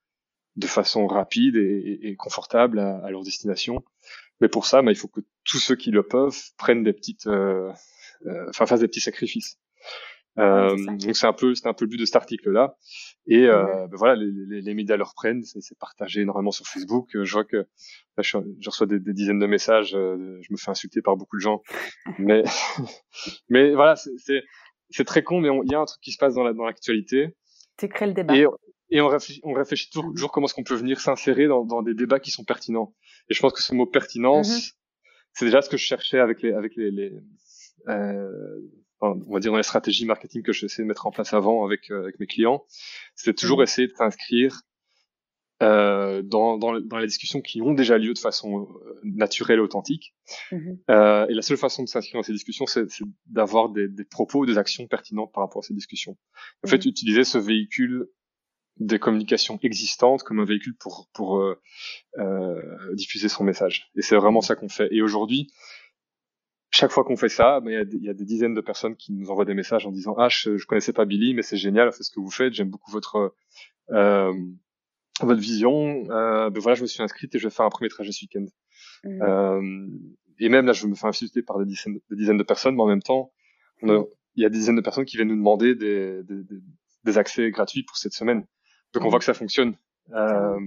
de 0.55 0.67
façon 0.67 1.07
rapide 1.07 1.57
et, 1.57 1.99
et 2.03 2.15
confortable 2.15 2.79
à, 2.79 2.97
à, 2.99 3.09
leur 3.09 3.23
destination. 3.23 3.83
Mais 4.41 4.47
pour 4.47 4.65
ça, 4.65 4.81
bah, 4.81 4.91
il 4.91 4.97
faut 4.97 5.07
que 5.07 5.21
tous 5.43 5.59
ceux 5.59 5.75
qui 5.75 5.91
le 5.91 6.03
peuvent 6.03 6.39
prennent 6.57 6.83
des 6.83 6.93
petites, 6.93 7.27
euh, 7.27 7.71
euh, 8.25 8.45
enfin 8.49 8.65
fassent 8.65 8.79
des 8.79 8.87
petits 8.87 9.01
sacrifices. 9.01 9.57
Euh, 10.37 10.75
donc 10.97 11.15
c'est 11.15 11.27
un 11.27 11.33
peu, 11.33 11.53
c'est 11.55 11.67
un 11.67 11.73
peu 11.73 11.85
le 11.85 11.89
but 11.89 11.97
de 11.97 12.05
cet 12.05 12.15
article-là. 12.15 12.77
Et 13.27 13.45
euh, 13.45 13.87
ben 13.87 13.97
voilà, 13.97 14.15
les, 14.15 14.31
les, 14.47 14.61
les, 14.61 14.73
médias 14.73 14.95
le 14.95 15.03
reprennent, 15.03 15.43
c'est 15.43 15.77
partagé 15.77 16.21
énormément 16.21 16.51
sur 16.51 16.65
Facebook. 16.65 17.09
Je 17.13 17.31
vois 17.31 17.43
que 17.43 17.57
là, 17.57 18.21
je, 18.21 18.37
je, 18.59 18.69
reçois 18.69 18.87
des, 18.87 18.99
des, 18.99 19.13
dizaines 19.13 19.39
de 19.39 19.47
messages, 19.47 19.89
je 19.89 20.51
me 20.51 20.57
fais 20.57 20.71
insulter 20.71 21.01
par 21.01 21.17
beaucoup 21.17 21.35
de 21.35 21.41
gens, 21.41 21.61
mais 22.19 22.43
mais 23.49 23.73
voilà, 23.73 23.95
c'est 23.95 24.43
c'est 24.91 25.03
très 25.03 25.23
con, 25.23 25.41
mais 25.41 25.49
il 25.65 25.71
y 25.71 25.75
a 25.75 25.79
un 25.79 25.85
truc 25.85 26.01
qui 26.01 26.11
se 26.11 26.17
passe 26.17 26.35
dans 26.35 26.43
la 26.43 26.53
dans 26.53 26.63
l'actualité. 26.63 27.35
Tu 27.77 27.89
crées 27.89 28.07
le 28.07 28.13
débat. 28.13 28.35
Et, 28.35 28.45
et 28.91 29.01
on 29.01 29.07
réfléchit, 29.07 29.41
on 29.43 29.53
réfléchit 29.53 29.89
toujours, 29.89 30.11
toujours 30.11 30.31
comment 30.31 30.45
est-ce 30.45 30.53
qu'on 30.53 30.63
peut 30.63 30.75
venir 30.75 30.99
s'insérer 30.99 31.47
dans, 31.47 31.63
dans 31.63 31.81
des 31.81 31.93
débats 31.93 32.19
qui 32.19 32.31
sont 32.31 32.43
pertinents. 32.43 32.95
Et 33.29 33.33
je 33.33 33.39
pense 33.39 33.53
que 33.53 33.61
ce 33.61 33.73
mot 33.73 33.85
pertinence, 33.85 34.49
mm-hmm. 34.49 34.73
c'est 35.33 35.45
déjà 35.45 35.61
ce 35.61 35.69
que 35.69 35.77
je 35.77 35.85
cherchais 35.85 36.19
avec 36.19 36.41
les 36.41 36.53
avec 36.53 36.75
les, 36.75 36.91
les 36.91 37.13
euh, 37.87 38.59
on 39.01 39.33
va 39.33 39.39
dire 39.39 39.51
dans 39.51 39.57
les 39.57 39.63
stratégies 39.63 40.05
marketing 40.05 40.43
que 40.43 40.51
j'essaie 40.51 40.81
de 40.81 40.87
mettre 40.87 41.07
en 41.07 41.11
place 41.11 41.33
avant 41.33 41.65
avec, 41.65 41.89
euh, 41.91 42.01
avec 42.01 42.19
mes 42.19 42.27
clients, 42.27 42.65
c'était 43.15 43.33
toujours 43.33 43.59
mmh. 43.59 43.63
essayer 43.63 43.87
de 43.87 43.93
s'inscrire 43.93 44.61
euh, 45.61 46.21
dans, 46.21 46.57
dans, 46.57 46.79
dans, 46.79 46.97
les 46.97 47.07
discussions 47.07 47.41
qui 47.41 47.61
ont 47.61 47.73
déjà 47.73 47.97
lieu 47.97 48.13
de 48.13 48.19
façon 48.19 48.61
euh, 48.61 48.99
naturelle 49.03 49.59
et 49.59 49.61
authentique. 49.61 50.15
Mmh. 50.53 50.71
Euh, 50.89 51.27
et 51.27 51.33
la 51.33 51.41
seule 51.41 51.57
façon 51.57 51.83
de 51.83 51.89
s'inscrire 51.89 52.19
dans 52.19 52.23
ces 52.23 52.31
discussions, 52.31 52.65
c'est 52.65 52.85
d'avoir 53.25 53.69
des, 53.69 53.89
des, 53.89 54.05
propos, 54.05 54.45
des 54.45 54.57
actions 54.57 54.87
pertinentes 54.87 55.33
par 55.33 55.43
rapport 55.43 55.61
à 55.61 55.67
ces 55.67 55.73
discussions. 55.73 56.17
En 56.63 56.69
fait, 56.69 56.85
utiliser 56.85 57.25
ce 57.25 57.37
véhicule 57.37 58.07
des 58.79 58.99
communications 58.99 59.59
existantes 59.61 60.23
comme 60.23 60.39
un 60.39 60.45
véhicule 60.45 60.75
pour 60.75 61.09
pour 61.13 61.37
euh, 61.37 61.59
euh, 62.17 62.93
diffuser 62.95 63.29
son 63.29 63.43
message. 63.43 63.89
Et 63.95 64.01
c'est 64.01 64.15
vraiment 64.15 64.41
ça 64.41 64.55
qu'on 64.55 64.69
fait. 64.69 64.87
Et 64.91 65.01
aujourd'hui, 65.01 65.51
chaque 66.71 66.91
fois 66.91 67.03
qu'on 67.03 67.17
fait 67.17 67.29
ça, 67.29 67.59
ben, 67.59 67.87
il 67.91 68.03
y, 68.03 68.09
a 68.09 68.13
des 68.13 68.25
dizaines 68.25 68.53
de 68.53 68.61
personnes 68.61 68.95
qui 68.95 69.11
nous 69.13 69.31
envoient 69.31 69.45
des 69.45 69.53
messages 69.53 69.85
en 69.85 69.91
disant 69.91 70.15
ah 70.17 70.29
je, 70.29 70.57
je 70.57 70.65
connaissais 70.65 70.93
pas 70.93 71.05
Billy 71.05 71.33
mais 71.33 71.41
c'est 71.41 71.57
génial 71.57 71.91
c'est 71.93 72.03
ce 72.03 72.11
que 72.11 72.19
vous 72.19 72.29
faites 72.29 72.53
j'aime 72.53 72.69
beaucoup 72.69 72.91
votre 72.91 73.33
euh, 73.91 74.33
votre 75.21 75.41
vision 75.41 76.05
euh, 76.11 76.49
ben 76.49 76.59
voilà 76.59 76.75
je 76.75 76.83
me 76.83 76.87
suis 76.87 77.01
inscrite 77.01 77.33
et 77.33 77.39
je 77.39 77.47
vais 77.47 77.53
faire 77.53 77.65
un 77.65 77.69
premier 77.69 77.89
trajet 77.89 78.11
ce 78.11 78.23
week-end 78.23 78.45
mmh. 79.03 79.21
euh, 79.21 79.87
et 80.39 80.49
même 80.49 80.67
là 80.67 80.73
je 80.73 80.85
me 80.85 80.95
fais 80.95 81.07
insulter 81.07 81.41
par 81.41 81.57
des 81.59 81.65
dizaines, 81.65 81.99
des 82.09 82.15
dizaines 82.15 82.37
de 82.37 82.43
personnes 82.43 82.75
mais 82.75 82.83
en 82.83 82.87
même 82.87 83.01
temps 83.01 83.31
il 83.81 84.43
y 84.43 84.45
a 84.45 84.49
des 84.49 84.57
dizaines 84.57 84.75
de 84.75 84.81
personnes 84.81 85.05
qui 85.05 85.17
viennent 85.17 85.29
nous 85.29 85.35
demander 85.35 85.73
des, 85.73 86.21
des, 86.23 86.43
des, 87.03 87.17
accès 87.17 87.49
gratuits 87.49 87.83
pour 87.83 87.97
cette 87.97 88.13
semaine 88.13 88.45
donc 88.93 89.03
on 89.03 89.09
voit 89.09 89.19
que 89.19 89.25
ça 89.25 89.33
fonctionne 89.33 89.75
euh, 90.13 90.59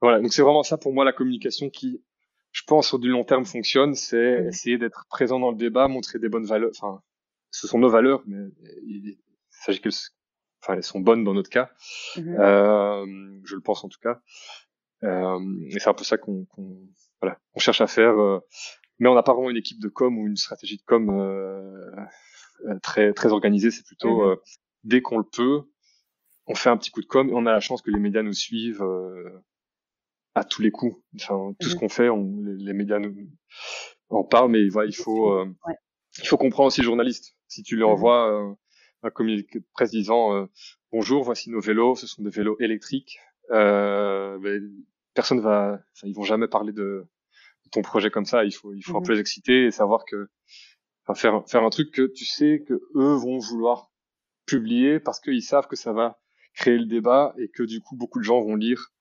voilà 0.00 0.20
donc 0.20 0.32
c'est 0.32 0.42
vraiment 0.42 0.62
ça 0.62 0.78
pour 0.78 0.92
moi 0.92 1.04
la 1.04 1.12
communication 1.12 1.70
qui 1.70 2.02
je 2.56 2.62
pense, 2.66 2.88
sur 2.88 2.98
du 2.98 3.10
long 3.10 3.22
terme 3.22 3.44
fonctionne, 3.44 3.94
c'est 3.94 4.46
essayer 4.48 4.78
d'être 4.78 5.04
présent 5.10 5.38
dans 5.38 5.50
le 5.50 5.58
débat, 5.58 5.88
montrer 5.88 6.18
des 6.18 6.30
bonnes 6.30 6.46
valeurs. 6.46 6.70
Enfin, 6.70 7.02
ce 7.50 7.68
sont 7.68 7.78
nos 7.78 7.90
valeurs, 7.90 8.22
mais 8.26 8.48
il, 8.86 9.18
s'agit 9.50 9.78
qu'elles, 9.78 9.92
enfin, 10.62 10.72
elles 10.72 10.82
sont 10.82 11.00
bonnes 11.00 11.22
dans 11.22 11.34
notre 11.34 11.50
cas. 11.50 11.70
Mm-hmm. 12.16 12.40
euh, 12.40 13.40
je 13.44 13.56
le 13.56 13.60
pense 13.60 13.84
en 13.84 13.90
tout 13.90 13.98
cas. 14.02 14.22
Euh, 15.02 15.38
et 15.68 15.78
c'est 15.78 15.90
un 15.90 15.94
peu 15.94 16.04
ça 16.04 16.16
qu'on, 16.16 16.46
voilà, 17.20 17.38
on 17.52 17.58
cherche 17.58 17.82
à 17.82 17.86
faire. 17.86 18.18
Euh, 18.18 18.40
mais 18.98 19.10
on 19.10 19.14
n'a 19.14 19.22
pas 19.22 19.34
vraiment 19.34 19.50
une 19.50 19.58
équipe 19.58 19.78
de 19.78 19.88
com 19.88 20.18
ou 20.18 20.26
une 20.26 20.38
stratégie 20.38 20.78
de 20.78 20.84
com 20.86 21.10
euh, 21.10 21.90
euh 22.70 22.78
très 22.82 23.12
très 23.12 23.32
organisée. 23.32 23.70
C'est 23.70 23.84
plutôt 23.84 24.32
mm-hmm. 24.32 24.38
dès 24.84 25.02
qu'on 25.02 25.18
le 25.18 25.24
peut, 25.24 25.64
on 26.46 26.54
fait 26.54 26.70
un 26.70 26.76
petit 26.76 26.90
coup 26.90 27.00
de 27.00 27.06
com 27.06 27.28
et 27.28 27.32
on 27.34 27.46
a 27.46 27.52
la 27.52 27.60
chance 27.60 27.82
que 27.82 27.90
les 27.90 27.98
médias 27.98 28.22
nous 28.22 28.32
suivent 28.32 28.84
à 30.36 30.44
tous 30.44 30.60
les 30.62 30.70
coups. 30.70 30.94
Enfin, 31.16 31.54
tout 31.58 31.68
ce 31.68 31.74
mmh 31.74 31.78
qu'on 31.78 31.88
fait, 31.88 32.08
on, 32.10 32.40
les, 32.42 32.74
médias 32.74 32.98
nous 32.98 33.16
en 34.10 34.22
parlent, 34.22 34.50
mais 34.50 34.68
voilà, 34.68 34.88
il 34.88 34.94
faut, 34.94 35.32
euh, 35.32 35.46
il 36.18 36.28
faut 36.28 36.36
comprendre 36.36 36.66
aussi 36.68 36.82
le 36.82 36.84
journaliste. 36.84 37.34
Si 37.48 37.62
tu 37.62 37.74
lui 37.74 37.82
mmh 37.82 37.86
envoies 37.86 38.30
euh, 38.30 38.54
un 39.02 39.10
communiqué 39.10 39.60
de 39.60 39.64
presse 39.72 39.90
disant 39.90 40.34
euh, 40.34 40.46
bonjour, 40.92 41.24
voici 41.24 41.50
nos 41.50 41.60
vélos, 41.60 41.96
ce 41.96 42.06
sont 42.06 42.22
des 42.22 42.30
vélos 42.30 42.56
électriques, 42.60 43.18
ben, 43.50 44.38
personne 45.14 45.40
va, 45.40 45.80
enfin, 45.94 46.06
ils 46.06 46.14
vont 46.14 46.22
jamais 46.22 46.48
parler 46.48 46.74
de, 46.74 47.06
ton 47.72 47.80
projet 47.80 48.10
comme 48.10 48.26
ça. 48.26 48.44
Il 48.44 48.52
faut, 48.52 48.74
il 48.74 48.82
faut 48.82 48.98
un 48.98 49.00
mmh 49.00 49.04
peu 49.04 49.14
les 49.14 49.20
exciter 49.20 49.64
et 49.64 49.70
savoir 49.70 50.04
que, 50.04 50.28
enfin, 51.06 51.14
faire, 51.18 51.48
faire 51.48 51.64
un 51.64 51.70
truc 51.70 51.92
que 51.92 52.06
tu 52.06 52.26
sais 52.26 52.62
que 52.68 52.74
eux 52.94 53.14
vont 53.14 53.38
vouloir 53.38 53.90
publier 54.44 55.00
parce 55.00 55.18
qu'ils 55.18 55.42
savent 55.42 55.66
que 55.66 55.76
ça 55.76 55.94
va 55.94 56.20
créer 56.56 56.78
le 56.78 56.86
débat 56.86 57.34
et 57.38 57.48
que 57.48 57.62
du 57.62 57.80
coup 57.80 57.96
beaucoup 57.96 58.18
de 58.18 58.24
gens 58.24 58.40
vont 58.40 58.56
lire 58.56 58.92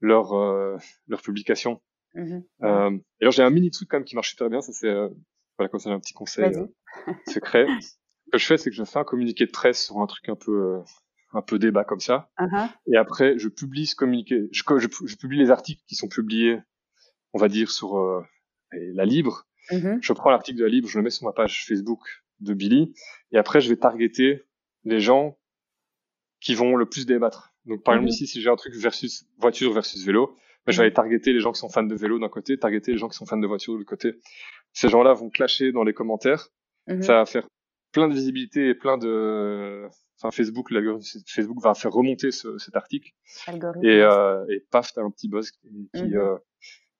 leur 0.00 0.32
euh, 0.32 0.78
leur 1.08 1.20
publication. 1.20 1.82
Mmh 2.14 2.40
euh, 2.62 2.90
et 2.90 3.24
alors 3.24 3.32
j'ai 3.32 3.42
un 3.42 3.50
mini 3.50 3.70
truc 3.70 3.88
quand 3.88 3.98
même 3.98 4.04
qui 4.04 4.14
marche 4.14 4.30
super 4.30 4.48
bien, 4.48 4.60
ça 4.60 4.72
c'est 4.72 4.88
euh, 4.88 5.08
voilà 5.58 5.68
comme 5.68 5.80
ça 5.80 5.90
un 5.90 6.00
petit 6.00 6.14
conseil 6.14 6.54
euh, 6.56 6.66
secret. 7.28 7.66
Ce 7.80 8.30
que 8.32 8.38
je 8.38 8.46
fais 8.46 8.56
c'est 8.56 8.70
que 8.70 8.76
je 8.76 8.84
fais 8.84 8.98
un 8.98 9.04
communiqué 9.04 9.44
de 9.44 9.50
presse 9.50 9.84
sur 9.84 9.98
un 9.98 10.06
truc 10.06 10.28
un 10.28 10.36
peu 10.36 10.52
euh, 10.52 10.80
un 11.32 11.42
peu 11.42 11.58
débat 11.58 11.84
comme 11.84 12.00
ça. 12.00 12.30
Uh-huh. 12.38 12.68
Et 12.92 12.96
après 12.96 13.38
je 13.38 13.48
publie 13.48 13.86
ce 13.86 13.96
communiqué, 13.96 14.48
je, 14.52 14.62
je, 14.78 14.88
je, 15.06 15.16
publie 15.16 15.38
les 15.38 15.50
articles 15.50 15.82
qui 15.86 15.96
sont 15.96 16.08
publiés, 16.08 16.58
on 17.32 17.38
va 17.38 17.48
dire 17.48 17.70
sur 17.70 18.24
la 18.72 19.04
Libre. 19.04 19.46
Mmh 19.72 19.98
je 20.00 20.12
prends 20.12 20.30
l'article 20.30 20.58
de 20.58 20.64
la 20.64 20.70
Libre, 20.70 20.88
je 20.88 20.98
le 20.98 21.04
mets 21.04 21.10
sur 21.10 21.26
ma 21.26 21.32
page 21.32 21.64
Facebook 21.66 22.00
de 22.40 22.54
Billy, 22.54 22.94
et 23.32 23.38
après 23.38 23.60
je 23.60 23.68
vais 23.68 23.76
targeter 23.76 24.42
les 24.84 25.00
gens 25.00 25.39
qui 26.40 26.54
vont 26.54 26.76
le 26.76 26.86
plus 26.86 27.06
débattre. 27.06 27.52
Donc 27.66 27.82
par 27.84 27.94
exemple 27.94 28.08
mhm. 28.08 28.14
ici, 28.14 28.26
si 28.26 28.40
j'ai 28.40 28.48
un 28.48 28.56
truc 28.56 28.74
versus 28.74 29.26
voiture 29.38 29.72
versus 29.72 30.04
vélo, 30.04 30.36
ben, 30.66 30.72
je 30.72 30.78
vais 30.78 30.84
aller 30.84 30.92
targeter 30.92 31.32
les 31.32 31.40
gens 31.40 31.52
qui 31.52 31.60
sont 31.60 31.68
fans 31.68 31.82
de 31.82 31.94
vélo 31.94 32.18
d'un 32.18 32.28
côté, 32.28 32.58
targeter 32.58 32.92
les 32.92 32.98
gens 32.98 33.08
qui 33.08 33.16
sont 33.16 33.26
fans 33.26 33.38
de 33.38 33.46
voiture 33.46 33.74
de 33.74 33.78
l'autre 33.78 33.88
côté. 33.88 34.14
Ces 34.72 34.88
gens-là 34.88 35.12
vont 35.14 35.30
clasher 35.30 35.72
dans 35.72 35.84
les 35.84 35.92
commentaires. 35.92 36.48
Mhm. 36.86 37.02
Ça 37.02 37.14
va 37.14 37.26
faire 37.26 37.46
plein 37.92 38.08
de 38.08 38.14
visibilité 38.14 38.68
et 38.68 38.74
plein 38.74 38.98
de 38.98 39.86
enfin 40.16 40.30
Facebook 40.30 40.68
Facebook 41.26 41.62
va 41.62 41.74
faire 41.74 41.92
remonter 41.92 42.30
ce, 42.30 42.58
cet 42.58 42.76
article 42.76 43.10
et 43.82 44.02
euh, 44.02 44.44
et 44.48 44.60
paf 44.70 44.92
t'as 44.92 45.02
un 45.02 45.10
petit 45.10 45.28
buzz 45.28 45.50
qui, 45.50 45.88
mhm. 45.94 46.14
euh, 46.14 46.36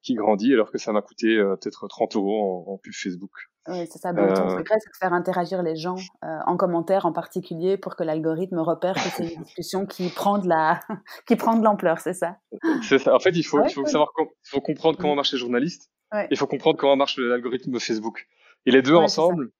qui 0.02 0.14
grandit 0.14 0.52
alors 0.52 0.70
que 0.70 0.78
ça 0.78 0.92
m'a 0.92 1.02
coûté 1.02 1.36
euh, 1.36 1.56
peut-être 1.56 1.86
30 1.86 2.16
euros 2.16 2.66
en, 2.66 2.72
en 2.72 2.78
pub 2.78 2.92
Facebook. 2.92 3.30
Oui, 3.68 3.86
c'est 3.90 3.98
ça. 3.98 4.12
Donc, 4.12 4.32
ton 4.34 4.46
euh. 4.46 4.58
secret, 4.58 4.76
c'est 4.80 4.90
de 4.90 4.96
faire 4.98 5.12
interagir 5.12 5.62
les 5.62 5.76
gens 5.76 5.96
euh, 6.24 6.38
en 6.46 6.56
commentaire 6.56 7.04
en 7.04 7.12
particulier 7.12 7.76
pour 7.76 7.96
que 7.96 8.02
l'algorithme 8.02 8.58
repère 8.58 8.94
que 8.94 9.00
c'est 9.00 9.34
une 9.34 9.42
discussion 9.44 9.86
qui 9.86 10.08
prend 10.08 10.38
de 10.38 10.48
la, 10.48 10.80
qui 11.26 11.36
prend 11.36 11.56
de 11.56 11.62
l'ampleur, 11.62 12.00
c'est 12.00 12.14
ça? 12.14 12.38
C'est 12.82 12.98
ça. 12.98 13.14
En 13.14 13.18
fait, 13.18 13.36
il 13.36 13.42
faut, 13.42 13.62
il 13.64 13.72
faut 13.72 13.84
savoir, 13.84 14.10
il 14.18 14.48
faut 14.48 14.60
comprendre 14.60 14.98
comment 14.98 15.14
marchent 15.14 15.32
les 15.32 15.38
journalistes. 15.38 15.90
Il 16.30 16.36
faut 16.36 16.48
comprendre 16.48 16.76
comment 16.76 16.96
marche 16.96 17.18
l'algorithme 17.18 17.78
Facebook. 17.78 18.26
Et 18.66 18.72
les 18.72 18.82
deux 18.82 18.96
ensemble 18.96 19.52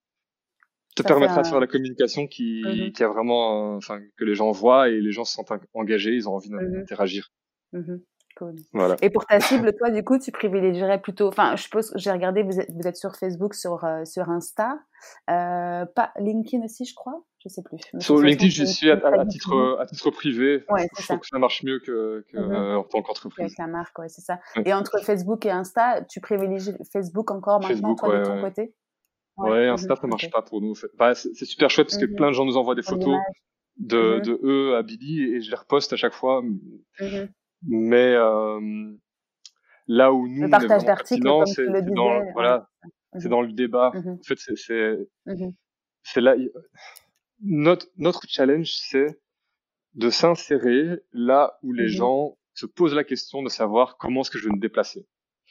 te 0.95 1.03
permettra 1.03 1.43
de 1.43 1.47
faire 1.47 1.61
la 1.61 1.67
communication 1.67 2.27
qui, 2.27 2.61
mmh 2.65 2.91
qui 2.91 3.03
a 3.03 3.07
vraiment, 3.07 3.75
enfin, 3.75 4.01
que 4.17 4.25
les 4.25 4.35
gens 4.35 4.51
voient 4.51 4.89
et 4.89 4.99
les 4.99 5.11
gens 5.11 5.23
se 5.23 5.33
sentent 5.33 5.51
engagés, 5.73 6.11
ils 6.11 6.27
ont 6.27 6.33
envie 6.33 6.49
mmh 6.51 8.01
et 9.01 9.09
pour 9.09 9.25
ta 9.25 9.39
cible, 9.39 9.73
toi, 9.77 9.89
du 9.89 10.03
coup, 10.03 10.17
tu 10.19 10.31
privilégierais 10.31 11.01
plutôt. 11.01 11.27
Enfin, 11.27 11.55
je 11.55 11.63
suppose, 11.63 11.91
j'ai 11.95 12.11
regardé, 12.11 12.43
vous 12.43 12.59
êtes, 12.59 12.69
vous 12.71 12.87
êtes, 12.87 12.95
sur 12.95 13.15
Facebook, 13.15 13.53
sur, 13.53 13.83
euh, 13.83 14.05
sur 14.05 14.29
Insta, 14.29 14.79
euh, 15.29 15.85
pas 15.85 16.11
LinkedIn 16.17 16.63
aussi, 16.63 16.85
je 16.85 16.95
crois? 16.95 17.23
Je 17.43 17.49
sais 17.49 17.63
plus. 17.63 17.79
sur 17.99 18.21
LinkedIn, 18.21 18.49
je 18.49 18.65
suis 18.65 18.91
à, 18.91 18.97
titre, 19.25 19.77
à 19.79 19.85
titre 19.85 20.11
privé. 20.11 20.63
Ouais, 20.69 20.87
je 20.97 21.03
trouve 21.05 21.19
que 21.19 21.27
ça 21.27 21.39
marche 21.39 21.63
mieux 21.63 21.79
que, 21.79 22.23
que 22.31 22.37
mmh 22.37 22.51
euh, 22.51 22.77
en 22.77 22.83
tant 22.83 23.01
qu'entreprise. 23.01 23.45
Avec 23.45 23.57
la 23.57 23.67
marque, 23.67 23.97
ouais, 23.97 24.09
c'est 24.09 24.21
ça. 24.21 24.39
Et 24.65 24.73
entre 24.73 24.99
Facebook 25.03 25.45
et 25.45 25.51
Insta, 25.51 26.03
tu 26.03 26.21
privilégies 26.21 26.73
Facebook 26.91 27.31
encore 27.31 27.59
maintenant, 27.61 27.95
toi, 27.95 28.19
de 28.19 28.25
ton 28.25 28.41
côté? 28.41 28.73
Ouais, 29.37 29.67
Insta, 29.67 29.95
ça 29.95 30.07
marche 30.07 30.29
pas 30.29 30.41
pour 30.41 30.61
nous. 30.61 30.73
Bah, 30.97 31.15
c'est 31.15 31.45
super 31.45 31.69
chouette 31.69 31.87
parce 31.87 31.97
que 31.97 32.05
plein 32.05 32.27
de 32.27 32.33
gens 32.33 32.45
nous 32.45 32.57
envoient 32.57 32.75
des 32.75 32.83
photos 32.83 33.17
de, 33.77 34.19
de 34.19 34.39
eux 34.43 34.75
à 34.75 34.83
Billy 34.83 35.35
et 35.35 35.41
je 35.41 35.49
les 35.49 35.57
reposte 35.57 35.93
à 35.93 35.95
chaque 35.95 36.13
fois. 36.13 36.43
Mais 37.63 38.13
euh, 38.15 38.91
là 39.87 40.11
où 40.11 40.27
nous, 40.27 40.43
le 40.43 40.49
partage 40.49 40.85
d'articles, 40.85 41.21
c'est 41.45 41.91
dans, 41.93 42.23
voilà, 42.33 42.69
c'est 43.19 43.29
dans 43.29 43.41
le 43.41 43.51
débat. 43.51 43.91
Mhm. 43.93 44.17
En 44.19 44.23
fait, 44.23 44.37
c'est 44.37 44.57
c'est 44.57 44.97
c'est 46.03 46.21
là 46.21 46.35
notre 47.43 47.87
notre 47.97 48.21
challenge, 48.27 48.71
c'est 48.73 49.19
de 49.93 50.09
s'insérer 50.09 51.01
là 51.11 51.57
où 51.63 51.73
les 51.73 51.83
mhm. 51.83 51.89
gens 51.89 52.37
se 52.53 52.65
posent 52.65 52.93
la 52.95 53.03
question 53.03 53.43
de 53.43 53.49
savoir 53.49 53.97
comment 53.97 54.21
est-ce 54.21 54.31
que 54.31 54.39
je 54.39 54.47
vais 54.47 54.55
me 54.55 54.59
déplacer. 54.59 55.07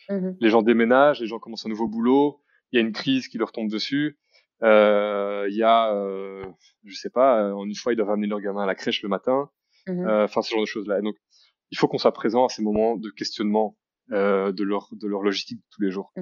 Mmh 0.09 0.32
les 0.41 0.51
gens 0.51 0.62
déménagent, 0.62 1.20
les 1.20 1.27
gens 1.27 1.39
commencent 1.39 1.66
un 1.66 1.69
nouveau 1.69 1.87
boulot, 1.87 2.41
il 2.73 2.81
y 2.81 2.82
a 2.82 2.87
une 2.87 2.93
crise 2.93 3.28
qui 3.28 3.39
leur 3.39 3.53
tombe 3.53 3.70
dessus. 3.70 4.19
Euh, 4.62 5.47
il 5.49 5.57
y 5.57 5.62
a, 5.62 5.95
euh, 5.95 6.45
je 6.85 6.95
sais 6.95 7.11
pas, 7.11 7.55
en 7.55 7.65
une 7.65 7.74
fois 7.74 7.93
ils 7.93 7.97
doivent 7.97 8.11
amener 8.11 8.27
leur 8.27 8.41
gamin 8.41 8.62
à 8.62 8.66
la 8.66 8.74
crèche 8.74 9.03
le 9.03 9.09
matin. 9.09 9.51
Mmh 9.87 10.07
enfin, 10.09 10.43
ce 10.43 10.51
genre 10.51 10.61
de 10.61 10.66
choses 10.66 10.87
là. 10.87 11.01
donc, 11.01 11.16
il 11.71 11.79
faut 11.79 11.89
qu'on 11.89 11.99
soit 11.99 12.13
présent 12.13 12.47
à 12.47 12.49
ces 12.49 12.63
moments 12.63 12.97
de 12.97 13.11
questionnement 13.11 13.77
euh, 14.13 14.53
de 14.53 14.65
leur 14.65 14.89
de 14.93 15.07
leur 15.07 15.23
logistique 15.23 15.59
de 15.59 15.65
tous 15.71 15.83
les 15.83 15.91
jours. 15.91 16.13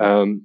Euh, 0.00 0.36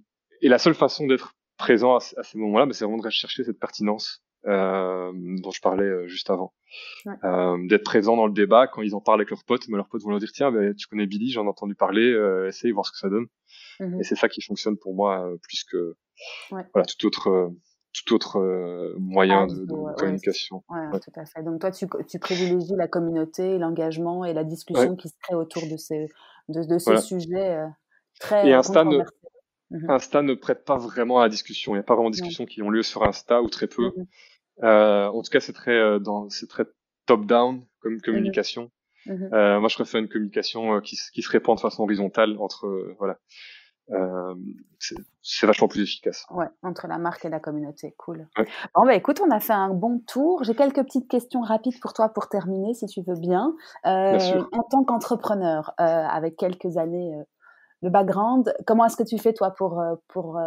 et 0.42 0.50
la 0.50 0.58
seule 0.58 0.76
façon 0.76 1.08
d'être 1.08 1.34
présent 1.58 1.96
à, 1.96 2.00
ces 2.00 2.38
moments-là, 2.38 2.66
bah, 2.66 2.74
c'est 2.74 2.86
vraiment 2.86 3.00
de 3.00 3.06
rechercher 3.06 3.44
cette 3.44 3.60
pertinence 3.60 4.24
euh, 4.46 5.12
dont 5.14 5.52
je 5.52 5.62
parlais 5.62 5.86
euh, 5.86 6.08
juste 6.08 6.30
avant. 6.30 6.54
Ouais. 7.06 7.16
Euh, 7.24 7.58
d'être 7.68 7.84
présent 7.84 8.16
dans 8.16 8.28
le 8.28 8.34
débat 8.34 8.68
quand 8.68 8.82
ils 8.82 8.94
en 8.96 9.02
parlent 9.02 9.20
avec 9.20 9.30
leurs 9.30 9.44
potes, 9.44 9.68
mais 9.70 9.78
leurs 9.78 9.88
potes 9.88 10.04
vont 10.04 10.10
leur 10.10 10.20
dire 10.20 10.32
tiens, 10.34 10.52
ben, 10.52 10.76
tu 10.76 10.88
connais 10.88 11.08
Billy, 11.08 11.32
j'en 11.32 11.46
ai 11.46 11.48
entendu 11.48 11.76
parler, 11.76 12.12
euh, 12.12 12.48
essaye 12.48 12.72
voir 12.72 12.86
ce 12.86 12.92
que 12.92 12.98
ça 12.98 13.10
donne. 13.10 13.26
Mm-hmm. 13.80 14.00
Et 14.00 14.04
c'est 14.04 14.16
ça 14.16 14.30
qui 14.30 14.42
fonctionne 14.42 14.78
pour 14.78 14.94
moi 14.94 15.26
euh, 15.26 15.38
plus 15.42 15.64
que 15.64 15.96
ouais. 16.52 16.64
voilà 16.74 16.86
tout 16.86 17.08
autre 17.08 17.52
tout 18.04 18.16
autre 18.16 18.96
moyen 18.98 19.48
ah, 19.50 19.54
de, 19.54 19.66
de 19.66 19.74
ouais, 19.74 19.94
communication. 19.98 20.64
Ouais, 20.70 21.00
tout 21.00 21.20
à 21.20 21.26
fait. 21.26 21.44
Donc 21.44 21.62
toi, 21.62 21.72
tu, 21.72 21.88
tu 22.08 22.20
privilégies 22.20 22.76
la 22.76 22.88
communauté, 22.88 23.58
l'engagement 23.58 24.26
et 24.26 24.34
la 24.34 24.44
discussion 24.44 24.96
qui 24.96 25.10
se 25.10 25.16
crée 25.22 25.36
autour 25.36 25.64
de 25.70 25.78
ces 25.78 26.08
de, 26.50 26.62
de 26.64 26.78
ces 26.78 26.86
voilà. 26.86 27.02
sujets 27.02 27.66
très 28.20 28.48
et 28.48 28.54
Insta 28.54 28.84
ne, 28.84 28.98
mm-hmm. 29.72 29.92
Insta 29.92 30.22
ne 30.22 30.34
prête 30.34 30.66
pas 30.66 30.78
vraiment 30.78 31.20
à 31.20 31.24
la 31.24 31.30
discussion. 31.30 31.74
Il 31.74 31.76
n'y 31.76 31.82
a 31.82 31.84
pas 31.84 31.96
vraiment 31.96 32.10
de 32.10 32.16
discussions 32.16 32.46
qui 32.46 32.62
ont 32.62 32.70
lieu 32.70 32.84
sur 32.84 33.04
Insta 33.04 33.42
ou 33.42 33.50
très 33.50 33.68
peu. 33.68 33.92
Euh, 34.64 35.08
en 35.08 35.22
tout 35.22 35.30
cas, 35.32 35.40
c'est 35.40 35.54
très 35.54 35.78
euh, 35.78 36.00
dans 36.00 36.30
c'est 36.30 36.48
très 36.48 36.66
top 37.06 37.26
down 37.26 37.66
comme 37.80 38.00
communication. 38.02 38.72
Mmh. 39.06 39.34
Euh, 39.34 39.60
moi, 39.60 39.70
je 39.70 39.76
préfère 39.76 40.02
une 40.02 40.08
communication 40.08 40.80
qui, 40.82 40.98
qui 41.14 41.22
se 41.22 41.30
répand 41.30 41.56
de 41.56 41.62
façon 41.62 41.84
horizontale 41.84 42.38
entre 42.40 42.96
voilà. 42.98 43.20
C'est 44.80 45.46
vachement 45.46 45.68
plus 45.68 45.84
efficace. 45.84 46.26
Ouais, 46.32 46.48
entre 46.64 46.88
la 46.88 46.98
marque 46.98 47.26
et 47.26 47.30
la 47.30 47.40
communauté, 47.40 47.94
cool. 47.98 48.28
Ouais. 48.38 48.46
Bon, 48.74 48.86
bah 48.86 48.96
écoute, 48.96 49.22
on 49.26 49.32
a 49.32 49.40
fait 49.40 49.54
un 49.54 49.70
bon 49.70 50.00
tour. 50.00 50.44
J'ai 50.44 50.56
quelques 50.56 50.84
petites 50.84 51.08
questions 51.08 51.42
rapides 51.42 51.80
pour 51.80 51.94
toi 51.94 52.10
pour 52.10 52.30
terminer, 52.30 52.74
si 52.74 52.86
tu 52.88 53.02
veux 53.02 53.20
bien. 53.20 53.56
Euh, 53.86 54.18
bien 54.18 54.48
en 54.52 54.64
tant 54.64 54.84
qu'entrepreneur, 54.84 55.74
euh, 55.80 55.84
avec 55.84 56.36
quelques 56.36 56.78
années 56.78 57.16
de 57.82 57.90
background, 57.90 58.54
comment 58.66 58.86
est-ce 58.86 58.98
que 58.98 59.04
tu 59.04 59.18
fais 59.18 59.34
toi 59.34 59.52
pour 59.52 59.84
pour 60.08 60.40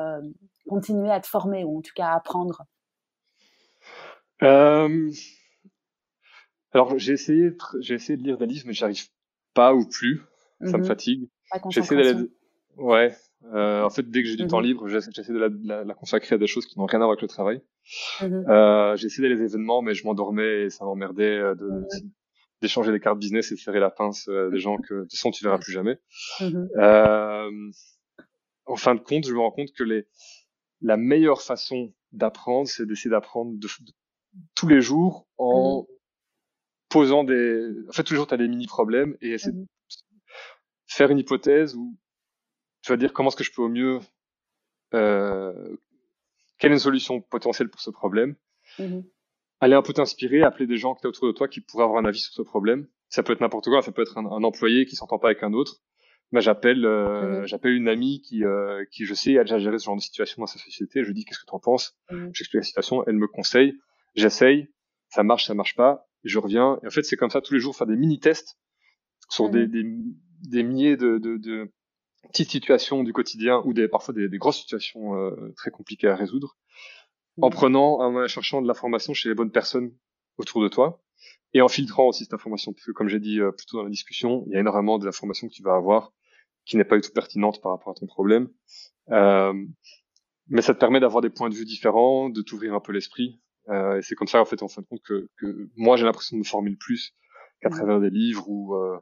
continuer 0.69 1.11
à 1.11 1.21
te 1.21 1.27
former 1.27 1.65
ou 1.65 1.79
en 1.79 1.81
tout 1.83 1.93
cas 1.95 2.09
à 2.09 2.17
apprendre? 2.17 2.65
Euh... 4.43 5.11
Alors 6.73 6.99
j'ai 6.99 7.15
essayé, 7.15 7.51
j'ai 7.81 7.95
essayé 7.95 8.17
de 8.17 8.23
lire 8.23 8.39
des 8.39 8.47
livres, 8.47 8.65
mais 8.67 8.73
j'arrive 8.73 9.09
pas 9.55 9.75
ou 9.75 9.87
plus. 9.89 10.23
Ça 10.61 10.77
me 10.77 10.83
mhm. 10.83 10.85
fatigue. 10.85 11.29
J'essaie 11.71 11.97
d'aller. 11.97 12.31
Ouais. 12.77 13.17
Euh, 13.45 13.83
en 13.83 13.91
fait, 13.91 14.09
dès 14.11 14.23
que 14.23 14.29
j'ai 14.29 14.37
du 14.37 14.47
temps 14.47 14.59
mhm. 14.59 14.67
libre, 14.67 14.89
j'essaie 14.89 15.33
de 15.33 15.69
la, 15.69 15.95
consacrer 15.95 16.35
à 16.35 16.39
des 16.39 16.47
choses 16.47 16.67
qui 16.67 16.79
n'ont 16.79 16.87
rien 16.87 17.01
à 17.01 17.05
voir 17.05 17.11
avec 17.11 17.23
le 17.23 17.29
travail. 17.29 17.63
Mhm. 18.21 18.45
Euh, 18.49 18.97
j'essaie 18.97 19.23
d'aller 19.23 19.37
les 19.37 19.45
événements, 19.45 19.83
mais 19.83 19.95
je 19.95 20.05
m'endormais 20.05 20.65
et 20.65 20.71
ça 20.71 20.85
m'emmerdait 20.85 21.39
euh, 21.39 21.55
de 21.55 21.71
d'échanger 22.61 22.91
des 22.91 22.99
cartes 22.99 23.21
business 23.21 23.53
et 23.53 23.55
de 23.55 23.61
serrer 23.61 23.79
la 23.79 23.91
pince 23.91 24.27
à 24.27 24.51
des 24.51 24.59
gens 24.59 24.79
que 24.79 24.95
de 24.95 25.01
toute 25.03 25.13
façon 25.13 25.31
tu 25.31 25.45
verras 25.45 25.59
plus 25.59 25.73
jamais. 25.73 26.01
Euh, 26.41 27.51
en 28.67 28.75
fin 28.75 28.97
de 28.97 29.01
compte, 29.01 29.29
je 29.29 29.33
me 29.33 29.39
rends 29.39 29.53
compte 29.53 29.73
que 29.77 29.85
les 29.85 30.09
la 30.81 30.97
meilleure 30.97 31.41
façon 31.41 31.95
d'apprendre, 32.13 32.69
c'est 32.69 32.87
d'essayer 32.87 33.11
d'apprendre 33.11 33.53
de, 33.53 33.67
de, 33.67 33.93
tous 34.55 34.67
les 34.69 34.81
jours 34.81 35.27
en 35.37 35.83
mmh. 35.83 35.87
posant 36.89 37.25
des. 37.25 37.69
En 37.89 37.93
fait, 37.93 38.03
tous 38.03 38.15
les 38.15 38.17
jours, 38.17 38.27
tu 38.27 38.35
as 38.35 38.39
des 38.39 38.49
mini-problèmes 38.49 39.17
et 39.21 39.31
essayer 39.31 39.53
mmh. 39.53 39.63
de 39.63 39.67
faire 40.87 41.11
une 41.11 41.19
hypothèse 41.19 41.77
où 41.77 41.97
tu 42.83 42.93
vas 42.93 42.97
dire 42.97 43.13
comment 43.13 43.29
est-ce 43.29 43.37
que 43.37 43.45
je 43.45 43.53
peux 43.53 43.63
au 43.63 43.69
mieux. 43.69 43.99
Euh, 44.95 45.77
quelle 46.59 46.73
est 46.73 46.77
une 46.77 46.81
solution 46.81 47.21
potentielle 47.21 47.69
pour 47.69 47.81
ce 47.81 47.91
problème 47.91 48.35
mmh. 48.79 49.01
Aller 49.61 49.75
un 49.75 49.83
peu 49.83 49.93
t'inspirer, 49.93 50.43
appeler 50.43 50.67
des 50.67 50.77
gens 50.77 50.95
qui 50.95 51.03
sont 51.03 51.09
autour 51.09 51.27
de 51.29 51.33
toi 51.33 51.49
qui 51.49 51.61
pourraient 51.61 51.85
avoir 51.85 51.99
un 51.99 52.05
avis 52.05 52.21
sur 52.21 52.33
ce 52.33 52.43
problème. 52.43 52.87
Ça 53.09 53.23
peut 53.23 53.33
être 53.33 53.41
n'importe 53.41 53.67
quoi, 53.67 53.83
ça 53.83 53.93
peut 53.93 54.03
être 54.03 54.17
un, 54.17 54.27
un 54.27 54.45
employé 54.45 54.87
qui 54.87 54.97
s'entend 54.97 55.19
pas 55.19 55.29
avec 55.29 55.43
un 55.43 55.53
autre. 55.53 55.81
Mais 56.31 56.41
j'appelle 56.41 56.85
euh, 56.85 57.47
j'appelle 57.47 57.73
une 57.73 57.89
amie 57.89 58.21
qui 58.21 58.45
euh, 58.45 58.85
qui 58.91 59.07
je 59.07 59.15
sais 59.15 59.39
a 59.39 59.45
déjà 59.45 59.59
géré 59.59 59.79
ce 59.79 59.87
genre 59.87 59.97
de 59.97 60.01
situation 60.01 60.41
dans 60.41 60.47
sa 60.47 60.59
société. 60.59 61.03
Je 61.03 61.09
lui 61.09 61.15
dis 61.15 61.25
qu'est-ce 61.25 61.41
que 61.41 61.47
tu 61.47 61.55
en 61.55 61.59
penses. 61.61 61.99
J'explique 62.11 62.55
la 62.55 62.63
situation, 62.63 63.03
elle 63.07 63.17
me 63.17 63.27
conseille 63.27 63.75
j'essaye, 64.19 64.69
ça 65.09 65.23
marche, 65.23 65.47
ça 65.47 65.55
marche 65.55 65.75
pas, 65.75 66.09
je 66.25 66.39
reviens. 66.39 66.79
Et 66.83 66.87
en 66.87 66.91
fait, 66.91 67.03
c'est 67.03 67.17
comme 67.17 67.31
ça 67.31 67.41
tous 67.41 67.55
les 67.55 67.61
jours, 67.61 67.77
faire 67.77 67.87
des 67.87 67.97
mini-tests 67.97 68.59
sur 69.31 69.49
des, 69.51 69.67
des, 69.67 69.85
des, 70.49 70.63
milliers 70.63 70.97
de, 70.97 71.19
de, 71.19 71.37
de, 71.37 71.71
petites 72.25 72.51
situations 72.51 73.03
du 73.03 73.13
quotidien 73.13 73.63
ou 73.65 73.73
des, 73.73 73.89
parfois 73.89 74.15
des, 74.15 74.29
des 74.29 74.39
grosses 74.39 74.61
situations 74.61 75.17
euh, 75.17 75.53
très 75.57 75.71
compliquées 75.71 76.09
à 76.09 76.17
résoudre, 76.17 76.57
en 77.41 77.51
prenant, 77.51 78.01
en 78.01 78.27
cherchant 78.27 78.61
de 78.61 78.67
l'information 78.67 79.15
chez 79.15 79.29
les 79.29 79.35
bonnes 79.35 79.53
personnes 79.53 79.93
autour 80.39 80.63
de 80.63 80.69
toi 80.69 81.03
et 81.55 81.63
en 81.63 81.69
filtrant 81.69 82.09
aussi 82.09 82.25
cette 82.25 82.35
information. 82.35 82.73
Parce 82.73 82.85
que 82.85 82.93
comme 82.93 83.09
j'ai 83.09 83.21
dit 83.21 83.41
euh, 83.41 83.53
plus 83.53 83.67
tôt 83.67 83.79
dans 83.79 83.85
la 83.85 83.91
discussion, 83.91 84.45
il 84.47 84.53
y 84.53 84.57
a 84.57 84.61
énormément 84.61 84.99
d'informations 84.99 85.49
que 85.49 85.55
tu 85.55 85.63
vas 85.63 85.75
avoir 85.75 86.13
qui 86.65 86.77
n'est 86.77 86.85
pas 86.85 86.97
du 86.97 87.03
tout 87.03 87.13
pertinente 87.13 87.63
par 87.63 87.73
rapport 87.73 87.93
à 87.93 87.95
ton 87.95 88.07
problème. 88.07 88.51
Euh, 89.11 89.55
mais 90.49 90.61
ça 90.61 90.75
te 90.75 90.79
permet 90.79 91.01
d'avoir 91.01 91.23
des 91.23 91.31
points 91.31 91.49
de 91.49 91.55
vue 91.55 91.65
différents, 91.65 92.29
de 92.29 92.43
t'ouvrir 92.43 92.75
un 92.75 92.81
peu 92.81 92.93
l'esprit 92.93 93.41
euh, 93.71 93.99
et 93.99 94.03
c'est 94.03 94.15
comme 94.15 94.29
ça, 94.29 94.41
en 94.41 94.45
fait, 94.45 94.63
en 94.63 94.69
fin 94.69 94.83
de 94.83 94.87
compte, 94.87 95.03
que, 95.03 95.29
que 95.37 95.69
moi, 95.77 95.97
j'ai 95.97 96.05
l'impression 96.05 96.37
de 96.37 96.41
me 96.41 96.45
former 96.45 96.71
le 96.71 96.77
plus 96.77 97.15
qu'à 97.61 97.71
travers 97.71 98.01
des 98.01 98.11
livres 98.11 98.49
ou, 98.49 98.75
euh, 98.75 98.99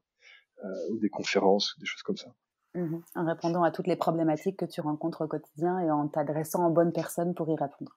euh, 0.64 0.93
ou 0.93 0.98
des 0.98 1.09
conférences, 1.09 1.74
ou 1.76 1.80
des 1.80 1.86
choses 1.86 2.02
comme 2.02 2.16
ça. 2.16 2.34
Mmh 2.76 2.98
en 3.14 3.24
répondant 3.24 3.62
à 3.62 3.70
toutes 3.70 3.86
les 3.86 3.96
problématiques 3.96 4.58
que 4.58 4.66
tu 4.66 4.82
rencontres 4.82 5.24
au 5.24 5.26
quotidien 5.26 5.78
et 5.78 5.90
en 5.90 6.08
t'adressant 6.08 6.66
aux 6.66 6.70
bonnes 6.70 6.92
personnes 6.92 7.34
pour 7.34 7.48
y 7.48 7.56
répondre. 7.56 7.96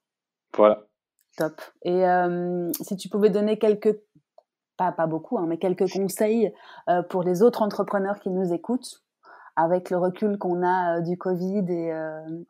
Voilà. 0.55 0.83
Top. 1.37 1.61
Et 1.83 2.07
euh, 2.07 2.71
si 2.81 2.95
tu 2.95 3.09
pouvais 3.09 3.29
donner 3.29 3.59
quelques, 3.59 3.99
pas, 4.77 4.93
pas 4.93 5.05
beaucoup, 5.05 5.37
hein, 5.37 5.45
mais 5.47 5.57
quelques 5.57 5.91
conseils 5.91 6.53
euh, 6.89 7.03
pour 7.03 7.23
les 7.23 7.43
autres 7.43 7.61
entrepreneurs 7.61 8.19
qui 8.19 8.29
nous 8.29 8.53
écoutent, 8.53 9.03
avec 9.57 9.89
le 9.89 9.97
recul 9.97 10.37
qu'on 10.37 10.63
a 10.63 10.97
euh, 10.97 11.01
du 11.01 11.17
Covid 11.17 11.65
et, 11.69 11.93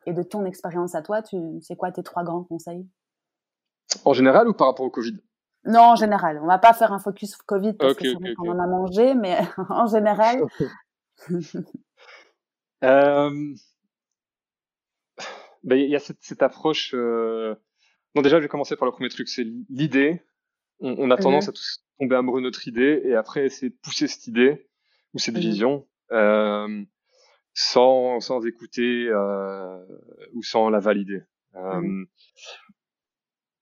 et 0.06 0.12
de 0.12 0.22
ton 0.22 0.44
expérience 0.44 0.94
à 0.94 1.02
toi, 1.02 1.22
tu, 1.22 1.36
c'est 1.60 1.74
quoi 1.74 1.90
tes 1.90 2.04
trois 2.04 2.22
grands 2.22 2.44
conseils? 2.44 2.86
En 4.04 4.12
général 4.12 4.46
ou 4.46 4.54
par 4.54 4.68
rapport 4.68 4.86
au 4.86 4.90
Covid? 4.90 5.18
Non, 5.64 5.80
en 5.80 5.96
général. 5.96 6.38
On 6.42 6.46
va 6.46 6.58
pas 6.58 6.72
faire 6.74 6.92
un 6.92 7.00
focus 7.00 7.36
Covid 7.36 7.72
parce 7.72 7.92
okay, 7.92 8.12
que 8.12 8.16
okay, 8.16 8.34
okay. 8.38 8.48
en 8.48 8.58
a 8.58 8.66
mangé, 8.68 9.14
mais 9.14 9.40
en 9.68 9.86
général. 9.86 10.44
euh... 12.84 13.54
ben, 15.64 15.78
il 15.78 15.90
y 15.90 15.96
a 15.96 16.00
cette, 16.00 16.22
cette 16.22 16.42
approche. 16.42 16.92
Euh... 16.94 17.54
Bon, 18.14 18.22
déjà, 18.22 18.38
je 18.38 18.42
vais 18.42 18.48
commencer 18.48 18.76
par 18.76 18.86
le 18.86 18.92
premier 18.92 19.08
truc, 19.08 19.28
c'est 19.28 19.46
l'idée. 19.68 20.22
On, 20.80 20.94
on, 20.98 21.10
a 21.10 21.16
tendance 21.16 21.46
mmh. 21.46 21.50
à 21.50 21.52
tous 21.52 21.84
tomber 21.98 22.16
amoureux 22.16 22.40
de 22.40 22.46
notre 22.46 22.66
idée 22.66 23.02
et 23.04 23.14
après 23.14 23.44
essayer 23.44 23.68
de 23.68 23.76
pousser 23.82 24.08
cette 24.08 24.26
idée 24.26 24.66
ou 25.12 25.18
cette 25.18 25.36
mmh. 25.36 25.40
vision 25.40 25.86
euh, 26.12 26.82
sans, 27.52 28.20
sans 28.20 28.46
écouter 28.46 29.08
euh, 29.08 29.78
ou 30.32 30.42
sans 30.42 30.70
la 30.70 30.80
valider. 30.80 31.22
Mmh 31.54 32.04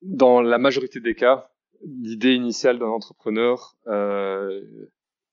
dans 0.02 0.40
la 0.40 0.58
majorité 0.58 1.00
des 1.00 1.14
cas, 1.14 1.50
l'idée 1.84 2.34
initiale 2.34 2.78
d'un 2.78 2.86
entrepreneur 2.86 3.76
euh, 3.86 4.62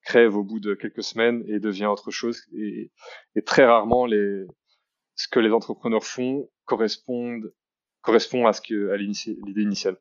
crève 0.06 0.36
au 0.38 0.44
bout 0.44 0.60
de 0.60 0.74
quelques 0.76 1.04
semaines 1.04 1.44
et 1.48 1.60
devient 1.60 1.88
autre 1.88 2.12
chose. 2.12 2.42
Et, 2.54 2.92
et 3.36 3.42
très 3.42 3.66
rarement, 3.66 4.06
les, 4.06 4.46
ce 5.16 5.28
que 5.28 5.40
les 5.40 5.52
entrepreneurs 5.52 6.06
font 6.06 6.50
correspondent 6.66 7.54
correspond 8.02 8.46
à 8.46 8.54
ce 8.54 8.62
que 8.62 8.92
à 8.92 8.98
l'idée 8.98 9.62
initiale. 9.64 9.98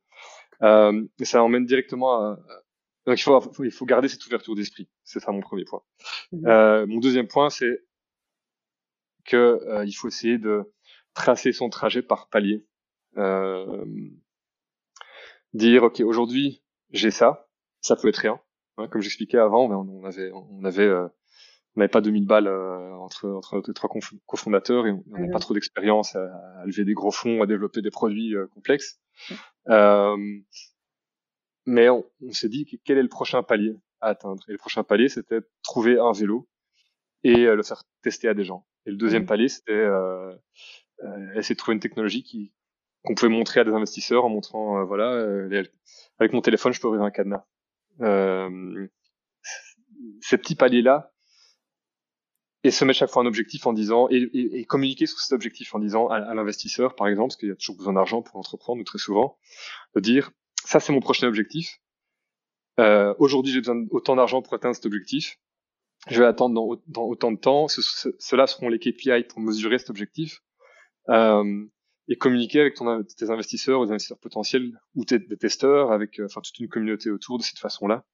Euh, 0.63 1.03
et 1.19 1.25
ça 1.25 1.43
emmène 1.43 1.65
directement 1.65 2.15
à, 2.21 2.39
donc 3.07 3.19
il 3.19 3.23
faut, 3.23 3.65
il 3.65 3.71
faut 3.71 3.87
garder 3.87 4.09
cette 4.09 4.25
ouverture 4.27 4.55
d'esprit. 4.55 4.89
C'est 5.05 5.21
ça 5.21 5.33
mon 5.33 5.41
premier 5.41 5.65
point. 5.65 5.83
Mmh. 6.33 6.47
Euh, 6.47 6.87
mon 6.87 7.01
deuxième 7.01 7.29
point, 7.29 7.51
c'est 7.51 7.85
que 9.25 9.37
euh, 9.37 9.85
il 9.85 9.93
faut 9.93 10.09
essayer 10.09 10.39
de 10.39 10.73
tracer 11.15 11.53
son 11.53 11.71
trajet 11.71 12.03
par 12.03 12.29
palier. 12.29 12.67
Euh, 13.17 13.85
dire 15.53 15.85
ok 15.85 16.01
aujourd'hui 16.01 16.65
j'ai 16.91 17.13
ça, 17.13 17.49
ça 17.81 17.95
peut 17.95 18.09
être 18.09 18.17
rien. 18.19 18.41
Hein, 18.77 18.89
comme 18.89 19.03
j'expliquais 19.03 19.39
avant, 19.39 19.67
on 19.69 20.05
avait 20.05 20.33
on 20.33 20.65
avait 20.65 20.87
euh, 20.87 21.09
on 21.77 21.81
n'avait 21.81 21.91
pas 21.91 22.01
2000 22.01 22.27
balles 22.27 22.49
euh, 22.49 22.93
entre 22.97 23.29
entre 23.29 23.63
les 23.67 23.75
trois 23.75 23.91
cofondateurs 24.27 24.87
et 24.87 24.91
on 24.91 25.05
n'avait 25.09 25.31
pas 25.31 25.39
trop 25.39 25.55
d'expérience 25.55 26.17
à, 26.17 26.25
à, 26.61 26.67
lever 26.67 26.85
des 26.85 26.95
gros 26.95 27.11
fonds, 27.11 27.43
à 27.43 27.47
développer 27.47 27.83
des 27.83 27.91
produits 27.91 28.35
euh, 28.35 28.47
complexes. 28.49 29.01
Euh, 29.69 30.17
mais 31.67 31.89
on, 31.89 32.05
on 32.23 32.33
s'est 32.33 32.49
dit 32.49 32.67
quel 32.85 32.99
est 32.99 33.03
le 33.03 33.09
prochain 33.09 33.43
palier 33.43 33.77
à 34.01 34.09
atteindre? 34.09 34.43
Et 34.49 34.53
le 34.53 34.59
prochain 34.59 34.85
palier, 34.85 35.09
c'était 35.09 35.41
trouver 35.63 35.99
un 35.99 36.13
vélo 36.13 36.49
et 37.23 37.47
le 37.47 37.63
faire 37.63 37.83
tester 38.03 38.29
à 38.29 38.35
des 38.35 38.45
gens. 38.45 38.67
Et 38.85 38.91
le 38.91 38.97
deuxième 38.97 39.25
palier, 39.25 39.49
c'était 39.49 39.89
essayer 41.37 41.55
de 41.55 41.59
trouver 41.59 41.75
une 41.75 41.81
technologie 41.81 42.23
qui, 42.23 42.53
qu'on 43.05 43.15
pouvait 43.15 43.31
montrer 43.31 43.61
à 43.61 43.65
des 43.65 43.73
investisseurs 43.73 44.25
en 44.25 44.31
montrant, 44.31 44.81
euh, 44.81 44.85
voilà, 44.85 45.13
euh, 45.13 45.63
avec 46.19 46.33
mon 46.33 46.41
téléphone, 46.41 46.73
je 46.73 46.81
peux 46.81 46.89
ouvrir 46.89 47.03
un 47.03 47.11
cadenas. 47.11 47.45
Euh, 48.01 48.89
ces 50.21 50.39
petits 50.39 50.57
paliers-là 50.57 51.13
et 52.65 52.71
se 52.71 52.85
mettre 52.85 52.99
chaque 52.99 53.11
fois 53.11 53.23
un 53.23 53.27
objectif 53.27 53.67
en 53.67 53.73
disant 53.73 54.09
et, 54.11 54.65
communiquer 54.65 55.07
sur 55.07 55.19
cet 55.19 55.33
objectif 55.33 55.75
en 55.75 55.79
disant 55.79 56.09
à, 56.09 56.35
l'investisseur 56.35 56.97
par 56.97 57.09
exemple 57.09 57.29
parce 57.29 57.37
qu'il 57.37 57.51
y 57.51 57.53
a 57.53 57.57
toujours 57.57 57.77
besoin 57.77 57.93
d'argent 57.93 58.23
pour 58.23 58.37
entreprendre 58.37 58.81
ou 58.81 58.85
très 58.85 58.99
souvent 58.99 59.39
de 59.95 60.01
dire 60.01 60.31
ça 60.65 60.81
c'est 60.81 60.93
mon 60.93 61.01
prochain 61.01 61.29
objectif. 61.29 61.79
Euh, 62.81 63.15
aujourd'hui 63.19 63.53
j'ai 63.53 63.61
besoin 63.61 63.77
d'autant 63.77 64.17
d'argent 64.17 64.43
pour 64.43 64.55
atteindre 64.55 64.75
cet 64.75 64.87
objectif. 64.87 65.39
Je 66.09 66.21
vais 66.21 66.27
attendre 66.27 66.81
dans, 66.87 67.03
autant 67.03 67.33
de 67.33 67.39
temps. 67.39 67.69
Ce, 67.69 67.81
ce, 67.81 68.09
cela 68.19 68.47
seront 68.47 68.69
les 68.69 68.79
KPI 68.79 69.25
pour 69.29 69.41
mesurer 69.41 69.79
cet 69.79 69.91
objectif. 69.91 70.41
Euh, 71.09 71.67
et 72.09 72.17
communiquer 72.17 72.61
avec 72.61 72.75
ton, 72.75 73.03
tes 73.03 73.31
investisseurs 73.31 73.81
ou 73.81 73.85
investisseurs 73.85 74.19
potentiels 74.19 74.79
ou 74.95 75.05
tes, 75.05 75.19
des 75.19 75.37
testeurs 75.37 75.93
avec 75.93 76.21
euh, 76.21 76.27
enfin 76.27 76.41
toute 76.41 76.59
une 76.59 76.69
communauté 76.69 77.11
autour 77.11 77.39
de 77.39 77.43
cette 77.43 77.59
façon 77.59 77.87
là 77.87 78.05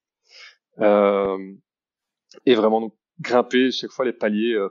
euh, 0.79 1.55
et 2.47 2.55
vraiment 2.55 2.81
donc 2.81 2.97
grimper 3.21 3.71
chaque 3.71 3.91
fois 3.91 4.05
les 4.05 4.13
paliers 4.13 4.55
euh, 4.55 4.69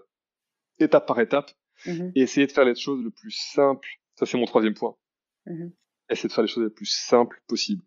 étape 0.80 1.06
par 1.06 1.20
étape 1.20 1.52
mm-hmm. 1.86 2.12
et 2.16 2.22
essayer 2.22 2.48
de 2.48 2.52
faire 2.52 2.66
les 2.66 2.76
choses 2.76 3.04
le 3.04 3.12
plus 3.12 3.32
simple. 3.32 3.88
Ça, 4.16 4.26
c'est 4.26 4.38
mon 4.38 4.46
troisième 4.46 4.74
point. 4.74 4.96
Mm-hmm. 5.46 5.72
Essayer 6.10 6.30
de 6.30 6.34
faire 6.34 6.44
les 6.44 6.50
choses 6.50 6.64
les 6.64 6.70
plus 6.70 6.90
simples 6.90 7.41
possible. 7.48 7.84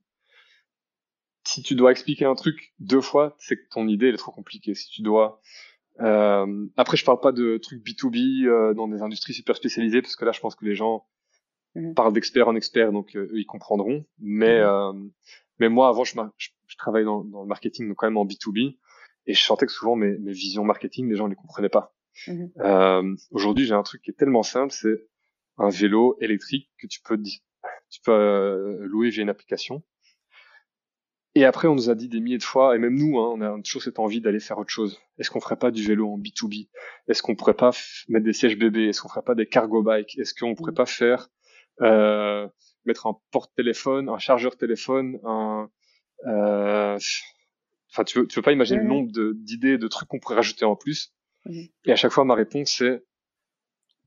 Si 1.45 1.63
tu 1.63 1.75
dois 1.75 1.91
expliquer 1.91 2.25
un 2.25 2.35
truc 2.35 2.73
deux 2.79 3.01
fois, 3.01 3.35
c'est 3.39 3.57
que 3.57 3.69
ton 3.71 3.89
idée 3.89 4.09
elle 4.09 4.15
est 4.15 4.19
trop 4.19 4.31
compliquée. 4.31 4.75
Si 4.75 4.89
tu 4.91 5.03
dois 5.03 5.41
euh, 6.01 6.67
après, 6.77 6.97
je 6.97 7.05
parle 7.05 7.21
pas 7.21 7.33
de 7.33 7.59
trucs 7.59 7.85
B2B 7.85 8.47
euh, 8.47 8.75
dans 8.75 8.89
des 8.89 9.03
industries 9.03 9.35
super 9.35 9.57
spécialisées 9.57 10.01
parce 10.01 10.17
que 10.17 10.25
là, 10.25 10.33
je 10.33 10.41
pense 10.41 10.55
que 10.55 10.65
les 10.65 10.75
gens 10.75 11.07
mm-hmm. 11.77 11.95
parlent 11.95 12.13
d'expert 12.13 12.49
en 12.49 12.55
expert, 12.57 12.93
donc 12.93 13.17
eux, 13.17 13.31
ils 13.35 13.47
comprendront. 13.47 14.05
Mais 14.19 14.59
euh, 14.61 14.93
mais 15.59 15.69
moi, 15.69 15.89
avant, 15.89 16.05
je, 16.05 16.15
je, 16.39 16.49
je 16.67 16.77
travaillais 16.77 17.05
dans, 17.05 17.25
dans, 17.25 17.43
le 17.43 17.49
marketing, 17.49 17.89
donc 17.89 17.97
quand 17.97 18.07
même 18.07 18.17
en 18.17 18.27
B2B. 18.27 18.77
Et 19.27 19.35
je 19.35 19.43
sentais 19.43 19.67
que 19.67 19.73
souvent 19.73 19.95
mes, 19.95 20.19
mes 20.19 20.33
visions 20.33 20.65
marketing, 20.65 21.09
les 21.09 21.17
gens 21.17 21.25
ne 21.25 21.31
les 21.31 21.37
comprenaient 21.37 21.69
pas. 21.69 21.95
Euh, 22.59 23.17
Aujourd'hui, 23.31 23.65
j'ai 23.65 23.75
un 23.75 23.83
truc 23.83 24.03
qui 24.03 24.11
est 24.11 24.15
tellement 24.15 24.43
simple, 24.43 24.73
c'est 24.73 25.07
un 25.59 25.69
vélo 25.69 26.17
électrique 26.21 26.71
que 26.79 26.87
tu 26.87 27.01
peux 27.01 27.21
tu 27.23 28.01
peux 28.03 28.13
euh, 28.13 28.79
louer 28.87 29.11
via 29.11 29.23
une 29.23 29.29
application. 29.29 29.83
Et 31.35 31.45
après, 31.45 31.69
on 31.69 31.75
nous 31.75 31.89
a 31.89 31.95
dit 31.95 32.09
des 32.09 32.21
milliers 32.21 32.39
de 32.39 32.43
fois, 32.43 32.77
et 32.77 32.79
même 32.79 32.95
nous, 32.95 33.19
hein, 33.19 33.33
on 33.35 33.41
a 33.41 33.63
toujours 33.63 33.83
cette 33.83 33.99
envie 33.99 34.21
d'aller 34.21 34.41
faire 34.41 34.59
autre 34.59 34.71
chose. 34.71 35.01
Est-ce 35.19 35.31
qu'on 35.31 35.41
ferait 35.41 35.57
pas 35.57 35.71
du 35.71 35.83
vélo 35.83 36.11
en 36.11 36.19
B2B 36.19 36.69
Est-ce 37.09 37.23
qu'on 37.23 37.37
pourrait 37.37 37.55
pas 37.55 37.71
mettre 38.09 38.25
des 38.25 38.35
sièges 38.35 38.59
bébés? 38.59 38.89
Est-ce 38.89 39.01
qu'on 39.01 39.09
ferait 39.09 39.23
pas 39.23 39.35
des 39.35 39.47
cargo 39.47 39.83
bikes? 39.83 40.19
Est-ce 40.19 40.35
qu'on 40.35 40.55
pourrait 40.55 40.73
mhm. 40.73 40.77
pas 40.77 40.87
faire 40.87 41.29
euh, 41.83 42.49
mettre 42.85 43.07
un 43.07 43.19
porte-téléphone, 43.31 44.09
un 44.09 44.19
chargeur 44.19 44.57
téléphone, 44.57 45.19
un 45.25 45.69
euh, 46.27 46.99
Enfin, 47.93 48.05
tu 48.05 48.21
veux, 48.21 48.27
tu 48.27 48.37
veux 48.37 48.43
pas 48.43 48.53
imaginer 48.53 48.81
le 48.81 48.89
nombre 48.89 49.13
d'idées, 49.35 49.77
de, 49.77 49.87
trucs 49.87 50.09
qu'on 50.09 50.19
pourrait 50.19 50.37
rajouter 50.37 50.65
en 50.65 50.77
plus. 50.77 51.13
Et 51.47 51.93
à 51.93 51.97
chaque 51.97 52.11
fois, 52.11 52.25
ma 52.25 52.35
réponse, 52.35 52.77
c'est, 52.79 53.05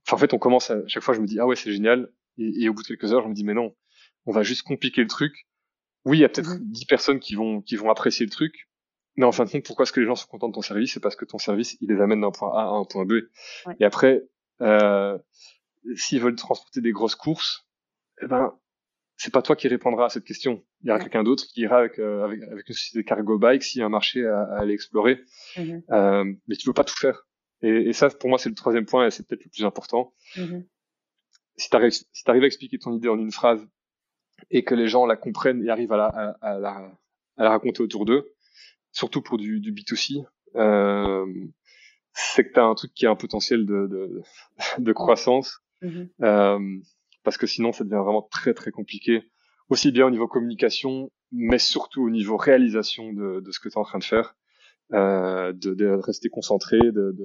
enfin, 0.08 0.16
en 0.16 0.18
fait, 0.18 0.34
on 0.34 0.40
commence 0.40 0.72
à, 0.72 0.80
chaque 0.88 1.04
fois, 1.04 1.14
je 1.14 1.22
me 1.22 1.28
dis, 1.28 1.40
ah 1.40 1.46
ouais, 1.46 1.56
c'est 1.56 1.72
génial. 1.72 2.12
Et, 2.40 2.68
au 2.68 2.74
bout 2.74 2.82
de 2.82 2.88
quelques 2.88 3.14
heures, 3.14 3.22
je 3.22 3.28
me 3.28 3.34
dis, 3.34 3.44
mais 3.44 3.54
non, 3.54 3.76
on 4.26 4.32
va 4.32 4.42
juste 4.42 4.64
compliquer 4.64 5.02
le 5.02 5.08
truc. 5.08 5.48
Oui, 6.04 6.18
il 6.18 6.22
y 6.22 6.26
a 6.26 6.30
peut-être 6.30 6.58
dix 6.62 6.86
personnes 6.86 7.20
qui 7.20 7.36
vont, 7.36 7.62
qui 7.62 7.76
vont 7.76 7.92
apprécier 7.92 8.26
le 8.26 8.32
truc. 8.32 8.70
Mais 9.18 9.26
en 9.26 9.32
fin 9.32 9.46
de 9.46 9.52
compte, 9.52 9.66
pourquoi 9.66 9.84
est-ce 9.84 9.94
que 9.94 10.00
les 10.00 10.08
gens 10.08 10.16
sont 10.16 10.28
contents 10.28 10.50
de 10.50 10.54
ton 10.54 10.62
service? 10.62 10.94
C'est 10.94 11.00
parce 11.00 11.16
que 11.16 11.26
ton 11.26 11.38
service, 11.38 11.78
il 11.80 11.90
les 11.90 12.02
amène 12.02 12.22
d'un 12.22 12.32
point 12.32 12.52
A 12.54 12.64
à 12.64 12.70
un 12.70 12.86
point 12.86 13.06
B. 13.06 13.14
Et 13.80 13.86
après, 13.86 14.24
euh, 14.62 15.18
s'ils 15.96 16.22
veulent 16.22 16.36
transporter 16.36 16.82
des 16.82 16.92
grosses 16.92 17.16
courses, 17.16 17.65
eh 18.22 18.28
ben, 18.28 18.58
c'est 19.18 19.34
pas 19.34 19.42
toi 19.42 19.56
qui 19.56 19.68
répondras 19.68 20.06
à 20.06 20.10
cette 20.10 20.26
question. 20.26 20.64
Il 20.82 20.88
y 20.88 20.92
aura 20.92 21.00
quelqu'un 21.00 21.24
d'autre 21.24 21.46
qui 21.46 21.62
ira 21.62 21.80
avec, 21.80 22.00
euh, 22.00 22.24
avec, 22.24 22.42
avec, 22.44 22.68
une 22.68 22.76
société 22.76 23.04
cargo 23.04 23.38
bike 23.38 23.64
s'il 23.64 23.80
y 23.80 23.82
a 23.82 23.86
un 23.86 23.90
marché 23.90 24.26
à, 24.26 24.42
à 24.42 24.60
aller 24.60 24.74
explorer. 24.74 25.24
Mm-hmm. 25.56 25.84
Euh, 25.92 26.34
mais 26.48 26.56
tu 26.56 26.66
peux 26.66 26.74
pas 26.74 26.84
tout 26.84 26.98
faire. 26.98 27.26
Et, 27.62 27.90
et 27.90 27.94
ça, 27.94 28.10
pour 28.10 28.30
moi, 28.30 28.38
c'est 28.38 28.50
le 28.50 28.56
troisième 28.56 28.86
point 28.86 29.08
et 29.08 29.12
c'est 29.12 29.26
peut-être 29.26 29.46
le 29.46 29.50
plus 29.50 29.64
important. 29.64 30.14
Mm-hmm. 30.36 30.66
Si 31.58 31.70
tu 31.70 31.76
arrives, 31.76 31.92
si 31.92 32.24
arrives 32.28 32.44
à 32.44 32.48
expliquer 32.48 32.78
ton 32.78 32.94
idée 32.94 33.08
en 33.08 33.18
une 33.18 33.32
phrase 33.32 33.66
et 34.52 34.64
que 34.64 34.76
les 34.76 34.88
gens 34.88 35.06
la 35.06 35.16
comprennent 35.16 35.64
et 35.64 35.70
arrivent 35.70 35.94
à 35.94 35.98
la, 35.98 36.06
à, 36.08 36.36
à 36.42 36.60
la, 36.60 36.92
à 37.38 37.44
la 37.44 37.50
raconter 37.50 37.82
autour 37.82 38.06
d'eux, 38.06 38.34
surtout 38.92 39.22
pour 39.22 39.38
du, 39.38 39.62
du 39.62 39.72
B2C, 39.72 40.26
euh, 40.56 41.26
c'est 42.12 42.46
que 42.46 42.54
tu 42.54 42.60
as 42.60 42.66
un 42.66 42.76
truc 42.76 42.94
qui 42.94 43.06
a 43.06 43.12
un 43.12 43.16
potentiel 43.16 43.66
de, 43.66 43.88
de, 43.88 44.22
de 44.80 44.94
croissance. 44.94 45.62
Mm-hmm. 45.82 46.10
Euh, 46.22 46.80
parce 47.26 47.38
que 47.38 47.48
sinon 47.48 47.74
ça 47.74 47.84
devient 47.84 48.02
vraiment 48.02 48.22
très 48.22 48.54
très 48.54 48.72
compliqué, 48.72 49.30
aussi 49.70 49.92
bien 49.92 50.06
au 50.06 50.12
niveau 50.12 50.28
communication, 50.28 51.12
mais 51.32 51.60
surtout 51.60 52.04
au 52.04 52.10
niveau 52.10 52.38
réalisation 52.38 53.12
de, 53.12 53.42
de 53.42 53.52
ce 53.52 53.60
que 53.60 53.68
tu 53.68 53.74
es 53.74 53.78
en 53.78 53.84
train 53.84 54.00
de 54.00 54.04
faire, 54.04 54.38
euh, 54.94 55.52
de, 55.52 55.74
de, 55.74 55.88
rester 55.88 56.30
concentré, 56.30 56.78
de, 56.80 57.16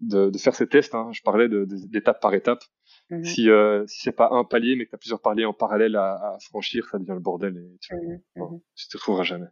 de, 0.00 0.30
de, 0.30 0.38
faire 0.38 0.54
ces 0.54 0.68
tests. 0.68 0.94
Hein. 0.94 1.10
Je 1.12 1.20
parlais 1.22 1.48
d'étape 1.48 2.20
par 2.22 2.32
étape. 2.32 2.62
Mhm. 3.10 3.24
Si, 3.24 3.50
euh, 3.50 3.84
si 3.86 4.02
c'est 4.02 4.12
pas 4.12 4.28
un 4.30 4.44
palier, 4.44 4.76
mais 4.76 4.84
que 4.84 4.90
tu 4.90 4.94
as 4.94 4.98
plusieurs 4.98 5.20
paliers 5.20 5.44
en 5.44 5.52
parallèle 5.52 5.96
à, 5.96 6.14
à, 6.14 6.38
franchir, 6.40 6.88
ça 6.90 6.98
devient 6.98 7.12
le 7.14 7.20
bordel 7.20 7.56
et 7.56 7.78
tu. 7.80 7.94
Mhm. 8.36 8.60
tu 8.76 8.88
te 8.88 8.96
retrouveras 8.96 9.24
jamais. 9.24 9.48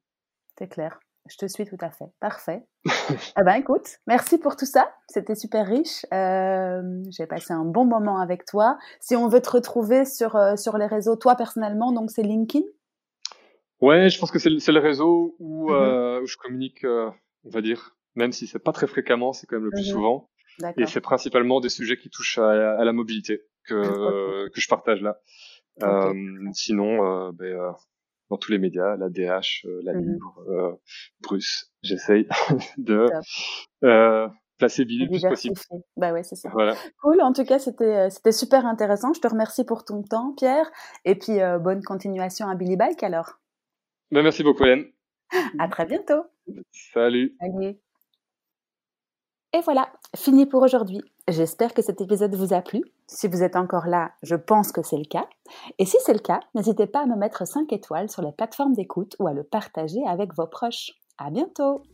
C'est 0.56 0.68
clair. 0.68 1.00
Je 1.30 1.36
te 1.36 1.46
suis 1.46 1.64
tout 1.64 1.76
à 1.80 1.90
fait. 1.90 2.06
Parfait. 2.20 2.62
eh 2.84 3.44
ben, 3.44 3.54
écoute, 3.54 3.98
merci 4.06 4.38
pour 4.38 4.56
tout 4.56 4.66
ça. 4.66 4.92
C'était 5.08 5.36
super 5.36 5.66
riche. 5.66 6.04
Euh, 6.12 6.82
J'ai 7.10 7.26
passé 7.26 7.52
un 7.52 7.64
bon 7.64 7.84
moment 7.84 8.18
avec 8.18 8.44
toi. 8.44 8.76
Si 9.00 9.14
on 9.14 9.28
veut 9.28 9.40
te 9.40 9.50
retrouver 9.50 10.04
sur, 10.04 10.34
euh, 10.34 10.56
sur 10.56 10.78
les 10.78 10.86
réseaux, 10.86 11.16
toi 11.16 11.36
personnellement, 11.36 11.92
donc 11.92 12.10
c'est 12.10 12.22
LinkedIn? 12.22 12.64
Ouais, 13.80 14.08
je 14.10 14.18
pense 14.18 14.30
que 14.30 14.38
c'est 14.38 14.50
le, 14.50 14.80
réseau 14.80 15.36
où, 15.38 15.70
mm-hmm. 15.70 15.74
euh, 15.74 16.22
où 16.22 16.26
je 16.26 16.36
communique, 16.36 16.84
on 16.84 17.50
va 17.50 17.60
dire, 17.60 17.96
même 18.14 18.32
si 18.32 18.46
c'est 18.46 18.58
pas 18.58 18.72
très 18.72 18.86
fréquemment, 18.86 19.32
c'est 19.32 19.46
quand 19.46 19.56
même 19.56 19.64
le 19.64 19.70
plus 19.70 19.88
mm-hmm. 19.88 19.92
souvent. 19.92 20.30
Et 20.76 20.86
c'est 20.86 21.00
principalement 21.00 21.60
des 21.60 21.68
sujets 21.68 21.96
qui 21.96 22.10
touchent 22.10 22.38
à, 22.38 22.76
à 22.76 22.84
la 22.84 22.92
mobilité 22.92 23.42
que, 23.64 23.74
que 24.52 24.60
je 24.60 24.68
partage 24.68 25.02
là. 25.02 25.18
Sinon, 26.52 27.30
ben, 27.32 27.74
dans 28.32 28.38
tous 28.38 28.50
les 28.50 28.58
médias, 28.58 28.96
la 28.96 29.10
DH, 29.10 29.66
euh, 29.66 29.82
la 29.84 29.92
mmh 29.92 30.18
euh, 30.48 30.72
Bruce. 31.20 31.70
J'essaye 31.82 32.26
de 32.78 33.06
euh, 33.84 34.26
placer 34.56 34.86
Billy 34.86 35.04
le 35.04 35.10
plus 35.10 35.28
possible. 35.28 35.56
Bah 35.98 36.14
ouais, 36.14 36.22
c'est 36.22 36.36
ça. 36.36 36.48
Voilà. 36.50 36.74
Cool. 37.02 37.20
En 37.20 37.34
tout 37.34 37.44
cas, 37.44 37.58
c'était 37.58 38.08
c'était 38.08 38.32
super 38.32 38.64
intéressant. 38.64 39.12
Je 39.12 39.20
te 39.20 39.28
remercie 39.28 39.64
pour 39.64 39.84
ton 39.84 40.02
temps, 40.02 40.32
Pierre. 40.32 40.70
Et 41.04 41.14
puis 41.14 41.40
bonne 41.60 41.82
continuation 41.82 42.48
à 42.48 42.54
Billy 42.54 42.76
Bike 42.76 43.02
alors. 43.02 43.38
Ben, 44.10 44.22
merci 44.22 44.42
beaucoup, 44.42 44.64
Hélène. 44.64 44.86
À 45.58 45.68
très 45.68 45.84
bientôt. 45.84 46.24
Salut. 46.70 47.36
Salut. 47.38 47.76
Et 49.54 49.60
voilà, 49.62 49.92
fini 50.16 50.46
pour 50.46 50.62
aujourd'hui. 50.62 51.02
J'espère 51.28 51.72
que 51.72 51.82
cet 51.82 52.00
épisode 52.00 52.34
vous 52.34 52.52
a 52.52 52.62
plu. 52.62 52.82
Si 53.06 53.28
vous 53.28 53.44
êtes 53.44 53.54
encore 53.54 53.86
là, 53.86 54.10
je 54.24 54.34
pense 54.34 54.72
que 54.72 54.82
c'est 54.82 54.96
le 54.96 55.04
cas. 55.04 55.28
Et 55.78 55.86
si 55.86 55.96
c'est 56.04 56.14
le 56.14 56.18
cas, 56.18 56.40
n'hésitez 56.56 56.86
pas 56.86 57.02
à 57.02 57.06
me 57.06 57.14
mettre 57.14 57.46
5 57.46 57.72
étoiles 57.72 58.10
sur 58.10 58.22
les 58.22 58.32
plateformes 58.32 58.72
d'écoute 58.72 59.14
ou 59.20 59.28
à 59.28 59.32
le 59.32 59.44
partager 59.44 60.04
avec 60.08 60.34
vos 60.34 60.48
proches. 60.48 60.90
À 61.18 61.30
bientôt! 61.30 61.84